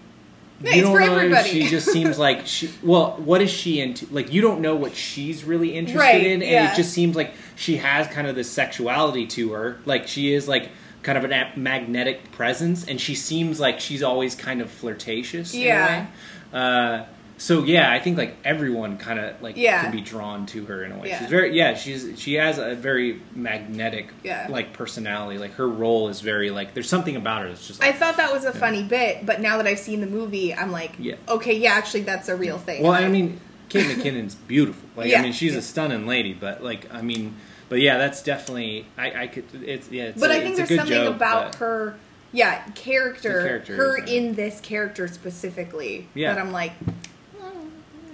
Yeah, 0.62 0.76
it's 0.76 0.88
for 0.88 1.00
know 1.02 1.16
everybody. 1.16 1.50
She 1.50 1.68
just 1.68 1.90
seems 1.92 2.18
like 2.18 2.48
she. 2.48 2.70
Well, 2.82 3.12
what 3.18 3.42
is 3.42 3.50
she 3.52 3.82
into? 3.82 4.06
Like 4.14 4.32
you 4.32 4.42
don't 4.42 4.62
know 4.62 4.76
what 4.76 4.96
she's 4.96 5.44
really 5.44 5.76
interested 5.76 6.00
Right, 6.00 6.24
in, 6.26 6.42
and 6.42 6.44
yeah. 6.52 6.72
it 6.74 6.76
just 6.78 6.94
seems 6.94 7.16
like 7.16 7.34
she 7.56 7.78
has 7.78 8.08
kind 8.08 8.28
of 8.28 8.36
this 8.36 8.50
sexuality 8.50 9.28
to 9.28 9.52
her. 9.52 9.80
Like 9.86 10.08
she 10.08 10.34
is 10.34 10.48
like 10.48 10.70
kind 11.04 11.18
of 11.18 11.26
a 11.30 11.52
magnetic 11.58 12.32
presence, 12.32 12.86
and 12.88 13.00
she 13.02 13.16
seems 13.16 13.60
like 13.60 13.80
she's 13.82 14.02
always 14.02 14.34
kind 14.36 14.62
of 14.62 14.70
flirtatious. 14.72 15.54
in 15.54 15.62
a 15.62 15.64
Yeah. 15.66 16.02
way. 16.02 16.08
Uh, 16.54 17.06
so 17.38 17.64
yeah, 17.64 17.92
I 17.92 18.00
think 18.00 18.18
like 18.18 18.38
everyone 18.46 18.98
kind 18.98 19.20
of 19.20 19.42
like 19.42 19.58
Yeah. 19.58 19.82
can 19.84 19.92
be 19.92 20.02
drawn 20.02 20.46
to 20.48 20.66
her 20.66 20.84
in 20.84 20.92
a 20.94 20.98
way. 20.98 21.10
Yeah. 21.10 21.20
She's 21.20 21.30
very 21.30 21.56
yeah, 21.56 21.74
she's 21.76 22.14
she 22.20 22.36
has 22.36 22.58
a 22.58 22.76
very 22.76 23.22
magnetic 23.36 24.08
Yeah. 24.24 24.48
like 24.50 24.74
personality. 24.74 25.38
Like 25.38 25.54
her 25.56 25.68
role 25.68 26.08
is 26.10 26.22
very 26.22 26.50
like 26.50 26.74
there's 26.74 26.88
something 26.90 27.16
about 27.16 27.42
her 27.44 27.50
that's 27.50 27.68
just 27.68 27.84
I 27.84 27.92
thought 27.92 28.18
that 28.18 28.32
was 28.32 28.46
a 28.46 28.54
funny 28.54 28.84
bit, 28.84 29.26
but 29.26 29.42
now 29.42 29.58
that 29.58 29.68
I've 29.68 29.80
seen 29.80 30.00
the 30.02 30.08
movie, 30.08 30.54
I'm 30.54 30.72
like, 30.72 30.94
Yeah. 30.98 31.16
okay, 31.28 31.54
yeah, 31.58 31.74
actually, 31.74 32.02
that's 32.04 32.30
a 32.30 32.36
real 32.36 32.58
thing. 32.58 32.82
well, 32.84 32.94
I 32.94 33.08
mean, 33.10 33.40
Kate 33.70 33.86
McKinnon's 33.86 34.36
beautiful. 34.36 34.88
Like 34.96 35.10
Yeah. 35.10 35.20
I 35.20 35.24
mean, 35.24 35.34
she's 35.34 35.56
a 35.56 35.62
stunning 35.62 36.08
lady, 36.08 36.34
but 36.34 36.64
like 36.64 36.88
I 36.94 37.02
mean, 37.02 37.36
but 37.68 37.82
yeah, 37.82 37.98
that's 37.98 38.22
definitely 38.24 38.86
I 38.98 39.24
I 39.24 39.28
could 39.28 39.44
it's 39.66 39.92
yeah. 39.92 40.04
It's 40.06 40.20
but 40.22 40.32
a- 40.32 40.36
I 40.36 40.40
think 40.42 40.56
there's 40.56 40.70
something 40.70 40.88
joke, 40.88 41.16
about 41.16 41.52
but- 41.52 41.56
her, 41.60 41.96
yeah, 42.32 42.64
character, 42.76 43.42
character 43.46 43.76
her 43.76 43.98
in 43.98 44.36
this 44.36 44.60
character 44.62 45.08
specifically. 45.10 46.08
Yeah. 46.14 46.34
that 46.34 46.40
I'm 46.42 46.52
like, 46.54 46.72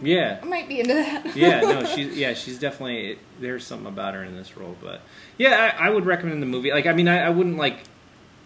Yeah, 0.02 0.39
I 0.41 0.45
might 0.45 0.68
be 0.68 0.80
into 0.80 0.93
that. 0.93 1.36
yeah, 1.36 1.62
no, 1.62 1.86
she's 1.95 2.18
yeah, 2.18 2.34
she's 2.34 2.60
definitely 2.60 3.20
there's 3.39 3.66
something 3.66 3.88
about 3.88 4.14
her 4.16 4.24
in 4.24 4.36
this 4.36 4.58
role, 4.58 4.76
but 4.82 5.02
yeah, 5.38 5.76
I, 5.80 5.88
I 5.88 5.89
would 5.89 6.06
recommend 6.06 6.41
the 6.41 6.47
movie. 6.47 6.72
Like, 6.72 6.86
I 6.88 6.93
mean, 6.93 7.08
I, 7.08 7.20
I 7.28 7.30
wouldn't 7.30 7.58
like 7.58 7.80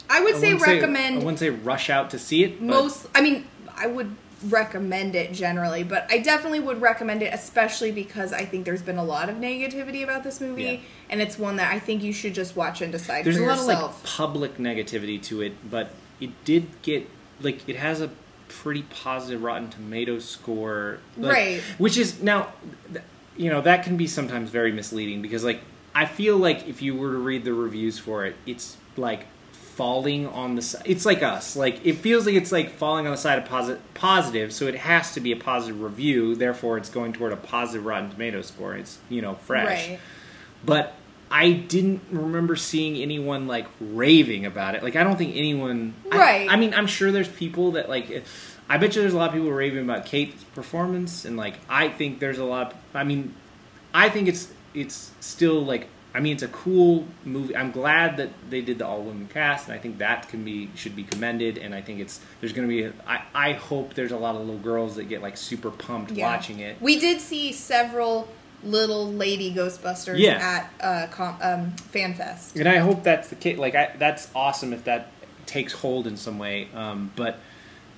I 0.10 0.22
would 0.22 0.36
I 0.36 0.40
say 0.40 0.54
recommend 0.54 1.16
I 1.16 1.20
wouldn't 1.20 1.40
say 1.40 1.50
rush 1.50 1.90
out 1.90 2.10
to 2.12 2.20
see 2.20 2.44
it. 2.44 2.60
But 2.60 2.68
most. 2.68 3.08
I 3.16 3.22
mean, 3.22 3.48
I 3.76 3.88
would 3.88 4.16
recommend 4.50 5.16
it 5.16 5.32
generally, 5.34 5.84
but 5.84 6.06
I 6.12 6.20
definitely 6.20 6.60
would 6.60 6.82
recommend 6.82 7.24
it, 7.24 7.34
especially 7.34 7.92
because 7.92 8.32
I 8.34 8.46
think 8.46 8.66
there's 8.66 8.82
been 8.82 8.98
a 8.98 9.04
lot 9.04 9.30
of 9.30 9.38
negativity 9.38 10.04
about 10.04 10.24
this 10.24 10.40
movie, 10.40 10.64
Yeah. 10.64 10.78
and 11.10 11.22
it's 11.22 11.40
one 11.40 11.56
that 11.56 11.74
I 11.74 11.80
think 11.80 12.04
you 12.04 12.14
should 12.14 12.36
just 12.36 12.56
watch 12.56 12.82
and 12.82 12.92
decide 12.92 13.26
there's 13.26 13.38
a 13.38 13.46
lot 13.46 13.60
of 13.60 13.66
like 13.66 14.04
public 14.04 14.58
negativity 14.58 15.22
to 15.24 15.42
it, 15.42 15.54
but 15.70 15.92
it 16.20 16.32
did 16.44 16.68
get 16.82 17.10
like 17.42 17.68
it 17.68 17.78
has 17.78 18.02
a 18.02 18.10
pretty 18.62 18.84
positive 18.84 19.44
Rotten 19.44 19.70
Tomatoes 19.70 20.28
score, 20.28 21.00
like, 21.18 21.34
Right. 21.34 21.62
Which 21.78 21.98
is 21.98 22.22
now, 22.22 22.54
you 23.38 23.50
know, 23.50 23.62
that 23.62 23.84
can 23.84 23.98
be 23.98 24.08
sometimes 24.08 24.50
very 24.50 24.72
misleading 24.72 25.22
because 25.22 25.44
like 25.44 25.62
I 25.94 26.06
feel 26.06 26.38
like 26.38 26.68
if 26.68 26.82
you 26.82 26.96
were 26.96 27.12
to 27.12 27.18
read 27.18 27.46
the 27.46 27.54
reviews 27.54 27.98
for 28.00 28.26
it, 28.26 28.36
it's 28.46 28.78
like 28.98 29.26
falling 29.52 30.26
on 30.28 30.56
the 30.56 30.62
side. 30.62 30.84
It's 30.86 31.06
like 31.06 31.22
us. 31.22 31.56
Like 31.56 31.86
it 31.86 31.94
feels 31.98 32.26
like 32.26 32.36
it's 32.36 32.52
like 32.52 32.72
falling 32.72 33.06
on 33.06 33.12
the 33.12 33.18
side 33.18 33.40
of 33.40 33.46
posi- 33.48 33.80
positive, 33.94 34.54
so 34.54 34.68
it 34.68 34.76
has 34.76 35.14
to 35.14 35.20
be 35.20 35.32
a 35.32 35.36
positive 35.36 35.82
review. 35.82 36.36
Therefore, 36.36 36.78
it's 36.78 36.90
going 36.90 37.14
toward 37.14 37.34
a 37.34 37.38
positive 37.38 37.86
Rotten 37.86 38.10
Tomatoes 38.10 38.48
score. 38.48 38.76
It's 38.76 39.00
you 39.10 39.22
know 39.22 39.36
fresh 39.36 39.90
right? 39.90 40.00
but 40.66 40.96
I 41.32 41.52
didn't 41.52 42.02
remember 42.12 42.56
seeing 42.56 42.96
anyone 42.98 43.48
like 43.48 43.66
raving 43.80 44.46
about 44.46 44.76
it. 44.76 44.84
Like 44.84 44.96
I 44.96 45.04
don't 45.04 45.18
think 45.18 45.36
anyone. 45.36 45.94
I- 46.12 46.18
Right. 46.18 46.48
I, 46.50 46.56
mean, 46.56 46.74
I'm 46.74 46.88
sure 46.88 47.12
there's 47.12 47.28
people 47.30 47.72
that 47.74 47.90
like. 47.90 48.24
I 48.68 48.78
bet 48.78 48.96
you 48.96 49.02
there's 49.02 49.14
a 49.14 49.18
lot 49.18 49.28
of 49.30 49.34
people 49.36 49.52
raving 49.52 49.84
about 49.84 50.06
Kate's 50.06 50.44
performance, 50.44 51.24
and 51.26 51.38
like 51.38 51.56
I 51.70 51.90
think 51.90 52.20
there's 52.20 52.40
a 52.40 52.44
lot. 52.46 52.72
Of, 52.74 52.78
I 52.96 53.04
mean, 53.04 53.34
I 53.94 54.10
think 54.10 54.28
it's 54.28 54.52
it's 54.74 55.12
still 55.20 55.64
like. 55.64 55.88
I 56.16 56.22
mean, 56.22 56.32
it's 56.34 56.44
a 56.44 56.48
cool 56.48 57.06
movie. 57.26 57.58
I'm 57.58 57.72
glad 57.72 58.16
that 58.18 58.30
they 58.50 58.62
did 58.62 58.80
the 58.80 58.88
all 58.88 59.02
women 59.02 59.28
cast, 59.28 59.68
and 59.68 59.76
I 59.76 59.80
think 59.80 59.98
that 59.98 60.30
can 60.30 60.46
be 60.46 60.70
should 60.74 60.96
be 60.96 61.04
commended. 61.04 61.58
And 61.58 61.76
I 61.76 61.82
think 61.82 62.00
it's 62.00 62.22
there's 62.40 62.54
going 62.54 62.68
to 62.68 62.74
be. 62.74 62.84
A, 62.84 62.94
I 63.06 63.22
I 63.34 63.52
hope 63.54 63.94
there's 63.96 64.14
a 64.14 64.18
lot 64.18 64.36
of 64.36 64.42
little 64.42 64.58
girls 64.62 64.96
that 64.96 65.10
get 65.10 65.22
like 65.22 65.36
super 65.38 65.70
pumped 65.72 66.12
Yeah. 66.12 66.26
watching 66.26 66.60
it. 66.60 66.78
We 66.82 67.00
did 67.00 67.20
see 67.20 67.52
several 67.52 68.30
little 68.66 69.12
lady 69.12 69.54
Ghostbusters 69.54 70.18
Yeah. 70.20 70.68
at 70.80 70.84
uh, 70.84 71.08
com- 71.12 71.38
um, 71.42 71.72
FanFest. 71.94 72.56
and 72.60 72.68
I 72.68 72.78
hope 72.78 73.04
that's 73.04 73.30
the 73.30 73.36
case. 73.36 73.58
Like, 73.58 73.76
I, 73.76 73.92
that's 73.98 74.28
awesome 74.36 74.74
if 74.74 74.84
that 74.86 75.12
takes 75.46 75.74
hold 75.74 76.08
in 76.08 76.18
some 76.18 76.40
way. 76.40 76.68
Um, 76.74 77.12
but 77.16 77.40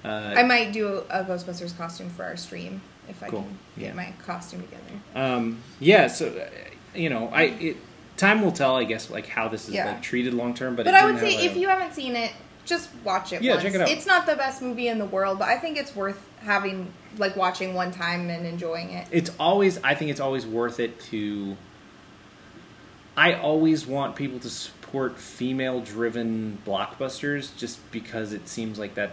uh, 0.03 0.33
I 0.37 0.43
might 0.43 0.73
do 0.73 0.87
a, 1.09 1.21
a 1.21 1.23
Ghostbusters 1.23 1.75
costume 1.77 2.09
for 2.09 2.23
our 2.23 2.37
stream 2.37 2.81
if 3.09 3.23
I 3.23 3.29
Cool. 3.29 3.41
can 3.43 3.57
get 3.77 3.85
Yeah. 3.87 3.93
my 3.93 4.13
costume 4.25 4.61
together. 4.63 4.83
um, 5.15 5.61
yeah, 5.79 6.07
so 6.07 6.27
uh, 6.27 6.49
you 6.93 7.09
know, 7.09 7.29
I 7.33 7.43
it, 7.43 7.77
time 8.17 8.41
will 8.41 8.51
tell. 8.51 8.75
I 8.75 8.83
guess 8.83 9.09
like 9.09 9.27
how 9.27 9.47
this 9.47 9.67
is 9.69 9.75
Yeah. 9.75 9.85
like 9.87 10.01
treated 10.01 10.33
long 10.33 10.53
term. 10.53 10.75
But 10.75 10.85
But 10.85 10.95
I 10.95 11.05
would 11.05 11.19
say 11.19 11.33
have 11.33 11.51
if 11.51 11.57
you 11.57 11.69
haven't 11.69 11.93
seen 11.93 12.15
it, 12.15 12.31
just 12.67 12.89
watch 13.03 13.33
it. 13.33 13.41
Yeah, 13.41 13.53
once. 13.53 13.63
check 13.63 13.73
it 13.73 13.81
out. 13.81 13.89
It's 13.89 14.05
not 14.05 14.25
the 14.25 14.35
best 14.35 14.61
movie 14.61 14.87
in 14.87 14.99
the 14.99 15.05
world, 15.05 15.39
but 15.39 15.47
I 15.47 15.57
think 15.57 15.77
it's 15.77 15.95
worth 15.95 16.19
having 16.41 16.91
like 17.17 17.35
watching 17.35 17.73
one 17.73 17.91
time 17.91 18.29
and 18.29 18.45
enjoying 18.45 18.91
it. 18.91 19.07
it's 19.11 19.31
always 19.39 19.81
I 19.83 19.95
think 19.95 20.11
it's 20.11 20.19
always 20.19 20.45
worth 20.45 20.79
it 20.79 20.99
to. 21.11 21.57
I 23.15 23.33
always 23.33 23.87
want 23.87 24.15
people 24.15 24.39
to 24.39 24.49
support 24.49 25.17
female 25.17 25.81
driven 25.81 26.59
blockbusters 26.65 27.55
just 27.57 27.79
because 27.91 28.31
it 28.33 28.47
seems 28.47 28.77
like 28.77 28.95
that 28.95 29.11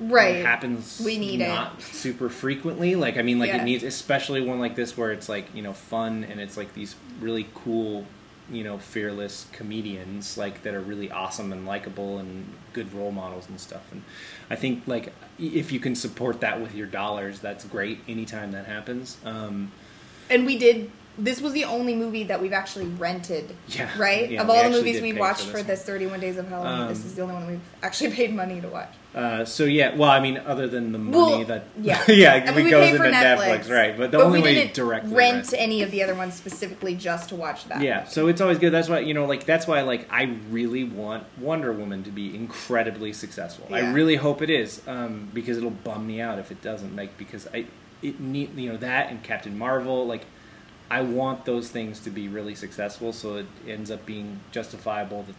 Right. 0.00 0.44
happens 0.44 1.00
We 1.04 1.18
need 1.18 1.40
it. 1.40 1.46
not 1.46 1.80
super 1.80 2.28
frequently 2.28 2.96
like 2.96 3.16
i 3.16 3.22
mean 3.22 3.38
like 3.38 3.50
Yeah. 3.50 3.62
it 3.62 3.64
needs 3.64 3.84
especially 3.84 4.40
one 4.40 4.58
like 4.58 4.74
this 4.74 4.96
where 4.98 5.12
it's 5.12 5.28
like 5.28 5.54
you 5.54 5.62
know 5.62 5.72
fun 5.72 6.24
and 6.28 6.40
it's 6.40 6.56
like 6.56 6.74
these 6.74 6.96
really 7.20 7.46
cool 7.54 8.04
you 8.50 8.62
know 8.62 8.78
fearless 8.78 9.46
comedians 9.52 10.36
like 10.36 10.62
that 10.62 10.74
are 10.74 10.80
really 10.80 11.10
awesome 11.10 11.52
and 11.52 11.66
likable 11.66 12.18
and 12.18 12.46
good 12.72 12.92
role 12.92 13.10
models 13.10 13.48
and 13.48 13.58
stuff 13.58 13.90
and 13.90 14.02
i 14.50 14.56
think 14.56 14.82
like 14.86 15.12
if 15.38 15.72
you 15.72 15.80
can 15.80 15.94
support 15.94 16.40
that 16.40 16.60
with 16.60 16.74
your 16.74 16.86
dollars 16.86 17.40
that's 17.40 17.64
great 17.64 18.00
anytime 18.06 18.52
that 18.52 18.66
happens 18.66 19.16
um 19.24 19.72
And 20.30 20.46
we 20.46 20.56
did. 20.58 20.90
This 21.16 21.40
was 21.40 21.52
the 21.52 21.64
only 21.64 21.94
movie 21.94 22.24
that 22.24 22.42
we've 22.42 22.52
actually 22.52 22.86
rented. 22.86 23.54
Yeah. 23.68 23.88
Right. 23.98 24.30
Yeah, 24.32 24.42
of 24.42 24.50
all 24.50 24.62
the 24.64 24.70
movies 24.70 25.00
we've 25.00 25.16
watched 25.18 25.42
for 25.46 25.58
for 25.58 25.62
this 25.62 25.78
this 25.80 25.86
31 25.86 26.20
Days 26.20 26.36
of 26.36 26.48
Halloween, 26.48 26.88
this 26.88 27.00
Um, 27.00 27.06
is 27.06 27.14
the 27.14 27.22
only 27.22 27.34
one 27.34 27.46
we've 27.46 27.60
actually 27.82 28.10
paid 28.20 28.34
money 28.34 28.60
to 28.60 28.68
watch. 28.68 28.92
uh, 29.14 29.44
so 29.44 29.64
yeah, 29.64 29.94
well, 29.94 30.10
I 30.10 30.18
mean, 30.18 30.38
other 30.38 30.66
than 30.66 30.90
the 30.90 30.98
money 30.98 31.16
Well, 31.16 31.44
that 31.44 31.64
yeah, 31.80 32.02
yeah, 32.08 32.32
I 32.34 32.46
mean, 32.46 32.54
we 32.56 32.62
we 32.64 32.70
goes 32.70 32.90
into 32.90 33.02
Netflix. 33.04 33.36
Netflix, 33.66 33.70
right? 33.70 33.96
But 33.96 34.10
the 34.10 34.18
but 34.18 34.24
only 34.26 34.40
we 34.40 34.44
way 34.44 34.54
didn't 34.54 34.74
directly 34.74 35.14
rent 35.14 35.54
any 35.56 35.82
of 35.82 35.92
the 35.92 36.02
other 36.02 36.16
ones 36.16 36.34
specifically 36.34 36.96
just 36.96 37.28
to 37.28 37.36
watch 37.36 37.66
that. 37.68 37.80
Yeah, 37.80 37.98
movie. 38.00 38.10
so 38.10 38.26
it's 38.26 38.40
always 38.40 38.58
good. 38.58 38.72
That's 38.72 38.88
why 38.88 38.98
you 38.98 39.14
know, 39.14 39.26
like 39.26 39.44
that's 39.44 39.68
why 39.68 39.82
like 39.82 40.08
I 40.12 40.36
really 40.50 40.82
want 40.82 41.24
Wonder 41.38 41.72
Woman 41.72 42.02
to 42.04 42.10
be 42.10 42.34
incredibly 42.34 43.12
successful. 43.12 43.68
I 43.72 43.92
really 43.92 44.16
hope 44.16 44.42
it 44.42 44.50
is, 44.50 44.82
um, 44.88 45.28
because 45.32 45.58
it'll 45.58 45.70
bum 45.70 46.06
me 46.08 46.20
out 46.20 46.40
if 46.40 46.50
it 46.50 46.60
doesn't. 46.60 46.96
Like 46.96 47.16
because 47.16 47.46
I 47.54 47.66
it 48.02 48.18
need 48.18 48.56
you 48.58 48.70
know 48.72 48.78
that 48.78 49.10
and 49.10 49.22
Captain 49.22 49.56
Marvel. 49.56 50.06
Like 50.06 50.24
I 50.98 51.02
want 51.02 51.44
those 51.44 51.68
things 51.68 52.00
to 52.00 52.10
be 52.10 52.28
really 52.28 52.54
successful, 52.54 53.12
so 53.12 53.36
it 53.36 53.46
ends 53.68 53.90
up 53.90 54.04
being 54.06 54.40
justifiable 54.52 55.22
that 55.24 55.34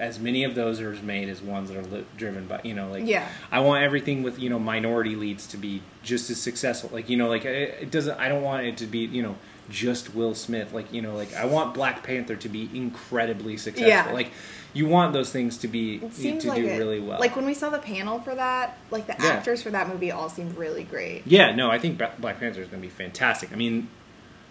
as 0.00 0.18
many 0.20 0.44
of 0.44 0.54
those 0.54 0.80
are 0.80 0.92
made 1.02 1.28
as 1.28 1.42
ones 1.42 1.68
that 1.70 1.76
are 1.76 1.82
li- 1.82 2.06
driven 2.16 2.46
by 2.46 2.60
you 2.62 2.72
know 2.72 2.88
like 2.88 3.04
Yeah. 3.04 3.26
I 3.50 3.58
want 3.60 3.82
everything 3.82 4.22
with 4.22 4.38
you 4.38 4.48
know 4.48 4.58
minority 4.58 5.16
leads 5.16 5.46
to 5.48 5.56
be 5.56 5.82
just 6.02 6.30
as 6.30 6.40
successful. 6.40 6.90
Like 6.92 7.08
you 7.08 7.16
know, 7.16 7.28
like 7.28 7.44
it, 7.44 7.76
it 7.82 7.90
doesn't. 7.90 8.18
I 8.18 8.28
don't 8.28 8.42
want 8.42 8.64
it 8.66 8.76
to 8.78 8.86
be 8.86 9.00
you 9.00 9.22
know 9.22 9.36
just 9.70 10.14
Will 10.14 10.34
Smith. 10.34 10.72
Like 10.72 10.92
you 10.92 11.02
know, 11.02 11.14
like 11.16 11.34
I 11.34 11.44
want 11.46 11.74
Black 11.74 12.02
Panther 12.04 12.36
to 12.36 12.48
be 12.48 12.70
incredibly 12.72 13.56
successful. 13.56 13.88
Yeah. 13.88 14.12
Like 14.12 14.30
you 14.72 14.86
want 14.86 15.12
those 15.14 15.30
things 15.30 15.58
to 15.58 15.68
be 15.68 15.98
to 15.98 16.06
like 16.48 16.60
do 16.60 16.66
it. 16.66 16.78
really 16.78 17.00
well. 17.00 17.18
Like 17.18 17.34
when 17.34 17.46
we 17.46 17.54
saw 17.54 17.68
the 17.70 17.78
panel 17.78 18.20
for 18.20 18.34
that, 18.34 18.78
like 18.92 19.06
the 19.08 19.16
Yeah. 19.18 19.30
actors 19.30 19.62
for 19.62 19.70
that 19.70 19.88
movie 19.88 20.12
all 20.12 20.28
seemed 20.28 20.56
really 20.56 20.84
great. 20.84 21.22
yeah, 21.26 21.54
no, 21.54 21.70
I 21.70 21.78
think 21.80 21.98
Black 21.98 22.38
Panther 22.38 22.60
is 22.62 22.68
going 22.68 22.82
to 22.82 22.86
be 22.86 22.92
fantastic. 22.92 23.50
I 23.52 23.56
mean, 23.56 23.88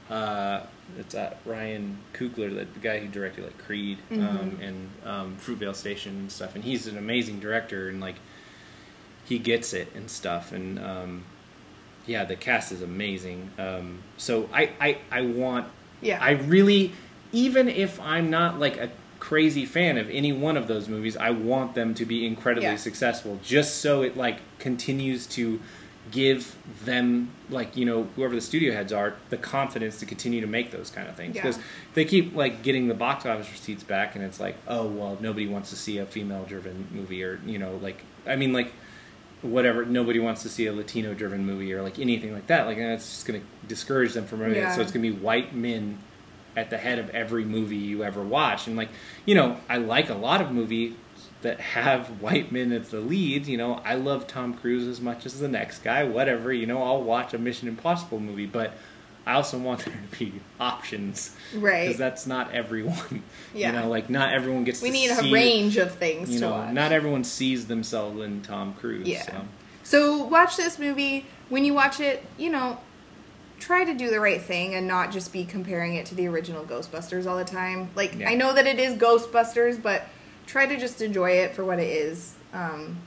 uh, 0.09 0.61
it's 0.97 1.15
uh, 1.15 1.33
Ryan 1.45 1.97
Coogler, 2.13 2.49
the, 2.53 2.65
the 2.65 2.79
guy 2.79 2.99
who 2.99 3.07
directed 3.07 3.43
like 3.43 3.57
Creed 3.57 3.97
um, 4.13 4.17
Mhm. 4.19 4.67
and 4.67 4.89
um, 5.05 5.37
Fruitvale 5.39 5.75
Station 5.75 6.13
and 6.15 6.31
stuff, 6.31 6.55
and 6.55 6.63
he's 6.63 6.87
an 6.87 6.97
amazing 6.97 7.39
director 7.39 7.89
and 7.89 7.99
like 7.99 8.15
he 9.25 9.37
gets 9.37 9.73
it 9.73 9.89
and 9.95 10.09
stuff 10.09 10.51
and 10.51 10.79
um, 10.79 11.23
yeah, 12.05 12.23
the 12.23 12.37
cast 12.37 12.71
is 12.71 12.81
amazing. 12.81 13.51
Um, 13.59 13.99
so 14.15 14.49
I, 14.53 14.69
I 14.79 14.97
I 15.11 15.21
want 15.23 15.67
Yeah. 16.01 16.19
I 16.21 16.31
really, 16.31 16.93
even 17.33 17.67
if 17.67 17.99
I'm 17.99 18.29
not 18.29 18.59
like 18.59 18.77
a 18.77 18.89
crazy 19.19 19.65
fan 19.65 19.97
of 19.97 20.09
any 20.11 20.31
one 20.31 20.55
of 20.55 20.67
those 20.67 20.87
movies. 20.87 21.17
I 21.17 21.31
want 21.31 21.73
them 21.73 21.93
to 21.95 22.05
be 22.05 22.25
incredibly 22.25 22.69
Yeah. 22.69 22.75
successful, 22.77 23.39
just 23.43 23.81
so 23.81 24.03
it 24.03 24.15
like 24.15 24.37
continues 24.59 25.25
to 25.27 25.59
give 26.11 26.55
them 26.85 27.29
like 27.49 27.75
you 27.75 27.85
know 27.85 28.03
whoever 28.15 28.35
the 28.35 28.41
studio 28.41 28.71
heads 28.73 28.93
are 28.93 29.15
the 29.29 29.37
confidence 29.37 29.99
to 29.99 30.05
continue 30.05 30.41
to 30.41 30.47
make 30.47 30.71
those 30.71 30.89
kind 30.89 31.07
of 31.07 31.15
things 31.15 31.35
Yeah. 31.35 31.41
because 31.43 31.59
they 31.93 32.05
keep 32.05 32.35
like 32.35 32.61
getting 32.63 32.87
the 32.87 32.93
box 32.93 33.25
office 33.25 33.51
receipts 33.51 33.83
back 33.83 34.15
and 34.15 34.23
it's 34.23 34.39
like 34.39 34.55
oh 34.67 34.85
well 34.87 35.17
nobody 35.19 35.47
wants 35.47 35.69
to 35.71 35.75
see 35.75 35.97
a 35.97 36.05
female 36.05 36.43
driven 36.45 36.87
movie 36.91 37.23
or 37.23 37.39
you 37.45 37.57
know 37.59 37.75
like 37.81 38.01
i 38.25 38.35
mean 38.35 38.53
like 38.53 38.71
whatever 39.41 39.85
nobody 39.85 40.19
wants 40.19 40.43
to 40.43 40.49
see 40.49 40.65
a 40.67 40.73
latino 40.73 41.13
driven 41.13 41.45
movie 41.45 41.71
or 41.73 41.81
like 41.81 41.99
anything 41.99 42.33
like 42.33 42.47
that 42.47 42.65
like 42.65 42.77
that's 42.77 43.05
just 43.09 43.25
going 43.27 43.39
to 43.39 43.45
discourage 43.67 44.13
them 44.13 44.25
from 44.25 44.39
Yeah. 44.53 44.73
so 44.75 44.81
it's 44.81 44.91
going 44.91 45.03
to 45.03 45.11
be 45.11 45.17
white 45.17 45.55
men 45.55 45.99
at 46.55 46.69
the 46.69 46.77
head 46.77 46.97
of 46.99 47.09
every 47.11 47.45
movie 47.45 47.75
you 47.77 48.03
ever 48.03 48.23
watch 48.23 48.67
and 48.67 48.75
like 48.75 48.89
you 49.25 49.35
know 49.35 49.57
i 49.69 49.77
like 49.77 50.09
a 50.09 50.15
lot 50.15 50.41
of 50.41 50.51
movies 50.51 50.93
that 51.41 51.59
have 51.59 52.07
white 52.21 52.51
men 52.51 52.71
as 52.71 52.89
the 52.89 52.99
lead 52.99 53.45
you 53.45 53.57
know 53.57 53.79
i 53.85 53.93
love 53.95 54.25
tom 54.27 54.53
cruise 54.53 54.87
as 54.87 54.99
much 54.99 55.25
as 55.25 55.39
the 55.39 55.47
next 55.47 55.79
guy 55.83 56.03
whatever 56.03 56.51
you 56.51 56.65
know 56.65 56.81
i'll 56.81 57.01
watch 57.03 57.33
a 57.33 57.37
mission 57.37 57.67
impossible 57.67 58.19
movie 58.19 58.45
but 58.47 58.73
i 59.25 59.33
also 59.33 59.57
want 59.57 59.79
there 59.85 59.93
to 60.11 60.17
be 60.19 60.33
options 60.59 61.35
Right. 61.55 61.83
because 61.85 61.97
that's 61.97 62.25
not 62.25 62.51
everyone 62.53 63.23
Yeah. 63.53 63.67
you 63.73 63.79
know 63.79 63.87
like 63.89 64.09
not 64.09 64.33
everyone 64.33 64.63
gets 64.63 64.81
We 64.81 64.89
need 64.89 65.11
a 65.11 65.31
range 65.31 65.77
of 65.77 65.93
things 65.95 66.29
you 66.29 66.39
to 66.39 66.45
know 66.45 66.51
watch. 66.51 66.73
not 66.73 66.91
everyone 66.91 67.23
sees 67.23 67.67
themselves 67.67 68.19
in 68.21 68.41
tom 68.41 68.73
cruise 68.73 69.07
Yeah. 69.07 69.21
so. 69.23 69.41
So 69.83 70.23
watch 70.25 70.57
this 70.57 70.77
movie. 70.79 71.25
When 71.47 71.63
you 71.63 71.73
watch 71.73 72.01
it, 72.01 72.21
you 72.37 72.49
know, 72.49 72.77
try 73.57 73.85
to 73.85 73.93
do 73.93 74.09
the 74.09 74.19
right 74.19 74.41
thing 74.41 74.75
and 74.75 74.85
not 74.85 75.13
just 75.13 75.31
be 75.31 75.45
comparing 75.45 75.95
it 75.95 76.05
to 76.07 76.15
the 76.15 76.27
original 76.27 76.65
Ghostbusters 76.65 77.25
all 77.25 77.37
the 77.37 77.45
time. 77.45 77.89
Like 77.95 78.15
Yeah. 78.15 78.29
I 78.29 78.33
know 78.35 78.51
that 78.53 78.67
it 78.67 78.79
is 78.79 78.95
Ghostbusters, 78.97 79.81
but 79.81 80.05
try 80.47 80.65
to 80.65 80.77
just 80.77 81.01
enjoy 81.01 81.31
it 81.31 81.53
for 81.53 81.63
what 81.63 81.79
it 81.79 81.87
is. 81.89 82.33
Um, 82.53 82.97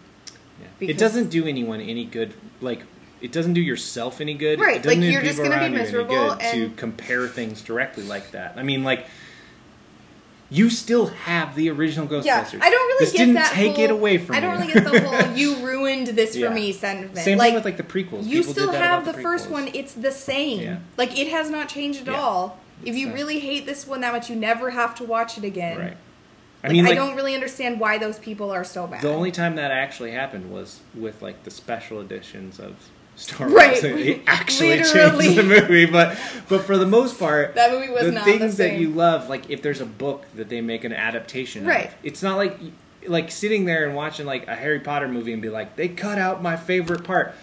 Yeah. 0.61 0.88
It 0.91 0.99
doesn't 0.99 1.30
do 1.30 1.47
anyone 1.47 1.80
any 1.80 2.05
good. 2.05 2.34
Like 2.61 2.82
it 3.20 3.32
doesn't 3.32 3.55
do 3.55 3.61
yourself 3.61 4.20
any 4.20 4.34
good. 4.34 4.61
Right, 4.61 4.76
It 4.76 4.82
doesn't 4.82 5.01
like, 5.01 5.09
do 5.09 5.12
you're 5.12 5.22
just 5.22 5.43
be 5.43 5.49
around 5.49 5.61
you 5.61 5.66
any 5.66 5.76
miserable 5.76 6.34
good 6.36 6.41
to 6.53 6.70
compare 6.76 7.26
things 7.28 7.61
directly 7.62 8.05
like 8.05 8.30
that. 8.30 8.55
I 8.57 8.62
mean, 8.62 8.84
like 8.84 9.07
you 10.53 10.68
still 10.68 11.07
have 11.07 11.55
the 11.55 11.70
original 11.70 12.07
Ghostbusters. 12.09 12.24
yeah, 12.24 12.59
I 12.61 12.70
don't 12.70 12.88
really 12.88 13.05
this 13.05 13.12
get 13.12 13.18
didn't 13.18 13.34
that. 13.34 13.53
take 13.53 13.76
whole, 13.76 13.84
it 13.84 13.91
away 13.91 14.18
from 14.18 14.34
I 14.36 14.41
don't 14.41 14.59
really 14.61 14.72
get 14.72 14.84
the 14.84 15.01
whole 15.01 15.36
"you 15.36 15.57
ruined 15.64 16.09
this 16.09 16.34
Yeah. 16.34 16.49
for 16.49 16.55
me" 16.55 16.72
sentiment. 16.72 17.16
Same 17.18 17.38
like, 17.38 17.49
thing 17.49 17.55
with 17.55 17.64
like 17.64 17.76
the 17.76 17.82
prequels. 17.84 18.24
you 18.26 18.38
People 18.41 18.53
still 18.55 18.72
have 18.72 19.03
about 19.03 19.14
the, 19.16 19.22
first 19.22 19.49
one. 19.49 19.68
It's 19.74 19.93
the 19.95 20.11
same. 20.11 20.61
Yeah. 20.61 20.78
Like 20.97 21.16
it 21.18 21.28
has 21.28 21.51
not 21.51 21.68
changed 21.68 22.01
at 22.01 22.07
Yeah. 22.14 22.20
all. 22.20 22.59
If 22.84 22.97
you 22.97 23.09
that. 23.09 23.14
really 23.14 23.38
hate 23.41 23.64
this 23.66 23.86
one 23.86 24.01
that 24.01 24.12
much, 24.12 24.28
you 24.30 24.34
never 24.36 24.70
have 24.70 24.95
to 24.97 25.05
watch 25.05 25.36
it 25.38 25.45
again. 25.45 25.78
Right. 25.78 25.97
I 26.62 26.66
Like, 26.68 26.72
mean, 26.72 26.86
I 26.86 26.94
don't 26.94 27.16
really 27.16 27.34
understand 27.34 27.80
why 27.80 27.98
those 27.98 28.18
people 28.18 28.50
are 28.50 28.64
so 28.64 28.86
bad. 28.86 29.02
the 29.02 29.12
only 29.12 29.30
time 29.32 29.56
that 29.56 29.70
actually 29.70 30.11
happened 30.12 30.50
was 30.50 30.80
with 30.94 31.22
like 31.22 31.44
the 31.44 31.50
special 31.50 32.00
editions 32.00 32.58
of 32.61 32.74
Star 33.16 33.48
Wars. 33.48 33.54
Right. 33.54 33.84
It 33.84 34.22
actually 34.26 34.78
Literally. 34.78 35.24
changed 35.34 35.38
the 35.38 35.42
movie, 35.62 35.86
but 35.86 36.18
but 36.48 36.62
for 36.62 36.76
the 36.78 36.86
most 36.86 37.18
part, 37.18 37.54
That 37.54 37.70
movie 37.72 37.90
was 37.90 38.04
the 38.04 38.12
not 38.12 38.24
the 38.26 38.38
things 38.38 38.56
that 38.58 38.78
you 38.78 38.90
love. 38.90 39.28
Like 39.28 39.48
if 39.50 39.62
there's 39.62 39.80
a 39.80 39.86
book 39.86 40.24
that 40.36 40.48
they 40.48 40.61
make 40.61 40.84
an 40.84 40.92
adaptation, 40.92 41.66
Right. 41.66 41.86
Of, 41.86 41.94
it's 42.02 42.22
not 42.22 42.36
like 42.36 42.58
like 43.06 43.30
sitting 43.30 43.64
there 43.64 43.86
and 43.86 43.94
watching 43.96 44.26
like 44.26 44.46
a 44.46 44.54
Harry 44.54 44.80
Potter 44.80 45.08
movie 45.08 45.32
and 45.32 45.40
be 45.40 45.48
like, 45.48 45.76
they 45.76 45.88
cut 45.88 46.18
out 46.18 46.42
my 46.42 46.56
favorite 46.56 47.04
part. 47.04 47.34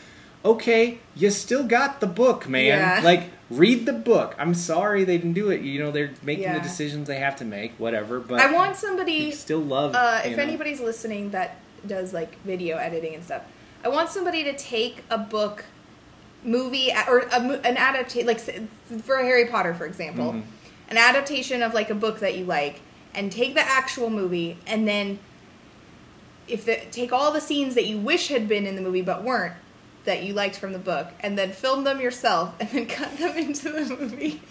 Okay, 0.48 1.00
you 1.14 1.30
still 1.30 1.64
got 1.68 2.00
the 2.00 2.08
book, 2.08 2.48
man. 2.48 2.66
Yeah. 2.80 3.02
Like 3.04 3.24
read 3.50 3.86
the 3.86 3.92
book. 3.92 4.34
I'm 4.40 4.54
sorry 4.54 5.04
they 5.04 5.18
didn't 5.18 5.34
do 5.34 5.50
it. 5.50 5.60
You 5.60 5.80
know 5.84 5.92
they're 5.92 6.14
making 6.24 6.44
Yeah. 6.46 6.54
the 6.58 6.62
decisions 6.62 7.08
they 7.10 7.20
have 7.20 7.36
to 7.38 7.46
make. 7.46 7.74
Whatever, 7.78 8.22
but 8.22 8.40
I 8.40 8.54
want 8.54 8.78
somebody. 8.78 9.32
still 9.32 9.60
love. 9.60 9.94
Uh, 9.94 10.22
if 10.24 10.38
know. 10.38 10.44
anybody's 10.44 10.80
listening 10.80 11.32
that 11.32 11.58
does 11.86 12.14
like 12.14 12.42
video 12.44 12.78
editing 12.78 13.14
and 13.14 13.24
stuff, 13.26 13.42
I 13.84 13.90
want 13.90 14.10
somebody 14.10 14.46
to 14.46 14.56
take 14.56 15.04
a 15.10 15.18
book, 15.18 15.66
movie, 16.46 16.92
or 17.10 17.20
a, 17.20 17.42
an 17.66 17.76
adaptation, 17.76 18.26
like 18.28 18.40
for 19.04 19.18
Harry 19.18 19.48
Potter, 19.48 19.74
for 19.74 19.86
example, 19.86 20.32
Mhm. 20.32 20.44
an 20.90 20.98
adaptation 20.98 21.62
of 21.62 21.74
like 21.74 21.90
a 21.90 21.96
book 21.96 22.20
that 22.22 22.38
you 22.38 22.46
like, 22.46 22.80
and 23.14 23.34
take 23.34 23.54
the 23.54 23.62
actual 23.68 24.10
movie, 24.10 24.60
and 24.66 24.88
then 24.88 25.20
if 26.48 26.64
the 26.64 26.78
take 26.92 27.12
all 27.12 27.32
the 27.34 27.42
scenes 27.42 27.76
that 27.76 27.86
you 27.86 27.98
wish 27.98 28.30
had 28.30 28.48
been 28.48 28.66
in 28.66 28.76
the 28.78 28.82
movie 28.82 29.02
but 29.02 29.22
weren't 29.24 29.54
that 30.08 30.24
you 30.24 30.34
liked 30.34 30.58
from 30.58 30.74
the 30.74 30.80
book, 30.80 31.08
and 31.20 31.38
then 31.38 31.52
film 31.52 31.84
them 31.84 32.02
yourself, 32.02 32.56
and 32.60 32.68
then 32.70 32.86
cut 33.00 33.16
them 33.18 33.38
into 33.38 33.70
the 33.70 33.96
movie. 33.96 34.42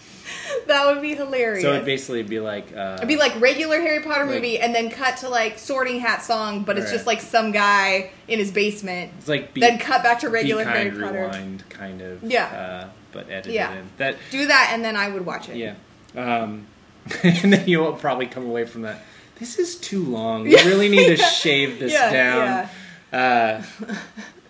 that 0.67 0.87
would 0.87 1.01
be 1.01 1.15
hilarious. 1.15 1.61
So 1.63 1.73
it'd 1.73 1.85
basically 1.85 2.23
be 2.23 2.39
like 2.39 2.75
uh, 2.75 2.95
It'd 2.97 3.07
be 3.07 3.15
like 3.17 3.39
regular 3.39 3.79
Harry 3.81 4.01
Potter 4.01 4.25
Like- 4.25 4.35
movie, 4.35 4.59
and 4.59 4.73
then 4.73 4.89
cut 4.89 5.17
to 5.17 5.29
like 5.29 5.59
Sorting 5.59 5.99
Hat 5.99 6.23
song, 6.23 6.63
but 6.63 6.77
it's 6.77 6.85
Right. 6.87 6.93
just 6.93 7.05
like 7.07 7.21
some 7.21 7.51
guy 7.51 8.11
in 8.27 8.39
his 8.39 8.51
basement. 8.51 9.11
it's 9.19 9.27
like 9.27 9.53
be, 9.53 9.61
then 9.61 9.77
cut 9.79 10.01
back 10.03 10.19
to 10.21 10.29
regular 10.29 10.63
kind, 10.63 10.77
Harry 10.77 10.91
Potter. 11.03 11.21
rewind 11.23 11.63
kind 11.69 12.01
of 12.01 12.23
Yeah. 12.23 12.45
uh, 12.45 12.89
but 13.11 13.29
edited 13.29 13.53
Yeah. 13.53 13.73
in. 13.73 13.89
That 13.97 14.15
Do 14.31 14.47
that, 14.47 14.71
and 14.73 14.83
then 14.83 14.95
I 14.95 15.09
would 15.09 15.25
watch 15.25 15.49
it. 15.49 15.57
yeah, 15.57 15.73
um, 16.15 16.67
and 17.23 17.53
then 17.53 17.67
you'll 17.67 17.93
probably 17.93 18.27
come 18.27 18.45
away 18.45 18.65
from 18.65 18.81
that. 18.83 19.01
This 19.39 19.57
is 19.59 19.75
too 19.75 20.03
long. 20.03 20.43
We 20.43 20.51
Yeah. 20.55 20.65
really 20.65 20.89
need 20.89 21.07
to 21.07 21.17
shave 21.17 21.79
this 21.79 21.93
Yeah, 21.93 22.11
down. 22.11 22.69
Uh, 23.13 23.63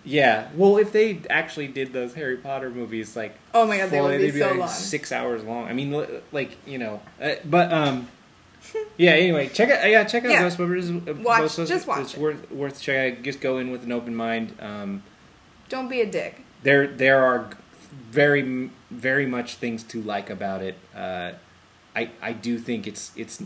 yeah. 0.08 0.48
Well, 0.54 0.76
if 0.78 0.92
they 0.92 1.20
actually 1.30 1.68
did 1.68 1.92
those 1.92 2.14
Harry 2.14 2.36
Potter 2.36 2.70
movies, 2.70 3.14
like 3.16 3.34
Oh 3.54 3.66
my 3.66 3.76
god, 3.78 3.90
they 3.90 4.00
would 4.00 4.18
be 4.18 4.30
they'd 4.30 4.38
so 4.40 4.48
like 4.50 4.58
long. 4.58 4.68
six 4.68 5.12
hours 5.12 5.44
long. 5.44 5.68
I 5.68 5.72
mean, 5.72 5.90
like 6.32 6.56
you 6.66 6.78
know, 6.78 7.00
uh, 7.20 7.34
but 7.44 7.72
um. 7.72 8.08
Yeah. 8.96 9.12
Anyway, 9.12 9.48
check 9.48 9.70
out. 9.70 9.88
Yeah, 9.88 10.02
check 10.04 10.24
out 10.24 10.30
Yeah. 10.32 10.42
Ghostbusters. 10.42 11.08
uh, 11.08 11.14
Watch- 11.22 11.42
Ghostbusters. 11.42 11.68
just 11.68 11.86
watch 11.86 12.00
It's 12.00 12.14
it. 12.14 12.20
worth 12.20 12.50
worth 12.50 12.80
checking. 12.80 13.18
out. 13.18 13.22
Just 13.22 13.40
go 13.40 13.58
in 13.58 13.70
with 13.70 13.84
an 13.84 13.92
open 13.92 14.14
mind. 14.16 14.54
Um, 14.60 15.02
Don't 15.68 15.88
be 15.88 16.00
a 16.00 16.06
dick. 16.10 16.40
there 16.64 16.86
there 16.88 17.22
are 17.24 17.50
very 18.10 18.70
very 18.90 19.26
much 19.26 19.54
things 19.56 19.82
to 19.84 20.02
like 20.02 20.28
about 20.30 20.62
it. 20.62 20.76
Uh, 20.94 21.32
I 21.94 22.10
I 22.20 22.32
do 22.32 22.58
think 22.58 22.86
it's 22.86 23.12
it's. 23.16 23.42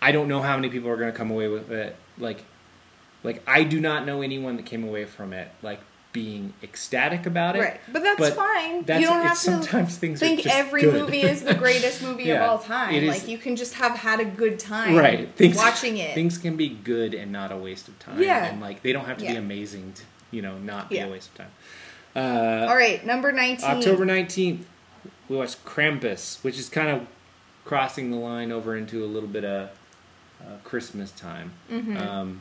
I 0.00 0.12
don't 0.12 0.28
know 0.28 0.40
how 0.42 0.56
many 0.56 0.70
people 0.70 0.88
are 0.90 0.96
going 0.96 1.12
to 1.12 1.16
come 1.16 1.30
away 1.30 1.48
with 1.48 1.70
it. 1.70 1.94
Like, 2.18 2.44
like 3.22 3.42
I 3.46 3.64
do 3.64 3.80
not 3.80 4.04
know 4.06 4.22
anyone 4.22 4.56
that 4.56 4.66
came 4.66 4.82
away 4.84 5.04
from 5.04 5.32
it 5.32 5.48
like 5.62 5.80
being 6.14 6.54
ecstatic 6.62 7.26
about 7.26 7.56
it. 7.56 7.60
Right, 7.60 7.80
but 7.92 8.02
that's 8.04 8.20
But 8.20 8.34
fine. 8.34 8.84
that's- 8.84 9.00
you 9.02 9.06
don't 9.08 9.22
have 9.22 9.32
it's 9.32 9.44
to 9.44 9.50
sometimes 9.50 9.96
things 9.98 10.22
are 10.22 10.26
think 10.26 10.46
every 10.46 10.82
good. 10.82 10.94
movie 10.94 11.20
is 11.22 11.42
the 11.42 11.54
greatest 11.54 12.02
movie 12.08 12.22
Yeah, 12.24 12.44
of 12.44 12.50
all 12.50 12.58
time. 12.60 12.94
is- 12.94 13.08
like 13.08 13.28
you 13.28 13.36
can 13.36 13.56
just 13.56 13.74
have 13.74 13.96
had 13.98 14.20
a 14.20 14.24
good 14.24 14.58
time, 14.60 14.94
right 14.94 15.28
things, 15.34 15.56
watching 15.56 15.98
it. 15.98 16.14
things 16.14 16.38
can 16.38 16.56
be 16.56 16.68
good 16.68 17.14
and 17.14 17.32
not 17.32 17.50
a 17.50 17.56
waste 17.56 17.88
of 17.88 17.98
time 17.98 18.22
Yeah. 18.22 18.44
and 18.46 18.60
like 18.60 18.82
they 18.82 18.92
don't 18.92 19.06
have 19.06 19.18
to 19.18 19.26
be 19.26 19.34
amazing 19.34 19.92
to 19.94 20.02
you 20.30 20.40
know 20.40 20.56
not 20.56 20.88
be 20.88 20.96
Yeah. 20.96 21.06
a 21.06 21.10
waste 21.10 21.30
of 21.30 21.34
time 21.38 21.50
uh, 22.16 22.66
all 22.70 22.76
right, 22.76 23.04
number 23.04 23.32
nineteen. 23.32 23.68
october 23.68 24.06
19th 24.06 24.60
we 25.28 25.36
watched 25.36 25.64
krampus 25.64 26.42
which 26.44 26.58
is 26.60 26.68
kind 26.68 26.88
of 26.88 27.06
crossing 27.64 28.12
the 28.12 28.16
line 28.16 28.52
over 28.52 28.76
into 28.76 29.04
a 29.04 29.08
little 29.08 29.28
bit 29.28 29.44
of 29.44 29.68
uh, 30.40 30.44
christmas 30.62 31.10
time 31.10 31.50
Mhm. 31.68 32.00
um, 32.00 32.40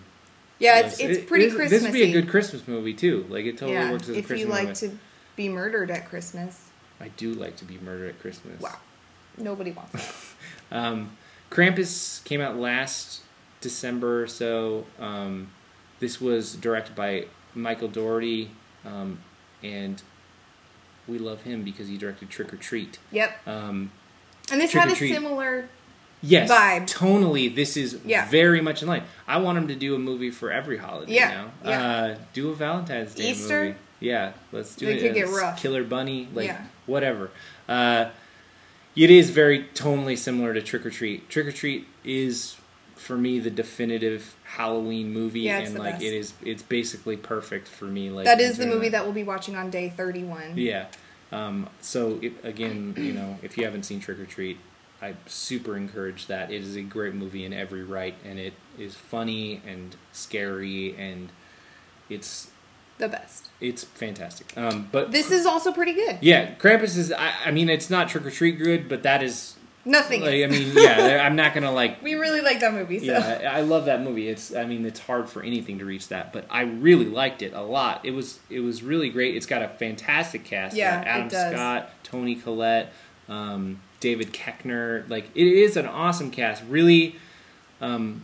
yeah, 0.63 0.79
so 0.81 0.85
it's 0.87 0.99
it's 0.99 1.17
it- 1.19 1.27
pretty 1.27 1.45
this, 1.45 1.55
Christmassy. 1.55 1.83
this 1.85 1.91
would 1.91 1.93
be 1.93 2.03
a 2.03 2.11
good 2.21 2.29
christmas 2.29 2.67
movie 2.67 2.93
too 2.93 3.25
like 3.29 3.45
it 3.45 3.57
totally 3.57 3.73
yeah, 3.77 3.91
works 3.91 4.09
as 4.09 4.15
a 4.15 4.19
if 4.19 4.27
christmas 4.27 4.39
you 4.41 4.47
like 4.47 4.67
movie 4.69 4.87
to 4.87 4.97
be 5.35 5.49
murdered 5.49 5.91
at 5.91 6.07
Christmas. 6.09 6.69
i 6.99 7.07
do 7.09 7.33
like 7.33 7.55
to 7.57 7.65
be 7.65 7.77
murdered 7.79 8.09
at 8.09 8.19
christmas 8.19 8.59
Wow, 8.61 8.77
nobody 9.37 9.71
wants 9.71 9.91
that. 9.93 10.15
Um, 10.71 11.17
Krampus 11.51 12.23
came 12.23 12.41
out 12.41 12.55
last 12.57 13.21
December 13.61 14.23
or 14.23 14.27
so. 14.27 14.85
Um, 14.99 15.51
this 15.99 16.19
was 16.19 16.55
directed 16.55 16.95
by 16.95 17.27
Michael 17.53 17.87
Dougherty, 17.89 18.49
um, 18.83 19.19
and 19.61 20.01
we 21.07 21.19
love 21.19 21.43
him 21.43 21.63
because 21.63 21.87
he 21.89 21.97
directed 21.97 22.29
Trick 22.31 22.51
or 22.53 22.57
Treat. 22.57 22.97
Yep, 23.11 23.47
Um, 23.47 23.91
and 24.51 24.59
this 24.59 24.71
Trick 24.71 24.83
had 24.83 24.91
a 24.93 24.95
Treat. 24.95 25.13
similar. 25.13 25.69
Yes, 26.23 26.49
Vibe. 26.49 26.87
tonally, 26.91 27.53
this 27.53 27.77
is 27.77 27.99
Yeah. 28.03 28.27
very 28.29 28.61
much 28.61 28.81
in 28.81 28.87
line. 28.87 29.03
I 29.27 29.37
want 29.37 29.57
him 29.59 29.67
to 29.67 29.75
do 29.75 29.93
a 29.93 29.99
movie 29.99 30.31
for 30.31 30.51
every 30.51 30.77
holiday 30.77 31.13
Yeah, 31.13 31.29
now. 31.29 31.51
yeah. 31.69 31.81
Uh, 31.87 32.15
do 32.33 32.49
a 32.49 32.55
Valentine's 32.55 33.13
Day 33.13 33.29
Easter? 33.31 33.63
movie. 33.65 33.75
Yeah, 33.99 34.31
let's 34.51 34.75
do 34.75 34.85
They 34.87 34.93
it. 34.95 35.01
could 35.01 35.13
get 35.13 35.29
rough. 35.29 35.61
Killer 35.61 35.83
Bunny, 35.83 36.27
like 36.33 36.47
Yeah. 36.47 36.61
whatever. 36.87 37.29
Uh, 37.69 38.05
it 38.95 39.09
is 39.11 39.29
very 39.29 39.65
tonally 39.75 40.17
similar 40.17 40.53
to 40.53 40.61
Trick 40.61 40.85
or 40.85 40.89
Treat. 40.89 41.29
Trick 41.29 41.47
or 41.47 41.51
Treat 41.51 41.87
is 42.03 42.55
for 42.95 43.17
me 43.17 43.39
the 43.39 43.49
definitive 43.49 44.35
Halloween 44.43 45.11
movie, 45.13 45.41
Yeah, 45.41 45.59
and 45.59 45.77
like 45.77 45.95
best. 45.95 46.03
it 46.05 46.13
is, 46.13 46.33
it's 46.43 46.63
basically 46.63 47.17
perfect 47.17 47.67
for 47.67 47.85
me. 47.85 48.09
Like 48.09 48.25
that 48.25 48.39
is 48.39 48.57
the 48.57 48.65
movie 48.67 48.89
that 48.89 49.03
we'll 49.03 49.13
be 49.13 49.23
watching 49.23 49.55
on 49.55 49.69
day 49.69 49.89
thirty-one. 49.95 50.53
yeah. 50.57 50.85
Um, 51.31 51.67
so 51.81 52.19
it, 52.21 52.33
again, 52.43 52.93
you 52.95 53.11
know, 53.13 53.39
if 53.41 53.57
you 53.57 53.63
haven't 53.65 53.83
seen 53.83 53.99
Trick 53.99 54.19
or 54.19 54.25
Treat, 54.25 54.57
I 55.03 55.15
super 55.27 55.75
encourage 55.75 56.27
that. 56.27 56.51
It 56.51 56.61
is 56.61 56.75
a 56.75 56.81
great 56.81 57.13
movie 57.13 57.43
in 57.45 57.51
every 57.53 57.83
right, 57.83 58.15
and 58.23 58.39
it 58.39 58.53
is 58.79 58.95
funny 58.95 59.61
and 59.67 59.95
scary, 60.13 60.95
and 60.97 61.29
it's 62.09 62.49
The 62.97 63.09
best. 63.09 63.49
it's 63.59 63.83
fantastic. 63.83 64.57
Um, 64.57 64.87
but 64.91 65.11
This 65.11 65.29
is 65.31 65.45
also 65.45 65.71
pretty 65.73 65.93
good. 65.93 66.19
yeah, 66.21 66.55
Krampus 66.55 66.97
is. 66.97 67.11
I, 67.11 67.33
I 67.45 67.51
mean, 67.51 67.69
it's 67.69 67.89
not 67.89 68.07
Trick 68.09 68.25
or 68.25 68.31
Treat 68.31 68.57
good, 68.57 68.87
but 68.87 69.03
that 69.03 69.21
is 69.21 69.55
Nothing. 69.85 70.21
Like. 70.21 70.43
I 70.43 70.47
mean, 70.47 70.71
yeah, 70.73 71.21
I'm 71.25 71.35
not 71.35 71.53
gonna 71.53 71.71
like. 71.71 72.01
we 72.03 72.15
really 72.15 72.39
like 72.39 72.61
that 72.61 72.73
movie. 72.73 72.99
So 72.99 73.05
Yeah, 73.05 73.51
I 73.53 73.57
I 73.57 73.61
love 73.61 73.85
that 73.85 74.01
movie. 74.01 74.29
It's, 74.29 74.55
I 74.55 74.63
mean, 74.65 74.85
it's 74.85 75.01
hard 75.01 75.29
for 75.29 75.43
anything 75.43 75.79
to 75.79 75.85
reach 75.85 76.07
that, 76.07 76.31
but 76.31 76.45
I 76.49 76.61
really 76.61 77.07
liked 77.07 77.41
it 77.41 77.51
a 77.53 77.61
lot. 77.61 78.05
It 78.05 78.11
was, 78.11 78.39
it 78.49 78.61
was 78.61 78.81
really 78.81 79.09
great. 79.09 79.35
It's 79.35 79.45
got 79.45 79.61
a 79.61 79.67
fantastic 79.67 80.45
cast. 80.45 80.75
Yeah, 80.77 81.03
Adam 81.05 81.27
it 81.27 81.31
does. 81.31 81.53
Scott, 81.53 81.89
Toni 82.03 82.35
Collette, 82.35 82.93
um, 83.27 83.81
David 84.03 84.33
Koechner. 84.33 85.09
Like, 85.09 85.29
it 85.33 85.47
is 85.47 85.77
an 85.77 85.87
awesome 85.87 86.29
cast. 86.29 86.61
Really, 86.67 87.15
um, 87.79 88.21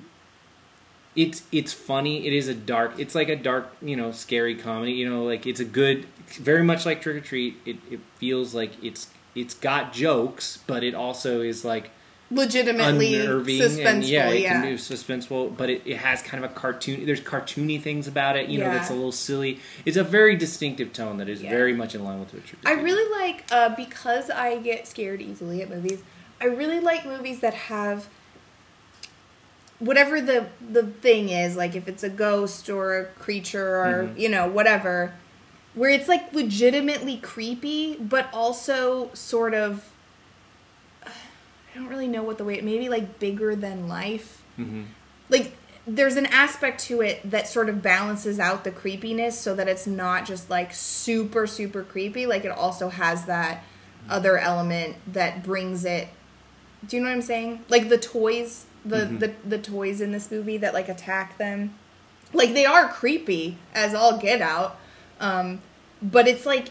it's 1.16 1.44
it's 1.54 1.72
funny. 1.72 2.28
It 2.28 2.34
is 2.34 2.50
a 2.50 2.54
dark. 2.54 3.00
It's 3.00 3.16
like 3.16 3.30
a 3.30 3.36
dark, 3.38 3.74
you 3.82 3.96
know, 3.96 4.12
scary 4.12 4.56
comedy. 4.56 4.92
You 4.92 5.10
know, 5.10 5.24
like 5.24 5.48
it's 5.48 5.62
a 5.62 5.66
good, 5.66 6.06
very 6.28 6.64
much 6.64 6.86
like 6.86 7.02
Trick 7.02 7.16
or 7.16 7.22
Treat. 7.22 7.56
It 7.66 7.78
it 7.90 8.02
feels 8.18 8.54
like 8.54 8.72
it's 8.84 9.08
it's 9.36 9.54
got 9.54 9.94
jokes, 9.94 10.60
but 10.68 10.84
it 10.84 10.94
also 10.94 11.40
is 11.40 11.64
like 11.64 11.92
legitimately 12.32 13.14
suspenseful. 13.14 13.86
and 13.86 14.04
yeah, 14.04 14.30
it 14.30 14.42
yeah. 14.42 14.50
can 14.54 14.62
be 14.62 14.78
suspenseful, 14.78 15.56
but 15.58 15.70
it, 15.70 15.82
it 15.86 15.98
has 15.98 16.22
kind 16.22 16.44
of 16.44 16.52
a 16.52 16.54
cartoon. 16.54 17.06
There's 17.06 17.22
cartoony 17.22 17.82
things 17.82 18.08
about 18.08 18.36
it, 18.38 18.50
you 18.50 18.60
know, 18.60 18.66
that's 18.70 18.90
a 18.90 18.94
little 18.94 19.12
silly. 19.12 19.60
It's 19.86 19.98
a 19.98 20.04
very 20.04 20.36
distinctive 20.36 20.94
tone 20.94 21.18
that 21.18 21.28
is 21.30 21.42
Yeah. 21.42 21.50
very 21.50 21.74
much 21.74 21.96
in 21.96 22.04
line 22.04 22.20
with 22.20 22.34
Richard. 22.34 22.60
I 22.66 22.74
really 22.74 23.10
like 23.20 23.46
uh, 23.52 23.70
because 23.76 24.30
I 24.30 24.58
get 24.58 24.88
scared 24.88 25.22
easily 25.22 25.62
at 25.62 25.70
movies. 25.70 26.02
I 26.42 26.46
really 26.46 26.80
like 26.80 27.06
movies 27.06 27.40
that 27.42 27.54
have 27.54 28.08
whatever 29.80 30.22
the 30.22 30.48
the 30.72 30.84
thing 30.84 31.30
is, 31.30 31.56
like 31.56 31.76
if 31.76 31.88
it's 31.88 32.04
a 32.04 32.10
ghost 32.10 32.70
or 32.70 32.98
a 33.00 33.06
creature 33.06 33.78
or 33.78 34.04
Mhm. 34.10 34.20
you 34.20 34.30
know 34.30 34.48
whatever, 34.48 35.14
where 35.74 35.90
it's 35.90 36.08
like 36.08 36.34
legitimately 36.34 37.18
creepy, 37.18 37.96
but 37.96 38.28
also 38.34 39.10
sort 39.14 39.54
of. 39.54 39.90
I 41.80 41.82
don't 41.84 41.90
really 41.92 42.10
know 42.10 42.24
what 42.24 42.38
the 42.38 42.44
way 42.44 42.60
maybe 42.60 42.90
like 42.90 43.20
bigger 43.20 43.56
than 43.56 43.88
life. 43.88 44.44
Hmm 44.58 44.84
like 45.30 45.54
there's 45.88 46.16
an 46.18 46.26
aspect 46.28 46.82
to 46.82 47.02
it 47.02 47.20
that 47.32 47.48
sort 47.48 47.70
of 47.70 47.82
balances 47.82 48.40
out 48.40 48.64
the 48.64 48.72
creepiness 48.72 49.40
so 49.40 49.56
that 49.56 49.68
it's 49.68 49.88
not 49.88 50.26
just 50.26 50.50
like 50.50 50.74
super 50.74 51.48
super 51.48 51.84
creepy. 51.84 52.26
Like 52.26 52.44
it 52.44 52.52
also 52.52 52.90
has 52.90 53.26
that 53.26 53.64
other 54.10 54.38
element 54.38 54.96
that 55.08 55.44
brings 55.44 55.86
it 55.86 56.08
do 56.88 56.96
you 56.98 57.04
know 57.04 57.10
what 57.10 57.16
i'm 57.16 57.22
saying? 57.22 57.64
Like 57.70 57.90
the 57.90 57.98
toys 57.98 58.66
the 58.84 58.96
Mhm. 59.06 59.20
the, 59.20 59.34
the 59.48 59.58
toys 59.58 60.02
in 60.02 60.12
this 60.12 60.30
movie 60.32 60.58
that 60.58 60.74
like 60.74 60.90
attack 60.90 61.38
them. 61.38 61.76
Like 62.34 62.54
they 62.54 62.66
are 62.66 62.90
creepy 62.90 63.58
as 63.74 63.94
all 63.94 64.18
get 64.18 64.42
out 64.42 64.78
um 65.20 65.62
but 66.02 66.28
it's 66.28 66.46
like 66.46 66.68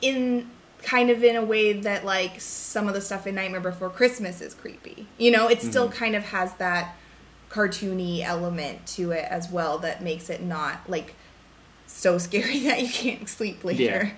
in 0.00 0.48
kind 0.82 1.10
of 1.10 1.22
in 1.24 1.36
a 1.36 1.44
way 1.44 1.72
that 1.72 2.04
like 2.04 2.40
some 2.40 2.86
of 2.88 2.94
the 2.94 3.00
stuff 3.00 3.26
in 3.26 3.34
nightmare 3.34 3.60
before 3.60 3.90
christmas 3.90 4.40
is 4.40 4.54
creepy 4.54 5.06
you 5.18 5.30
know 5.30 5.48
it 5.48 5.60
still 5.60 5.88
Mhm. 5.88 5.92
kind 5.92 6.14
of 6.16 6.24
has 6.24 6.54
that 6.54 6.94
cartoony 7.50 8.22
element 8.22 8.86
to 8.86 9.10
it 9.10 9.24
as 9.30 9.50
well 9.50 9.78
that 9.78 10.02
makes 10.02 10.30
it 10.30 10.42
not 10.42 10.88
like 10.88 11.14
so 11.86 12.18
scary 12.18 12.60
that 12.64 12.80
you 12.82 12.88
can't 12.88 13.28
sleep 13.28 13.64
later 13.64 14.12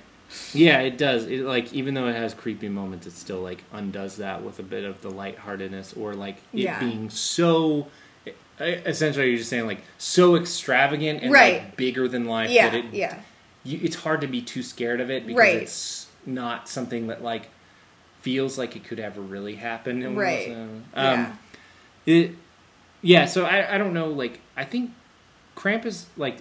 Yeah, 0.54 0.78
it 0.78 0.96
does. 0.96 1.26
It 1.26 1.40
like 1.40 1.72
even 1.72 1.94
though 1.94 2.06
it 2.06 2.14
has 2.14 2.34
creepy 2.34 2.68
moments, 2.68 3.04
it 3.04 3.14
still 3.14 3.40
like 3.40 3.64
undoes 3.72 4.18
that 4.18 4.44
with 4.44 4.60
a 4.60 4.62
bit 4.62 4.84
of 4.84 5.02
the 5.02 5.10
lightheartedness 5.10 5.94
or 5.94 6.14
like 6.14 6.36
it 6.52 6.60
Yeah. 6.60 6.78
being 6.78 7.10
so. 7.10 7.88
Essentially, 8.60 9.28
you're 9.30 9.38
just 9.38 9.50
saying 9.50 9.66
like 9.66 9.80
so 9.98 10.36
extravagant 10.36 11.22
and 11.24 11.32
Right. 11.32 11.62
like 11.62 11.76
bigger 11.76 12.06
than 12.06 12.26
life 12.26 12.48
yeah 12.50 12.68
that 12.70 12.76
it 12.78 12.84
yeah 12.92 13.18
you, 13.64 13.80
it's 13.82 13.96
hard 13.96 14.20
to 14.20 14.28
be 14.28 14.40
too 14.40 14.62
scared 14.62 15.00
of 15.00 15.10
it 15.10 15.26
because 15.26 15.38
Right. 15.40 15.62
it's 15.62 15.99
not 16.26 16.68
something 16.68 17.08
that 17.08 17.22
like 17.22 17.48
feels 18.20 18.58
like 18.58 18.76
it 18.76 18.84
could 18.84 19.00
ever 19.00 19.20
really 19.20 19.56
happen. 19.56 20.04
almost. 20.04 20.18
Right. 20.20 20.50
Um, 20.50 20.84
yeah 20.94 21.32
It, 22.06 22.32
yeah. 23.02 23.26
So 23.26 23.44
I, 23.44 23.74
I 23.74 23.78
don't 23.78 23.94
know. 23.94 24.08
Like 24.08 24.40
I 24.56 24.64
think 24.64 24.90
Krampus 25.56 26.04
like 26.16 26.38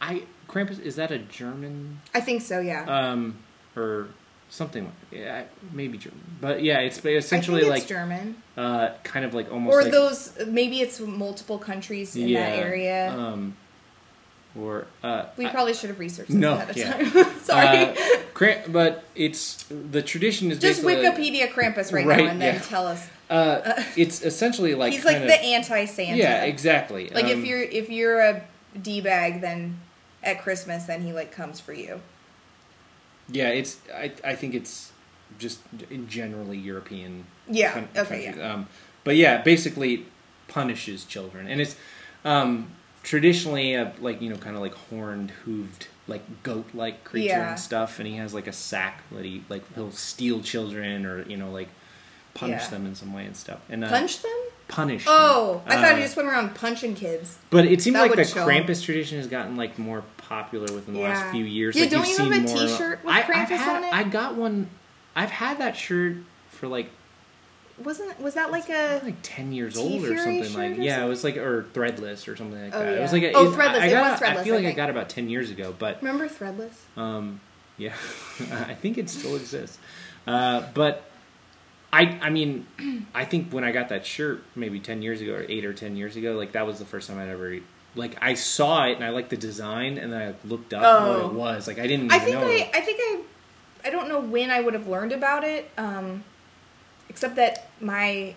I 0.00 0.22
Krampus 0.48 0.80
is 0.80 0.96
that 0.96 1.10
a 1.10 1.18
German 1.18 2.00
i 2.14 2.20
think 2.20 2.42
so 2.42 2.60
yeah 2.60 2.84
um 2.84 3.36
or 3.74 4.08
something 4.48 4.84
like 4.84 4.94
yeah 5.10 5.44
maybe 5.72 5.98
German 5.98 6.20
but 6.40 6.62
yeah 6.62 6.78
it's 6.80 7.04
essentially 7.04 7.62
it's 7.62 7.70
like 7.70 7.86
german 7.86 8.40
uh 8.56 8.90
kind 9.02 9.24
of 9.24 9.34
like 9.34 9.50
almost 9.50 9.74
or 9.74 9.82
like, 9.82 9.92
those 9.92 10.32
maybe 10.46 10.80
it's 10.80 11.00
multiple 11.00 11.58
countries 11.58 12.14
in 12.14 12.32
that 12.32 12.58
area 12.58 13.10
um 13.10 13.56
or 14.58 14.86
uh 15.02 15.26
we 15.36 15.46
I- 15.46 15.50
probably 15.50 15.74
should 15.74 15.90
have 15.90 15.98
researched 15.98 16.28
this 16.30 16.36
No, 16.36 16.54
ahead 16.54 16.70
of 16.70 16.76
yeah. 16.76 16.92
time. 17.24 17.40
Sorry. 17.42 17.66
Uh, 17.78 17.94
Kramp- 18.34 18.72
but 18.72 19.04
it's 19.14 19.64
the 19.64 20.02
tradition 20.02 20.50
is 20.50 20.58
just 20.58 20.82
wikipedia 20.82 21.48
krampus 21.50 21.92
right, 21.92 22.06
Right, 22.06 22.24
now 22.24 22.30
and 22.30 22.40
then 22.40 22.60
tell 22.60 22.86
us. 22.86 23.08
Uh, 23.30 23.82
it's 23.96 24.22
essentially 24.22 24.74
like 24.74 24.92
he's 24.92 25.04
like 25.04 25.18
kind 25.18 25.28
the 25.28 25.40
anti-santa. 25.40 26.16
Yeah 26.16 26.44
exactly. 26.44 27.08
Like 27.10 27.24
if 27.26 27.38
Um, 27.38 27.44
you're 27.44 27.62
if 27.62 27.88
you're 27.90 28.20
a 28.20 28.42
d-bag 28.80 29.40
then 29.40 29.80
at 30.22 30.42
christmas 30.42 30.84
then 30.84 31.02
he 31.02 31.12
like 31.12 31.32
comes 31.32 31.60
for 31.60 31.72
you. 31.72 32.00
Yeah 33.30 33.48
it's 33.48 33.78
I 33.94 34.12
I 34.24 34.34
think 34.34 34.54
it's 34.54 34.92
just 35.38 35.58
generally 36.08 36.56
European 36.58 37.26
yeah 37.48 37.72
coun- 37.72 37.88
okay 37.96 38.24
countries. 38.24 38.36
yeah. 38.36 38.52
Um, 38.54 38.68
but 39.04 39.16
yeah, 39.16 39.42
basically 39.42 40.06
punishes 40.48 41.04
children, 41.04 41.46
and 41.48 41.60
it's 41.60 41.76
um, 42.24 42.70
traditionally 43.06 43.74
a, 43.74 43.92
like 44.00 44.20
you 44.20 44.28
know 44.28 44.36
kind 44.36 44.56
of 44.56 44.60
like 44.62 44.74
horned, 44.74 45.32
hooved, 45.46 45.86
like 46.08 46.42
goat-like 46.42 47.04
creature 47.04 47.28
Yeah. 47.28 47.50
and 47.50 47.58
stuff. 47.58 47.98
And 48.00 48.06
he 48.08 48.16
has 48.16 48.34
like 48.34 48.48
a 48.48 48.52
sack 48.52 49.02
that 49.12 49.24
he 49.24 49.44
like 49.48 49.62
he'll 49.74 49.92
steal 49.92 50.42
children 50.42 51.06
or 51.06 51.22
you 51.28 51.36
know 51.36 51.50
like 51.50 51.68
punish 52.34 52.62
Yeah. 52.64 52.70
them 52.70 52.86
in 52.86 52.94
some 52.96 53.14
way 53.14 53.24
and 53.24 53.36
stuff. 53.36 53.60
And 53.70 53.84
uh, 53.84 53.88
punch 53.88 54.20
them 54.22 54.32
punish. 54.68 55.04
Them. 55.04 55.14
Oh 55.16 55.62
them. 55.64 55.78
i 55.78 55.80
thought 55.80 55.92
Uh, 55.92 55.96
he 55.96 56.02
just 56.02 56.16
went 56.16 56.28
around 56.28 56.54
punching 56.56 56.96
kids 56.96 57.38
But 57.50 57.66
it 57.66 57.80
seems 57.80 57.94
that 57.94 58.02
like 58.02 58.16
the. 58.16 58.22
Krampus 58.22 58.84
tradition 58.84 59.18
has 59.18 59.28
gotten 59.28 59.56
like 59.56 59.78
more 59.78 60.02
popular 60.16 60.66
within 60.74 60.94
the 60.94 61.00
Yeah. 61.00 61.08
last 61.14 61.30
few 61.30 61.44
years. 61.44 61.76
Yeah, 61.76 61.82
like, 61.82 61.90
don't 61.92 62.00
you've 62.08 62.18
you 62.18 62.24
have 62.24 62.34
seen 62.34 62.44
a 62.44 62.48
more- 62.58 62.68
t-shirt 62.68 63.04
with 63.04 63.14
I, 63.14 63.22
Krampus 63.22 63.56
had- 63.58 63.76
on 63.76 63.84
it? 63.84 63.94
I 63.94 64.02
got 64.02 64.34
one. 64.34 64.68
I've 65.14 65.30
had 65.30 65.58
that 65.58 65.76
shirt 65.76 66.16
for 66.50 66.66
like 66.66 66.90
wasn't 67.84 68.18
was 68.20 68.34
that 68.34 68.50
like 68.50 68.68
a 68.70 69.00
like 69.04 69.16
ten 69.22 69.52
years 69.52 69.76
old 69.76 70.02
or 70.02 70.06
Fury 70.06 70.16
something 70.18 70.42
shirt 70.44 70.52
like 70.70 70.78
or 70.78 70.82
yeah, 70.82 71.04
it 71.04 71.08
was 71.08 71.22
like 71.24 71.36
or 71.36 71.64
threadless 71.74 72.26
or 72.26 72.34
something 72.36 72.60
like 72.62 72.74
Oh, 72.74 72.78
that. 72.80 72.94
It 72.98 73.00
was 73.02 73.12
like 73.12 73.22
a, 73.24 73.32
Oh, 73.32 73.50
it- 73.50 73.54
Threadless. 73.54 73.80
I, 73.80 73.86
It 73.86 73.90
got, 73.90 74.10
was 74.12 74.20
Threadless, 74.20 74.36
I 74.40 74.44
feel 74.44 74.54
I 74.54 74.56
like 74.56 74.64
I 74.64 74.68
think. 74.68 74.76
got 74.76 74.90
about 74.90 75.08
ten 75.08 75.28
years 75.28 75.50
ago, 75.50 75.74
but 75.78 75.98
remember 76.02 76.26
threadless 76.28 76.72
um, 76.96 77.40
yeah, 77.78 77.92
I 78.52 78.74
think 78.74 78.96
it 78.98 79.10
still 79.10 79.36
exists. 79.36 79.78
Uh, 80.26 80.66
but 80.74 81.04
I, 81.92 82.18
I 82.22 82.30
mean, 82.30 82.66
I 83.14 83.24
think 83.24 83.52
when 83.52 83.62
I 83.64 83.72
got 83.72 83.90
that 83.90 84.04
shirt 84.06 84.42
maybe 84.54 84.80
ten 84.80 85.02
years 85.02 85.20
ago 85.20 85.34
or 85.34 85.44
eight 85.48 85.64
or 85.64 85.72
ten 85.72 85.96
years 85.96 86.16
ago, 86.16 86.32
like 86.36 86.52
that 86.52 86.66
was 86.66 86.78
the 86.78 86.84
first 86.86 87.08
time 87.08 87.18
I'd 87.18 87.28
ever 87.28 87.58
like 87.94 88.16
I 88.20 88.34
saw 88.34 88.84
it 88.86 88.96
and 88.96 89.04
I 89.04 89.10
liked 89.10 89.30
the 89.30 89.36
design 89.38 89.96
and 89.98 90.12
then 90.12 90.20
I 90.34 90.46
looked 90.48 90.74
up 90.74 90.82
Oh. 90.84 91.12
what 91.22 91.26
it 91.26 91.32
was. 91.34 91.66
Like 91.68 91.78
I 91.78 91.86
didn't 91.86 92.10
I 92.12 92.18
think 92.18 92.38
know. 92.40 92.46
I, 92.46 92.70
I 92.74 92.80
think 92.80 92.98
I, 93.00 93.20
I 93.84 93.90
don't 93.90 94.08
know 94.08 94.20
when 94.20 94.50
I 94.50 94.60
would 94.60 94.74
have 94.74 94.86
learned 94.88 95.12
about 95.12 95.44
it, 95.44 95.70
um, 95.78 96.24
except 97.16 97.34
that 97.36 97.66
my 97.80 98.34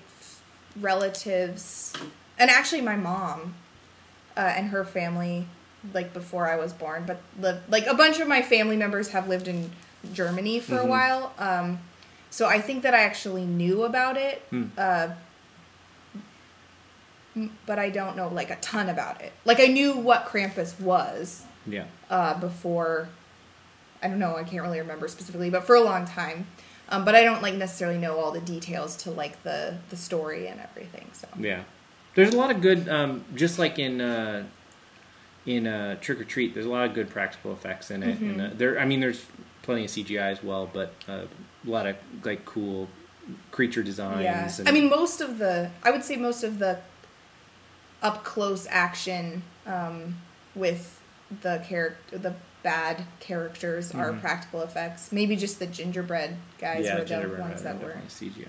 relatives, 0.80 1.92
and 2.38 2.50
actually 2.50 2.80
my 2.80 2.96
mom, 2.96 3.54
uh, 4.38 4.40
and 4.40 4.70
her 4.70 4.86
family, 4.86 5.46
like 5.94 6.14
before 6.14 6.48
I 6.50 6.56
was 6.56 6.72
born, 6.72 7.04
but 7.06 7.22
lived, 7.42 7.70
like 7.70 7.88
a 7.88 7.94
bunch 7.94 8.22
of 8.22 8.30
my 8.30 8.42
family 8.42 8.78
members 8.78 9.10
have 9.10 9.28
lived 9.28 9.50
in 9.50 9.72
Germany 10.14 10.62
for 10.62 10.76
a 10.78 10.86
Mhm. 10.86 10.88
while. 10.88 11.34
Um, 11.38 11.80
so 12.30 12.46
I 12.48 12.62
think 12.62 12.84
that 12.84 12.94
I 12.94 13.02
actually 13.02 13.44
knew 13.44 13.84
about 13.84 14.16
it, 14.16 14.44
Hmm. 14.50 14.68
uh, 14.78 15.10
but 17.66 17.80
I 17.80 17.90
don't 17.90 18.16
know 18.16 18.30
like 18.30 18.50
a 18.50 18.56
ton 18.58 18.88
about 18.88 19.20
it. 19.22 19.34
Like 19.44 19.60
I 19.60 19.66
knew 19.66 19.94
what 19.98 20.26
Krampus 20.26 20.80
was 20.80 21.44
yeah. 21.68 21.84
uh, 22.10 22.36
before. 22.36 23.10
I 24.02 24.08
don't 24.08 24.20
know. 24.20 24.38
I 24.38 24.44
can't 24.44 24.62
really 24.64 24.80
remember 24.80 25.10
specifically, 25.10 25.50
but 25.50 25.66
for 25.66 25.76
a 25.76 25.82
long 25.82 26.06
time. 26.06 26.48
Um, 26.90 27.06
but 27.06 27.16
I 27.16 27.24
don't 27.24 27.42
like 27.42 27.54
necessarily 27.54 28.00
know 28.00 28.20
all 28.20 28.32
the 28.32 28.42
details 28.42 28.96
to 28.98 29.12
like 29.12 29.42
the 29.44 29.78
the 29.90 29.98
story 29.98 30.48
and 30.48 30.60
everything. 30.60 31.08
So 31.14 31.28
Yeah, 31.40 31.64
there's 32.16 32.34
a 32.34 32.38
lot 32.38 32.52
of 32.52 32.62
good, 32.62 32.90
um, 32.90 33.24
just 33.36 33.60
like 33.60 33.78
in 33.78 34.02
uh, 34.02 34.46
in 35.46 35.68
uh, 35.68 35.96
Trick 36.02 36.20
or 36.20 36.24
Treat. 36.24 36.54
There's 36.54 36.66
a 36.66 36.70
lot 36.70 36.86
of 36.86 36.94
good 36.94 37.10
practical 37.10 37.54
effects 37.54 37.92
in 37.92 38.04
it, 38.04 38.20
and 38.20 38.42
uh, 38.42 38.50
there. 38.54 38.80
I 38.80 38.86
mean, 38.86 39.00
there's 39.00 39.26
plenty 39.62 39.86
of 39.86 39.92
CGI 39.92 40.32
as 40.32 40.44
well, 40.44 40.70
but 40.72 40.94
uh, 41.08 41.26
a 41.66 41.70
lot 41.70 41.86
of 41.86 41.96
like 42.24 42.44
cool 42.46 42.90
creature 43.52 43.84
designs. 43.84 44.24
yeah, 44.24 44.52
and, 44.58 44.68
I 44.68 44.72
mean 44.72 44.90
most 44.90 45.22
of 45.22 45.38
the 45.38 45.70
I 45.84 45.92
would 45.92 46.04
say 46.04 46.16
most 46.16 46.44
of 46.44 46.58
the 46.58 46.80
up 48.02 48.24
close 48.24 48.66
action 48.70 49.44
um, 49.68 50.16
with 50.56 51.00
the 51.42 51.64
character 51.68 52.18
the 52.18 52.34
bad 52.64 53.04
characters 53.20 53.94
are 53.94 54.12
Mhm. 54.12 54.22
practical 54.22 54.62
effects. 54.62 55.12
Maybe 55.12 55.36
just 55.36 55.60
the 55.60 55.68
gingerbread 55.68 56.36
guys 56.60 56.86
yeah, 56.86 56.98
were 57.00 57.06
the 57.06 57.42
ones 57.42 57.64
that 57.64 57.82
were. 57.82 57.96
CGI. 58.08 58.48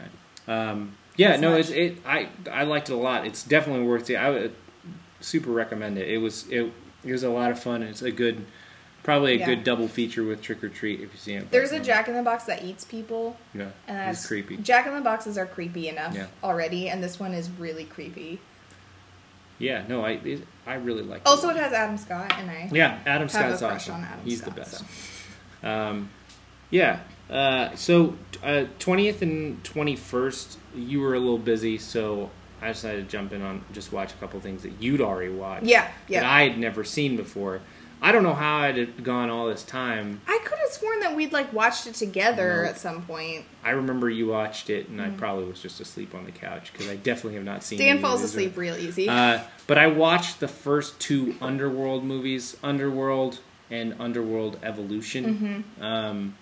Um, 0.49 0.97
yeah, 1.17 1.31
As 1.33 1.41
no, 1.41 1.51
much. 1.51 1.61
it's 1.61 1.71
it. 1.71 1.99
I 2.07 2.29
I 2.51 2.65
liked 2.65 2.89
it 2.91 2.95
a 2.95 2.97
lot. 2.97 3.27
It's 3.27 3.43
definitely 3.43 3.87
worth 3.87 4.11
it. 4.11 4.17
I 4.17 4.31
would 4.31 4.55
super 5.21 5.51
recommend 5.51 5.99
it. 5.99 6.09
It 6.09 6.19
was 6.19 6.47
it. 6.49 6.73
It 7.05 7.13
was 7.13 7.23
a 7.23 7.31
lot 7.31 7.51
of 7.51 7.63
fun. 7.63 7.83
It's 7.83 8.03
a 8.03 8.11
good 8.11 8.45
Probably 9.03 9.33
a 9.33 9.39
Yeah. 9.39 9.47
good 9.47 9.65
double 9.65 9.89
feature 9.89 10.23
with 10.23 10.43
Trick 10.43 10.63
or 10.63 10.69
Treat 10.69 11.01
if 11.01 11.11
you 11.15 11.19
see 11.19 11.33
it. 11.33 11.51
There's 11.51 11.73
a 11.73 11.81
Jack 11.81 12.07
in 12.09 12.15
the 12.15 12.23
Box 12.23 12.45
that 12.45 12.63
eats 12.63 12.85
people, 12.85 13.39
Yeah, 13.55 13.69
and 13.89 13.97
that's 13.97 14.27
creepy. 14.27 14.59
Jack 14.59 14.87
in 14.87 14.95
the 14.95 15.01
Boxes 15.01 15.39
are 15.39 15.47
creepy 15.47 15.89
enough 15.89 16.15
Yeah. 16.15 16.27
already, 16.45 16.91
and 16.91 17.03
this 17.03 17.19
one 17.19 17.33
is 17.33 17.49
really 17.49 17.85
creepy. 17.87 18.41
Yeah, 19.59 19.85
no, 19.89 20.05
I 20.05 20.13
it, 20.23 20.47
I 20.71 20.75
really 20.75 21.03
like. 21.03 21.23
It. 21.23 21.27
Also, 21.27 21.49
it 21.51 21.57
has 21.57 21.73
Adam 21.73 21.99
Scott, 21.99 22.33
and 22.39 22.51
I 22.51 22.69
Yeah, 22.73 22.99
Adam 23.05 23.29
have 23.29 23.59
Scott's 23.59 23.63
awesome. 23.63 23.95
on 23.97 24.05
Adam 24.05 24.21
He's 24.25 24.39
Scott, 24.41 24.55
the 24.55 24.61
best. 24.61 24.85
so. 25.63 25.69
Um, 25.69 26.11
yeah. 26.71 27.01
Uh, 27.29 27.75
so 27.75 28.15
twentieth 28.79 29.23
and 29.23 29.63
twenty 29.65 29.97
first, 29.97 30.59
you 30.75 31.01
were 31.01 31.15
a 31.15 31.19
little 31.19 31.39
busy, 31.39 31.79
so 31.79 32.31
I 32.63 32.69
decided 32.69 33.05
to 33.07 33.11
jump 33.11 33.33
in 33.33 33.43
on 33.43 33.65
just 33.73 33.93
watch 33.93 34.13
a 34.13 34.17
couple 34.17 34.39
things 34.41 34.63
that 34.63 34.73
you'd 34.81 35.01
already 35.01 35.33
watched. 35.33 35.65
Yeah, 35.67 35.89
yeah. 36.09 36.21
That. 36.21 36.31
I 36.31 36.43
had 36.49 36.59
never 36.59 36.85
seen 36.85 37.17
before. 37.17 37.61
I 38.03 38.13
don't 38.13 38.23
know 38.23 38.35
how 38.35 38.59
I'd 38.59 39.05
gone 39.05 39.29
all 39.29 39.49
this 39.49 39.63
time. 39.63 40.23
I 40.27 40.41
could 40.43 40.59
have 40.59 40.71
sworn 40.71 41.01
that 41.01 41.15
we'd 41.15 41.33
like 41.33 41.53
watched 41.53 41.87
it 41.87 41.95
together 41.95 42.65
at 42.65 42.79
some 42.79 43.03
point. 43.03 43.45
I 43.63 43.71
remember 43.71 44.09
you 44.09 44.29
watched 44.29 44.71
it, 44.71 44.89
and 44.89 45.01
I 45.03 45.11
probably 45.11 45.45
was 45.45 45.61
just 45.61 45.81
asleep 45.81 46.15
on 46.15 46.25
the 46.25 46.33
couch 46.33 46.73
because 46.73 46.89
I 46.89 46.97
definitely 46.97 47.35
have 47.35 47.45
not 47.45 47.63
seen. 47.63 47.79
Dan 47.79 47.89
any 47.89 48.01
falls 48.01 48.23
asleep 48.23 48.57
real 48.57 48.77
easy. 48.77 49.09
Uh, 49.09 49.41
but 49.67 49.77
I 49.77 49.87
watched 49.87 50.41
the 50.41 50.49
first 50.49 50.99
two 50.99 51.37
Underworld 51.43 52.05
movies, 52.05 52.57
Underworld 52.63 53.41
and 53.71 53.95
Underworld 54.01 54.59
Evolution. 54.63 55.65
Mm-hmm. 55.77 55.83
Um, 55.83 56.35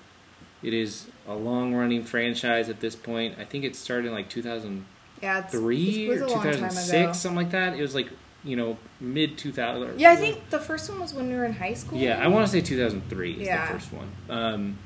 it 0.63 0.75
is 0.75 1.07
a 1.27 1.35
long-running 1.35 2.05
franchise 2.05 2.69
at 2.69 2.81
this 2.81 2.97
point. 2.97 3.37
I 3.39 3.45
think 3.45 3.65
it 3.65 3.77
started 3.77 4.09
in 4.09 4.15
like 4.15 4.29
2003 4.29 4.85
yeah, 5.23 5.39
it's, 5.41 5.55
it 5.55 6.09
was 6.09 6.21
or 6.21 6.25
a 6.25 6.29
long 6.29 6.43
time 6.43 6.53
2006, 6.55 7.19
something 7.19 7.37
like 7.37 7.51
that. 7.51 7.75
It 7.75 7.83
was 7.83 7.95
like 7.95 8.09
you 8.45 8.57
know 8.57 8.77
mid 9.01 9.37
2000. 9.39 9.99
Yeah, 9.99 10.13
I 10.13 10.17
think 10.17 10.51
the 10.51 10.59
first 10.61 10.89
one 10.89 11.01
was 11.01 11.13
when 11.15 11.29
we 11.29 11.35
were 11.35 11.45
in 11.45 11.53
high 11.53 11.75
school. 11.75 11.99
Yeah, 11.99 12.23
I 12.23 12.29
want 12.29 12.47
to 12.47 12.53
say 12.53 12.61
2003 12.61 13.33
is 13.33 13.39
Yeah. 13.47 13.67
the 13.67 13.73
first 13.73 13.93
one. 13.93 14.11
Um, 14.31 14.79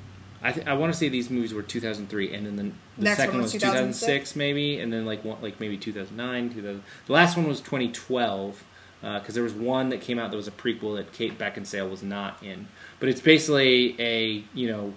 I 0.43 0.53
th- 0.53 0.67
I 0.67 0.75
want 0.75 0.93
to 0.93 0.99
say 0.99 1.09
these 1.09 1.31
movies 1.31 1.55
were 1.55 1.63
2003, 1.63 2.35
and 2.35 2.47
then 2.47 2.57
the, 2.57 3.03
the 3.03 3.15
second 3.15 3.35
one 3.35 3.43
was 3.43 3.53
was 3.53 3.63
2006 3.63 4.01
2006? 4.01 4.37
maybe, 4.37 4.81
and 4.81 4.93
then 4.93 5.07
like 5.07 5.25
one, 5.25 5.41
like 5.41 5.61
maybe 5.61 5.77
2009, 5.77 6.55
2000. 6.55 6.83
The 7.07 7.13
last 7.13 7.37
one 7.37 7.47
was 7.47 7.61
2012 7.61 8.65
because 9.01 9.35
there 9.35 9.43
was 9.43 9.53
one 9.53 9.89
that 9.91 10.01
came 10.01 10.19
out 10.19 10.31
that 10.31 10.37
was 10.37 10.49
a 10.49 10.53
prequel 10.53 10.97
that 10.97 11.13
Kate 11.13 11.37
Beckinsale 11.39 11.91
was 11.91 12.03
not 12.03 12.43
in, 12.43 12.69
but 13.01 13.09
it's 13.09 13.21
basically 13.21 14.01
a 14.01 14.45
you 14.55 14.69
know 14.69 14.95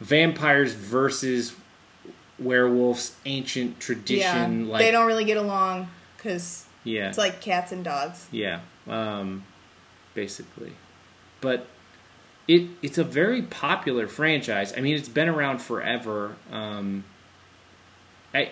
vampires 0.00 0.72
versus 0.74 1.54
werewolves, 2.38 3.16
ancient 3.26 3.72
yeah. 3.72 3.76
tradition. 3.78 4.68
like 4.68 4.80
they 4.80 4.90
don't 4.90 5.06
really 5.06 5.24
get 5.24 5.36
along 5.36 5.88
because 6.16 6.64
yeah, 6.84 7.08
it's 7.08 7.18
like 7.18 7.40
cats 7.40 7.72
and 7.72 7.84
dogs. 7.84 8.26
yeah, 8.30 8.60
um, 8.88 9.44
basically. 10.14 10.72
But 11.40 11.66
it 12.48 12.68
it's 12.82 12.98
a 12.98 13.04
very 13.04 13.42
popular 13.42 14.06
franchise. 14.06 14.72
I 14.76 14.80
mean, 14.80 14.96
it's 14.96 15.08
been 15.08 15.28
around 15.28 15.60
forever. 15.60 16.36
Um, 16.50 17.04
I 18.34 18.50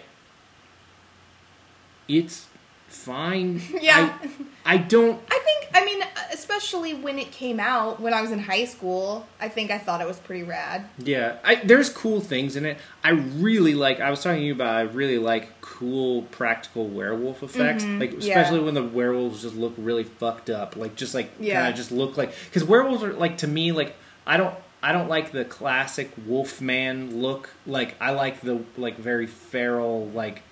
it's 2.08 2.46
fine. 2.88 3.60
Yeah. 3.80 4.18
I, 4.64 4.74
I 4.74 4.76
don't. 4.78 5.20
I 5.30 5.38
think, 5.38 5.70
I 5.74 5.84
mean, 5.84 6.02
especially 6.32 6.92
when 6.92 7.18
it 7.18 7.30
came 7.30 7.58
out 7.58 8.00
when 8.00 8.12
I 8.12 8.20
was 8.20 8.30
in 8.32 8.38
high 8.40 8.64
school, 8.66 9.26
I 9.40 9.48
think 9.48 9.70
I 9.70 9.78
thought 9.78 10.00
it 10.02 10.06
was 10.06 10.18
pretty 10.18 10.42
rad. 10.42 10.86
Yeah, 10.98 11.36
I, 11.42 11.54
there's 11.56 11.88
cool 11.88 12.20
things 12.20 12.54
in 12.56 12.66
it. 12.66 12.78
I 13.02 13.10
really 13.10 13.74
like. 13.74 14.00
I 14.00 14.10
was 14.10 14.22
talking 14.22 14.40
to 14.40 14.46
you 14.46 14.52
about. 14.52 14.74
I 14.74 14.82
really 14.82 15.16
like 15.18 15.57
cool 15.78 16.22
practical 16.22 16.86
werewolf 16.88 17.42
effects, 17.42 17.84
like 17.84 18.10
Mm-hmm. 18.12 18.20
yeah. 18.20 18.38
especially 18.40 18.60
when 18.60 18.74
the 18.74 18.82
werewolves 18.82 19.42
just 19.42 19.54
look 19.54 19.74
really 19.78 20.04
fucked 20.04 20.50
up, 20.50 20.76
like 20.76 20.96
just 20.96 21.14
like 21.14 21.30
Yeah. 21.38 21.60
kind 21.60 21.68
of 21.70 21.76
just 21.76 21.92
look 21.92 22.16
like 22.16 22.32
because 22.46 22.64
werewolves 22.64 23.02
are 23.02 23.12
like 23.12 23.38
to 23.38 23.46
me 23.46 23.72
like 23.72 23.94
I 24.26 24.36
don't 24.36 24.54
I 24.82 24.92
don't 24.92 25.08
like 25.08 25.32
the 25.32 25.44
classic 25.44 26.10
wolfman 26.26 27.20
look. 27.20 27.50
Like 27.66 27.94
I 28.00 28.10
like 28.12 28.40
the 28.40 28.62
like 28.76 28.96
very 28.98 29.26
feral 29.26 30.08
like. 30.08 30.42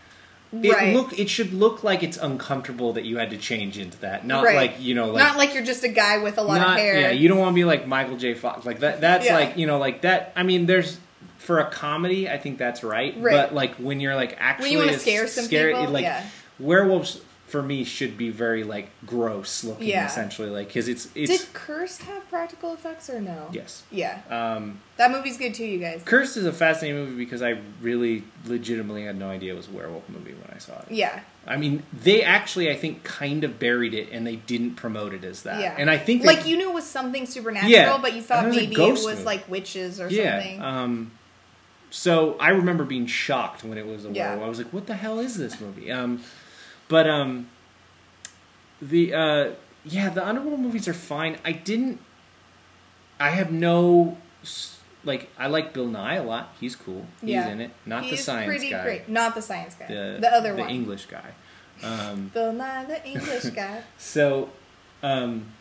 It 0.52 0.72
Right. 0.72 0.94
look. 0.94 1.18
It 1.18 1.28
should 1.28 1.52
look 1.52 1.82
like 1.82 2.02
it's 2.04 2.16
uncomfortable 2.16 2.92
that 2.94 3.04
you 3.04 3.18
had 3.18 3.30
to 3.30 3.36
change 3.36 3.78
into 3.78 3.98
that, 3.98 4.24
not 4.24 4.44
Right. 4.44 4.54
like 4.54 4.74
you 4.80 4.94
know, 4.94 5.08
like 5.10 5.22
Not 5.22 5.36
like 5.36 5.54
you're 5.54 5.64
just 5.64 5.82
a 5.84 5.88
guy 5.88 6.18
with 6.18 6.38
a 6.38 6.42
lot 6.42 6.58
not- 6.60 6.70
of 6.76 6.78
hair. 6.78 7.00
Yeah, 7.00 7.10
you 7.10 7.28
don't 7.28 7.38
want 7.38 7.50
to 7.50 7.54
be 7.54 7.64
like 7.64 7.86
Michael 7.86 8.16
J. 8.16 8.34
Fox. 8.34 8.64
Like 8.64 8.78
that. 8.80 9.00
That's 9.00 9.26
Yeah. 9.26 9.34
like 9.36 9.56
you 9.58 9.66
know, 9.66 9.78
like 9.78 10.02
that. 10.02 10.32
I 10.36 10.44
mean, 10.44 10.66
there's 10.66 10.98
for 11.38 11.58
a 11.58 11.70
comedy, 11.70 12.28
I 12.28 12.38
think 12.38 12.58
that's 12.58 12.82
right. 12.84 13.14
Right. 13.18 13.32
But 13.32 13.54
like 13.54 13.74
when 13.76 14.00
you're 14.00 14.14
like 14.16 14.36
actually 14.38 14.76
wanna 14.76 14.98
scare 14.98 15.26
some 15.26 15.44
scary- 15.44 15.74
people, 15.74 15.92
like 15.92 16.02
yeah. 16.04 16.26
werewolves 16.58 17.20
for 17.46 17.62
me 17.62 17.84
should 17.84 18.18
be 18.18 18.28
very 18.30 18.64
like 18.64 18.88
gross 19.06 19.62
looking, 19.62 19.86
Yeah. 19.86 20.06
essentially, 20.06 20.50
like 20.50 20.66
because 20.66 20.88
it's 20.88 21.08
it's 21.14 21.30
Did 21.30 21.52
Cursed 21.52 22.02
have 22.02 22.28
practical 22.28 22.74
effects 22.74 23.08
or 23.08 23.20
no? 23.20 23.48
yes. 23.52 23.84
Yeah. 23.92 24.18
Um, 24.28 24.80
That 24.96 25.12
movie's 25.12 25.36
good 25.38 25.54
too, 25.54 25.64
you 25.64 25.78
guys. 25.78 26.02
Cursed 26.04 26.36
is 26.36 26.44
a 26.44 26.52
fascinating 26.52 26.98
movie 27.04 27.16
because 27.16 27.42
I 27.42 27.58
really 27.80 28.24
legitimately 28.46 29.04
had 29.04 29.16
no 29.16 29.28
idea 29.28 29.52
it 29.52 29.56
was 29.56 29.68
a 29.68 29.70
werewolf 29.70 30.08
movie 30.08 30.32
when 30.32 30.50
I 30.54 30.58
saw 30.58 30.72
it. 30.80 30.86
Yeah. 30.90 31.20
I 31.46 31.56
mean, 31.56 31.84
they 31.92 32.24
actually, 32.24 32.68
I 32.70 32.74
think, 32.74 33.04
kind 33.04 33.44
of 33.44 33.60
buried 33.60 33.94
it 33.94 34.08
and 34.10 34.26
they 34.26 34.34
didn't 34.36 34.74
promote 34.74 35.14
it 35.14 35.22
as 35.22 35.44
that. 35.44 35.60
Yeah. 35.60 35.76
And 35.78 35.88
I 35.88 35.98
think 35.98 36.24
Like 36.24 36.46
you 36.46 36.56
knew 36.56 36.70
it 36.70 36.74
was 36.74 36.84
something 36.84 37.26
supernatural, 37.26 37.70
Yeah. 37.70 37.98
but 38.02 38.14
you 38.14 38.22
thought 38.22 38.38
thought 38.38 38.44
it 38.46 38.48
was 38.48 38.56
maybe 38.56 38.74
it 38.82 39.04
was 39.04 39.24
like 39.24 39.48
witches 39.48 40.00
or 40.00 40.08
yeah. 40.10 40.40
something. 40.40 40.62
Um, 40.62 41.10
so 41.90 42.36
I 42.38 42.50
remember 42.50 42.84
being 42.84 43.06
shocked 43.06 43.64
when 43.64 43.78
it 43.78 43.86
was 43.86 44.04
a 44.04 44.10
Yeah. 44.10 44.28
werewolf. 44.30 44.46
I 44.46 44.48
was 44.48 44.58
like, 44.58 44.72
"What 44.72 44.86
the 44.86 44.94
hell 44.94 45.18
is 45.18 45.36
this 45.36 45.60
movie?" 45.60 45.90
Um, 45.90 46.22
but 46.88 47.08
um, 47.08 47.48
the 48.80 49.14
uh, 49.14 49.50
yeah, 49.84 50.08
the 50.10 50.26
underworld 50.26 50.60
movies 50.60 50.88
are 50.88 50.94
fine. 50.94 51.38
I 51.44 51.52
didn't. 51.52 52.00
I 53.18 53.30
have 53.30 53.50
no 53.50 54.18
like. 55.04 55.30
I 55.38 55.46
like 55.46 55.72
Bill 55.72 55.86
Nighy 55.88 56.20
a 56.20 56.22
lot. 56.22 56.54
He's 56.60 56.76
cool. 56.76 57.06
He's 57.20 57.30
Yeah. 57.30 57.48
in 57.48 57.60
it. 57.60 57.70
Not 57.86 58.02
the 58.04 58.16
science 58.16 58.46
pretty 58.46 58.70
guy. 58.70 58.82
great. 58.82 59.08
Not 59.08 59.34
the 59.34 59.42
science 59.42 59.74
guy. 59.74 59.86
The, 59.88 60.18
The, 60.20 60.32
other 60.32 60.52
the 60.52 60.58
one. 60.60 60.68
The 60.68 60.74
English 60.74 61.06
guy. 61.06 61.32
Um, 61.82 62.30
Bill 62.32 62.52
Nye, 62.52 62.84
the 62.84 63.06
English 63.06 63.44
guy. 63.46 63.82
so. 63.98 64.50
Um, 65.02 65.52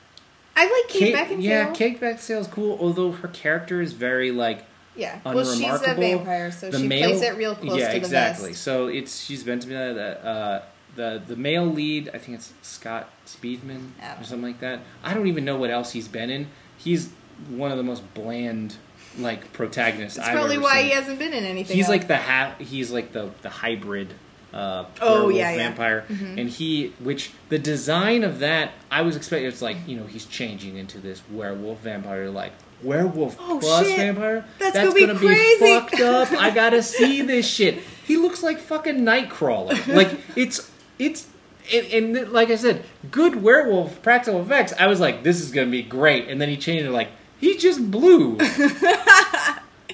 I 0.58 0.64
like 0.64 0.88
Kate, 0.90 1.14
Kate, 1.14 1.16
Beckinsale. 1.16 1.44
yeah, 1.44 1.74
Kate 1.74 2.02
is 2.02 2.48
cool. 2.48 2.78
Although 2.80 3.12
her 3.12 3.28
character 3.28 3.82
is 3.82 3.92
very 3.92 4.32
like 4.32 4.64
Yeah. 4.96 5.20
Well, 5.26 5.44
she's 5.46 5.82
a 5.82 5.94
vampire, 5.94 6.52
so 6.52 6.70
the 6.70 6.80
she 6.80 6.88
male, 6.88 7.10
plays 7.10 7.22
it 7.22 7.36
real 7.36 7.56
close 7.56 7.78
yeah, 7.80 7.88
to 7.88 7.92
the 7.92 7.98
exactly. 7.98 8.50
vest. 8.52 8.64
So 8.64 8.88
it's 8.88 9.24
she's 9.24 9.46
meant 9.46 9.62
to 9.64 9.68
be 9.68 9.74
the 9.74 10.26
uh, 10.26 10.64
the 10.96 11.22
the 11.26 11.36
male 11.36 11.66
lead. 11.66 12.10
I 12.14 12.18
think 12.18 12.38
it's 12.38 12.54
Scott 12.62 13.10
Speedman 13.26 13.90
I 14.02 14.20
or 14.20 14.24
something 14.24 14.44
like 14.44 14.60
that. 14.62 14.80
I 15.04 15.14
don't 15.14 15.28
even 15.28 15.46
know 15.46 15.58
what 15.58 15.70
else 15.70 15.92
he's 15.92 16.08
been 16.08 16.30
in. 16.30 16.48
He's 16.78 17.10
one 17.50 17.72
of 17.72 17.78
the 17.78 17.84
most 17.84 18.02
bland 18.14 18.78
like 19.18 19.52
protagonists. 19.54 20.18
That's 20.18 20.30
I've 20.30 20.36
probably 20.36 20.58
why 20.58 20.78
seen. 20.78 20.86
he 20.86 20.92
hasn't 20.92 21.20
been 21.20 21.34
in 21.34 21.44
anything. 21.44 21.76
He's 21.76 21.86
else. 21.86 21.92
like 21.92 22.08
the 22.08 22.18
ha- 22.18 22.56
he's 22.60 22.92
like 22.92 23.12
the 23.12 23.32
the 23.42 23.50
hybrid 23.50 24.14
uh 24.54 24.86
Oh, 25.02 25.28
yeah, 25.30 25.52
yeah. 25.52 25.58
vampire 25.58 26.06
and 26.10 26.50
he 26.50 26.94
which 27.00 27.32
the 27.50 27.60
design 27.60 28.24
of 28.24 28.40
that 28.40 28.72
I 28.90 29.02
was 29.02 29.18
expecting 29.18 29.50
it's 29.50 29.62
like 29.62 29.76
you 29.86 29.98
know 29.98 30.06
he's 30.06 30.26
changing 30.26 30.78
into 30.78 31.00
this 31.00 31.22
werewolf 31.30 31.82
vampire 31.82 32.30
like 32.30 32.54
werewolf 32.86 33.36
Oh, 33.40 33.58
plus 33.60 33.86
shit. 33.88 33.98
vampire 33.98 34.46
That's 34.60 34.76
gonna 34.78 34.94
be 34.94 35.08
crazy. 35.28 35.66
fucked 35.68 36.00
up 36.00 36.32
I 36.34 36.52
gotta 36.52 36.82
see 36.84 37.22
this 37.22 37.48
shit 37.48 37.80
he 38.06 38.18
looks 38.18 38.44
like 38.44 38.60
fucking 38.60 39.00
Nightcrawler 39.00 39.94
like 39.94 40.12
it's 40.36 40.72
it's 41.00 41.28
and, 41.74 42.16
and 42.16 42.32
like 42.32 42.50
I 42.52 42.56
said 42.56 42.86
good 43.12 43.42
werewolf 43.42 44.02
practical 44.04 44.42
effects 44.42 44.74
I 44.80 44.88
was 44.88 45.00
like 45.00 45.24
this 45.24 45.42
is 45.42 45.52
gonna 45.52 45.72
be 45.72 45.82
great 45.82 46.28
and 46.30 46.40
then 46.40 46.48
he 46.50 46.58
changed 46.58 46.86
it 46.86 46.92
like 46.92 47.10
he 47.40 47.58
just 47.58 47.90
blew 47.92 48.38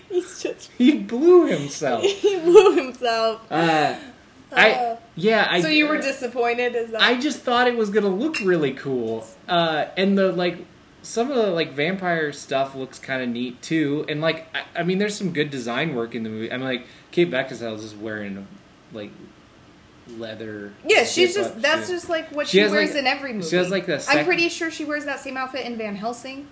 He's 0.10 0.42
just 0.44 0.70
he 0.78 0.98
blew 0.98 1.46
himself 1.48 2.04
he 2.04 2.38
blew 2.40 2.76
himself. 2.76 3.42
uh, 3.52 3.96
I 4.52 4.72
Uh, 4.74 4.98
yeah. 5.16 5.48
I, 5.50 5.62
so 5.62 5.70
you 5.70 5.88
were 5.88 5.98
disappointed? 5.98 6.76
Is 6.76 6.92
that? 6.92 7.02
I 7.02 7.18
just 7.20 7.40
thought 7.40 7.68
it 7.68 7.78
was 7.78 7.90
gonna 7.90 8.10
look 8.10 8.40
really 8.42 8.74
cool, 8.74 9.26
uh, 9.48 9.86
and 9.96 10.18
the 10.18 10.32
like. 10.34 10.58
Some 11.04 11.32
of 11.32 11.36
the 11.38 11.48
like 11.48 11.74
vampire 11.74 12.32
stuff 12.32 12.76
looks 12.76 13.00
kind 13.00 13.24
of 13.24 13.30
neat 13.30 13.62
too, 13.62 14.06
and 14.08 14.22
like 14.22 14.48
I, 14.56 14.82
I 14.82 14.84
mean, 14.84 15.00
there's 15.00 15.16
some 15.16 15.34
good 15.34 15.50
design 15.50 15.96
work 15.96 16.14
in 16.14 16.24
the 16.24 16.30
movie. 16.30 16.52
I 16.52 16.58
mean, 16.58 16.66
like 16.66 16.86
Kate 17.12 17.30
Beckinsale 17.32 17.76
is 17.76 17.82
just 17.82 17.98
wearing 17.98 18.46
like 18.94 19.12
leather. 20.08 20.74
yeah, 20.86 21.04
she's 21.04 21.34
just 21.34 21.62
that's 21.62 21.90
just 21.90 22.10
like 22.10 22.30
what 22.32 22.48
She 22.48 22.60
she, 22.60 22.68
wears 22.70 22.90
like- 22.92 23.00
in 23.00 23.08
every 23.08 23.34
movie. 23.34 23.48
she 23.50 23.56
has, 23.56 23.70
like, 23.72 23.86
the 23.86 24.04
I'm 24.10 24.26
pretty 24.26 24.50
sure 24.50 24.70
she 24.72 24.86
wears 24.86 25.06
that 25.06 25.20
same 25.20 25.38
outfit 25.38 25.66
in 25.66 25.78
Van 25.78 25.96
Helsing. 25.96 26.48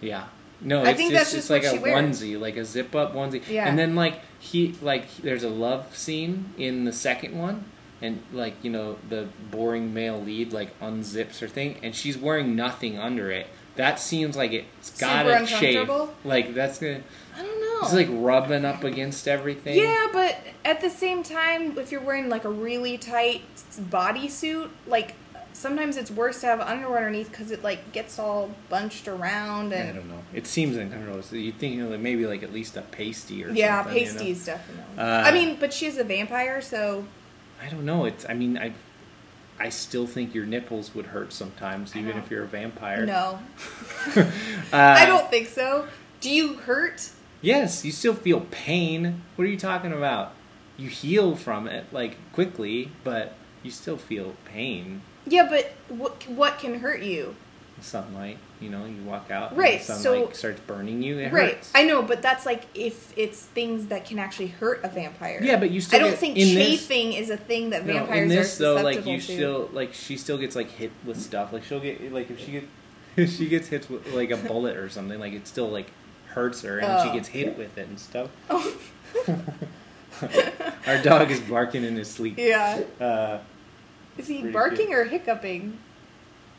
Yeah. 0.00 0.26
No, 0.60 0.82
I 0.82 0.90
it's, 0.90 0.96
think 0.98 1.12
it's, 1.12 1.18
that's 1.20 1.34
it's 1.34 1.48
just 1.48 1.50
like 1.50 1.64
a 1.64 1.78
onesie, 1.78 2.38
like 2.38 2.56
a 2.56 2.64
zip 2.64 2.94
up 2.96 3.14
onesie. 3.14 3.42
Yeah. 3.48 3.68
And 3.68 3.78
then 3.78 3.94
like 3.94 4.20
he 4.40 4.74
like 4.82 5.16
there's 5.18 5.44
a 5.44 5.48
love 5.48 5.96
scene 5.96 6.52
in 6.58 6.84
the 6.84 6.92
second 6.92 7.38
one 7.38 7.64
and 8.02 8.20
like, 8.32 8.54
you 8.62 8.70
know, 8.70 8.96
the 9.08 9.28
boring 9.50 9.94
male 9.94 10.20
lead 10.20 10.52
like 10.52 10.78
unzips 10.80 11.38
her 11.38 11.48
thing 11.48 11.78
and 11.82 11.94
she's 11.94 12.18
wearing 12.18 12.56
nothing 12.56 12.98
under 12.98 13.30
it. 13.30 13.46
That 13.78 14.00
seems 14.00 14.36
like 14.36 14.52
it's 14.52 14.90
gotta 14.98 15.46
shave. 15.46 15.88
Like 16.24 16.52
that's 16.52 16.80
gonna 16.80 17.00
I 17.36 17.42
don't 17.42 17.60
know. 17.60 17.78
it's 17.82 17.92
like 17.92 18.08
rubbing 18.10 18.64
up 18.64 18.82
against 18.82 19.28
everything. 19.28 19.78
yeah, 19.78 20.08
but 20.12 20.36
at 20.64 20.80
the 20.80 20.90
same 20.90 21.22
time, 21.22 21.78
if 21.78 21.92
you're 21.92 22.00
wearing 22.00 22.28
like 22.28 22.44
a 22.44 22.50
really 22.50 22.98
tight 22.98 23.42
bodysuit, 23.88 24.70
like 24.88 25.14
sometimes 25.52 25.96
it's 25.96 26.10
worse 26.10 26.40
to 26.40 26.46
have 26.46 26.60
underwear 26.60 26.98
underneath 26.98 27.30
because 27.30 27.52
it 27.52 27.62
like 27.62 27.92
gets 27.92 28.18
all 28.18 28.50
bunched 28.68 29.06
around 29.06 29.72
and 29.72 29.90
I 29.90 29.92
don't 29.92 30.08
know. 30.08 30.22
It 30.34 30.48
seems 30.48 30.76
uncomfortable. 30.76 31.22
So 31.22 31.36
you 31.36 31.52
think 31.52 31.76
you 31.76 31.84
know, 31.84 31.90
like 31.90 32.00
maybe 32.00 32.26
like 32.26 32.42
at 32.42 32.52
least 32.52 32.76
a 32.76 32.82
pasty 32.82 33.44
or 33.44 33.50
yeah, 33.50 33.84
something. 33.84 33.96
you 33.96 34.06
know? 34.06 34.12
pasties 34.12 34.46
definitely. 34.46 34.98
Uh, 34.98 35.22
I 35.24 35.30
mean, 35.30 35.56
but 35.60 35.72
she's 35.72 35.98
a 35.98 36.04
vampire, 36.04 36.60
so 36.60 37.04
I 37.62 37.68
don't 37.68 37.84
know. 37.84 38.06
It's. 38.06 38.28
I 38.28 38.34
mean, 38.34 38.58
I. 38.58 38.72
I 39.60 39.70
still 39.70 40.06
think 40.06 40.34
your 40.34 40.46
nipples 40.46 40.94
would 40.94 41.06
hurt 41.06 41.32
sometimes, 41.32 41.96
even 41.96 42.16
if 42.16 42.30
you're 42.30 42.44
a 42.44 42.46
vampire. 42.46 43.04
no, 43.06 43.40
Uh, 44.16 44.22
I 44.72 45.06
don't 45.06 45.28
think 45.30 45.48
so. 45.48 45.86
Do 46.20 46.30
you 46.30 46.54
hurt? 46.54 47.10
Yes, 47.40 47.84
you 47.84 47.92
still 47.92 48.14
feel 48.14 48.40
pain. 48.50 49.22
What 49.36 49.44
are 49.44 49.50
you 49.50 49.58
talking 49.58 49.92
about? 49.92 50.32
You 50.76 50.88
heal 50.88 51.36
from 51.36 51.66
it 51.66 51.92
like 51.92 52.16
quickly, 52.32 52.90
but 53.04 53.34
you 53.62 53.70
still 53.70 53.96
feel 53.96 54.34
pain. 54.44 55.02
Yeah, 55.26 55.48
but 55.48 55.72
what 55.88 56.28
what 56.28 56.58
can 56.58 56.80
hurt 56.80 57.02
you? 57.02 57.34
Sunlight, 57.80 58.38
you 58.60 58.70
know, 58.70 58.84
you 58.86 59.02
walk 59.04 59.30
out, 59.30 59.50
and 59.50 59.58
Right, 59.58 59.78
the 59.80 59.94
sunlight 59.94 60.28
so- 60.28 60.32
starts 60.32 60.60
burning 60.66 61.02
you. 61.02 61.18
It 61.18 61.32
right, 61.32 61.54
hurts. 61.54 61.70
I 61.74 61.84
know, 61.84 62.02
but 62.02 62.20
that's 62.22 62.44
like 62.44 62.64
if 62.74 63.12
it's 63.16 63.40
things 63.42 63.86
that 63.86 64.04
can 64.04 64.18
actually 64.18 64.48
hurt 64.48 64.80
a 64.84 64.88
vampire. 64.88 65.40
Yeah, 65.42 65.56
but 65.58 65.70
you 65.70 65.80
still 65.80 65.98
I 65.98 66.02
don't 66.02 66.10
get- 66.10 66.18
think 66.18 66.36
in 66.38 66.54
this- 66.54 66.80
chafing 66.88 67.12
is 67.12 67.30
a 67.30 67.36
thing 67.36 67.70
that 67.70 67.84
vampires 67.84 68.16
No, 68.16 68.22
in 68.22 68.28
this 68.28 68.60
are 68.60 68.64
though, 68.64 68.82
like 68.82 69.06
you 69.06 69.16
to. 69.18 69.22
still 69.22 69.70
like 69.72 69.94
she 69.94 70.16
still 70.16 70.38
gets 70.38 70.56
like 70.56 70.70
hit 70.70 70.90
with 71.04 71.20
stuff. 71.20 71.52
Like 71.52 71.64
she'll 71.64 71.80
get 71.80 72.12
like 72.12 72.30
if 72.30 72.40
she 72.40 72.52
get 72.52 72.64
if 73.16 73.30
she 73.36 73.48
gets 73.48 73.68
hit 73.68 73.88
with 73.90 74.12
like 74.12 74.30
a 74.30 74.36
bullet 74.48 74.76
or 74.76 74.88
something, 74.88 75.18
like 75.20 75.32
it 75.32 75.46
still 75.46 75.68
like 75.68 75.90
hurts 76.34 76.62
her, 76.62 76.78
and 76.78 77.02
she 77.02 77.10
Oh. 77.10 77.14
gets 77.14 77.28
hit 77.28 77.56
with 77.56 77.78
it 77.78 77.86
and 77.88 77.98
stuff. 77.98 78.28
Oh. 78.50 78.74
Our 80.86 81.00
dog 81.02 81.30
is 81.30 81.40
barking 81.40 81.84
in 81.84 81.96
his 81.96 82.10
sleep. 82.10 82.34
yeah. 82.38 82.82
Uh, 83.00 83.38
Is 84.16 84.26
he 84.26 84.42
barking 84.50 84.86
good. 84.86 84.94
or 84.94 85.04
hiccuping? 85.04 85.78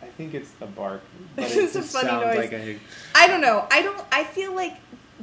I 0.02 0.08
think 0.08 0.34
it's 0.34 0.52
a 0.62 0.66
bark. 0.66 1.02
But 1.36 1.44
This 1.46 1.56
it 1.56 1.64
is 1.64 1.76
a 1.76 1.82
funny 1.82 2.08
sounds 2.10 2.26
noise. 2.26 2.38
Like 2.38 2.54
a, 2.54 2.80
I 3.16 3.28
don't 3.28 3.42
know. 3.42 3.66
I 3.72 3.82
don't. 3.82 4.02
I 4.12 4.24
feel 4.24 4.54
like 4.54 4.76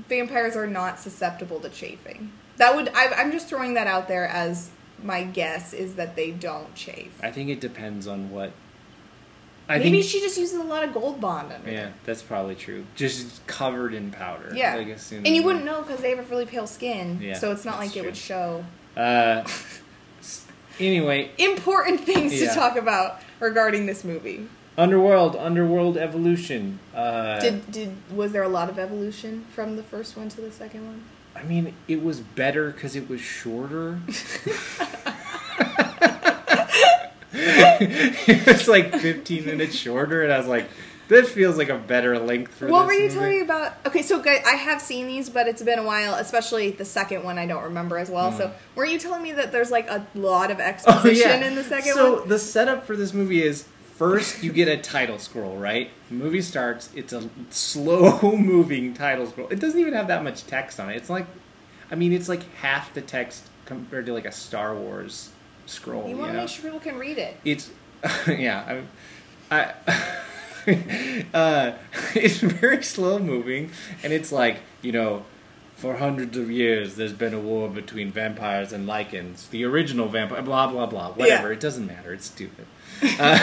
vampires 0.08 0.56
are 0.56 0.66
not 0.66 0.98
susceptible 1.00 1.60
to 1.60 1.68
chafing. 1.68 2.32
That 2.56 2.74
would. 2.74 2.90
I, 2.94 3.08
I'm 3.16 3.32
just 3.32 3.48
throwing 3.48 3.74
that 3.74 3.86
out 3.86 4.08
there 4.08 4.26
as 4.26 4.70
my 5.02 5.24
guess 5.24 5.72
is 5.72 5.94
that 5.96 6.16
they 6.16 6.30
don't 6.30 6.74
chafe. 6.74 7.18
I 7.22 7.30
think 7.30 7.50
it 7.50 7.60
depends 7.60 8.06
on 8.06 8.30
what. 8.30 8.52
I 9.68 9.78
Maybe 9.78 9.90
think, 9.90 10.04
she 10.04 10.20
just 10.20 10.38
uses 10.38 10.60
a 10.60 10.62
lot 10.62 10.84
of 10.84 10.94
gold 10.94 11.20
bond 11.20 11.52
under. 11.52 11.68
Yeah, 11.72 11.90
that's 12.04 12.22
probably 12.22 12.54
true. 12.54 12.86
Just 12.94 13.44
covered 13.48 13.94
in 13.94 14.12
powder. 14.12 14.52
Yeah. 14.54 14.76
Like 14.76 14.96
And 15.10 15.26
you 15.26 15.42
wouldn't 15.42 15.64
know 15.64 15.82
because 15.82 16.00
they 16.00 16.10
have 16.10 16.20
a 16.20 16.22
really 16.30 16.46
pale 16.46 16.68
skin. 16.68 17.18
Yeah, 17.20 17.34
so 17.34 17.50
it's 17.50 17.64
not 17.64 17.78
like 17.80 17.96
it 17.96 18.04
would 18.04 18.16
show. 18.16 18.64
Uh, 18.96 19.42
anyway, 20.78 21.30
Important 21.38 22.00
things 22.00 22.40
Yeah. 22.40 22.48
to 22.50 22.54
talk 22.54 22.76
about 22.76 23.20
regarding 23.40 23.86
this 23.86 24.04
movie. 24.04 24.46
Underworld, 24.78 25.36
Underworld 25.36 25.96
Evolution. 25.96 26.78
Uh, 26.94 27.40
Did 27.40 27.70
did 27.72 27.96
was 28.14 28.32
there 28.32 28.42
a 28.42 28.48
lot 28.48 28.68
of 28.68 28.78
evolution 28.78 29.44
from 29.54 29.76
the 29.76 29.82
first 29.82 30.16
one 30.16 30.28
to 30.30 30.40
the 30.40 30.52
second 30.52 30.86
one? 30.86 31.02
I 31.34 31.42
mean, 31.44 31.74
it 31.88 32.02
was 32.02 32.20
better 32.20 32.70
because 32.72 32.94
it 32.96 33.08
was 33.08 33.20
shorter. 33.20 34.00
it 37.32 38.46
was 38.46 38.68
like 38.68 38.92
15 38.94 39.44
minutes 39.46 39.74
shorter, 39.74 40.22
and 40.22 40.32
I 40.32 40.38
was 40.38 40.46
like, 40.46 40.68
this 41.08 41.30
feels 41.30 41.56
like 41.56 41.68
a 41.68 41.78
better 41.78 42.18
length 42.18 42.54
for 42.54 42.66
What 42.68 42.86
were 42.86 42.92
you 42.92 43.02
movie. 43.02 43.14
telling 43.14 43.30
me 43.30 43.40
about? 43.42 43.74
Okay, 43.86 44.02
so 44.02 44.20
guys, 44.20 44.42
I 44.46 44.56
have 44.56 44.80
seen 44.82 45.06
these, 45.06 45.28
but 45.30 45.46
it's 45.46 45.62
been 45.62 45.78
a 45.78 45.84
while. 45.84 46.14
Especially 46.14 46.70
the 46.70 46.84
second 46.84 47.22
one, 47.22 47.38
I 47.38 47.46
don't 47.46 47.62
remember 47.64 47.96
as 47.98 48.10
well. 48.10 48.32
So, 48.32 48.52
were 48.74 48.84
you 48.86 48.98
telling 48.98 49.22
me 49.22 49.32
that 49.32 49.52
there's 49.52 49.70
like 49.70 49.88
a 49.88 50.06
lot 50.14 50.50
of 50.50 50.56
Hmm. 50.56 50.62
Oh, 50.62 50.66
exposition 50.66 51.40
yeah. 51.40 51.46
in 51.46 51.54
the 51.54 51.64
second 51.64 51.92
so 51.94 52.12
one? 52.14 52.22
So 52.22 52.28
the 52.28 52.38
setup 52.38 52.86
for 52.86 52.96
this 52.96 53.12
movie 53.12 53.42
is 53.42 53.66
first 53.96 54.42
you 54.42 54.52
get 54.52 54.68
a 54.68 54.76
title 54.76 55.18
scroll, 55.18 55.56
right? 55.56 55.90
The 56.08 56.14
movie 56.14 56.42
starts. 56.42 56.90
It's 56.94 57.12
a 57.12 57.28
slow 57.50 58.36
moving 58.36 58.94
title 58.94 59.26
scroll. 59.26 59.48
It 59.48 59.60
doesn't 59.60 59.78
even 59.80 59.94
have 59.94 60.08
that 60.08 60.22
much 60.24 60.46
text 60.46 60.78
on 60.80 60.90
it. 60.90 60.96
It's 60.96 61.10
like, 61.10 61.26
I 61.90 61.94
mean, 61.94 62.12
it's 62.12 62.28
like 62.28 62.42
half 62.56 62.92
the 62.94 63.00
text 63.02 63.44
compared 63.64 64.06
to 64.06 64.12
like 64.12 64.26
a 64.26 64.32
Star 64.32 64.74
Wars 64.74 65.30
scroll. 65.66 66.08
You 66.08 66.16
want 66.16 66.32
to 66.32 66.38
make 66.38 66.48
sure 66.48 66.62
people 66.64 66.80
can 66.80 66.98
read 66.98 67.18
it. 67.18 67.36
it's 67.44 67.70
yeah 68.28 68.82
i 69.50 69.54
i 69.56 69.74
uh 71.34 71.72
it's 72.14 72.38
very 72.40 72.82
slow 72.82 73.18
moving 73.18 73.70
and 74.02 74.12
it's 74.12 74.30
like 74.30 74.58
you 74.82 74.92
know 74.92 75.24
for 75.76 75.96
hundreds 75.96 76.36
of 76.36 76.50
years 76.50 76.96
there's 76.96 77.12
been 77.12 77.32
a 77.34 77.38
war 77.40 77.68
between 77.68 78.10
vampires 78.12 78.72
and 78.72 78.86
lycans 78.86 79.48
the 79.50 79.64
original 79.64 80.08
vampire 80.08 80.42
blah 80.42 80.66
blah 80.66 80.86
blah 80.86 81.10
whatever 81.12 81.48
Yeah. 81.48 81.54
it 81.54 81.60
doesn't 81.60 81.86
matter 81.86 82.12
it's 82.12 82.26
stupid 82.26 82.66
uh, 83.02 83.38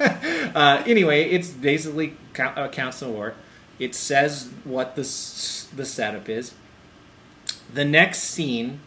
uh, 0.54 0.82
anyway 0.86 1.24
it's 1.30 1.50
basically 1.50 2.14
count, 2.34 2.56
uh, 2.58 2.68
council 2.68 3.12
war 3.12 3.34
it 3.78 3.94
says 3.94 4.50
what 4.64 4.96
the 4.96 5.02
the 5.02 5.84
setup 5.84 6.28
is 6.28 6.54
the 7.72 7.84
next 7.84 8.20
scene 8.20 8.80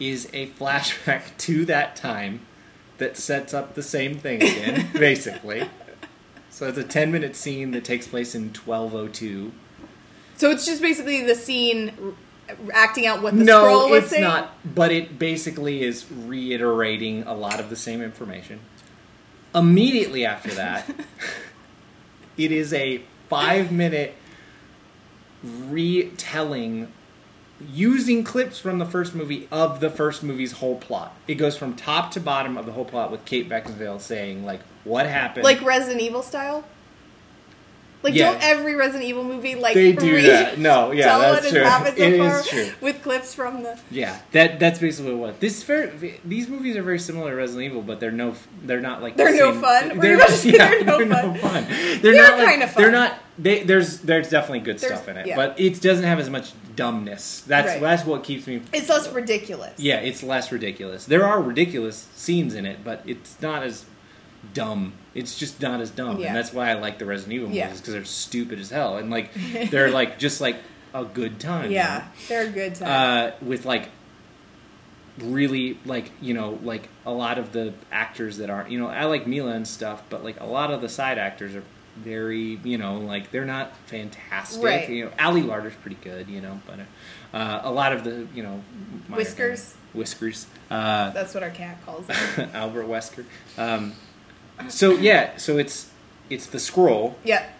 is 0.00 0.28
a 0.32 0.48
flashback 0.48 1.22
to 1.38 1.64
that 1.66 1.96
time 1.96 2.40
that 2.98 3.16
sets 3.16 3.54
up 3.54 3.74
the 3.74 3.82
same 3.82 4.18
thing 4.18 4.42
again, 4.42 4.88
basically. 4.92 5.68
So 6.50 6.66
it's 6.66 6.78
a 6.78 6.84
10 6.84 7.12
minute 7.12 7.36
scene 7.36 7.70
that 7.72 7.84
takes 7.84 8.08
place 8.08 8.34
in 8.34 8.52
1202. 8.52 9.52
So 10.36 10.50
it's 10.50 10.66
just 10.66 10.82
basically 10.82 11.22
the 11.22 11.34
scene 11.34 12.14
acting 12.72 13.06
out 13.06 13.22
what 13.22 13.36
the 13.36 13.44
no, 13.44 13.62
scroll 13.62 13.90
was 13.90 14.08
saying. 14.08 14.22
No, 14.22 14.28
it's 14.28 14.40
not, 14.40 14.74
but 14.74 14.90
it 14.90 15.18
basically 15.18 15.82
is 15.82 16.10
reiterating 16.10 17.22
a 17.24 17.34
lot 17.34 17.60
of 17.60 17.70
the 17.70 17.76
same 17.76 18.02
information. 18.02 18.60
Immediately 19.54 20.24
after 20.24 20.50
that, 20.50 20.88
it 22.36 22.52
is 22.52 22.72
a 22.72 23.02
five 23.28 23.72
minute 23.72 24.14
retelling 25.42 26.92
using 27.72 28.22
clips 28.22 28.58
from 28.58 28.78
the 28.78 28.86
first 28.86 29.14
movie 29.14 29.48
of 29.50 29.80
the 29.80 29.90
first 29.90 30.22
movie's 30.22 30.52
whole 30.52 30.76
plot. 30.76 31.14
It 31.26 31.34
goes 31.34 31.56
from 31.56 31.74
top 31.74 32.10
to 32.12 32.20
bottom 32.20 32.56
of 32.56 32.66
the 32.66 32.72
whole 32.72 32.84
plot 32.84 33.10
with 33.10 33.24
Kate 33.24 33.48
Beckinsale 33.48 34.00
saying 34.00 34.44
like 34.44 34.60
what 34.84 35.06
happened. 35.06 35.44
Like 35.44 35.62
Resident 35.62 36.00
Evil 36.00 36.22
style. 36.22 36.64
Like 38.02 38.14
Yeah. 38.14 38.32
don't 38.32 38.42
every 38.42 38.74
Resident 38.76 39.04
Evil 39.08 39.24
movie 39.24 39.56
like 39.56 39.74
They 39.74 39.92
do 39.92 40.14
re- 40.14 40.22
that. 40.22 40.58
No, 40.58 40.90
yeah, 40.92 41.04
tell 41.06 41.20
that's 41.20 41.46
what 41.46 41.52
true. 41.52 41.62
happened 41.64 41.96
so 41.96 42.02
It 42.04 42.12
is 42.12 42.18
far 42.32 42.42
true. 42.42 42.70
with 42.80 43.02
clips 43.02 43.34
from 43.34 43.62
the 43.64 43.78
yeah, 43.90 44.18
that 44.32 44.60
that's 44.60 44.78
basically 44.78 45.14
what. 45.16 45.40
This 45.40 45.62
very 45.64 46.18
these 46.24 46.48
movies 46.48 46.76
are 46.76 46.82
very 46.82 46.98
similar 47.00 47.30
to 47.30 47.36
Resident 47.36 47.64
Evil, 47.64 47.82
but 47.82 47.98
they're 47.98 48.12
no 48.12 48.34
they're 48.62 48.80
not 48.80 49.02
like 49.02 49.16
They're 49.16 49.34
no 49.34 49.52
same- 49.52 49.60
fun? 49.60 49.98
They're, 49.98 50.10
you 50.12 50.16
about 50.16 50.28
to 50.28 50.32
say 50.34 50.50
yeah, 50.52 50.68
they're 50.68 50.84
no 50.84 50.98
they're 50.98 51.08
fun? 51.08 51.32
no 51.34 51.40
fun. 51.40 51.64
They're, 51.68 51.98
They're 51.98 52.14
not 52.22 52.38
like, 52.38 52.48
kinda 52.50 52.68
fun. 52.68 52.82
They're 52.82 52.92
not. 52.92 53.18
They, 53.40 53.62
there's 53.62 53.98
there's 54.00 54.30
definitely 54.30 54.60
good 54.60 54.78
There's- 54.78 54.96
stuff 54.98 55.08
in 55.08 55.16
it, 55.16 55.26
yeah. 55.26 55.36
but 55.36 55.58
it 55.60 55.80
doesn't 55.80 56.04
have 56.04 56.18
as 56.20 56.28
much 56.30 56.52
dumbness. 56.76 57.42
That's 57.46 57.66
Right. 57.68 57.80
that's 57.80 58.04
what 58.04 58.22
keeps 58.24 58.46
me. 58.46 58.62
It's 58.72 58.88
less 58.88 59.08
ridiculous. 59.12 59.74
Yeah, 59.78 59.96
it's 59.96 60.22
less 60.22 60.50
ridiculous. 60.52 61.04
There 61.04 61.24
are 61.26 61.40
ridiculous 61.42 62.06
scenes 62.14 62.54
in 62.54 62.64
it, 62.66 62.78
but 62.84 63.02
it's 63.06 63.40
not 63.42 63.62
as 63.64 63.84
dumb. 64.54 64.92
It's 65.14 65.38
just 65.38 65.60
not 65.60 65.80
as 65.80 65.90
dumb, 65.90 66.18
Yeah. 66.18 66.28
and 66.28 66.36
that's 66.36 66.52
why 66.52 66.70
I 66.70 66.74
like 66.74 66.98
the 66.98 67.04
Resident 67.06 67.34
Evil 67.34 67.50
Yeah. 67.50 67.66
movies 67.66 67.80
because 67.80 67.94
they're 67.94 68.04
stupid 68.04 68.58
as 68.60 68.70
hell, 68.70 68.96
and 68.96 69.10
like 69.10 69.30
they're 69.70 69.90
like 69.90 70.18
just 70.18 70.40
like 70.40 70.56
a 70.94 71.04
good 71.04 71.38
time. 71.40 71.70
Yeah, 71.70 72.06
they're 72.28 72.46
a 72.46 72.50
good 72.50 72.74
time. 72.74 72.88
uh, 72.88 73.44
with 73.44 73.64
like 73.66 73.88
really 75.18 75.78
like 75.84 76.12
you 76.20 76.32
know 76.32 76.58
like 76.62 76.88
a 77.04 77.10
lot 77.10 77.38
of 77.38 77.50
the 77.52 77.74
actors 77.90 78.36
that 78.38 78.50
aren't 78.50 78.70
you 78.70 78.78
know 78.78 78.86
I 78.86 79.04
like 79.06 79.26
Mila 79.26 79.50
and 79.52 79.66
stuff, 79.66 80.02
but 80.10 80.22
like 80.22 80.40
a 80.40 80.46
lot 80.46 80.70
of 80.70 80.80
the 80.80 80.88
side 80.88 81.18
actors 81.18 81.56
are 81.56 81.64
very 81.96 82.60
you 82.62 82.78
know 82.78 82.98
like 82.98 83.32
they're 83.32 83.44
not 83.44 83.76
fantastic. 83.86 84.62
Right. 84.62 84.88
You 84.88 85.06
know, 85.06 85.10
Ali 85.18 85.42
Larter's 85.42 85.74
pretty 85.74 85.98
good, 86.02 86.28
you 86.28 86.40
know, 86.40 86.60
but 86.66 86.78
uh, 87.36 87.60
a 87.64 87.70
lot 87.72 87.92
of 87.92 88.04
the 88.04 88.28
you 88.34 88.42
know 88.44 88.62
Whiskers? 89.08 89.74
whiskers, 89.94 90.46
uh, 90.70 91.10
That's 91.10 91.34
what 91.34 91.42
our 91.42 91.50
cat 91.50 91.78
calls. 91.84 92.08
Albert 92.54 92.84
Wesker. 92.84 93.24
Um, 93.56 93.94
so 94.68 94.92
yeah, 94.92 95.36
so 95.36 95.58
it's 95.58 95.90
it's 96.30 96.46
the 96.46 96.58
scroll. 96.58 97.16
yep. 97.24 97.54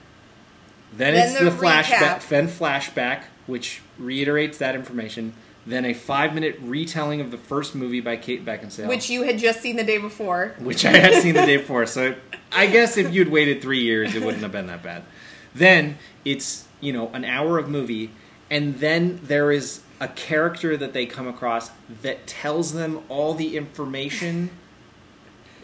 Then, 0.93 1.15
Then 1.15 1.29
it's 1.31 1.39
the 1.39 1.45
the, 1.51 1.51
flashback, 1.51 2.29
then 2.29 2.49
flashback, 2.49 3.25
which 3.47 3.83
reiterates 3.99 4.57
that 4.59 4.75
information. 4.75 5.35
Then 5.67 5.85
a 5.85 5.93
five 5.93 6.33
minute 6.33 6.59
retelling 6.63 7.21
of 7.21 7.31
the 7.31 7.37
first 7.37 7.75
movie 7.75 8.01
by 8.01 8.17
Kate 8.17 8.43
Beckinsale, 8.45 8.89
Which 8.89 9.11
you 9.11 9.23
had 9.25 9.39
just 9.39 9.61
seen 9.61 9.77
the 9.77 9.85
day 9.85 9.99
before. 9.99 10.55
which 10.59 10.87
I 10.87 10.93
had 10.97 11.23
seen 11.23 11.35
the 11.35 11.45
day 11.45 11.59
before. 11.59 11.85
So 11.85 12.15
I 12.51 12.67
guess 12.67 12.97
if 12.97 13.13
you'd 13.13 13.29
waited 13.29 13.61
three 13.61 13.83
years, 13.83 14.15
it 14.15 14.23
wouldn't 14.23 14.43
have 14.43 14.53
been 14.53 14.67
that 14.69 14.83
bad. 14.83 15.03
Then 15.55 15.99
it's 16.25 16.67
you 16.81 16.93
know 16.95 17.09
an 17.13 17.25
hour 17.27 17.59
of 17.59 17.69
movie, 17.69 18.11
and 18.51 18.79
then 18.81 19.21
there 19.23 19.53
is 19.53 19.83
a 20.01 20.09
character 20.09 20.75
that 20.77 20.95
they 20.95 21.05
come 21.05 21.29
across 21.29 21.71
that 22.03 22.27
tells 22.27 22.73
them 22.73 23.03
all 23.11 23.35
the 23.35 23.57
information 23.57 24.49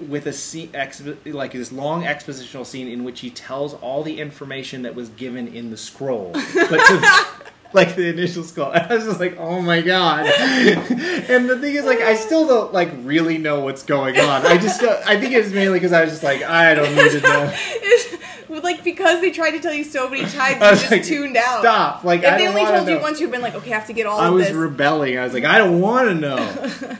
with 0.08 0.26
a 0.26 0.32
scene, 0.32 0.68
expo- 0.68 1.32
like 1.32 1.52
this 1.52 1.72
long 1.72 2.02
expositional 2.02 2.66
scene 2.66 2.88
in 2.88 3.04
which 3.04 3.20
he 3.20 3.30
tells 3.30 3.74
all 3.74 4.02
the 4.02 4.20
information 4.20 4.82
that 4.82 4.94
was 4.94 5.08
given 5.10 5.48
in 5.48 5.70
the 5.70 5.76
scroll, 5.76 6.32
but 6.54 6.78
to, 6.86 7.24
like 7.72 7.96
the 7.96 8.08
initial 8.08 8.44
skull. 8.44 8.72
I 8.74 8.94
was 8.94 9.04
just 9.04 9.20
like, 9.20 9.36
oh 9.38 9.60
my 9.60 9.80
god. 9.80 10.26
and 10.28 11.48
the 11.48 11.58
thing 11.58 11.74
is, 11.74 11.84
like, 11.84 12.00
I 12.00 12.14
still 12.14 12.46
don't 12.46 12.72
like 12.72 12.90
really 13.02 13.38
know 13.38 13.60
what's 13.60 13.82
going 13.82 14.18
on. 14.18 14.46
I 14.46 14.56
just, 14.56 14.80
don't, 14.80 15.06
I 15.06 15.20
think 15.20 15.34
it's 15.34 15.50
mainly 15.50 15.78
because 15.78 15.92
I 15.92 16.02
was 16.02 16.10
just 16.10 16.22
like, 16.22 16.42
I 16.42 16.74
don't 16.74 16.94
need 16.94 17.10
to 17.10 17.20
know. 17.20 18.60
Like 18.62 18.84
because 18.84 19.20
they 19.20 19.30
tried 19.30 19.52
to 19.52 19.60
tell 19.60 19.74
you 19.74 19.84
so 19.84 20.08
many 20.08 20.22
times, 20.22 20.54
you 20.54 20.60
just 20.60 20.90
like, 20.90 21.02
tuned 21.02 21.36
out. 21.36 21.60
Stop! 21.60 22.04
Like, 22.04 22.22
If 22.22 22.34
I 22.34 22.36
they 22.38 22.46
only 22.46 22.64
told 22.64 22.88
you 22.88 23.00
once, 23.00 23.20
you've 23.20 23.32
been 23.32 23.40
like, 23.42 23.54
okay, 23.54 23.72
I 23.72 23.78
have 23.78 23.86
to 23.88 23.92
get 23.92 24.06
all 24.06 24.20
of 24.20 24.24
this. 24.24 24.28
I 24.28 24.30
was 24.30 24.46
this. 24.46 24.54
rebelling. 24.54 25.18
I 25.18 25.24
was 25.24 25.32
like, 25.32 25.44
I 25.44 25.58
don't 25.58 25.80
want 25.80 26.08
to 26.08 26.14
know. 26.14 26.96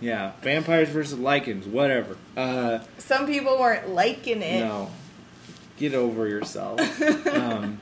Yeah, 0.00 0.32
vampires 0.42 0.88
versus 0.88 1.18
lycans, 1.18 1.66
whatever. 1.66 2.16
Uh, 2.36 2.78
Some 2.98 3.26
people 3.26 3.58
weren't 3.58 3.90
liking 3.90 4.40
it. 4.42 4.60
no, 4.60 4.90
get 5.76 5.94
over 5.94 6.26
yourself. 6.26 6.80
um, 7.28 7.78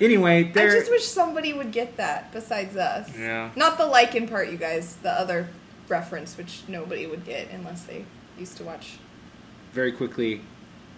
anyway, 0.00 0.48
I 0.50 0.52
just 0.52 0.90
wish 0.90 1.04
somebody 1.04 1.52
would 1.52 1.70
get 1.72 1.96
that 1.98 2.32
besides 2.32 2.76
us. 2.76 3.10
Yeah. 3.16 3.50
Not 3.56 3.76
the 3.78 3.84
lycan 3.84 4.28
part, 4.30 4.50
you 4.50 4.56
guys. 4.56 4.96
The 4.96 5.10
other 5.12 5.48
reference, 5.88 6.36
which 6.38 6.62
nobody 6.68 7.06
would 7.06 7.24
get 7.24 7.50
unless 7.50 7.84
they 7.84 8.04
used 8.38 8.56
to 8.58 8.64
watch. 8.64 8.98
very 9.72 9.92
quickly, 9.92 10.40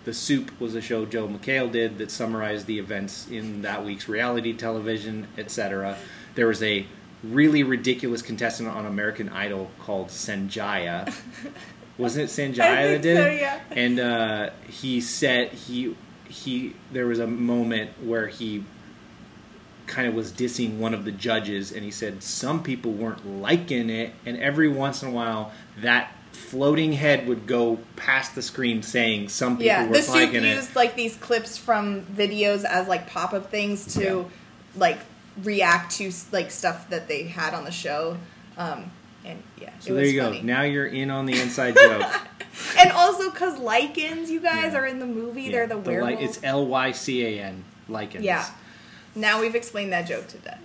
The 0.05 0.13
Soup 0.15 0.51
was 0.61 0.75
a 0.75 0.81
show 0.81 1.05
Joel 1.07 1.29
McHale 1.29 1.71
did 1.71 1.99
that 1.99 2.11
summarized 2.11 2.67
the 2.67 2.79
events 2.79 3.29
in 3.29 3.63
that 3.63 3.85
week's 3.85 4.09
reality 4.09 4.53
television, 4.53 5.27
etc. 5.37 5.97
There 6.37 6.47
was 6.47 6.63
a 6.63 6.87
really 7.23 7.63
ridiculous 7.63 8.23
contestant 8.23 8.69
on 8.69 8.87
American 8.87 9.29
Idol 9.29 9.71
called 9.81 10.09
Sanjaya. 10.09 11.13
Wasn't 11.99 12.25
it 12.25 12.33
Sanjaya 12.55 12.95
that 12.95 13.03
did 13.03 13.17
so, 13.17 13.27
it? 13.27 13.41
yeah. 13.41 13.61
And 13.71 14.01
uh, 14.01 14.51
he 14.69 15.01
said 15.01 15.53
he 15.53 15.97
he 16.29 16.75
there 16.93 17.07
was 17.07 17.19
a 17.19 17.27
moment 17.27 17.91
where 18.05 18.29
he 18.29 18.65
kind 19.87 20.07
of 20.07 20.15
was 20.15 20.31
dissing 20.31 20.79
one 20.79 20.95
of 20.95 21.05
the 21.05 21.11
judges 21.11 21.73
and 21.73 21.83
he 21.83 21.91
said 21.91 22.23
some 22.23 22.63
people 22.63 22.93
weren't 22.93 23.27
liking 23.41 23.91
it 23.91 24.13
and 24.25 24.37
every 24.37 24.69
once 24.69 25.03
in 25.03 25.09
a 25.09 25.11
while 25.11 25.51
that 25.79 26.13
floating 26.31 26.93
head 26.93 27.27
would 27.27 27.45
go 27.49 27.77
past 27.97 28.37
the 28.37 28.43
screen 28.43 28.85
saying 28.85 29.29
some 29.29 29.55
people 29.57 29.67
Yeah, 29.67 29.87
the 29.87 29.91
weren't 29.91 30.05
soup 30.05 30.15
liking 30.15 30.45
it 30.45 30.55
used 30.55 30.77
like 30.77 30.95
these 30.95 31.17
clips 31.17 31.59
from 31.59 32.03
videos 32.03 32.63
as 32.65 32.87
like 32.87 33.09
pop 33.11 33.33
up 33.33 33.51
things 33.51 33.95
to 33.95 34.01
Yeah. 34.05 34.25
like 34.77 34.99
react 35.43 35.93
to 35.99 36.11
like 36.33 36.51
stuff 36.51 36.89
that 36.91 37.09
they 37.09 37.25
had 37.25 37.55
on 37.55 37.65
the 37.65 37.71
show. 37.71 38.17
Um, 38.57 38.91
and 39.25 39.43
yeah, 39.61 39.71
so 39.81 39.95
there 39.95 40.05
you 40.07 40.21
funny. 40.23 40.39
go 40.41 40.45
now 40.45 40.63
you're 40.63 40.87
in 40.87 41.11
on 41.11 41.27
the 41.27 41.39
inside 41.41 41.75
joke 41.77 42.03
And 42.79 42.91
also 42.93 43.31
because 43.31 43.59
lycans, 43.59 44.29
you 44.29 44.41
guys 44.41 44.73
Yeah. 44.73 44.79
are 44.81 44.87
in 44.87 44.99
the 44.99 45.07
movie. 45.07 45.43
Yeah, 45.43 45.51
They're 45.53 45.67
the, 45.69 45.77
li- 45.77 45.83
werewolves. 45.97 46.23
it's 46.37 46.41
l-y-c-a-n 46.45 47.65
lycans 47.89 48.23
yeah. 48.23 48.47
Now 49.15 49.41
we've 49.41 49.55
explained 49.55 49.93
that 49.93 50.07
joke 50.07 50.27
to 50.29 50.39
death. 50.39 50.61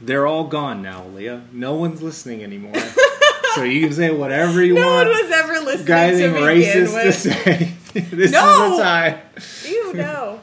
they're 0.00 0.26
all 0.26 0.44
gone 0.44 0.82
now 0.82 1.04
leah 1.06 1.42
no 1.52 1.74
one's 1.74 2.02
listening 2.02 2.42
anymore 2.42 2.74
so 3.54 3.62
you 3.62 3.80
can 3.80 3.92
say 3.94 4.10
whatever 4.10 4.62
you 4.62 4.74
No 4.74 4.86
want 4.86 5.08
No 5.08 5.12
one 5.14 5.22
was 5.22 5.32
ever 5.32 5.60
listening 5.60 5.86
guy 5.86 6.10
to 6.10 6.28
racist 6.28 6.86
to 6.86 6.94
with. 7.06 7.14
say 7.14 7.72
this 8.16 8.30
No! 8.32 8.72
is 8.72 8.76
the 8.78 8.82
time 8.82 9.18
Ew, 9.64 9.92
no. 9.94 10.40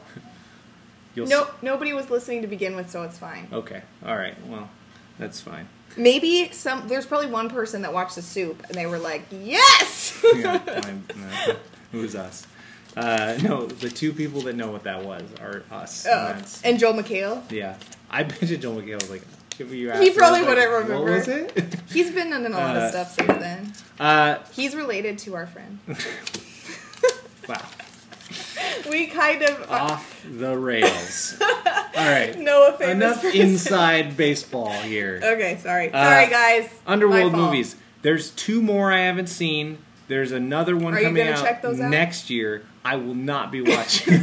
You'll 1.14 1.26
no, 1.28 1.46
nobody 1.62 1.92
was 1.92 2.10
listening 2.10 2.42
to 2.42 2.48
begin 2.48 2.74
with, 2.76 2.90
so 2.90 3.02
it's 3.02 3.18
fine. 3.18 3.46
Okay. 3.52 3.82
All 4.04 4.16
right. 4.16 4.34
Well, 4.48 4.68
that's 5.18 5.40
fine. 5.40 5.68
Maybe 5.96 6.50
some. 6.52 6.88
There's 6.88 7.06
probably 7.06 7.28
one 7.30 7.48
person 7.48 7.82
that 7.82 7.92
watched 7.92 8.16
the 8.16 8.22
soup, 8.22 8.64
and 8.66 8.74
they 8.74 8.86
were 8.86 8.98
like, 8.98 9.22
"Yes." 9.30 10.20
Yeah, 10.34 10.60
I'm, 10.84 11.04
no, 11.16 11.56
it 11.92 11.96
was 11.96 12.16
us. 12.16 12.46
Uh, 12.96 13.38
no, 13.42 13.66
the 13.66 13.88
two 13.90 14.12
people 14.12 14.40
that 14.42 14.54
know 14.56 14.70
what 14.70 14.82
that 14.84 15.04
was 15.04 15.22
are 15.40 15.62
us. 15.70 16.06
Oh, 16.08 16.32
And 16.34 16.58
and 16.64 16.78
Joel 16.80 16.94
McHale. 16.94 17.48
yeah, 17.50 17.76
I 18.10 18.22
bet 18.24 18.42
you 18.42 18.56
Joel 18.56 18.76
McHale 18.82 19.00
was 19.00 19.10
like, 19.10 19.22
if 19.58 19.70
you 19.72 19.90
asked 19.90 20.02
He 20.02 20.10
probably 20.10 20.40
like, 20.40 20.48
wouldn't 20.48 20.70
remember. 20.70 20.94
What 21.04 21.12
was 21.12 21.28
it? 21.28 21.76
He's 21.88 22.10
been 22.10 22.32
in 22.32 22.46
a 22.46 22.48
lot 22.48 22.76
Uh, 22.76 22.80
of 22.80 22.90
stuff 22.90 23.14
since 23.14 23.28
then. 23.38 23.72
uh, 24.00 24.38
He's 24.52 24.74
related 24.74 25.18
to 25.20 25.34
our 25.36 25.46
friend. 25.46 25.78
wow, 27.48 27.60
We 28.90 29.06
kind 29.06 29.42
of 29.42 29.70
off 29.70 30.24
the 30.30 30.56
rails. 30.58 31.36
All 31.40 31.50
right, 31.94 32.30
a 32.36 32.72
famous 32.78 32.80
enough 32.82 33.22
person. 33.22 33.40
inside 33.40 34.16
baseball 34.16 34.70
here. 34.70 35.20
Okay, 35.22 35.58
sorry, 35.62 35.92
Uh, 35.92 36.04
sorry 36.04 36.28
guys. 36.30 36.70
Underworld 36.86 37.32
movies. 37.32 37.76
There's 38.02 38.30
two 38.32 38.60
more 38.60 38.92
I 38.92 39.00
haven't 39.00 39.28
seen. 39.28 39.78
There's 40.08 40.32
another 40.32 40.76
one 40.76 40.94
Are 40.94 41.00
coming 41.00 41.26
out, 41.28 41.42
check 41.42 41.62
those 41.62 41.80
out? 41.80 41.90
next 41.90 42.28
year. 42.28 42.64
I 42.84 42.96
will 42.96 43.14
not 43.14 43.50
be 43.50 43.62
watching. 43.66 44.20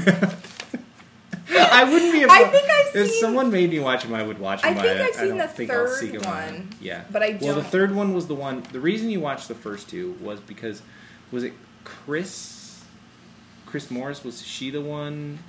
I 1.53 1.83
wouldn't 1.83 2.11
be. 2.13 2.21
If, 2.21 2.29
I 2.29 2.43
think 2.45 2.69
I've 2.69 2.95
if 2.95 3.09
seen- 3.11 3.19
someone 3.21 3.51
made 3.51 3.71
me 3.71 3.79
watch 3.79 4.03
them, 4.03 4.13
I 4.13 4.21
would 4.23 4.39
watch 4.39 4.61
them. 4.61 4.77
I 4.77 4.81
think 4.81 5.01
I've 5.01 5.07
I 5.07 5.11
seen 5.11 5.27
don't 5.29 5.37
the 5.39 5.47
think 5.47 5.71
I'll 5.71 5.87
third 5.87 5.99
seek 5.99 6.13
'em 6.13 6.21
out. 6.21 6.51
one, 6.51 6.69
Yeah, 6.79 7.01
but 7.11 7.23
I 7.23 7.31
do 7.31 7.45
Well, 7.47 7.55
the 7.55 7.63
third 7.63 7.95
one 7.95 8.13
was 8.13 8.27
the 8.27 8.35
one. 8.35 8.63
The 8.71 8.79
reason 8.79 9.09
you 9.09 9.19
watched 9.19 9.47
the 9.47 9.55
first 9.55 9.89
two 9.89 10.15
was 10.21 10.39
because 10.39 10.81
was 11.31 11.43
it 11.43 11.53
Chris? 11.83 12.60
Chris 13.71 13.89
Morris 13.89 14.23
was 14.23 14.45
she 14.45 14.69
the 14.69 14.81
one 14.81 15.39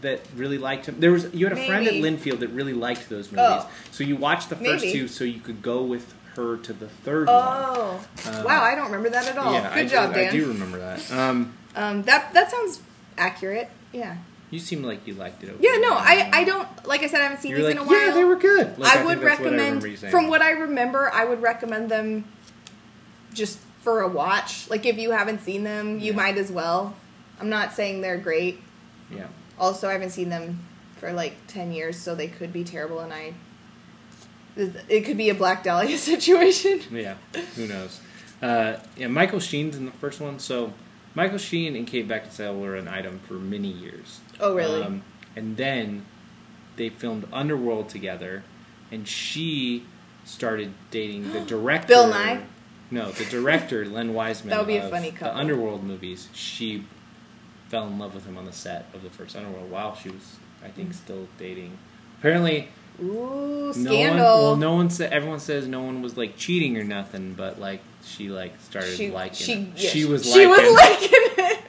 that 0.00 0.20
really 0.36 0.56
liked 0.58 0.86
him? 0.86 1.00
There 1.00 1.12
was 1.12 1.32
you 1.34 1.46
had 1.46 1.52
a 1.58 1.66
friend 1.66 1.86
at 1.86 1.94
Maybe. 1.94 2.16
Linfield 2.16 2.38
that 2.40 2.48
really 2.48 2.72
liked 2.72 3.08
those 3.10 3.30
movies, 3.30 3.46
Oh. 3.48 3.70
so 3.90 4.04
you 4.04 4.16
watched 4.16 4.48
the 4.48 4.56
first 4.56 4.84
Maybe. 4.84 4.92
two 4.92 5.08
so 5.08 5.24
you 5.24 5.40
could 5.40 5.60
go 5.62 5.82
with 5.82 6.14
her 6.36 6.56
to 6.56 6.72
the 6.72 6.88
third 6.88 7.26
one. 7.26 7.36
Oh, 7.36 8.00
Uh, 8.24 8.42
wow! 8.46 8.62
I 8.62 8.74
don't 8.74 8.86
remember 8.86 9.10
that 9.10 9.26
at 9.28 9.36
all. 9.36 9.52
Yeah, 9.52 9.68
Good 9.74 9.86
I 9.86 9.88
job, 9.88 10.14
do, 10.14 10.20
Dan. 10.20 10.28
I 10.28 10.32
do 10.32 10.46
remember 10.48 10.78
that. 10.78 11.12
Um, 11.12 11.52
Um, 11.76 12.02
that 12.04 12.32
that 12.34 12.50
sounds 12.50 12.80
accurate. 13.18 13.68
Yeah. 13.92 14.16
you 14.50 14.58
seem 14.58 14.82
like 14.82 15.06
you 15.06 15.14
liked 15.14 15.42
it. 15.42 15.50
Okay. 15.50 15.58
Yeah. 15.60 15.78
No, 15.80 15.92
I 15.94 16.30
I 16.32 16.44
don't. 16.44 16.68
Like 16.86 17.02
I 17.02 17.06
said, 17.08 17.20
I 17.20 17.24
haven't 17.24 17.40
seen 17.40 17.50
You're 17.50 17.58
these 17.60 17.66
like, 17.68 17.76
in 17.76 17.82
a 17.82 17.84
while. 17.84 18.06
yeah, 18.06 18.12
they 18.14 18.24
were 18.24 18.36
good. 18.36 18.78
Like, 18.78 18.90
I, 18.90 18.94
think 18.96 19.06
would 19.08 19.18
that's 19.20 19.24
what 19.24 19.24
I 19.24 19.44
recommend, 19.44 19.60
remember 19.60 19.86
you 19.88 19.96
saying. 19.96 20.10
from 20.10 20.28
what 20.28 20.40
I 20.42 20.50
remember, 20.50 21.10
I 21.12 21.24
would 21.24 21.40
recommend 21.42 21.90
them 21.90 22.24
just 23.34 23.58
for 23.82 24.00
a 24.02 24.08
watch. 24.08 24.68
Like 24.70 24.84
if 24.86 24.96
you 24.98 25.10
haven't 25.12 25.40
seen 25.42 25.64
them, 25.64 25.98
you 25.98 26.12
Yeah. 26.12 26.16
might 26.16 26.36
as 26.38 26.50
well. 26.50 26.94
I'm 27.42 27.50
not 27.50 27.72
saying 27.72 28.00
they're 28.02 28.18
great. 28.18 28.60
yeah. 29.10 29.26
Also, 29.58 29.88
I 29.88 29.92
haven't 29.92 30.10
seen 30.10 30.28
them 30.28 30.60
for 30.96 31.12
like 31.12 31.34
ten 31.48 31.72
years, 31.72 31.96
so 31.98 32.14
they 32.14 32.28
could 32.28 32.52
be 32.52 32.62
terrible, 32.62 33.00
and 33.00 33.12
I. 33.12 33.34
It 34.56 35.00
could 35.04 35.16
be 35.16 35.28
a 35.28 35.34
Black 35.34 35.64
Dahlia 35.64 35.98
situation. 36.12 36.80
Yeah, 36.92 37.16
who 37.56 37.66
knows? 37.66 38.00
Uh, 38.40 38.76
yeah, 38.96 39.08
Michael 39.08 39.40
Sheen's 39.40 39.76
in 39.76 39.86
the 39.86 39.92
first 39.92 40.20
one. 40.20 40.38
So 40.38 40.72
Michael 41.14 41.38
Sheen 41.38 41.74
and 41.74 41.86
Kate 41.86 42.06
Beckinsale 42.06 42.58
were 42.60 42.76
an 42.76 42.86
item 42.86 43.18
for 43.26 43.34
many 43.34 43.68
years. 43.68 44.20
Oh, 44.38 44.54
really? 44.54 44.82
Um, 44.82 45.02
and 45.34 45.56
then 45.56 46.04
they 46.76 46.90
filmed 46.90 47.26
Underworld 47.32 47.88
together, 47.88 48.44
and 48.92 49.08
she 49.08 49.84
started 50.24 50.72
dating 50.92 51.32
the 51.32 51.40
director. 51.54 51.88
Bill 51.88 52.08
Nye? 52.08 52.44
No, 52.90 53.10
the 53.10 53.24
director 53.24 53.84
Len 53.86 54.14
Wiseman. 54.14 54.50
That 54.50 54.58
would 54.60 54.68
be 54.68 54.76
a 54.76 54.88
funny 54.88 55.10
funny 55.10 55.10
The. 55.10 55.36
Underworld 55.36 55.82
movies. 55.82 56.28
She 56.34 56.84
fell 57.72 57.86
in 57.86 57.98
love 57.98 58.14
with 58.14 58.26
him 58.26 58.36
on 58.36 58.44
the 58.44 58.52
set 58.52 58.84
of 58.92 59.02
the 59.02 59.08
first 59.08 59.34
Underworld 59.34 59.70
while 59.70 59.96
she 59.96 60.10
was, 60.10 60.36
I 60.62 60.68
think, 60.68 60.92
still 60.92 61.26
dating. 61.38 61.78
Apparently, 62.18 62.68
Ooh, 63.02 63.06
no 63.06 63.14
one, 63.64 63.72
scandal. 63.72 64.24
well, 64.42 64.56
no 64.56 64.74
one 64.74 64.90
said. 64.90 65.10
Everyone 65.10 65.40
says 65.40 65.66
no 65.66 65.80
one 65.82 66.02
was 66.02 66.18
like 66.18 66.36
cheating 66.36 66.76
or 66.76 66.84
nothing, 66.84 67.32
but 67.32 67.58
like 67.58 67.80
she 68.04 68.28
like 68.28 68.52
started 68.60 68.94
she, 68.94 69.10
liking 69.10 69.36
she, 69.36 69.52
it. 69.54 69.68
yeah, 69.76 69.88
she 69.88 70.04
was 70.04 70.30
she 70.30 70.46
liking. 70.46 70.64
was 70.66 70.74
liking 70.74 71.08
it. 71.38 71.60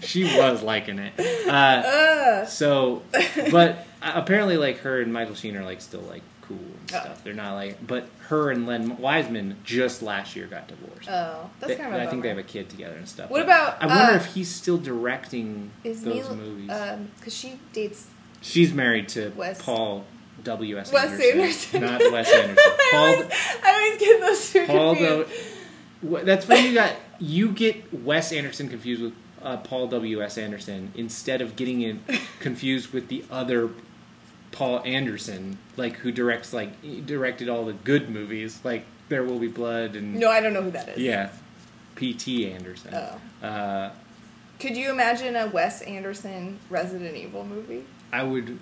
she 0.00 0.24
was 0.24 0.62
liking 0.62 0.98
it. 0.98 1.12
Uh, 1.46 1.82
Ugh. 1.84 2.48
so, 2.48 3.02
but 3.50 3.86
uh, 4.00 4.12
apparently, 4.14 4.56
like 4.56 4.78
her 4.78 5.02
and 5.02 5.12
Michael 5.12 5.34
Sheen 5.34 5.54
are 5.58 5.64
like 5.64 5.82
still 5.82 6.00
like 6.00 6.22
cool 6.48 6.56
and 6.58 6.92
Oh. 6.94 7.00
stuff. 7.00 7.24
They're 7.24 7.34
not 7.34 7.54
like, 7.54 7.86
but 7.86 8.08
her 8.28 8.50
and 8.50 8.66
Len 8.66 8.96
Wiseman 8.98 9.56
just 9.64 10.02
last 10.02 10.34
year 10.36 10.46
got 10.46 10.68
divorced. 10.68 11.08
Oh, 11.08 11.50
that's 11.60 11.72
They- 11.72 11.76
kind 11.78 11.94
of. 11.94 12.00
a 12.00 12.04
I 12.04 12.06
think 12.08 12.22
they 12.22 12.28
have 12.28 12.38
a 12.38 12.42
kid 12.42 12.68
together 12.68 12.96
and 12.96 13.08
stuff. 13.08 13.30
What 13.30 13.42
about, 13.42 13.82
I 13.82 13.86
wonder 13.86 14.12
uh, 14.12 14.16
if 14.16 14.26
he's 14.34 14.48
still 14.50 14.78
directing 14.78 15.70
those 15.84 16.02
Mila, 16.02 16.34
movies. 16.34 16.70
um, 16.70 17.10
because 17.18 17.34
she 17.36 17.58
dates 17.72 18.06
She's 18.42 18.72
married 18.72 19.08
to 19.10 19.30
Wes- 19.36 19.60
Paul 19.60 20.04
W. 20.44 20.78
S. 20.78 20.92
Wes 20.92 21.10
Anderson, 21.18 21.40
Anderson. 21.40 21.80
not 21.82 22.12
Wes 22.12 22.32
Anderson. 22.32 22.56
I, 22.92 22.96
always, 22.96 23.26
I 23.64 23.72
always 23.72 23.98
get 24.00 24.20
those 24.20 24.52
two 24.52 24.66
Paul 24.66 24.94
confused. 24.94 26.26
that's 26.26 26.46
when 26.46 26.64
you 26.64 26.74
got 26.74 26.92
you 27.18 27.50
get 27.50 27.92
Wes 28.04 28.32
Anderson 28.32 28.68
confused 28.68 29.02
with 29.02 29.14
uh, 29.42 29.56
Paul 29.56 29.88
W. 29.88 30.22
S. 30.22 30.36
Anderson 30.38 30.92
instead 30.94 31.40
of 31.40 31.56
getting 31.56 31.80
it 31.80 31.96
confused 32.40 32.92
with 32.92 33.08
the 33.08 33.24
other 33.30 33.70
Paul 34.52 34.82
Anderson, 34.84 35.58
like 35.76 35.94
who 35.96 36.10
directs 36.12 36.52
like 36.52 36.80
he 36.82 37.00
directed 37.00 37.48
all 37.48 37.64
the 37.64 37.72
good 37.74 38.08
movies, 38.10 38.58
like 38.64 38.84
There 39.08 39.22
Will 39.24 39.38
Be 39.38 39.48
Blood 39.48 39.96
and 39.96 40.14
No, 40.16 40.30
I 40.30 40.40
don't 40.40 40.52
know 40.52 40.62
who 40.62 40.70
that 40.72 40.90
is. 40.90 40.98
yeah, 40.98 41.30
P.T. 41.94 42.50
Anderson. 42.52 42.94
Oh. 42.94 43.46
Uh, 43.46 43.90
Could 44.60 44.76
you 44.76 44.90
imagine 44.90 45.36
a 45.36 45.46
Wes 45.48 45.82
Anderson 45.82 46.58
Resident 46.70 47.16
Evil 47.16 47.44
movie? 47.44 47.84
I 48.12 48.22
would. 48.22 48.58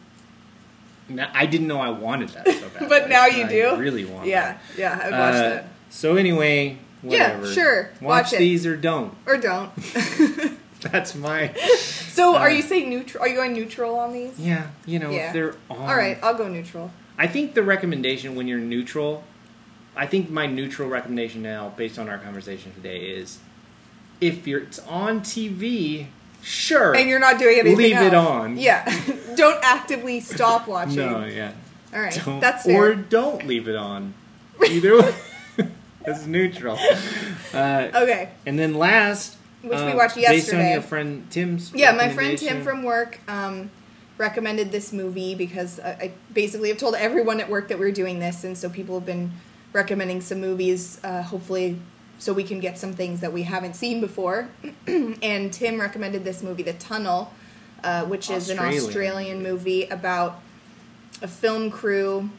I 1.34 1.44
didn't 1.46 1.66
know 1.66 1.80
I 1.80 1.90
wanted 1.90 2.30
that 2.30 2.46
so 2.48 2.68
bad, 2.70 2.88
But 2.88 3.08
now 3.10 3.26
you 3.26 3.44
I 3.44 3.48
do? 3.48 3.76
really 3.76 4.04
want. 4.06 4.26
Yeah, 4.26 4.52
that. 4.54 4.60
yeah, 4.78 4.92
I'd 5.02 5.10
watch 5.12 5.34
Uh, 5.34 5.48
that. 5.50 5.66
So 5.90 6.16
anyway, 6.16 6.78
Yeah, 7.02 7.44
sure, 7.52 7.90
Watch, 8.00 8.24
watch 8.24 8.32
it. 8.32 8.38
these 8.38 8.64
or 8.66 8.74
don't. 8.76 9.14
Or 9.26 9.36
don't. 9.36 9.70
That's 10.92 11.14
my. 11.14 11.52
so, 11.76 12.34
Uh, 12.34 12.38
are 12.38 12.50
you 12.50 12.62
saying 12.62 12.88
neutral? 12.90 13.22
Are 13.22 13.28
you 13.28 13.34
going 13.36 13.52
neutral 13.52 13.98
on 13.98 14.12
these? 14.12 14.38
Yeah, 14.38 14.66
you 14.86 14.98
know, 14.98 15.10
Yeah. 15.10 15.26
if 15.28 15.32
they're 15.32 15.54
on. 15.70 15.78
All 15.88 15.96
right, 15.96 16.18
I'll 16.22 16.34
go 16.34 16.48
neutral. 16.48 16.90
I 17.18 17.26
think 17.26 17.54
the 17.54 17.62
recommendation 17.62 18.34
when 18.34 18.46
you're 18.48 18.58
neutral, 18.58 19.24
I 19.96 20.06
think 20.06 20.30
my 20.30 20.46
neutral 20.46 20.88
recommendation 20.88 21.42
now, 21.42 21.72
based 21.76 21.98
on 21.98 22.08
our 22.08 22.18
conversation 22.18 22.72
today, 22.74 22.98
is 23.00 23.38
if 24.20 24.46
you're 24.46 24.60
it's 24.60 24.78
on 24.80 25.20
TV, 25.20 26.06
sure, 26.42 26.94
And 26.94 27.08
you're 27.08 27.18
not 27.20 27.38
doing 27.38 27.58
anything. 27.60 27.76
Leave 27.78 27.96
it 27.96 28.14
on. 28.14 28.56
Yeah. 28.58 28.84
don't 29.36 29.58
actively 29.64 30.20
stop 30.20 30.66
watching. 30.68 30.96
no, 30.96 31.24
yeah, 31.24 31.52
All 31.94 32.00
right. 32.00 32.20
don't, 32.24 32.40
That's 32.40 32.64
fair. 32.64 32.82
or 32.82 32.94
don't 32.94 33.46
leave 33.46 33.68
it 33.68 33.76
on. 33.76 34.14
Either 34.68 35.00
way, 35.02 35.14
that's 36.04 36.26
neutral. 36.26 36.78
Uh, 37.54 37.88
okay. 37.94 38.30
and 38.46 38.58
then 38.58 38.74
last, 38.74 39.36
Which 39.64 39.78
we 39.78 39.92
uh, 39.92 39.96
watched 39.96 40.16
based 40.16 40.28
on 40.28 40.32
yesterday. 40.34 40.72
your 40.72 40.82
friend 40.82 41.30
Tim's. 41.30 41.72
Yeah, 41.74 41.92
my 41.92 42.10
friend. 42.10 42.36
Tim 42.36 42.62
from 42.62 42.82
work 42.82 43.18
um, 43.28 43.70
recommended 44.18 44.70
this 44.72 44.92
movie 44.92 45.34
because 45.34 45.80
I, 45.80 45.90
I 45.90 46.12
basically 46.32 46.68
have 46.68 46.78
told 46.78 46.94
everyone 46.94 47.40
at 47.40 47.48
work 47.48 47.68
that 47.68 47.78
we 47.78 47.86
are 47.86 47.92
doing 47.92 48.18
this, 48.18 48.44
and 48.44 48.56
so 48.56 48.68
people 48.68 48.98
have 48.98 49.06
been 49.06 49.32
recommending 49.72 50.20
some 50.20 50.40
movies, 50.40 51.00
uh, 51.02 51.22
hopefully, 51.22 51.78
so 52.18 52.32
we 52.32 52.44
can 52.44 52.60
get 52.60 52.78
some 52.78 52.92
things 52.92 53.20
that 53.20 53.32
we 53.32 53.42
haven't 53.42 53.74
seen 53.74 54.00
before. 54.00 54.48
and 54.86 55.52
Tim 55.52 55.80
recommended 55.80 56.24
this 56.24 56.42
movie, 56.42 56.62
The 56.62 56.74
Tunnel, 56.74 57.32
uh, 57.82 58.04
which 58.04 58.30
is 58.30 58.50
an 58.50 58.58
Australian. 58.58 58.84
Australian 58.84 59.42
movie 59.42 59.84
about 59.86 60.40
a 61.22 61.28
film 61.28 61.70
crew, 61.70 62.30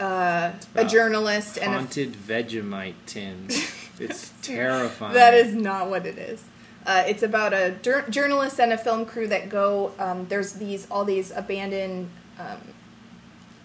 uh, 0.00 0.52
a 0.74 0.84
journalist, 0.84 1.58
and 1.58 1.72
a 1.72 1.78
haunted 1.78 2.12
Vegemite 2.12 2.94
tin. 3.06 3.48
It's 4.02 4.32
terrifying. 4.42 5.14
That 5.14 5.34
is 5.34 5.54
not 5.54 5.88
what 5.90 6.06
it 6.06 6.18
is. 6.18 6.44
Uh, 6.84 7.04
it's 7.06 7.22
about 7.22 7.52
a 7.52 7.76
jur- 7.82 8.08
journalist 8.10 8.58
and 8.60 8.72
a 8.72 8.78
film 8.78 9.06
crew 9.06 9.28
that 9.28 9.48
go. 9.48 9.92
Um, 9.98 10.26
there's 10.28 10.54
these 10.54 10.86
all 10.90 11.04
these 11.04 11.30
abandoned, 11.30 12.10
um, 12.38 12.58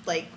like 0.06 0.28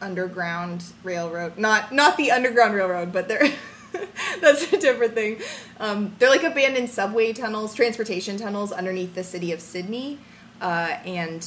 underground 0.00 0.84
railroad. 1.04 1.56
Not 1.56 1.92
not 1.92 2.16
the 2.16 2.32
underground 2.32 2.74
railroad, 2.74 3.12
but 3.12 3.28
they're 3.28 3.48
that's 4.40 4.72
a 4.72 4.78
different 4.78 5.14
thing. 5.14 5.40
Um, 5.78 6.14
they're 6.18 6.30
like 6.30 6.42
abandoned 6.42 6.90
subway 6.90 7.32
tunnels, 7.32 7.74
transportation 7.74 8.36
tunnels 8.36 8.72
underneath 8.72 9.14
the 9.14 9.24
city 9.24 9.52
of 9.52 9.60
Sydney, 9.60 10.18
uh, 10.60 10.96
and 11.04 11.46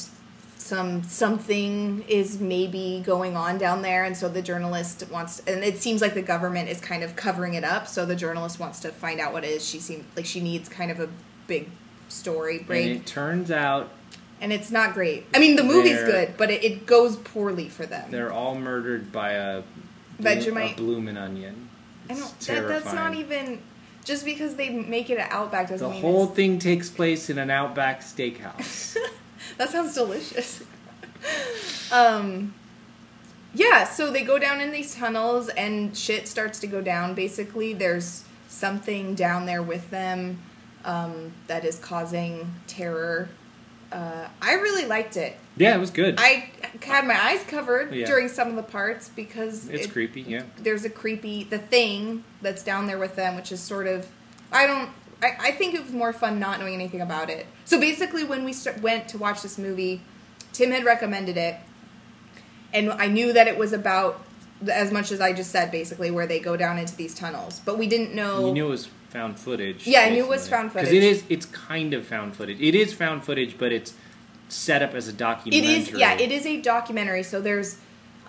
some 0.60 1.02
something 1.04 2.04
is 2.06 2.38
maybe 2.38 3.02
going 3.04 3.34
on 3.36 3.56
down 3.56 3.80
there 3.80 4.04
and 4.04 4.14
so 4.16 4.28
the 4.28 4.42
journalist 4.42 5.02
wants 5.10 5.40
and 5.46 5.64
it 5.64 5.78
seems 5.78 6.02
like 6.02 6.12
the 6.12 6.22
government 6.22 6.68
is 6.68 6.80
kind 6.80 7.02
of 7.02 7.16
covering 7.16 7.54
it 7.54 7.64
up 7.64 7.88
so 7.88 8.04
the 8.04 8.14
journalist 8.14 8.60
wants 8.60 8.78
to 8.80 8.90
find 8.90 9.20
out 9.20 9.32
what 9.32 9.42
it 9.42 9.48
is 9.48 9.66
she 9.66 9.78
seems 9.78 10.04
like 10.16 10.26
she 10.26 10.38
needs 10.40 10.68
kind 10.68 10.90
of 10.90 11.00
a 11.00 11.08
big 11.46 11.68
story 12.08 12.58
And 12.68 12.70
it 12.70 13.06
turns 13.06 13.50
out 13.50 13.88
and 14.40 14.52
it's 14.52 14.70
not 14.70 14.92
great 14.92 15.26
i 15.34 15.38
mean 15.38 15.56
the 15.56 15.64
movie's 15.64 16.02
good 16.02 16.34
but 16.36 16.50
it, 16.50 16.62
it 16.62 16.86
goes 16.86 17.16
poorly 17.16 17.68
for 17.70 17.86
them 17.86 18.10
they're 18.10 18.32
all 18.32 18.54
murdered 18.54 19.10
by 19.10 19.32
a 19.32 19.62
Vegemite? 20.20 20.74
a 20.74 20.76
bloomin' 20.76 21.16
onion. 21.16 21.70
i 22.10 22.14
don't 22.14 22.38
that, 22.40 22.68
that's 22.68 22.92
not 22.92 23.14
even 23.14 23.62
just 24.04 24.26
because 24.26 24.56
they 24.56 24.68
make 24.68 25.08
it 25.08 25.16
an 25.18 25.26
outback 25.30 25.68
doesn't 25.70 25.86
The 25.86 25.92
mean 25.94 26.02
whole 26.02 26.22
it's- 26.24 26.36
thing 26.36 26.58
takes 26.58 26.90
place 26.90 27.30
in 27.30 27.38
an 27.38 27.50
outback 27.50 28.02
steakhouse. 28.02 28.96
That 29.60 29.68
sounds 29.68 29.92
delicious. 29.92 30.62
um, 31.92 32.54
yeah, 33.52 33.84
so 33.84 34.10
they 34.10 34.22
go 34.22 34.38
down 34.38 34.62
in 34.62 34.72
these 34.72 34.94
tunnels 34.94 35.50
and 35.50 35.94
shit 35.94 36.26
starts 36.26 36.58
to 36.60 36.66
go 36.66 36.80
down. 36.80 37.12
Basically, 37.12 37.74
there's 37.74 38.24
something 38.48 39.14
down 39.14 39.44
there 39.44 39.62
with 39.62 39.90
them 39.90 40.40
um, 40.86 41.34
that 41.46 41.66
is 41.66 41.78
causing 41.78 42.54
terror. 42.68 43.28
Uh, 43.92 44.28
I 44.40 44.54
really 44.54 44.86
liked 44.86 45.18
it. 45.18 45.36
yeah, 45.58 45.74
it 45.76 45.78
was 45.78 45.90
good. 45.90 46.14
I 46.16 46.48
had 46.82 47.06
my 47.06 47.22
eyes 47.22 47.42
covered 47.46 47.92
Yeah. 47.94 48.06
during 48.06 48.28
some 48.28 48.48
of 48.48 48.56
the 48.56 48.62
parts 48.62 49.10
because 49.10 49.68
it's 49.68 49.84
it- 49.84 49.92
creepy, 49.92 50.22
yeah. 50.22 50.44
there's 50.56 50.86
a 50.86 50.90
creepy 50.90 51.44
the 51.44 51.58
thing 51.58 52.24
that's 52.40 52.62
down 52.64 52.86
there 52.86 52.98
with 52.98 53.14
them, 53.14 53.36
which 53.36 53.52
is 53.52 53.60
sort 53.60 53.86
of 53.86 54.08
I 54.50 54.66
don't 54.66 54.88
I, 55.22 55.36
I 55.40 55.52
think 55.52 55.74
it 55.74 55.82
was 55.82 55.92
more 55.92 56.12
fun 56.12 56.38
not 56.38 56.60
knowing 56.60 56.74
anything 56.74 57.00
about 57.00 57.30
it. 57.30 57.46
So 57.64 57.78
basically, 57.78 58.24
when 58.24 58.44
we 58.44 58.52
st- 58.52 58.80
went 58.80 59.08
to 59.08 59.18
watch 59.18 59.42
this 59.42 59.58
movie, 59.58 60.00
Tim 60.52 60.70
had 60.70 60.84
recommended 60.84 61.36
it, 61.36 61.56
and 62.72 62.90
I 62.92 63.06
knew 63.06 63.32
that 63.32 63.46
it 63.48 63.58
was 63.58 63.72
about 63.72 64.24
as 64.68 64.92
much 64.92 65.10
as 65.10 65.20
I 65.20 65.32
just 65.32 65.50
said, 65.50 65.70
basically 65.70 66.10
where 66.10 66.26
they 66.26 66.38
go 66.38 66.56
down 66.56 66.78
into 66.78 66.94
these 66.94 67.14
tunnels, 67.14 67.60
but 67.64 67.78
we 67.78 67.86
didn't 67.86 68.14
know. 68.14 68.46
You 68.48 68.52
knew 68.52 68.66
it 68.66 68.70
was 68.70 68.88
found 69.08 69.38
footage. 69.38 69.86
Yeah, 69.86 70.00
I 70.00 70.10
knew 70.10 70.24
it 70.24 70.28
was 70.28 70.48
found 70.48 70.72
Because 70.72 70.88
footage. 70.88 71.02
it 71.02 71.06
is, 71.06 71.24
it's 71.28 71.46
kind 71.46 71.94
of 71.94 72.06
found 72.06 72.36
footage. 72.36 72.60
It 72.60 72.74
is 72.74 72.92
found 72.92 73.24
footage, 73.24 73.58
but 73.58 73.72
it's 73.72 73.94
set 74.48 74.82
up 74.82 74.94
as 74.94 75.08
a 75.08 75.12
documentary. 75.12 75.74
is 75.74 75.90
yeah, 75.92 76.14
it 76.14 76.30
is 76.30 76.46
a 76.46 76.60
documentary. 76.60 77.22
So 77.22 77.40
there's 77.40 77.78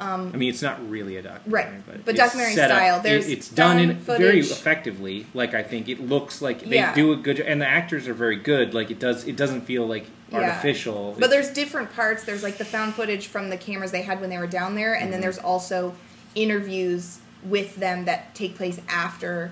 I 0.02 0.18
mean, 0.38 0.50
it's 0.50 0.62
not 0.62 0.90
really 0.90 1.18
a 1.18 1.22
documentary, 1.22 1.52
Right, 1.74 1.86
but, 1.86 2.06
but 2.06 2.16
documentary 2.16 2.56
set 2.56 2.72
up- 2.72 2.78
style. 2.78 3.06
it- 3.06 3.30
it's 3.30 3.48
done 3.50 3.78
in 3.80 4.00
found 4.00 4.20
very 4.20 4.40
effectively. 4.40 5.28
Like 5.34 5.54
I 5.54 5.62
think 5.64 5.88
it 5.90 6.00
looks 6.00 6.42
like 6.42 6.62
they 6.62 6.76
Yeah. 6.78 6.94
do 6.94 7.12
a 7.12 7.16
good, 7.16 7.40
and 7.40 7.62
the 7.62 7.68
actors 7.68 8.08
are 8.08 8.14
very 8.14 8.38
good. 8.38 8.74
Like 8.74 8.90
it 8.90 9.00
does, 9.00 9.28
it 9.28 9.36
doesn't 9.36 9.62
feel 9.62 9.86
like 9.86 10.06
Yeah. 10.32 10.40
artificial. 10.40 11.16
But 11.20 11.30
there's 11.30 11.50
different 11.50 11.94
parts. 11.94 12.24
There's 12.24 12.42
like 12.44 12.58
the 12.58 12.66
found 12.66 12.96
footage 12.96 13.28
from 13.28 13.50
the 13.50 13.58
cameras 13.58 13.92
they 13.92 14.02
had 14.02 14.20
when 14.22 14.30
they 14.30 14.38
were 14.40 14.48
down 14.48 14.76
there, 14.76 14.94
and 14.94 15.04
Mm-hmm. 15.04 15.12
then 15.12 15.22
there's 15.22 15.38
also 15.38 15.94
interviews 16.36 17.20
with 17.44 17.76
them 17.78 18.06
that 18.06 18.34
take 18.36 18.56
place 18.56 18.80
after 18.90 19.52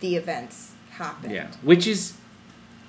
the 0.00 0.16
events 0.16 0.72
happened. 0.92 1.32
Yeah, 1.32 1.46
which 1.62 1.86
is 1.86 2.14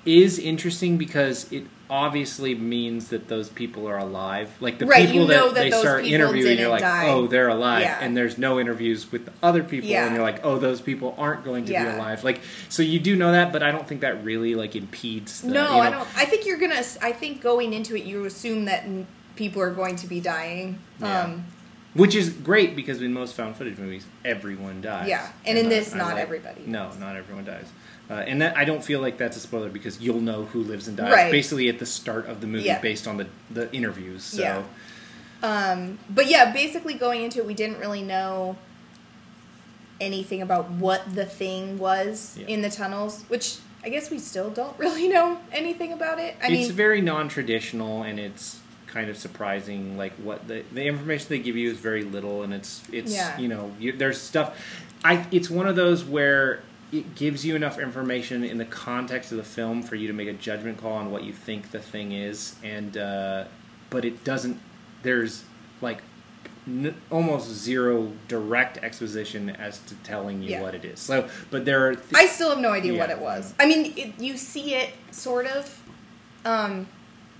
is 0.04 0.36
interesting 0.38 0.98
because 0.98 1.50
it 1.52 1.64
obviously 1.92 2.54
means 2.54 3.08
that 3.08 3.28
those 3.28 3.50
people 3.50 3.86
are 3.86 3.98
alive. 3.98 4.50
Like 4.60 4.78
the 4.78 4.86
Right, 4.86 5.06
people 5.10 5.26
that, 5.26 5.44
that 5.48 5.54
they 5.54 5.68
those 5.70 5.82
start 5.82 6.06
interviewing, 6.06 6.58
you're 6.58 6.70
like, 6.70 6.80
die. 6.80 7.08
oh, 7.10 7.26
they're 7.26 7.48
alive, 7.50 7.82
Yeah. 7.82 7.98
and 8.00 8.16
there's 8.16 8.38
no 8.38 8.58
interviews 8.58 9.12
with 9.12 9.26
the 9.26 9.32
other 9.42 9.62
people, 9.62 9.90
Yeah. 9.90 10.06
and 10.06 10.14
you're 10.14 10.24
like, 10.24 10.40
oh, 10.42 10.56
those 10.58 10.80
people 10.80 11.14
aren't 11.18 11.44
going 11.44 11.66
to 11.66 11.72
Yeah. 11.72 11.84
be 11.90 11.96
alive. 11.98 12.24
Like, 12.24 12.40
so 12.70 12.82
you 12.82 12.98
do 12.98 13.14
know 13.14 13.30
that, 13.32 13.52
but 13.52 13.62
I 13.62 13.70
don't 13.70 13.86
think 13.86 14.00
that 14.00 14.24
really 14.24 14.54
like 14.54 14.74
impedes. 14.74 15.42
The, 15.42 15.48
No, 15.48 15.64
you 15.64 15.68
know, 15.68 15.80
I 15.80 15.90
don't. 15.90 16.08
I 16.16 16.24
think 16.24 16.46
you're 16.46 16.56
gonna. 16.58 16.82
I 17.02 17.12
think 17.12 17.42
going 17.42 17.74
into 17.74 17.94
it, 17.94 18.04
you 18.04 18.24
assume 18.24 18.64
that 18.64 18.86
people 19.36 19.60
are 19.60 19.70
going 19.70 19.96
to 19.96 20.06
be 20.06 20.18
dying. 20.18 20.78
Yeah. 20.98 21.24
Um, 21.24 21.44
Which 21.92 22.14
is 22.14 22.30
great 22.30 22.74
because 22.74 23.02
in 23.02 23.12
most 23.12 23.34
found 23.34 23.54
footage 23.56 23.76
movies, 23.76 24.06
everyone 24.24 24.80
dies. 24.80 25.08
Yeah, 25.10 25.28
and 25.44 25.58
in 25.58 25.66
I- 25.66 25.68
this, 25.68 25.92
I 25.94 25.98
not 25.98 26.14
like- 26.14 26.22
everybody. 26.22 26.62
No, 26.64 26.90
not 26.98 27.16
everyone 27.16 27.44
dies. 27.44 27.66
Uh, 28.10 28.14
and 28.14 28.42
that 28.42 28.56
I 28.56 28.64
don't 28.64 28.84
feel 28.84 29.00
like 29.00 29.16
that's 29.16 29.36
a 29.36 29.40
spoiler 29.40 29.70
because 29.70 30.00
you'll 30.00 30.20
know 30.20 30.44
who 30.46 30.62
lives 30.64 30.86
and 30.88 30.96
dies 30.96 31.12
Right. 31.12 31.30
basically 31.30 31.68
at 31.68 31.78
the 31.78 31.86
start 31.86 32.26
of 32.26 32.40
the 32.40 32.46
movie 32.46 32.64
Yeah. 32.66 32.80
based 32.80 33.06
on 33.06 33.16
the, 33.16 33.26
the 33.50 33.72
interviews. 33.72 34.22
So 34.24 34.42
Yeah. 34.42 34.62
um, 35.42 35.98
but 36.10 36.26
yeah, 36.28 36.52
basically 36.52 36.94
going 36.94 37.22
into 37.22 37.38
it, 37.38 37.46
we 37.46 37.54
didn't 37.54 37.78
really 37.78 38.02
know 38.02 38.56
anything 40.00 40.42
about 40.42 40.70
what 40.70 41.14
the 41.14 41.24
thing 41.24 41.78
was 41.78 42.36
Yeah. 42.38 42.46
in 42.46 42.62
the 42.62 42.70
tunnels, 42.70 43.22
which 43.28 43.56
I 43.84 43.88
guess 43.88 44.10
we 44.10 44.18
still 44.18 44.50
don't 44.50 44.76
really 44.84 45.08
know 45.08 45.38
anything 45.52 45.92
about 45.92 46.18
it. 46.18 46.36
I 46.42 46.48
it's 46.48 46.68
mean, 46.68 46.72
very 46.72 47.00
non-traditional 47.00 48.02
and 48.02 48.18
it's 48.18 48.58
kind 48.86 49.08
of 49.08 49.16
surprising 49.16 49.96
like 49.96 50.12
what 50.16 50.46
the 50.48 50.62
the 50.70 50.84
information 50.84 51.26
they 51.30 51.38
give 51.38 51.56
you 51.56 51.70
is 51.70 51.78
very 51.78 52.02
little 52.04 52.42
and 52.42 52.52
it's 52.52 52.82
it's 52.92 53.10
Yeah. 53.14 53.38
you 53.38 53.48
know 53.48 53.72
you, 53.80 53.92
there's 53.92 54.20
stuff 54.20 54.54
i 55.02 55.26
it's 55.30 55.48
one 55.48 55.66
of 55.66 55.76
those 55.76 56.04
where 56.04 56.60
it 56.92 57.14
gives 57.14 57.44
you 57.44 57.56
enough 57.56 57.78
information 57.78 58.44
in 58.44 58.58
the 58.58 58.64
context 58.66 59.32
of 59.32 59.38
the 59.38 59.44
film 59.44 59.82
for 59.82 59.96
you 59.96 60.06
to 60.06 60.12
make 60.12 60.28
a 60.28 60.32
judgment 60.34 60.78
call 60.78 60.92
on 60.92 61.10
what 61.10 61.24
you 61.24 61.32
think 61.32 61.70
the 61.70 61.78
thing 61.78 62.12
is 62.12 62.54
and 62.62 62.96
uh, 62.96 63.44
but 63.90 64.04
it 64.04 64.22
doesn't 64.24 64.60
there's 65.02 65.44
like 65.80 66.02
n- 66.66 66.94
almost 67.10 67.48
zero 67.50 68.12
direct 68.28 68.76
exposition 68.78 69.48
as 69.50 69.78
to 69.80 69.94
telling 69.96 70.42
you 70.42 70.50
Yeah. 70.50 70.62
what 70.62 70.74
it 70.74 70.84
is 70.84 71.00
so 71.00 71.28
but 71.50 71.64
there 71.64 71.86
are 71.88 71.94
th- 71.94 72.14
I 72.14 72.26
still 72.26 72.50
have 72.50 72.58
no 72.60 72.70
idea 72.70 72.98
what 72.98 73.10
it 73.10 73.18
was. 73.18 73.54
I 73.58 73.66
mean, 73.66 73.92
it, 73.96 74.18
you 74.20 74.36
see 74.36 74.74
it 74.74 74.90
sort 75.10 75.46
of 75.46 75.82
um, 76.44 76.86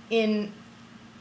in 0.09 0.51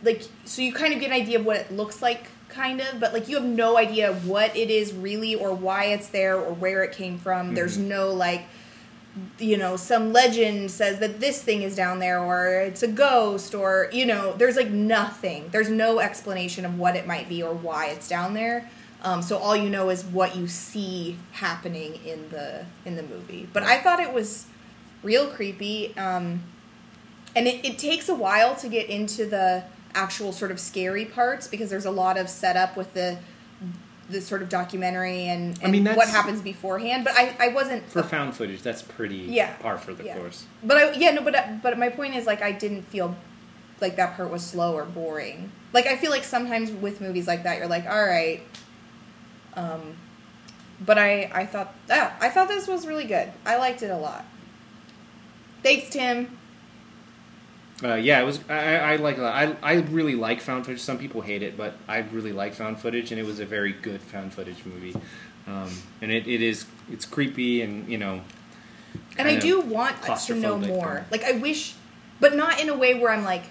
like 0.03 0.23
so 0.45 0.63
you 0.63 0.73
kind 0.73 0.93
of 0.95 1.01
get 1.01 1.07
an 1.09 1.13
idea 1.13 1.39
of 1.39 1.45
what 1.45 1.57
it 1.57 1.71
looks 1.71 2.01
like 2.03 2.27
kind 2.53 2.81
of 2.81 3.01
but 3.01 3.13
like 3.13 3.29
you 3.29 3.37
have 3.37 3.45
no 3.45 3.77
idea 3.79 4.13
what 4.13 4.55
it 4.57 4.71
is 4.71 4.93
really 4.93 5.35
or 5.35 5.53
why 5.55 5.87
it's 5.87 6.09
there 6.09 6.37
or 6.37 6.53
where 6.53 6.83
it 6.85 6.93
came 6.93 7.19
from. 7.19 7.55
There's 7.55 7.77
Mm-hmm. 7.79 7.89
no 7.89 8.13
like 8.13 8.45
you 9.39 9.59
know 9.59 9.77
some 9.77 10.11
legend 10.13 10.71
says 10.71 10.99
that 11.01 11.21
this 11.21 11.43
thing 11.43 11.61
is 11.63 11.77
down 11.77 11.99
there 11.99 12.19
or 12.19 12.61
it's 12.61 12.83
a 12.83 12.89
ghost 12.89 13.55
or 13.55 13.91
you 13.93 14.07
know 14.07 14.33
there's 14.39 14.57
like 14.57 14.71
nothing. 14.71 15.49
There's 15.51 15.69
no 15.69 15.99
explanation 16.01 16.65
of 16.65 16.79
what 16.79 16.97
it 16.97 17.07
might 17.07 17.29
be 17.29 17.43
or 17.43 17.53
why 17.55 17.87
it's 17.89 18.09
down 18.09 18.35
there. 18.35 18.71
Um, 19.03 19.21
so 19.21 19.37
all 19.37 19.57
you 19.57 19.69
know 19.69 19.91
is 19.91 20.05
what 20.05 20.37
you 20.37 20.47
see 20.47 21.19
happening 21.33 21.97
in 22.07 22.29
the 22.31 22.65
in 22.85 22.97
the 22.97 23.03
movie. 23.03 23.49
But 23.53 23.65
i 23.65 23.79
thought 23.79 24.01
it 24.01 24.13
was 24.13 24.47
real 25.03 25.27
creepy 25.27 25.95
um, 25.97 26.43
and 27.35 27.49
it, 27.49 27.65
it 27.65 27.79
takes 27.79 28.09
a 28.09 28.15
while 28.15 28.55
to 28.57 28.69
get 28.69 28.89
into 28.89 29.27
the 29.27 29.65
actual 29.95 30.33
sort 30.33 30.51
of 30.51 30.59
scary 30.61 31.05
parts 31.05 31.47
because 31.47 31.69
there's 31.71 31.85
a 31.85 31.91
lot 31.91 32.17
of 32.19 32.29
setup 32.29 32.77
with 32.77 32.93
the 32.95 33.19
the 34.11 34.21
sort 34.21 34.43
of 34.43 34.49
documentary 34.49 35.29
and, 35.29 35.57
and 35.59 35.69
I 35.69 35.71
mean, 35.71 35.85
what 35.95 36.09
happens 36.09 36.43
beforehand 36.43 37.05
but 37.05 37.15
i, 37.17 37.35
I 37.41 37.49
wasn't 37.49 37.89
for 37.89 38.03
found 38.03 38.35
footage 38.37 38.61
that's 38.61 38.83
pretty 38.83 39.17
Yeah. 39.17 39.55
par 39.57 39.79
for 39.79 39.95
the 39.95 40.05
Yeah. 40.05 40.17
course 40.19 40.45
but 40.63 40.77
I, 40.77 40.93
yeah 40.95 41.13
no 41.13 41.23
but 41.23 41.63
but 41.63 41.79
my 41.79 41.89
point 41.89 42.15
is 42.17 42.27
like 42.27 42.43
i 42.43 42.53
didn't 42.53 42.83
feel 42.83 43.17
like 43.81 43.97
that 43.97 44.17
part 44.17 44.31
was 44.31 44.45
slow 44.45 44.75
or 44.75 44.85
boring. 44.85 45.51
Like 45.73 45.87
I 45.87 45.97
feel 45.97 46.11
like 46.11 46.23
sometimes 46.23 46.71
with 46.71 47.01
movies 47.01 47.27
like 47.27 47.43
that, 47.43 47.59
you're 47.59 47.67
like, 47.67 47.85
all 47.87 48.05
right. 48.05 48.41
Um, 49.55 49.97
but 50.81 50.99
I 50.99 51.29
I 51.35 51.47
thought 51.47 51.75
yeah, 51.89 52.15
I 52.21 52.29
thought 52.29 52.47
this 52.47 52.69
was 52.69 52.87
really 52.87 53.07
good. 53.07 53.33
I 53.45 53.57
liked 53.57 53.83
it 53.83 53.91
a 53.91 53.97
lot. 53.97 54.25
Thanks, 55.65 55.91
Tim. 55.91 56.39
Uh, 57.83 57.95
yeah, 57.95 58.21
it 58.21 58.25
was. 58.25 58.39
I, 58.49 58.77
I 58.77 58.97
like. 58.97 59.19
I 59.19 59.57
I 59.63 59.73
really 59.75 60.15
like 60.15 60.41
found 60.41 60.67
footage. 60.67 60.81
Some 60.81 60.99
people 60.99 61.21
hate 61.21 61.43
it, 61.43 61.57
but 61.57 61.75
I 61.89 61.99
really 61.99 62.33
like 62.33 62.55
found 62.55 62.79
footage, 62.81 63.11
and 63.11 63.21
it 63.21 63.27
was 63.27 63.41
a 63.41 63.47
very 63.47 63.73
good 63.73 64.01
found 64.01 64.33
footage 64.33 64.65
movie. 64.65 64.95
Um, 65.49 65.69
and 66.01 66.13
it, 66.13 66.27
it 66.29 66.43
is. 66.43 66.67
It's 66.91 67.05
creepy, 67.05 67.63
and 67.63 67.89
you 67.89 67.99
know. 67.99 68.21
And 69.19 69.27
I 69.29 69.37
do 69.37 69.61
want 69.61 69.97
to 70.27 70.35
know 70.35 70.59
more. 70.59 70.87
or- 70.89 71.07
Like 71.11 71.25
I 71.25 71.33
wish, 71.33 71.75
but 72.21 72.37
not 72.37 72.61
in 72.61 72.69
a 72.69 72.77
way 72.77 72.95
where 72.95 73.11
I'm 73.11 73.25
like 73.25 73.45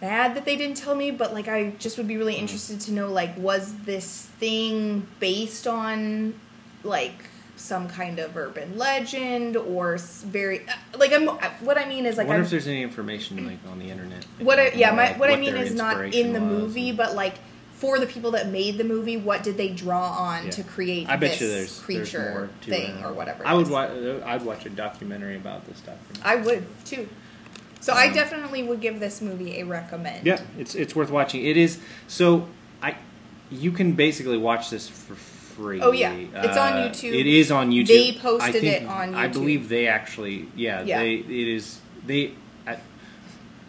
mad 0.00 0.34
that 0.34 0.44
they 0.44 0.56
didn't 0.56 0.76
tell 0.76 0.94
me. 0.94 1.10
But 1.12 1.32
like 1.32 1.48
I 1.48 1.70
just 1.78 1.96
would 1.98 2.08
be 2.08 2.16
really 2.16 2.34
Mm-hmm. 2.34 2.42
interested 2.42 2.80
to 2.80 2.92
know 2.92 3.08
like 3.10 3.36
was 3.38 3.72
this 3.84 4.26
thing 4.40 5.06
based 5.20 5.66
on 5.68 6.34
like 6.82 7.14
some 7.62 7.88
kind 7.88 8.18
of 8.18 8.36
urban 8.36 8.76
legend 8.76 9.56
or 9.56 9.96
very 10.26 10.60
uh, 10.68 10.72
like 10.98 11.12
I'm 11.12 11.26
what 11.64 11.78
I 11.78 11.86
mean 11.88 12.06
is 12.06 12.16
like 12.16 12.26
I 12.26 12.28
like 12.28 12.28
wonder 12.30 12.40
I'm, 12.40 12.44
if 12.44 12.50
there's 12.50 12.66
any 12.66 12.82
information 12.82 13.46
like 13.46 13.58
on 13.70 13.78
the 13.78 13.88
internet. 13.88 14.24
what 14.40 14.58
I, 14.58 14.70
yeah 14.72 14.90
my 14.90 15.08
Like, 15.10 15.20
what, 15.20 15.30
I 15.30 15.36
mean 15.36 15.56
is 15.56 15.72
not 15.74 16.12
in 16.14 16.32
the 16.32 16.40
movie 16.40 16.88
and- 16.88 16.98
but 16.98 17.14
like 17.14 17.34
for 17.76 17.98
the 17.98 18.06
people 18.06 18.32
that 18.32 18.48
made 18.48 18.78
the 18.78 18.84
movie 18.84 19.16
what 19.16 19.42
did 19.44 19.56
they 19.56 19.68
draw 19.68 20.10
on 20.10 20.44
Yeah. 20.46 20.50
to 20.50 20.62
create 20.64 21.08
I 21.08 21.16
bet 21.16 21.30
this 21.32 21.40
you 21.40 21.48
there's 21.48 21.78
creature 21.80 22.18
there's 22.18 22.34
more 22.34 22.50
to 22.62 22.70
thing 22.70 22.96
it. 22.98 23.04
or 23.04 23.12
whatever 23.12 23.44
it 23.44 23.46
I 23.46 23.54
would 23.54 23.68
watch. 23.70 23.90
I'd 24.24 24.42
watch 24.44 24.66
a 24.66 24.70
documentary 24.70 25.36
about 25.36 25.64
this 25.66 25.78
stuff. 25.78 25.98
I 26.24 26.36
would 26.36 26.64
too. 26.84 27.08
So 27.80 27.92
I 27.92 28.06
Um, 28.08 28.14
definitely 28.14 28.62
would 28.64 28.80
give 28.80 28.98
this 29.00 29.20
movie 29.20 29.58
a 29.60 29.64
recommend. 29.64 30.26
Yeah, 30.26 30.40
it's 30.58 30.74
it's 30.74 30.94
worth 30.96 31.10
watching. 31.10 31.44
It 31.44 31.56
is 31.56 31.78
so 32.08 32.48
I 32.82 32.96
you 33.50 33.70
can 33.72 33.92
basically 33.92 34.38
watch 34.38 34.70
this 34.70 34.88
for 34.88 35.14
free. 35.62 35.80
Oh, 35.80 35.92
yeah. 35.92 36.12
It's 36.12 36.56
on 36.56 36.72
Uh, 36.74 36.88
YouTube. 36.88 37.14
It 37.14 37.26
is 37.26 37.50
on 37.50 37.70
YouTube. 37.70 37.86
They 37.88 38.12
posted 38.12 38.48
I 38.48 38.52
think- 38.52 38.82
it 38.82 38.86
on 38.86 39.12
YouTube 39.12 39.16
I 39.16 39.28
YouTube. 39.28 39.32
believe 39.32 39.68
they 39.68 39.86
actually 39.86 40.46
yeah, 40.56 40.82
Yeah. 40.82 40.98
they 40.98 41.14
it 41.14 41.48
is 41.48 41.80
they 42.06 42.32
I, 42.66 42.76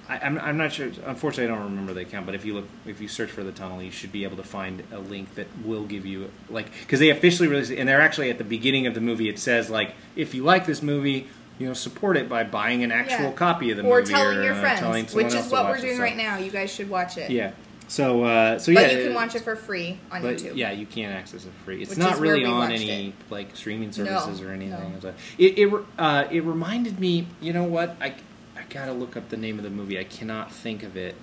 I, 0.09 0.19
I'm, 0.19 0.37
I'm 0.39 0.57
not 0.57 0.73
sure. 0.73 0.89
Unfortunately, 1.05 1.45
I 1.51 1.55
don't 1.55 1.63
remember 1.69 1.93
the 1.93 2.01
account. 2.01 2.25
But 2.25 2.35
if 2.35 2.43
you 2.45 2.53
look, 2.55 2.67
if 2.85 2.99
you 2.99 3.07
search 3.07 3.29
for 3.31 3.43
the 3.43 3.51
tunnel, 3.53 3.81
you 3.81 3.89
should 3.91 4.11
be 4.11 4.23
able 4.25 4.35
to 4.37 4.43
find 4.43 4.83
a 4.91 4.99
link 4.99 5.33
that 5.35 5.47
will 5.63 5.85
give 5.85 6.05
you 6.05 6.29
like 6.49 6.71
because 6.81 6.99
they 6.99 7.09
officially 7.09 7.47
released 7.47 7.71
it, 7.71 7.77
and 7.79 7.87
they're 7.87 8.01
actually 8.01 8.29
at 8.29 8.37
the 8.37 8.43
beginning 8.43 8.85
of 8.87 8.95
the 8.95 9.01
movie. 9.01 9.29
It 9.29 9.39
says 9.39 9.69
like, 9.69 9.95
if 10.15 10.33
you 10.35 10.43
like 10.43 10.65
this 10.65 10.81
movie, 10.81 11.27
you 11.57 11.67
know, 11.67 11.73
support 11.73 12.17
it 12.17 12.27
by 12.27 12.43
buying 12.43 12.83
an 12.83 12.91
actual 12.91 13.27
Yeah. 13.27 13.31
copy 13.31 13.71
of 13.71 13.77
the 13.77 13.83
movie. 13.83 13.93
Or 13.93 13.99
movie, 14.01 14.13
telling 14.13 14.43
your 14.43 14.53
uh, 14.55 14.59
friends, 14.59 14.79
telling 14.81 15.07
someone 15.07 15.25
which 15.25 15.33
else 15.35 15.43
is 15.45 15.49
to 15.49 15.55
what 15.55 15.63
watch 15.65 15.71
we're 15.71 15.77
it, 15.77 15.81
doing 15.81 15.95
so- 15.97 16.03
right 16.03 16.17
now. 16.17 16.37
You 16.37 16.51
guys 16.51 16.73
should 16.73 16.89
watch 16.89 17.17
it. 17.17 17.29
Yeah. 17.31 17.51
So 17.87 18.23
uh, 18.23 18.57
so 18.59 18.71
yeah, 18.71 18.81
But 18.83 18.91
you 18.95 19.03
can 19.05 19.13
watch 19.13 19.35
it 19.35 19.41
for 19.43 19.55
free 19.55 19.99
on 20.11 20.21
but 20.21 20.37
YouTube. 20.37 20.55
yeah, 20.55 20.71
you 20.71 20.85
can 20.85 21.11
access 21.11 21.45
it 21.45 21.51
for 21.59 21.65
free. 21.65 21.81
It's 21.81 21.97
not 21.97 22.19
really 22.19 22.45
on 22.45 22.71
any 22.71 23.09
it. 23.09 23.13
like 23.29 23.55
streaming 23.55 23.89
No, 23.89 23.93
services 23.93 24.41
or 24.41 24.51
anything. 24.51 24.99
no. 25.01 25.13
It 25.37 25.57
it 25.59 25.73
uh, 25.99 26.25
it 26.31 26.43
reminded 26.43 26.99
me. 26.99 27.27
You 27.41 27.53
know 27.53 27.63
what? 27.65 27.95
I 28.01 28.15
I 28.57 28.63
gotta 28.69 28.93
look 28.93 29.15
up 29.15 29.29
the 29.29 29.37
name 29.37 29.57
of 29.57 29.63
the 29.63 29.69
movie. 29.69 29.99
I 29.99 30.05
cannot 30.05 30.51
think 30.51 30.81
of 30.83 30.97
it. 30.97 31.15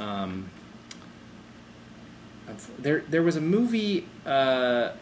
Um, 0.00 0.50
there 2.78 3.00
there 3.08 3.22
was 3.22 3.36
a 3.36 3.40
movie 3.40 4.06
uh, 4.24 4.92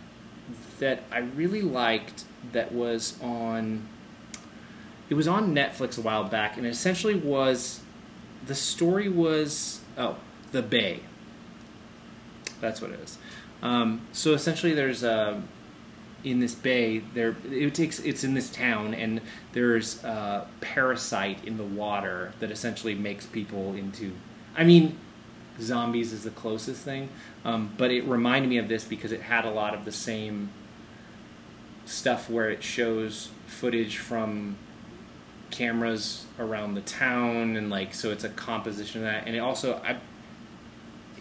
that 0.79 1.03
I 1.13 1.19
really 1.19 1.63
liked 1.63 2.25
that 2.53 2.73
was 2.73 3.21
on. 3.23 3.87
It 5.11 5.15
was 5.15 5.29
on 5.29 5.55
Netflix 5.55 5.99
a 5.99 6.01
while 6.01 6.25
back, 6.25 6.57
and 6.57 6.67
it 6.67 6.71
essentially 6.71 7.15
was 7.15 7.81
the 8.47 8.55
story 8.55 9.09
was 9.09 9.81
oh 9.99 10.17
the 10.55 10.63
Bay. 10.63 11.01
That's 12.61 12.81
what 12.81 12.93
it 12.93 13.01
is. 13.01 13.19
Um, 13.63 14.01
so 14.13 14.33
essentially, 14.33 14.73
there's 14.73 15.03
a 15.03 15.43
in 16.23 16.41
this 16.41 16.55
bay. 16.55 17.01
There 17.01 17.37
it 17.51 17.75
takes 17.75 17.99
it's 17.99 18.25
in 18.25 18.35
this 18.35 18.49
town, 18.49 18.95
and 18.95 19.21
there's 19.53 20.03
a 20.05 20.47
parasite 20.61 21.45
in 21.45 21.59
the 21.59 21.65
water 21.65 22.33
that 22.41 22.51
essentially 22.51 22.95
makes 22.95 23.27
people 23.27 23.75
into. 23.75 24.13
I 24.57 24.65
mean, 24.65 24.97
zombies 25.61 26.13
is 26.13 26.25
the 26.25 26.31
closest 26.31 26.83
thing, 26.83 27.11
um, 27.45 27.75
but 27.77 27.91
it 27.91 28.05
reminded 28.05 28.49
me 28.49 28.59
of 28.59 28.69
this 28.69 28.85
because 28.85 29.13
it 29.13 29.23
had 29.23 29.45
a 29.45 29.51
lot 29.51 29.75
of 29.75 29.85
the 29.85 29.93
same 29.93 30.51
stuff 31.85 32.31
where 32.31 32.49
it 32.49 32.63
shows 32.63 33.31
footage 33.47 33.99
from 33.99 34.57
cameras 35.51 36.25
around 36.39 36.75
the 36.75 36.81
town 36.81 37.57
and 37.57 37.71
like 37.71 37.95
so 37.95 38.11
it's 38.11 38.25
a 38.25 38.29
composition 38.31 39.03
of 39.03 39.07
that 39.07 39.25
and 39.27 39.37
it 39.37 39.39
also 39.39 39.81
I 39.85 39.99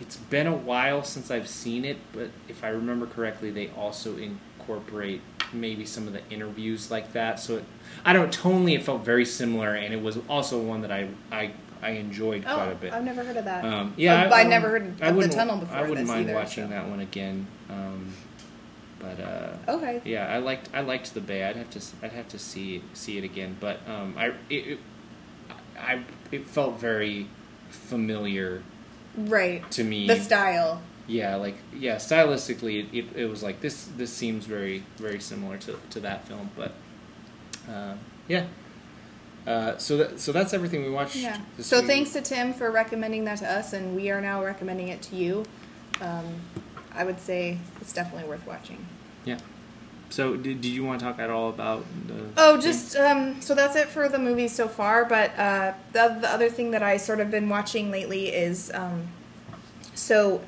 it's 0.04 0.18
been 0.18 0.48
a 0.48 0.54
while 0.56 1.02
since 1.04 1.32
I've 1.32 1.48
seen 1.48 1.86
it 1.86 1.98
but 2.12 2.30
if 2.50 2.64
I 2.64 2.70
remember 2.70 3.06
correctly 3.08 3.50
they 3.52 3.70
also 3.70 4.18
incorporate 4.18 5.22
maybe 5.54 5.86
some 5.86 6.08
of 6.08 6.14
the 6.14 6.22
interviews 6.30 6.92
like 6.92 7.14
that 7.14 7.40
so 7.40 7.58
it, 7.58 7.64
I 8.06 8.12
don't 8.14 8.32
tonally 8.36 8.76
it 8.76 8.84
felt 8.84 9.04
very 9.06 9.26
similar 9.26 9.74
and 9.76 9.94
it 9.94 10.02
was 10.02 10.18
also 10.28 10.60
one 10.62 10.82
that 10.82 10.92
I 10.92 11.08
I, 11.32 11.52
I 11.82 11.92
enjoyed 11.92 12.44
Oh, 12.46 12.56
quite 12.56 12.72
a 12.72 12.76
bit 12.76 12.94
I've 12.94 13.04
never 13.04 13.24
heard 13.24 13.38
of 13.38 13.46
that. 13.46 13.64
um, 13.66 13.94
yeah, 13.98 14.28
Oh, 14.30 14.36
I, 14.36 14.42
I 14.42 14.44
never 14.44 14.70
heard 14.70 14.84
of 14.88 15.02
I 15.02 15.12
the 15.12 15.28
tunnel 15.30 15.58
before 15.58 15.78
I 15.78 15.88
wouldn't 15.90 16.08
mind 16.08 16.26
either, 16.30 16.34
watching 16.36 16.66
so. 16.66 16.70
that 16.70 16.88
one 16.90 17.00
again. 17.00 17.48
Um, 17.70 18.14
but 19.00 19.20
uh, 19.20 19.58
okay. 19.76 20.02
yeah, 20.06 20.28
I 20.28 20.38
liked 20.38 20.70
I 20.74 20.80
liked 20.82 21.14
the 21.14 21.20
Bay. 21.22 21.44
I'd 21.44 21.58
have 21.58 21.70
to 21.72 21.82
I'd 22.02 22.14
have 22.14 22.30
to 22.30 22.40
see 22.40 22.82
see 22.94 23.18
it 23.18 23.24
again. 23.26 23.58
But 23.60 23.82
um, 23.88 24.16
I 24.18 24.28
it, 24.50 24.68
it 24.74 24.80
I 25.78 26.04
it 26.32 26.48
felt 26.48 26.80
very 26.80 27.28
familiar 27.70 28.64
Right. 29.18 29.70
to 29.72 29.84
me. 29.84 30.08
The 30.08 30.20
style. 30.20 30.82
yeah, 31.08 31.36
like 31.36 31.56
yeah, 31.76 31.98
stylistically, 31.98 32.86
it, 32.86 32.98
it, 32.98 33.06
it 33.16 33.26
was 33.26 33.44
like 33.44 33.62
this. 33.62 33.86
This 33.98 34.12
seems 34.12 34.46
very 34.46 34.84
very 34.98 35.20
similar 35.20 35.58
to, 35.60 35.78
to 35.92 36.00
that 36.00 36.28
film. 36.28 36.50
But 36.56 36.74
uh, 37.70 37.96
yeah. 38.28 38.46
Uh, 39.46 39.78
so 39.78 39.98
that 39.98 40.20
so 40.20 40.32
that's 40.32 40.54
everything 40.54 40.84
we 40.84 40.90
watched. 40.90 41.18
Yeah. 41.18 41.38
So 41.60 41.80
week. 41.80 41.88
thanks 41.88 42.14
to 42.14 42.22
Tim 42.22 42.54
for 42.54 42.72
recommending 42.72 43.26
that 43.26 43.40
to 43.40 43.52
us, 43.52 43.74
and 43.74 43.96
we 43.96 44.10
are 44.10 44.22
now 44.22 44.44
recommending 44.44 44.88
it 44.88 45.02
to 45.04 45.16
you. 45.16 45.44
Um, 46.02 46.36
I 46.96 47.04
would 47.04 47.20
say 47.20 47.58
it's 47.82 47.92
definitely 47.92 48.30
worth 48.30 48.46
watching. 48.48 48.86
Yeah. 49.26 49.40
So 50.14 50.36
did, 50.36 50.62
did 50.62 50.70
you 50.70 50.84
want 50.84 51.00
to 51.00 51.08
talk 51.08 51.18
at 51.18 51.32
all 51.32 51.50
about 51.50 51.84
the? 52.06 52.26
Oh, 52.38 52.62
just 52.62 52.96
um, 52.96 53.42
so 53.42 53.56
that's 53.56 53.76
it 53.76 53.88
for 53.88 54.08
the 54.08 54.20
movies 54.20 54.54
so 54.54 54.68
far. 54.68 55.06
But 55.06 55.32
uh, 55.40 55.74
the 55.92 56.20
the 56.22 56.32
other 56.32 56.50
thing 56.50 56.70
that 56.70 56.84
I 56.84 56.98
sort 56.98 57.20
of 57.20 57.32
been 57.32 57.50
watching 57.50 57.90
lately 57.90 58.28
is 58.28 58.72
um, 58.76 59.08
so 59.96 60.42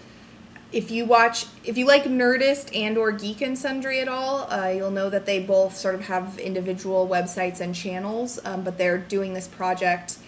if 0.71 0.91
you 0.91 1.03
watch 1.05 1.47
if 1.63 1.79
you 1.79 1.87
like 1.87 2.03
Nerdist 2.03 2.77
and 2.77 2.95
or 2.95 3.11
Geek 3.11 3.41
and 3.41 3.57
Sundry 3.57 3.99
at 4.01 4.07
all, 4.07 4.47
uh, 4.51 4.67
you'll 4.67 4.91
know 4.91 5.09
that 5.09 5.25
they 5.25 5.39
both 5.39 5.75
sort 5.75 5.95
of 5.95 6.01
have 6.01 6.37
individual 6.37 7.07
websites 7.07 7.59
and 7.59 7.73
channels. 7.73 8.39
Um, 8.45 8.63
but 8.63 8.77
they're 8.77 8.99
doing 8.99 9.33
this 9.33 9.47
project. 9.47 10.19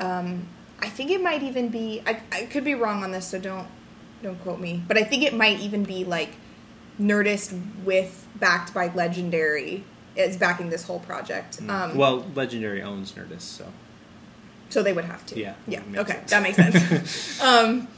Um, 0.00 0.48
I 0.80 0.88
think 0.88 1.12
it 1.12 1.22
might 1.22 1.44
even 1.44 1.68
be. 1.68 2.02
I, 2.04 2.20
I 2.32 2.46
could 2.46 2.64
be 2.64 2.74
wrong 2.74 3.04
on 3.04 3.12
this, 3.12 3.28
so 3.28 3.38
don't 3.38 3.68
don't 4.24 4.42
quote 4.42 4.58
me. 4.58 4.82
But 4.88 4.98
I 4.98 5.04
think 5.04 5.22
it 5.22 5.34
might 5.34 5.60
even 5.60 5.84
be 5.84 6.02
like 6.02 6.30
Nerdist 7.00 7.58
with 7.84 8.26
backed 8.36 8.74
by 8.74 8.92
Legendary 8.94 9.84
is 10.16 10.36
backing 10.36 10.70
this 10.70 10.84
whole 10.84 11.00
project. 11.00 11.60
Um, 11.68 11.96
well, 11.96 12.26
Legendary 12.34 12.82
owns 12.82 13.12
Nerdist, 13.12 13.42
so 13.42 13.66
so 14.68 14.82
they 14.82 14.92
would 14.92 15.04
have 15.04 15.24
to. 15.26 15.38
Yeah, 15.38 15.54
Yeah. 15.66 15.82
Okay, 15.96 16.14
sense. 16.14 16.30
that 16.30 16.42
makes 16.42 16.56
sense. 16.56 17.40
um, 17.42 17.88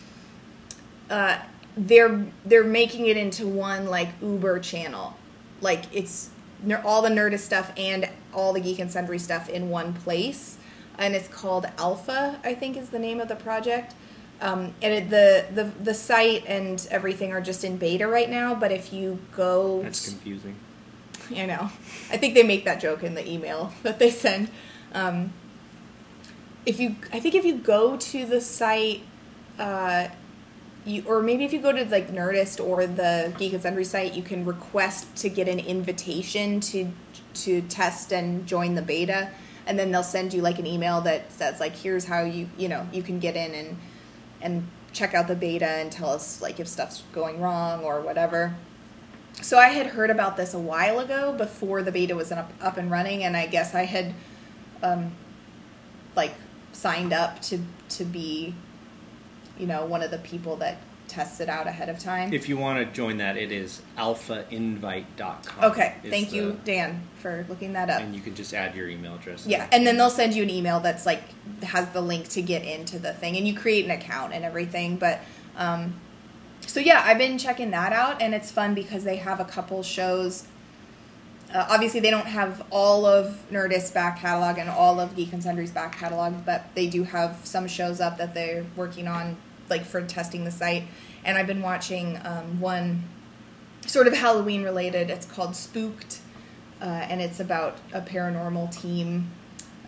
uh, 1.10 1.38
they're 1.76 2.26
they're 2.44 2.64
making 2.64 3.06
it 3.06 3.16
into 3.16 3.46
one 3.46 3.86
like 3.86 4.08
Uber 4.22 4.60
channel, 4.60 5.16
like 5.60 5.84
it's 5.92 6.30
ner- 6.62 6.82
all 6.84 7.02
the 7.02 7.08
Nerdist 7.08 7.40
stuff 7.40 7.72
and 7.76 8.08
all 8.32 8.52
the 8.52 8.60
Geek 8.60 8.78
and 8.78 8.90
Sundry 8.90 9.18
stuff 9.18 9.48
in 9.48 9.70
one 9.70 9.92
place, 9.92 10.58
and 10.98 11.14
it's 11.14 11.28
called 11.28 11.66
Alpha. 11.78 12.38
I 12.44 12.54
think 12.54 12.76
is 12.76 12.90
the 12.90 12.98
name 12.98 13.20
of 13.20 13.28
the 13.28 13.36
project. 13.36 13.94
Um, 14.40 14.74
and 14.82 14.92
it, 14.92 15.10
the, 15.10 15.46
the 15.54 15.84
the 15.84 15.94
site 15.94 16.44
and 16.46 16.86
everything 16.90 17.32
are 17.32 17.40
just 17.40 17.64
in 17.64 17.76
beta 17.76 18.06
right 18.06 18.28
now. 18.28 18.54
But 18.54 18.72
if 18.72 18.92
you 18.92 19.18
go 19.34 19.82
that's 19.82 20.08
confusing. 20.08 20.56
I 21.36 21.46
know. 21.46 21.70
I 22.10 22.16
think 22.16 22.34
they 22.34 22.42
make 22.42 22.64
that 22.64 22.80
joke 22.80 23.02
in 23.02 23.14
the 23.14 23.28
email 23.28 23.72
that 23.82 23.98
they 23.98 24.10
send. 24.10 24.50
Um, 24.92 25.32
if 26.66 26.80
you, 26.80 26.96
I 27.12 27.20
think 27.20 27.34
if 27.34 27.44
you 27.44 27.58
go 27.58 27.96
to 27.96 28.26
the 28.26 28.40
site, 28.40 29.02
uh, 29.58 30.08
you 30.84 31.02
or 31.06 31.22
maybe 31.22 31.44
if 31.44 31.52
you 31.52 31.60
go 31.60 31.72
to 31.72 31.84
like 31.86 32.10
Nerdist 32.10 32.64
or 32.64 32.86
the 32.86 33.32
Geek 33.38 33.52
and 33.54 33.62
Sundry 33.62 33.84
site, 33.84 34.14
you 34.14 34.22
can 34.22 34.44
request 34.44 35.14
to 35.16 35.28
get 35.28 35.48
an 35.48 35.58
invitation 35.58 36.60
to 36.60 36.90
to 37.34 37.62
test 37.62 38.12
and 38.12 38.46
join 38.46 38.74
the 38.74 38.82
beta, 38.82 39.30
and 39.66 39.78
then 39.78 39.90
they'll 39.90 40.02
send 40.02 40.34
you 40.34 40.42
like 40.42 40.58
an 40.58 40.66
email 40.66 41.00
that 41.02 41.32
says 41.32 41.60
like, 41.60 41.74
here's 41.74 42.04
how 42.04 42.22
you 42.24 42.48
you 42.58 42.68
know 42.68 42.86
you 42.92 43.02
can 43.02 43.18
get 43.18 43.36
in 43.36 43.54
and 43.54 43.78
and 44.44 44.68
check 44.92 45.12
out 45.14 45.26
the 45.26 45.34
beta 45.34 45.66
and 45.66 45.90
tell 45.90 46.10
us 46.10 46.40
like 46.40 46.60
if 46.60 46.68
stuff's 46.68 47.02
going 47.12 47.40
wrong 47.40 47.82
or 47.82 48.00
whatever. 48.00 48.54
So 49.42 49.58
I 49.58 49.70
had 49.70 49.88
heard 49.88 50.10
about 50.10 50.36
this 50.36 50.54
a 50.54 50.60
while 50.60 51.00
ago 51.00 51.32
before 51.32 51.82
the 51.82 51.90
beta 51.90 52.14
was 52.14 52.30
up, 52.30 52.52
up 52.60 52.76
and 52.76 52.88
running, 52.88 53.24
and 53.24 53.36
I 53.36 53.46
guess 53.46 53.74
I 53.74 53.84
had, 53.84 54.14
um, 54.80 55.10
like, 56.14 56.34
signed 56.72 57.12
up 57.12 57.42
to 57.42 57.58
to 57.88 58.04
be, 58.04 58.54
you 59.58 59.66
know, 59.66 59.84
one 59.84 60.02
of 60.02 60.12
the 60.12 60.18
people 60.18 60.56
that 60.56 60.78
tests 61.08 61.40
it 61.40 61.48
out 61.48 61.66
ahead 61.66 61.88
of 61.88 61.98
time. 61.98 62.32
If 62.32 62.48
you 62.48 62.56
want 62.56 62.78
to 62.78 62.92
join 62.94 63.18
that, 63.18 63.36
it 63.36 63.52
is 63.52 63.82
alphainvite.com. 63.98 65.64
okay, 65.70 65.96
is 66.02 66.10
thank 66.10 66.30
the- 66.30 66.36
you, 66.36 66.60
Dan, 66.64 67.02
for 67.18 67.44
looking 67.48 67.72
that 67.74 67.90
up. 67.90 68.00
And 68.00 68.14
you 68.14 68.20
can 68.20 68.34
just 68.34 68.54
add 68.54 68.74
your 68.74 68.88
email 68.88 69.14
address. 69.16 69.46
Yeah, 69.46 69.66
and 69.72 69.86
then 69.86 69.96
they'll 69.96 70.10
send 70.10 70.34
you 70.34 70.42
an 70.42 70.50
email 70.50 70.80
that's 70.80 71.06
like 71.06 71.22
has 71.62 71.88
the 71.90 72.00
link 72.00 72.28
to 72.30 72.42
get 72.42 72.64
into 72.64 72.98
the 72.98 73.12
thing, 73.12 73.36
and 73.36 73.46
you 73.46 73.54
create 73.54 73.84
an 73.84 73.90
account 73.90 74.32
and 74.32 74.44
everything. 74.44 74.96
But 74.96 75.20
um, 75.56 75.94
so 76.62 76.80
yeah, 76.80 77.02
I've 77.04 77.18
been 77.18 77.38
checking 77.38 77.70
that 77.72 77.92
out, 77.92 78.20
and 78.22 78.34
it's 78.34 78.50
fun 78.50 78.74
because 78.74 79.04
they 79.04 79.16
have 79.16 79.40
a 79.40 79.44
couple 79.44 79.82
shows. 79.82 80.46
Uh, 81.54 81.66
obviously, 81.70 82.00
they 82.00 82.10
don't 82.10 82.26
have 82.26 82.64
all 82.70 83.06
of 83.06 83.38
Nerdist's 83.52 83.92
back 83.92 84.18
catalog 84.18 84.58
and 84.58 84.68
all 84.68 84.98
of 84.98 85.14
Geek 85.14 85.32
and 85.32 85.40
Sundry's 85.42 85.70
back 85.70 85.96
catalog, 85.96 86.44
but 86.44 86.64
they 86.74 86.88
do 86.88 87.04
have 87.04 87.38
some 87.44 87.68
shows 87.68 88.00
up 88.00 88.18
that 88.18 88.34
they're 88.34 88.64
working 88.74 89.06
on, 89.06 89.36
like 89.68 89.84
for 89.84 90.02
testing 90.02 90.44
the 90.44 90.50
site. 90.50 90.84
And 91.24 91.38
I've 91.38 91.46
been 91.46 91.62
watching 91.62 92.20
um, 92.24 92.60
one 92.60 93.04
sort 93.86 94.06
of 94.06 94.14
Halloween 94.14 94.62
related. 94.62 95.10
It's 95.10 95.26
called 95.26 95.56
Spooked, 95.56 96.20
uh, 96.80 96.84
and 96.84 97.20
it's 97.20 97.40
about 97.40 97.78
a 97.92 98.00
paranormal 98.00 98.80
team. 98.80 99.30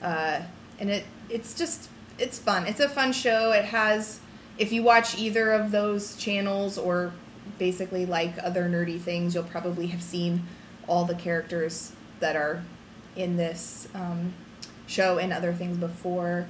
Uh, 0.03 0.43
and 0.79 0.91
it 0.91 1.05
it's 1.29 1.55
just 1.55 1.89
it's 2.19 2.39
fun. 2.39 2.67
It's 2.67 2.81
a 2.81 2.89
fun 2.89 3.13
show. 3.13 3.53
It 3.53 3.67
has 3.67 4.21
if 4.59 4.73
you 4.73 4.83
watch 4.83 5.19
either 5.19 5.53
of 5.53 5.71
those 5.71 6.17
channels 6.17 6.79
or 6.79 7.13
basically 7.59 8.07
like 8.07 8.35
other 8.43 8.69
nerdy 8.69 9.01
things, 9.01 9.35
you'll 9.35 9.45
probably 9.45 9.89
have 9.89 10.03
seen 10.03 10.43
all 10.87 11.05
the 11.05 11.15
characters 11.15 11.93
that 12.21 12.37
are 12.37 12.63
in 13.15 13.37
this 13.37 13.89
um, 13.95 14.33
show 14.87 15.19
and 15.19 15.33
other 15.33 15.53
things 15.53 15.77
before. 15.77 16.47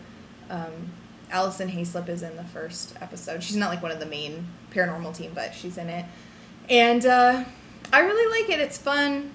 Um, 0.51 0.93
Alison 1.31 1.71
Haislip 1.71 2.09
is 2.09 2.23
in 2.23 2.37
the 2.37 2.45
first 2.45 2.95
episode. 3.01 3.43
She's 3.43 3.57
not 3.57 3.71
like 3.71 3.83
one 3.83 3.91
of 3.91 4.01
the 4.01 4.07
main 4.07 4.47
paranormal 4.73 5.17
team, 5.17 5.33
but 5.35 5.55
she's 5.55 5.77
in 5.77 5.89
it. 5.89 6.05
And 6.69 7.05
uh, 7.05 7.45
I 7.93 8.01
really 8.01 8.41
like 8.41 8.51
it. 8.51 8.61
It's 8.61 8.79
fun. 8.79 9.33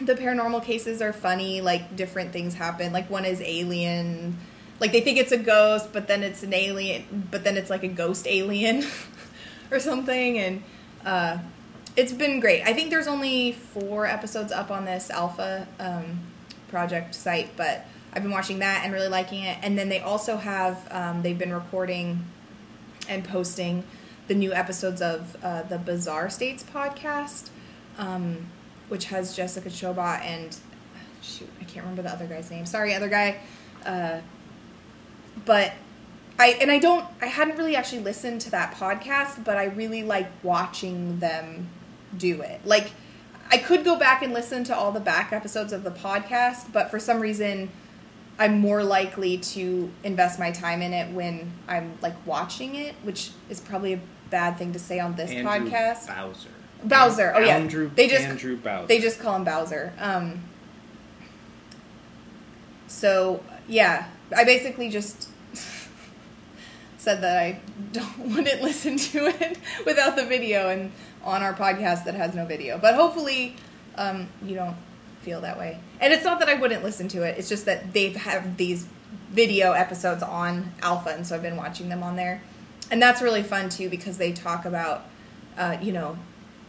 The 0.00 0.14
paranormal 0.14 0.64
cases 0.64 1.00
are 1.02 1.12
funny. 1.12 1.60
Like 1.60 1.96
different 1.96 2.32
things 2.32 2.54
happen. 2.54 2.92
Like 2.92 3.08
one 3.10 3.24
is 3.24 3.40
alien. 3.40 4.38
Like 4.80 4.92
they 4.92 5.00
think 5.00 5.18
it's 5.18 5.32
a 5.32 5.38
ghost, 5.38 5.92
but 5.92 6.08
then 6.08 6.22
it's 6.22 6.42
an 6.42 6.54
alien. 6.54 7.28
But 7.30 7.44
then 7.44 7.56
it's 7.56 7.70
like 7.70 7.84
a 7.84 7.88
ghost 7.88 8.26
alien 8.26 8.84
or 9.70 9.78
something. 9.78 10.38
And 10.38 10.62
uh, 11.04 11.38
it's 11.96 12.12
been 12.12 12.40
great. 12.40 12.62
I 12.62 12.72
think 12.72 12.90
there's 12.90 13.06
only 13.06 13.52
four 13.52 14.06
episodes 14.06 14.50
up 14.50 14.70
on 14.70 14.84
this 14.84 15.10
alpha 15.10 15.66
um, 15.78 16.20
project 16.68 17.14
site, 17.14 17.56
but 17.56 17.84
I've 18.12 18.22
been 18.22 18.32
watching 18.32 18.58
that 18.58 18.82
and 18.84 18.92
really 18.92 19.08
liking 19.08 19.42
it. 19.42 19.58
And 19.62 19.78
then 19.78 19.88
they 19.88 20.00
also 20.00 20.36
have 20.36 20.86
um, 20.90 21.22
they've 21.22 21.38
been 21.38 21.52
recording 21.52 22.24
and 23.08 23.24
posting 23.24 23.84
the 24.28 24.34
new 24.34 24.52
episodes 24.52 25.02
of 25.02 25.36
uh, 25.42 25.62
the 25.62 25.78
Bizarre 25.78 26.30
States 26.30 26.62
podcast, 26.62 27.50
um, 27.98 28.46
which 28.88 29.06
has 29.06 29.34
Jessica 29.34 29.68
Chobot 29.68 30.20
and 30.20 30.56
shoot, 31.22 31.48
I 31.60 31.64
can't 31.64 31.84
remember 31.84 32.02
the 32.02 32.12
other 32.12 32.26
guy's 32.26 32.50
name. 32.50 32.66
Sorry, 32.66 32.94
other 32.94 33.08
guy. 33.08 33.38
Uh, 33.84 34.20
but 35.44 35.72
I 36.38 36.48
and 36.60 36.70
I 36.70 36.78
don't 36.78 37.06
I 37.20 37.26
hadn't 37.26 37.56
really 37.56 37.76
actually 37.76 38.02
listened 38.02 38.40
to 38.42 38.50
that 38.50 38.74
podcast, 38.74 39.44
but 39.44 39.56
I 39.56 39.64
really 39.64 40.02
like 40.02 40.30
watching 40.42 41.18
them 41.18 41.68
do 42.16 42.42
it. 42.42 42.60
Like 42.64 42.90
I 43.50 43.58
could 43.58 43.84
go 43.84 43.98
back 43.98 44.22
and 44.22 44.32
listen 44.32 44.64
to 44.64 44.76
all 44.76 44.92
the 44.92 45.00
back 45.00 45.32
episodes 45.32 45.72
of 45.72 45.84
the 45.84 45.90
podcast, 45.90 46.72
but 46.72 46.90
for 46.90 46.98
some 46.98 47.20
reason 47.20 47.70
I'm 48.38 48.60
more 48.60 48.82
likely 48.82 49.38
to 49.38 49.90
invest 50.04 50.38
my 50.38 50.50
time 50.50 50.82
in 50.82 50.92
it 50.92 51.12
when 51.12 51.52
I'm 51.68 51.96
like 52.00 52.14
watching 52.26 52.74
it, 52.74 52.94
which 53.02 53.30
is 53.48 53.60
probably 53.60 53.94
a 53.94 54.00
bad 54.30 54.56
thing 54.56 54.72
to 54.72 54.78
say 54.78 54.98
on 54.98 55.14
this 55.14 55.30
Andrew 55.30 55.70
podcast. 55.70 56.08
Bowser. 56.08 56.48
Bowser. 56.84 57.32
Oh 57.36 57.40
yeah. 57.40 57.56
Andrew, 57.56 57.90
they 57.94 58.08
just 58.08 58.24
Andrew 58.24 58.56
Bowser. 58.56 58.86
they 58.86 58.98
just 59.00 59.20
call 59.20 59.36
him 59.36 59.44
Bowser. 59.44 59.92
Um, 59.98 60.40
so 62.88 63.42
yeah, 63.68 64.08
I 64.36 64.44
basically 64.44 64.88
just 64.88 65.28
said 66.96 67.20
that 67.22 67.38
I 67.38 67.60
don't 67.92 68.18
wouldn't 68.34 68.62
listen 68.62 68.96
to 68.96 69.26
it 69.26 69.58
without 69.86 70.16
the 70.16 70.24
video 70.24 70.68
and 70.68 70.90
on 71.22 71.42
our 71.42 71.54
podcast 71.54 72.04
that 72.04 72.14
has 72.14 72.34
no 72.34 72.44
video. 72.44 72.78
But 72.78 72.94
hopefully, 72.94 73.56
um, 73.96 74.28
you 74.44 74.54
don't 74.56 74.76
feel 75.22 75.40
that 75.40 75.58
way. 75.58 75.78
And 76.00 76.12
it's 76.12 76.24
not 76.24 76.38
that 76.40 76.48
I 76.48 76.54
wouldn't 76.54 76.82
listen 76.82 77.08
to 77.08 77.22
it. 77.22 77.38
It's 77.38 77.48
just 77.48 77.64
that 77.66 77.92
they've 77.92 78.14
have 78.16 78.56
these 78.56 78.86
video 79.30 79.72
episodes 79.72 80.22
on 80.22 80.72
Alpha, 80.82 81.10
and 81.10 81.26
so 81.26 81.34
I've 81.34 81.42
been 81.42 81.56
watching 81.56 81.88
them 81.88 82.02
on 82.02 82.16
there. 82.16 82.42
And 82.90 83.00
that's 83.00 83.22
really 83.22 83.42
fun 83.42 83.70
too 83.70 83.88
because 83.88 84.18
they 84.18 84.32
talk 84.32 84.64
about, 84.64 85.06
uh, 85.56 85.78
you 85.80 85.92
know, 85.92 86.18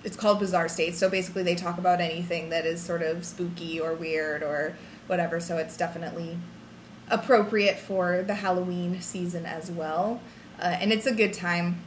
it's 0.03 0.15
called 0.15 0.39
Bizarre 0.39 0.69
States. 0.69 0.97
So 0.97 1.09
basically, 1.09 1.43
they 1.43 1.55
talk 1.55 1.77
about 1.77 1.99
anything 1.99 2.49
that 2.49 2.65
is 2.65 2.81
sort 2.81 3.01
of 3.01 3.25
spooky 3.25 3.79
or 3.79 3.93
weird 3.93 4.43
or 4.43 4.75
whatever. 5.07 5.39
So 5.39 5.57
it's 5.57 5.75
definitely 5.75 6.37
appropriate 7.09 7.77
for 7.77 8.23
the 8.23 8.35
Halloween 8.35 9.01
season 9.01 9.45
as 9.45 9.69
well. 9.69 10.21
Uh, 10.59 10.77
and 10.79 10.93
it's 10.93 11.05
a 11.05 11.13
good 11.13 11.33
time. 11.33 11.81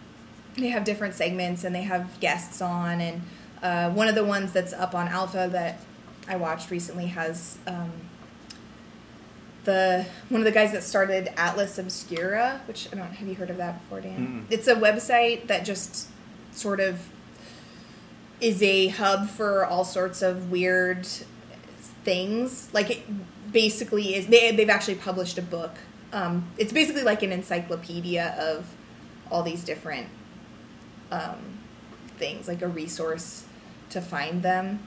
They 0.56 0.68
have 0.68 0.84
different 0.84 1.14
segments 1.14 1.64
and 1.64 1.74
they 1.74 1.82
have 1.82 2.18
guests 2.20 2.60
on. 2.60 3.00
And 3.00 3.22
uh, 3.62 3.90
one 3.90 4.08
of 4.08 4.14
the 4.14 4.24
ones 4.24 4.52
that's 4.52 4.72
up 4.72 4.94
on 4.94 5.08
Alpha 5.08 5.48
that 5.52 5.80
I 6.28 6.36
watched 6.36 6.70
recently 6.70 7.06
has 7.06 7.58
um, 7.66 7.92
the 9.64 10.06
one 10.28 10.40
of 10.40 10.44
the 10.44 10.52
guys 10.52 10.72
that 10.72 10.82
started 10.82 11.28
Atlas 11.36 11.78
Obscura, 11.78 12.62
which 12.66 12.88
I 12.92 12.96
don't 12.96 13.12
have 13.12 13.28
you 13.28 13.34
heard 13.34 13.50
of 13.50 13.58
that 13.58 13.80
before, 13.82 14.00
Dan? 14.00 14.46
Mm-mm. 14.48 14.52
It's 14.52 14.66
a 14.66 14.74
website 14.74 15.46
that 15.48 15.64
just 15.64 16.08
sort 16.52 16.80
of 16.80 17.08
is 18.40 18.62
a 18.62 18.88
hub 18.88 19.28
for 19.28 19.64
all 19.64 19.84
sorts 19.84 20.22
of 20.22 20.50
weird 20.50 21.06
things. 22.04 22.68
Like 22.72 22.90
it 22.90 23.52
basically 23.52 24.14
is. 24.14 24.28
They 24.28 24.52
they've 24.52 24.70
actually 24.70 24.96
published 24.96 25.38
a 25.38 25.42
book. 25.42 25.74
Um, 26.12 26.48
it's 26.56 26.72
basically 26.72 27.02
like 27.02 27.22
an 27.22 27.32
encyclopedia 27.32 28.34
of 28.38 28.72
all 29.30 29.42
these 29.42 29.64
different 29.64 30.06
um, 31.10 31.58
things, 32.16 32.48
like 32.48 32.62
a 32.62 32.68
resource 32.68 33.44
to 33.90 34.00
find 34.00 34.42
them. 34.42 34.86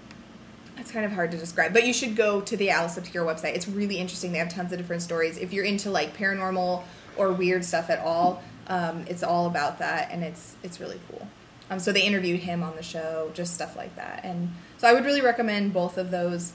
It's 0.80 0.92
kind 0.92 1.06
of 1.06 1.12
hard 1.12 1.32
to 1.32 1.38
describe, 1.38 1.74
but 1.74 1.86
you 1.86 1.94
should 1.94 2.16
go 2.16 2.40
to 2.42 2.56
the 2.56 2.70
Atlas 2.70 2.98
Obscura 2.98 3.26
website. 3.26 3.56
It's 3.56 3.68
really 3.68 3.98
interesting. 3.98 4.32
They 4.32 4.38
have 4.38 4.50
tons 4.50 4.72
of 4.72 4.78
different 4.78 5.02
stories. 5.02 5.38
If 5.38 5.52
you're 5.52 5.66
into 5.66 5.92
like 5.92 6.16
paranormal 6.16 6.84
or 7.18 7.32
weird 7.34 7.66
stuff 7.66 7.90
at 7.90 8.00
all, 8.00 8.42
um, 8.68 9.04
it's 9.08 9.22
all 9.22 9.46
about 9.48 9.80
that, 9.80 10.10
and 10.12 10.24
it's 10.24 10.56
it's 10.64 10.80
really 10.80 11.00
cool. 11.10 11.28
Um, 11.70 11.80
so 11.80 11.92
they 11.92 12.04
interviewed 12.04 12.40
him 12.40 12.64
on 12.64 12.76
the 12.76 12.84
show, 12.84 13.30
just 13.34 13.54
stuff 13.54 13.76
like 13.76 13.96
that, 13.98 14.22
and 14.24 14.50
so 14.78 14.88
I 14.88 14.94
would 14.94 15.04
really 15.06 15.22
recommend 15.22 15.74
both 15.74 15.98
of 15.98 16.10
those, 16.12 16.54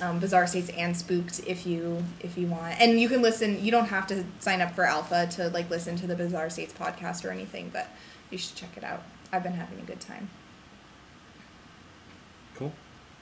um, 0.00 0.20
Bizarre 0.20 0.46
States 0.46 0.68
and 0.76 0.96
Spooked, 0.96 1.40
if 1.46 1.66
you 1.66 2.04
if 2.20 2.36
you 2.36 2.48
want. 2.48 2.78
And 2.80 3.00
you 3.00 3.08
can 3.08 3.22
listen. 3.22 3.64
You 3.64 3.70
don't 3.70 3.86
have 3.88 4.06
to 4.08 4.24
sign 4.40 4.60
up 4.60 4.74
for 4.74 4.84
Alpha 4.84 5.28
to 5.32 5.48
like 5.48 5.70
listen 5.70 5.96
to 5.96 6.06
the 6.06 6.14
Bizarre 6.14 6.50
States 6.50 6.74
podcast 6.74 7.24
or 7.24 7.30
anything, 7.30 7.70
but 7.72 7.88
you 8.30 8.38
should 8.38 8.54
check 8.54 8.76
it 8.76 8.84
out. 8.84 9.02
I've 9.32 9.42
been 9.42 9.54
having 9.54 9.78
a 9.80 9.84
good 9.84 10.00
time. 10.00 10.28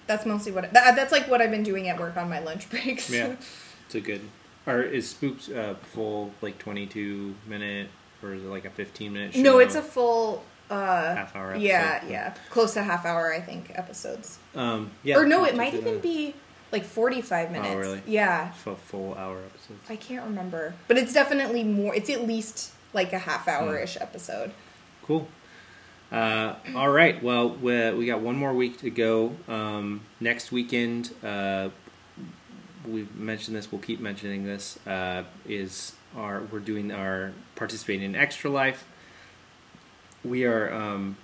That's 0.06 0.26
mostly 0.26 0.52
what 0.52 0.72
that, 0.72 0.96
that's 0.96 1.12
like 1.12 1.28
what 1.28 1.40
I've 1.40 1.50
been 1.50 1.62
doing 1.62 1.88
at 1.88 1.98
work 1.98 2.16
on 2.16 2.28
my 2.28 2.40
lunch 2.40 2.68
breaks. 2.70 3.10
Yeah, 3.10 3.36
it's 3.86 3.94
a 3.94 4.00
good. 4.00 4.20
Or 4.66 4.82
is 4.82 5.08
Spooks 5.08 5.48
uh, 5.50 5.74
full 5.92 6.32
like 6.40 6.58
twenty 6.58 6.86
two 6.86 7.34
minute, 7.46 7.88
or 8.22 8.34
is 8.34 8.42
it 8.42 8.46
like 8.46 8.64
a 8.64 8.70
fifteen 8.70 9.12
minute? 9.12 9.34
Show? 9.34 9.40
no, 9.42 9.58
it's 9.58 9.74
a 9.74 9.82
full 9.82 10.42
uh 10.70 11.14
Half 11.14 11.36
hour 11.36 11.54
Yeah, 11.56 11.94
episode. 11.96 12.10
yeah. 12.10 12.34
Close 12.50 12.72
to 12.74 12.82
half 12.82 13.04
hour 13.04 13.32
I 13.32 13.40
think 13.40 13.70
episodes. 13.74 14.38
Um, 14.54 14.90
yeah. 15.02 15.16
or 15.16 15.26
no, 15.26 15.44
it 15.44 15.54
might 15.56 15.74
even 15.74 15.98
be 16.00 16.34
like 16.72 16.84
45 16.84 17.52
minutes. 17.52 17.70
Oh, 17.74 17.78
really? 17.78 18.02
Yeah. 18.06 18.50
full, 18.52 18.74
full 18.76 19.14
hour 19.14 19.38
episodes. 19.44 19.80
I 19.90 19.96
can't 19.96 20.24
remember. 20.24 20.74
But 20.88 20.96
it's 20.96 21.12
definitely 21.12 21.62
more 21.64 21.94
it's 21.94 22.08
at 22.08 22.26
least 22.26 22.72
like 22.94 23.12
a 23.12 23.18
half 23.18 23.46
hour 23.46 23.76
ish 23.78 23.98
episode. 24.00 24.52
Cool. 25.02 25.28
Uh, 26.14 26.54
all 26.76 26.90
right. 26.90 27.20
Well, 27.24 27.50
we, 27.50 28.06
got 28.06 28.20
one 28.20 28.36
more 28.36 28.54
week 28.54 28.78
to 28.78 28.90
go. 28.90 29.34
Um, 29.48 30.02
next 30.20 30.52
weekend, 30.52 31.12
uh, 31.24 31.70
we've 32.86 33.12
mentioned 33.16 33.56
this. 33.56 33.72
We'll 33.72 33.80
keep 33.80 33.98
mentioning 33.98 34.44
this. 34.44 34.78
Uh, 34.86 35.24
is 35.48 35.96
our 36.16 36.42
we're 36.52 36.60
doing 36.60 36.92
our 36.92 37.32
participating 37.56 38.04
in 38.04 38.14
Extra 38.14 38.48
Life. 38.48 38.86
We 40.24 40.44
are. 40.44 40.72
Um, 40.72 41.16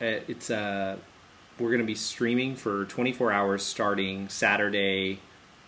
uh, 0.00 0.24
it's 0.26 0.48
uh, 0.48 0.96
we're 1.58 1.68
going 1.68 1.80
to 1.80 1.86
be 1.86 1.94
streaming 1.94 2.56
for 2.56 2.86
24 2.86 3.30
hours 3.30 3.62
starting 3.62 4.30
Saturday, 4.30 5.20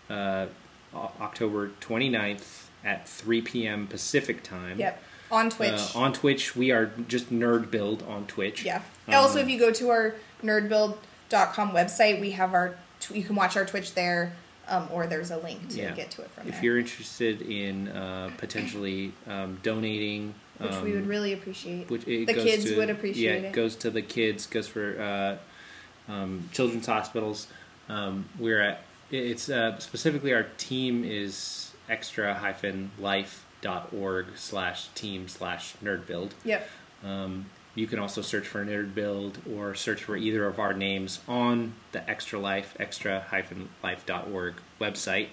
uh, 0.09 0.47
October 0.95 1.73
29th 1.83 2.69
at 2.87 3.07
3 3.07 3.43
p.m. 3.43 3.87
Pacific 3.87 4.43
time. 4.43 4.79
Yep. 4.79 5.03
On 5.31 5.51
Twitch. 5.51 5.95
Uh, 5.95 5.99
on 5.99 6.13
Twitch, 6.13 6.57
we 6.57 6.71
are 6.71 6.87
just 7.09 7.31
Nerd 7.33 7.71
Build 7.71 8.03
on 8.09 8.27
Twitch. 8.27 8.65
yeah. 8.65 8.83
Um, 9.07 9.15
also 9.15 9.39
if 9.39 9.49
you 9.49 9.59
go 9.59 9.71
to 9.73 9.91
our 9.91 10.15
nerdbuild.com 10.43 11.71
website, 11.73 12.21
we 12.21 12.33
have 12.33 12.55
our 12.55 12.77
you 13.13 13.23
can 13.23 13.37
watch 13.37 13.57
our 13.57 13.65
Twitch 13.65 13.95
there. 13.95 14.33
um, 14.71 14.87
or 14.93 15.07
there's 15.07 15.31
a 15.31 15.39
link 15.39 15.67
to 15.71 15.77
Yeah. 15.79 15.93
get 15.93 16.11
to 16.11 16.21
it 16.23 16.31
from 16.33 16.47
If 16.47 16.57
there. 16.57 16.65
you're 16.65 16.79
interested 16.79 17.41
in 17.41 17.89
uh, 17.89 18.29
potentially 18.37 19.13
um, 19.27 19.59
donating, 19.63 20.35
which 20.59 20.73
um, 20.73 20.85
we 20.85 20.93
would 20.93 21.07
really 21.07 21.33
appreciate. 21.33 21.89
which 21.89 22.07
it 22.07 22.27
The 22.27 22.35
goes 22.35 22.45
kids 22.45 22.65
to- 22.67 22.77
would 22.77 22.91
appreciate 22.91 23.41
yeah, 23.43 23.49
it. 23.49 23.53
goes 23.55 23.77
to 23.77 23.91
the 23.91 24.03
kids, 24.03 24.45
goes 24.47 24.69
for 24.69 25.01
uh, 25.01 26.13
um, 26.13 26.51
children's 26.53 26.85
hospitals. 26.87 27.47
Um, 27.89 28.29
we're 28.39 28.61
at 28.61 28.83
it's 29.11 29.49
uh, 29.49 29.79
specifically 29.79 30.35
our 30.35 30.43
team 30.59 31.03
is 31.03 31.73
extra 31.89 32.35
hyphen 32.35 32.91
life 32.99 33.47
org 33.67 34.27
slash 34.37 34.89
team 34.95 35.29
slash 35.29 35.75
nerd 35.83 36.07
build. 36.07 36.35
Yep. 36.45 36.69
Um, 37.05 37.47
you 37.75 37.87
can 37.87 38.01
also 38.01 38.23
search 38.23 38.47
for 38.47 38.65
Nerd 38.65 38.93
Build 38.93 39.39
or 39.49 39.73
search 39.77 40.03
for 40.03 40.17
either 40.17 40.47
of 40.47 40.59
our 40.59 40.75
names 40.75 41.21
on 41.29 41.75
the 41.93 42.11
Extra 42.11 42.41
Life, 42.41 42.77
extra-life.org 42.81 44.55
website. 44.81 45.29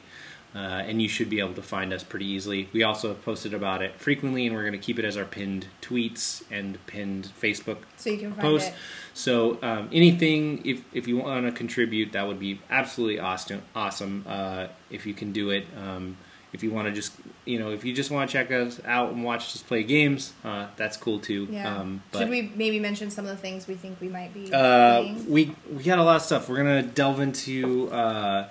Uh, 0.53 0.83
and 0.87 1.01
you 1.01 1.09
should 1.09 1.29
be 1.29 1.39
able 1.39 1.53
to 1.53 1.61
find 1.61 1.91
us 1.91 2.01
pretty 2.01 2.25
easily. 2.25 2.69
We 2.71 2.81
also 2.83 3.09
have 3.09 3.25
posted 3.25 3.53
about 3.53 3.81
it 3.81 3.99
frequently, 3.99 4.45
and 4.45 4.55
we're 4.55 4.61
going 4.61 4.71
to 4.73 4.77
keep 4.79 4.97
it 4.97 5.03
as 5.03 5.17
our 5.17 5.25
pinned 5.25 5.67
tweets 5.81 6.43
and 6.49 6.77
pinned 6.85 7.27
Facebook 7.41 7.79
So 7.97 8.11
you 8.11 8.19
can 8.19 8.29
find 8.29 8.41
post. 8.41 8.69
it. 8.69 8.75
So 9.13 9.57
um, 9.61 9.89
anything, 9.91 10.65
if 10.65 10.81
if 10.93 11.09
you 11.09 11.17
want 11.17 11.45
to 11.45 11.51
contribute, 11.51 12.13
that 12.13 12.25
would 12.25 12.39
be 12.39 12.61
absolutely 12.69 13.19
awesome. 13.19 13.63
Awesome 13.75 14.23
uh, 14.25 14.67
if 14.89 15.05
you 15.05 15.13
can 15.13 15.33
do 15.33 15.49
it. 15.49 15.65
Um, 15.77 16.15
if 16.55 16.63
you 16.63 16.71
want 16.71 16.87
to 16.87 16.93
just, 16.93 17.11
you 17.43 17.59
know, 17.59 17.69
if 17.71 17.83
you 17.83 17.93
just 17.93 18.09
want 18.09 18.29
to 18.29 18.33
check 18.33 18.49
us 18.49 18.79
out 18.85 19.11
and 19.11 19.25
watch 19.25 19.53
us 19.53 19.61
play 19.61 19.83
games, 19.83 20.31
uh, 20.45 20.67
that's 20.77 20.95
cool 20.95 21.19
too. 21.19 21.49
Yeah. 21.51 21.79
Um, 21.79 22.01
but, 22.13 22.19
Should 22.19 22.29
we 22.29 22.53
maybe 22.55 22.79
mention 22.79 23.11
some 23.11 23.25
of 23.25 23.31
the 23.31 23.37
things 23.37 23.67
we 23.67 23.75
think 23.75 23.99
we 23.99 24.07
might 24.07 24.33
be 24.33 24.51
uh, 24.53 25.01
playing? 25.01 25.29
we 25.29 25.55
we 25.69 25.83
got 25.83 25.99
a 25.99 26.03
lot 26.03 26.15
of 26.15 26.21
stuff. 26.21 26.47
We're 26.47 26.57
gonna 26.57 26.81
delve 26.81 27.19
into. 27.19 27.91
Uh, 27.91 28.47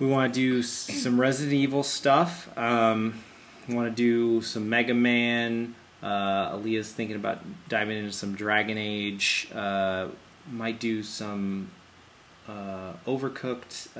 we 0.00 0.08
want 0.08 0.34
to 0.34 0.40
do 0.40 0.62
some 0.62 1.20
Resident 1.20 1.54
Evil 1.54 1.84
stuff. 1.84 2.50
Um, 2.58 3.22
we 3.68 3.74
want 3.76 3.88
to 3.88 3.94
do 3.94 4.42
some 4.42 4.68
Mega 4.68 4.92
Man. 4.92 5.76
Uh, 6.02 6.56
Aaliyah's 6.56 6.92
thinking 6.92 7.16
about 7.16 7.38
diving 7.68 7.96
into 7.96 8.12
some 8.12 8.34
Dragon 8.34 8.76
Age. 8.76 9.48
Uh, 9.54 10.08
might 10.50 10.80
do 10.80 11.02
some 11.04 11.70
uh, 12.48 12.92
Overcooked. 13.06 13.96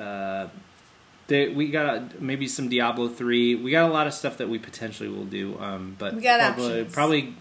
There, 1.28 1.50
we 1.50 1.70
got 1.70 2.20
maybe 2.22 2.46
some 2.46 2.68
Diablo 2.68 3.08
three. 3.08 3.56
We 3.56 3.72
got 3.72 3.90
a 3.90 3.92
lot 3.92 4.06
of 4.06 4.14
stuff 4.14 4.36
that 4.38 4.48
we 4.48 4.58
potentially 4.60 5.08
will 5.08 5.24
do. 5.24 5.58
Um, 5.58 5.96
but 5.98 6.14
We 6.14 6.20
got 6.22 6.38
probably, 6.54 6.80
options. 6.82 6.94
probably 6.94 7.34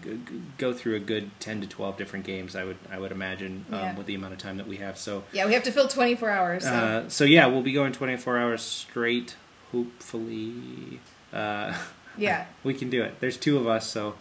go 0.58 0.72
through 0.72 0.96
a 0.96 1.00
good 1.00 1.30
ten 1.38 1.60
to 1.60 1.68
twelve 1.68 1.96
different 1.96 2.24
games. 2.24 2.56
I 2.56 2.64
would 2.64 2.78
I 2.90 2.98
would 2.98 3.12
imagine 3.12 3.64
um, 3.70 3.74
Yeah. 3.78 3.96
with 3.96 4.06
the 4.06 4.14
amount 4.16 4.32
of 4.32 4.38
time 4.40 4.56
that 4.56 4.66
we 4.66 4.78
have. 4.78 4.98
So 4.98 5.22
yeah, 5.32 5.46
we 5.46 5.52
have 5.54 5.62
to 5.64 5.70
fill 5.72 5.86
24 5.86 6.30
hours. 6.30 6.64
So. 6.64 6.70
uh, 6.70 7.08
so 7.08 7.24
yeah, 7.24 7.46
we'll 7.46 7.62
be 7.62 7.72
going 7.72 7.92
24 7.92 8.36
hours 8.38 8.62
straight. 8.62 9.36
Hopefully, 9.72 11.00
uh, 11.32 11.74
yeah. 12.18 12.46
we 12.64 12.74
can 12.74 12.90
do 12.90 13.02
it. 13.02 13.20
There's 13.20 13.36
two 13.36 13.56
of 13.58 13.66
us, 13.66 13.88
so 13.88 14.14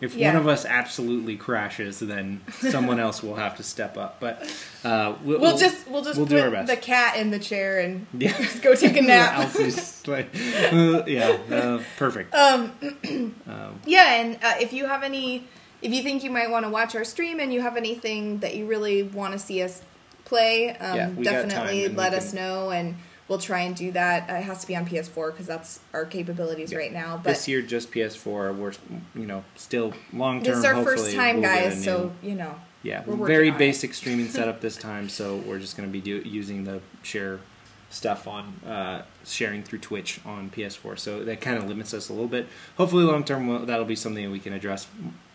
if 0.00 0.14
yeah. 0.14 0.28
one 0.32 0.40
of 0.40 0.46
us 0.48 0.64
absolutely 0.64 1.36
crashes, 1.36 2.00
then 2.00 2.40
someone 2.50 2.98
else 3.00 3.22
will 3.22 3.36
have 3.36 3.56
to 3.56 3.62
step 3.62 3.96
up. 3.96 4.18
But 4.20 4.42
uh, 4.84 5.14
we'll, 5.24 5.40
We'll 5.40 5.58
just 5.58 5.88
we'll 5.88 6.02
just 6.04 6.16
we'll 6.18 6.26
put 6.26 6.36
do 6.36 6.42
our 6.42 6.50
best. 6.50 6.68
the 6.68 6.76
cat 6.76 7.16
in 7.16 7.30
the 7.30 7.38
chair 7.38 7.80
and 7.80 8.06
yeah. 8.16 8.36
go 8.62 8.74
take 8.74 8.96
a 8.96 9.02
nap. 9.02 9.50
Like, 10.06 10.34
uh, 10.72 11.04
yeah, 11.06 11.38
uh, 11.50 11.82
perfect. 11.96 12.34
um, 12.34 12.72
Um, 13.46 13.80
yeah, 13.86 14.14
and 14.14 14.34
uh, 14.42 14.54
if 14.60 14.72
you 14.72 14.86
have 14.86 15.02
any, 15.04 15.46
if 15.80 15.92
you 15.92 16.02
think 16.02 16.24
you 16.24 16.30
might 16.30 16.50
want 16.50 16.64
to 16.64 16.70
watch 16.70 16.94
our 16.96 17.04
stream 17.04 17.38
and 17.38 17.52
you 17.52 17.60
have 17.62 17.76
anything 17.76 18.38
that 18.40 18.56
you 18.56 18.66
really 18.66 19.04
want 19.04 19.32
to 19.34 19.38
see 19.38 19.62
us 19.62 19.80
play, 20.24 20.70
um, 20.76 20.96
Yeah, 20.96 21.08
we 21.10 21.24
got 21.24 21.32
time 21.32 21.48
definitely 21.48 21.88
let 21.88 22.14
us 22.14 22.32
know 22.32 22.70
and. 22.70 22.96
We'll 23.32 23.38
try 23.40 23.60
and 23.60 23.74
do 23.74 23.90
that. 23.92 24.28
Uh, 24.28 24.34
it 24.34 24.42
has 24.42 24.60
to 24.60 24.66
be 24.66 24.76
on 24.76 24.84
PS4 24.84 25.30
because 25.32 25.46
that's 25.46 25.80
our 25.94 26.04
capabilities 26.04 26.74
right 26.74 26.92
now. 26.92 27.16
But 27.16 27.30
this 27.30 27.48
year, 27.48 27.62
just 27.62 27.90
PS4. 27.90 28.54
We're 28.54 28.74
you 29.14 29.24
know 29.26 29.42
still 29.56 29.94
long 30.12 30.42
term. 30.42 30.50
this 30.50 30.58
is 30.58 30.64
our 30.66 30.84
first 30.84 31.14
time, 31.14 31.36
we'll 31.36 31.44
guys. 31.44 31.82
So 31.82 32.12
you 32.22 32.34
know, 32.34 32.56
Yeah, 32.82 33.02
We're 33.06 33.26
very 33.26 33.48
on 33.48 33.54
it. 33.54 33.58
basic 33.58 33.94
streaming 33.94 34.28
setup 34.38 34.60
this 34.60 34.76
time, 34.76 35.08
so 35.08 35.38
we're 35.46 35.58
just 35.60 35.78
going 35.78 35.88
to 35.88 35.92
be 35.92 36.02
do, 36.02 36.18
using 36.28 36.64
the 36.64 36.82
share 37.02 37.40
stuff 37.88 38.28
on 38.28 38.52
uh, 38.66 39.04
sharing 39.24 39.62
through 39.62 39.78
Twitch 39.78 40.20
on 40.26 40.50
PS4. 40.50 40.98
So 40.98 41.24
that 41.24 41.40
kind 41.40 41.56
of 41.56 41.66
limits 41.66 41.94
us 41.94 42.10
a 42.10 42.12
little 42.12 42.28
bit. 42.28 42.48
Hopefully, 42.76 43.04
long 43.04 43.24
term, 43.24 43.46
we'll- 43.46 43.64
that'll 43.64 43.86
be 43.86 43.96
something 43.96 44.30
we 44.30 44.40
can 44.40 44.52
address. 44.52 44.88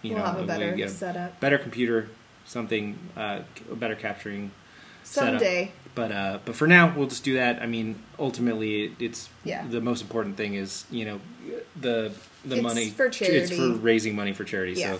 You 0.03 0.11
we'll 0.13 0.19
know, 0.19 0.25
have 0.25 0.39
a 0.39 0.43
better 0.45 0.69
we 0.69 0.77
get 0.77 0.89
a 0.89 0.91
setup 0.91 1.39
better 1.39 1.57
computer, 1.57 2.09
something 2.45 2.95
uh, 3.15 3.39
better 3.71 3.95
capturing. 3.95 4.51
setup. 5.03 5.41
Someday. 5.97 6.13
But 6.13 6.15
uh, 6.15 6.39
but 6.45 6.55
for 6.55 6.67
now, 6.67 6.93
we'll 6.95 7.07
just 7.07 7.23
do 7.23 7.35
that. 7.35 7.61
I 7.61 7.65
mean, 7.65 8.01
ultimately, 8.19 8.95
it's 8.99 9.29
Yeah. 9.43 9.65
the 9.67 9.81
most 9.81 10.01
important 10.01 10.37
thing 10.37 10.53
is 10.53 10.85
you 10.91 11.05
know 11.05 11.19
the 11.79 12.11
the 12.45 12.55
It's 12.55 12.63
money 12.63 12.89
for 12.89 13.05
It's 13.11 13.51
for 13.51 13.71
raising 13.73 14.15
money 14.15 14.33
for 14.33 14.43
charity. 14.43 14.73
Yeah. 14.73 14.97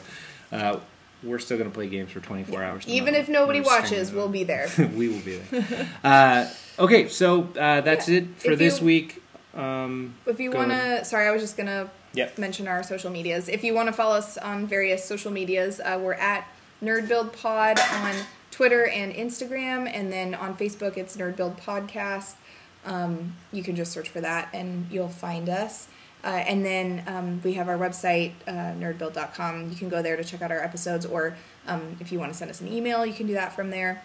So. 0.51 0.57
Uh, 0.57 0.79
we're 1.23 1.39
still 1.39 1.57
going 1.57 1.69
to 1.69 1.73
play 1.73 1.87
games 1.89 2.11
for 2.11 2.19
24 2.19 2.63
hours. 2.63 2.87
no 2.87 2.93
Even 2.93 3.15
if 3.15 3.27
nobody 3.27 3.59
watches, 3.59 4.11
we'll 4.11 4.29
be 4.29 4.43
there. 4.43 4.67
we 4.95 5.07
will 5.09 5.19
be 5.21 5.37
there. 5.37 5.87
uh, 6.03 6.47
okay, 6.77 7.07
so 7.07 7.49
uh, 7.59 7.81
that's 7.81 8.07
Yeah. 8.07 8.19
it 8.19 8.27
for 8.37 8.51
If 8.51 8.59
this 8.59 8.79
you- 8.79 8.85
week. 8.85 9.23
Um, 9.55 10.13
If 10.27 10.39
you 10.39 10.51
Go 10.51 10.59
want 10.59 10.71
ahead. 10.71 10.99
to, 10.99 11.05
sorry, 11.05 11.27
I 11.27 11.31
was 11.31 11.41
just 11.41 11.57
gonna 11.57 11.89
Yep. 12.13 12.37
mention 12.37 12.67
our 12.67 12.83
social 12.83 13.09
medias. 13.09 13.49
If 13.49 13.63
you 13.63 13.73
want 13.73 13.87
to 13.87 13.93
follow 13.93 14.15
us 14.15 14.37
on 14.37 14.67
various 14.67 15.03
social 15.05 15.31
medias, 15.31 15.79
uh, 15.79 15.99
we're 15.99 16.13
at 16.13 16.47
Nerd 16.83 17.07
Build 17.07 17.33
Pod 17.33 17.79
on 17.79 18.13
Twitter 18.57 18.87
and 18.87 19.13
Instagram, 19.13 19.87
and 19.93 20.11
then 20.11 20.33
on 20.33 20.57
Facebook 20.57 20.97
it's 20.97 21.15
Nerd 21.15 21.35
Build 21.35 21.57
Podcast. 21.57 22.37
Um, 22.85 23.35
you 23.51 23.61
can 23.61 23.75
just 23.75 23.91
search 23.91 24.09
for 24.09 24.19
that, 24.19 24.49
and 24.51 24.87
you'll 24.89 25.09
find 25.09 25.47
us. 25.47 25.87
Uh, 26.23 26.29
and 26.29 26.65
then 26.65 27.03
um, 27.05 27.39
we 27.43 27.53
have 27.53 27.69
our 27.69 27.77
website, 27.77 28.31
uh, 28.47 28.73
nerdbuild.com. 28.73 29.69
You 29.69 29.75
can 29.75 29.89
go 29.89 30.01
there 30.01 30.17
to 30.17 30.23
check 30.23 30.41
out 30.41 30.49
our 30.49 30.57
episodes, 30.57 31.05
or 31.05 31.37
um, 31.67 31.97
if 31.99 32.11
you 32.11 32.17
want 32.17 32.31
to 32.31 32.37
send 32.37 32.49
us 32.49 32.59
an 32.59 32.67
email, 32.67 33.05
you 33.05 33.13
can 33.13 33.27
do 33.27 33.33
that 33.33 33.53
from 33.53 33.69
there. 33.69 34.03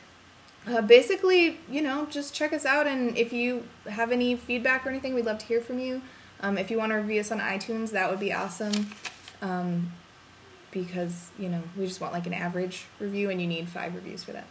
Uh, 0.66 0.83
basically, 0.83 1.59
you 1.70 1.81
know, 1.81 2.07
just 2.11 2.35
check 2.35 2.53
us 2.53 2.66
out, 2.66 2.87
and 2.87 3.16
if 3.16 3.33
you 3.33 3.66
have 3.89 4.12
any 4.12 4.37
feedback 4.37 4.85
or 4.85 4.91
anything, 4.91 5.15
we'd 5.15 5.24
love 5.24 5.39
to 5.39 5.47
hear 5.47 5.62
from 5.62 5.79
you. 5.79 6.03
Um, 6.43 6.59
if 6.59 6.70
you 6.70 6.77
want 6.77 6.91
to 6.91 6.97
review 6.97 7.20
us 7.20 7.33
on 7.33 7.41
iTunes, 7.41 7.93
that 7.93 8.11
would 8.11 8.20
be 8.20 8.35
awesome. 8.35 8.91
Because 10.73 11.31
you 11.39 11.49
know 11.49 11.62
we 11.77 11.86
just 11.86 12.01
want 12.01 12.12
like 12.12 12.27
an 12.27 12.35
average 12.35 12.86
review, 12.99 13.31
and 13.31 13.40
you 13.40 13.47
need 13.47 13.69
five 13.69 13.94
reviews 13.94 14.24
for 14.24 14.32
that. 14.32 14.47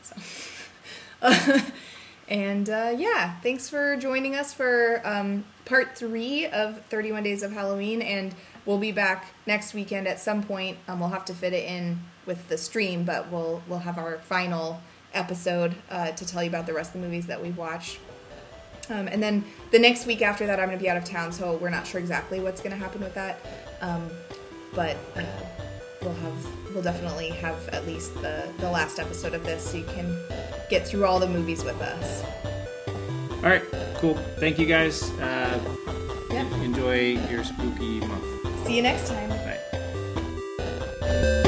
So, 1.21 1.59
and 2.29 2.69
uh, 2.69 2.93
yeah, 2.95 3.39
thanks 3.41 3.69
for 3.69 3.97
joining 3.97 4.35
us 4.35 4.53
for 4.53 5.01
um, 5.03 5.43
part 5.65 5.97
three 5.97 6.45
of 6.47 6.81
Thirty 6.85 7.11
One 7.11 7.23
Days 7.23 7.43
of 7.43 7.51
Halloween, 7.51 8.01
and 8.01 8.33
we'll 8.65 8.77
be 8.77 8.91
back 8.91 9.33
next 9.45 9.73
weekend 9.73 10.07
at 10.07 10.19
some 10.19 10.43
point. 10.43 10.77
Um, 10.87 10.99
we'll 10.99 11.09
have 11.09 11.25
to 11.25 11.33
fit 11.33 11.53
it 11.53 11.65
in 11.65 11.99
with 12.25 12.47
the 12.47 12.57
stream, 12.57 13.03
but 13.03 13.31
we'll 13.31 13.61
we'll 13.67 13.79
have 13.79 13.97
our 13.97 14.19
final 14.19 14.79
episode 15.13 15.75
uh, 15.89 16.11
to 16.11 16.25
tell 16.25 16.43
you 16.43 16.49
about 16.49 16.65
the 16.65 16.73
rest 16.73 16.95
of 16.95 17.01
the 17.01 17.07
movies 17.07 17.27
that 17.27 17.41
we've 17.41 17.57
watched. 17.57 17.99
Um, 18.89 19.07
and 19.07 19.21
then 19.21 19.43
the 19.71 19.79
next 19.79 20.05
week 20.05 20.21
after 20.21 20.45
that, 20.47 20.59
I'm 20.59 20.67
going 20.67 20.77
to 20.77 20.83
be 20.83 20.89
out 20.89 20.97
of 20.97 21.05
town, 21.05 21.31
so 21.31 21.57
we're 21.57 21.69
not 21.69 21.87
sure 21.87 21.99
exactly 21.99 22.39
what's 22.39 22.61
going 22.61 22.71
to 22.71 22.77
happen 22.77 23.01
with 23.01 23.13
that. 23.13 23.39
Um, 23.79 24.09
but 24.73 24.97
uh, 25.15 25.23
we'll 26.03 26.13
have, 26.13 26.73
we'll 26.73 26.83
definitely 26.83 27.29
have 27.29 27.67
at 27.69 27.85
least 27.87 28.13
the 28.15 28.47
the 28.59 28.69
last 28.69 28.99
episode 28.99 29.33
of 29.33 29.43
this, 29.43 29.63
so 29.71 29.77
you 29.77 29.83
can 29.85 30.17
get 30.69 30.87
through 30.87 31.05
all 31.05 31.19
the 31.19 31.27
movies 31.27 31.63
with 31.63 31.79
us. 31.81 32.23
all 33.43 33.49
right, 33.49 33.63
cool. 33.95 34.15
Thank 34.39 34.57
you 34.59 34.65
guys. 34.65 35.09
Uh, 35.19 35.59
Yeah. 36.31 36.47
Enjoy 36.63 37.17
your 37.29 37.43
spooky 37.43 37.99
month. 37.99 38.65
See 38.65 38.77
you 38.77 38.81
next 38.83 39.09
time. 39.09 39.29
Bye. 41.01 41.47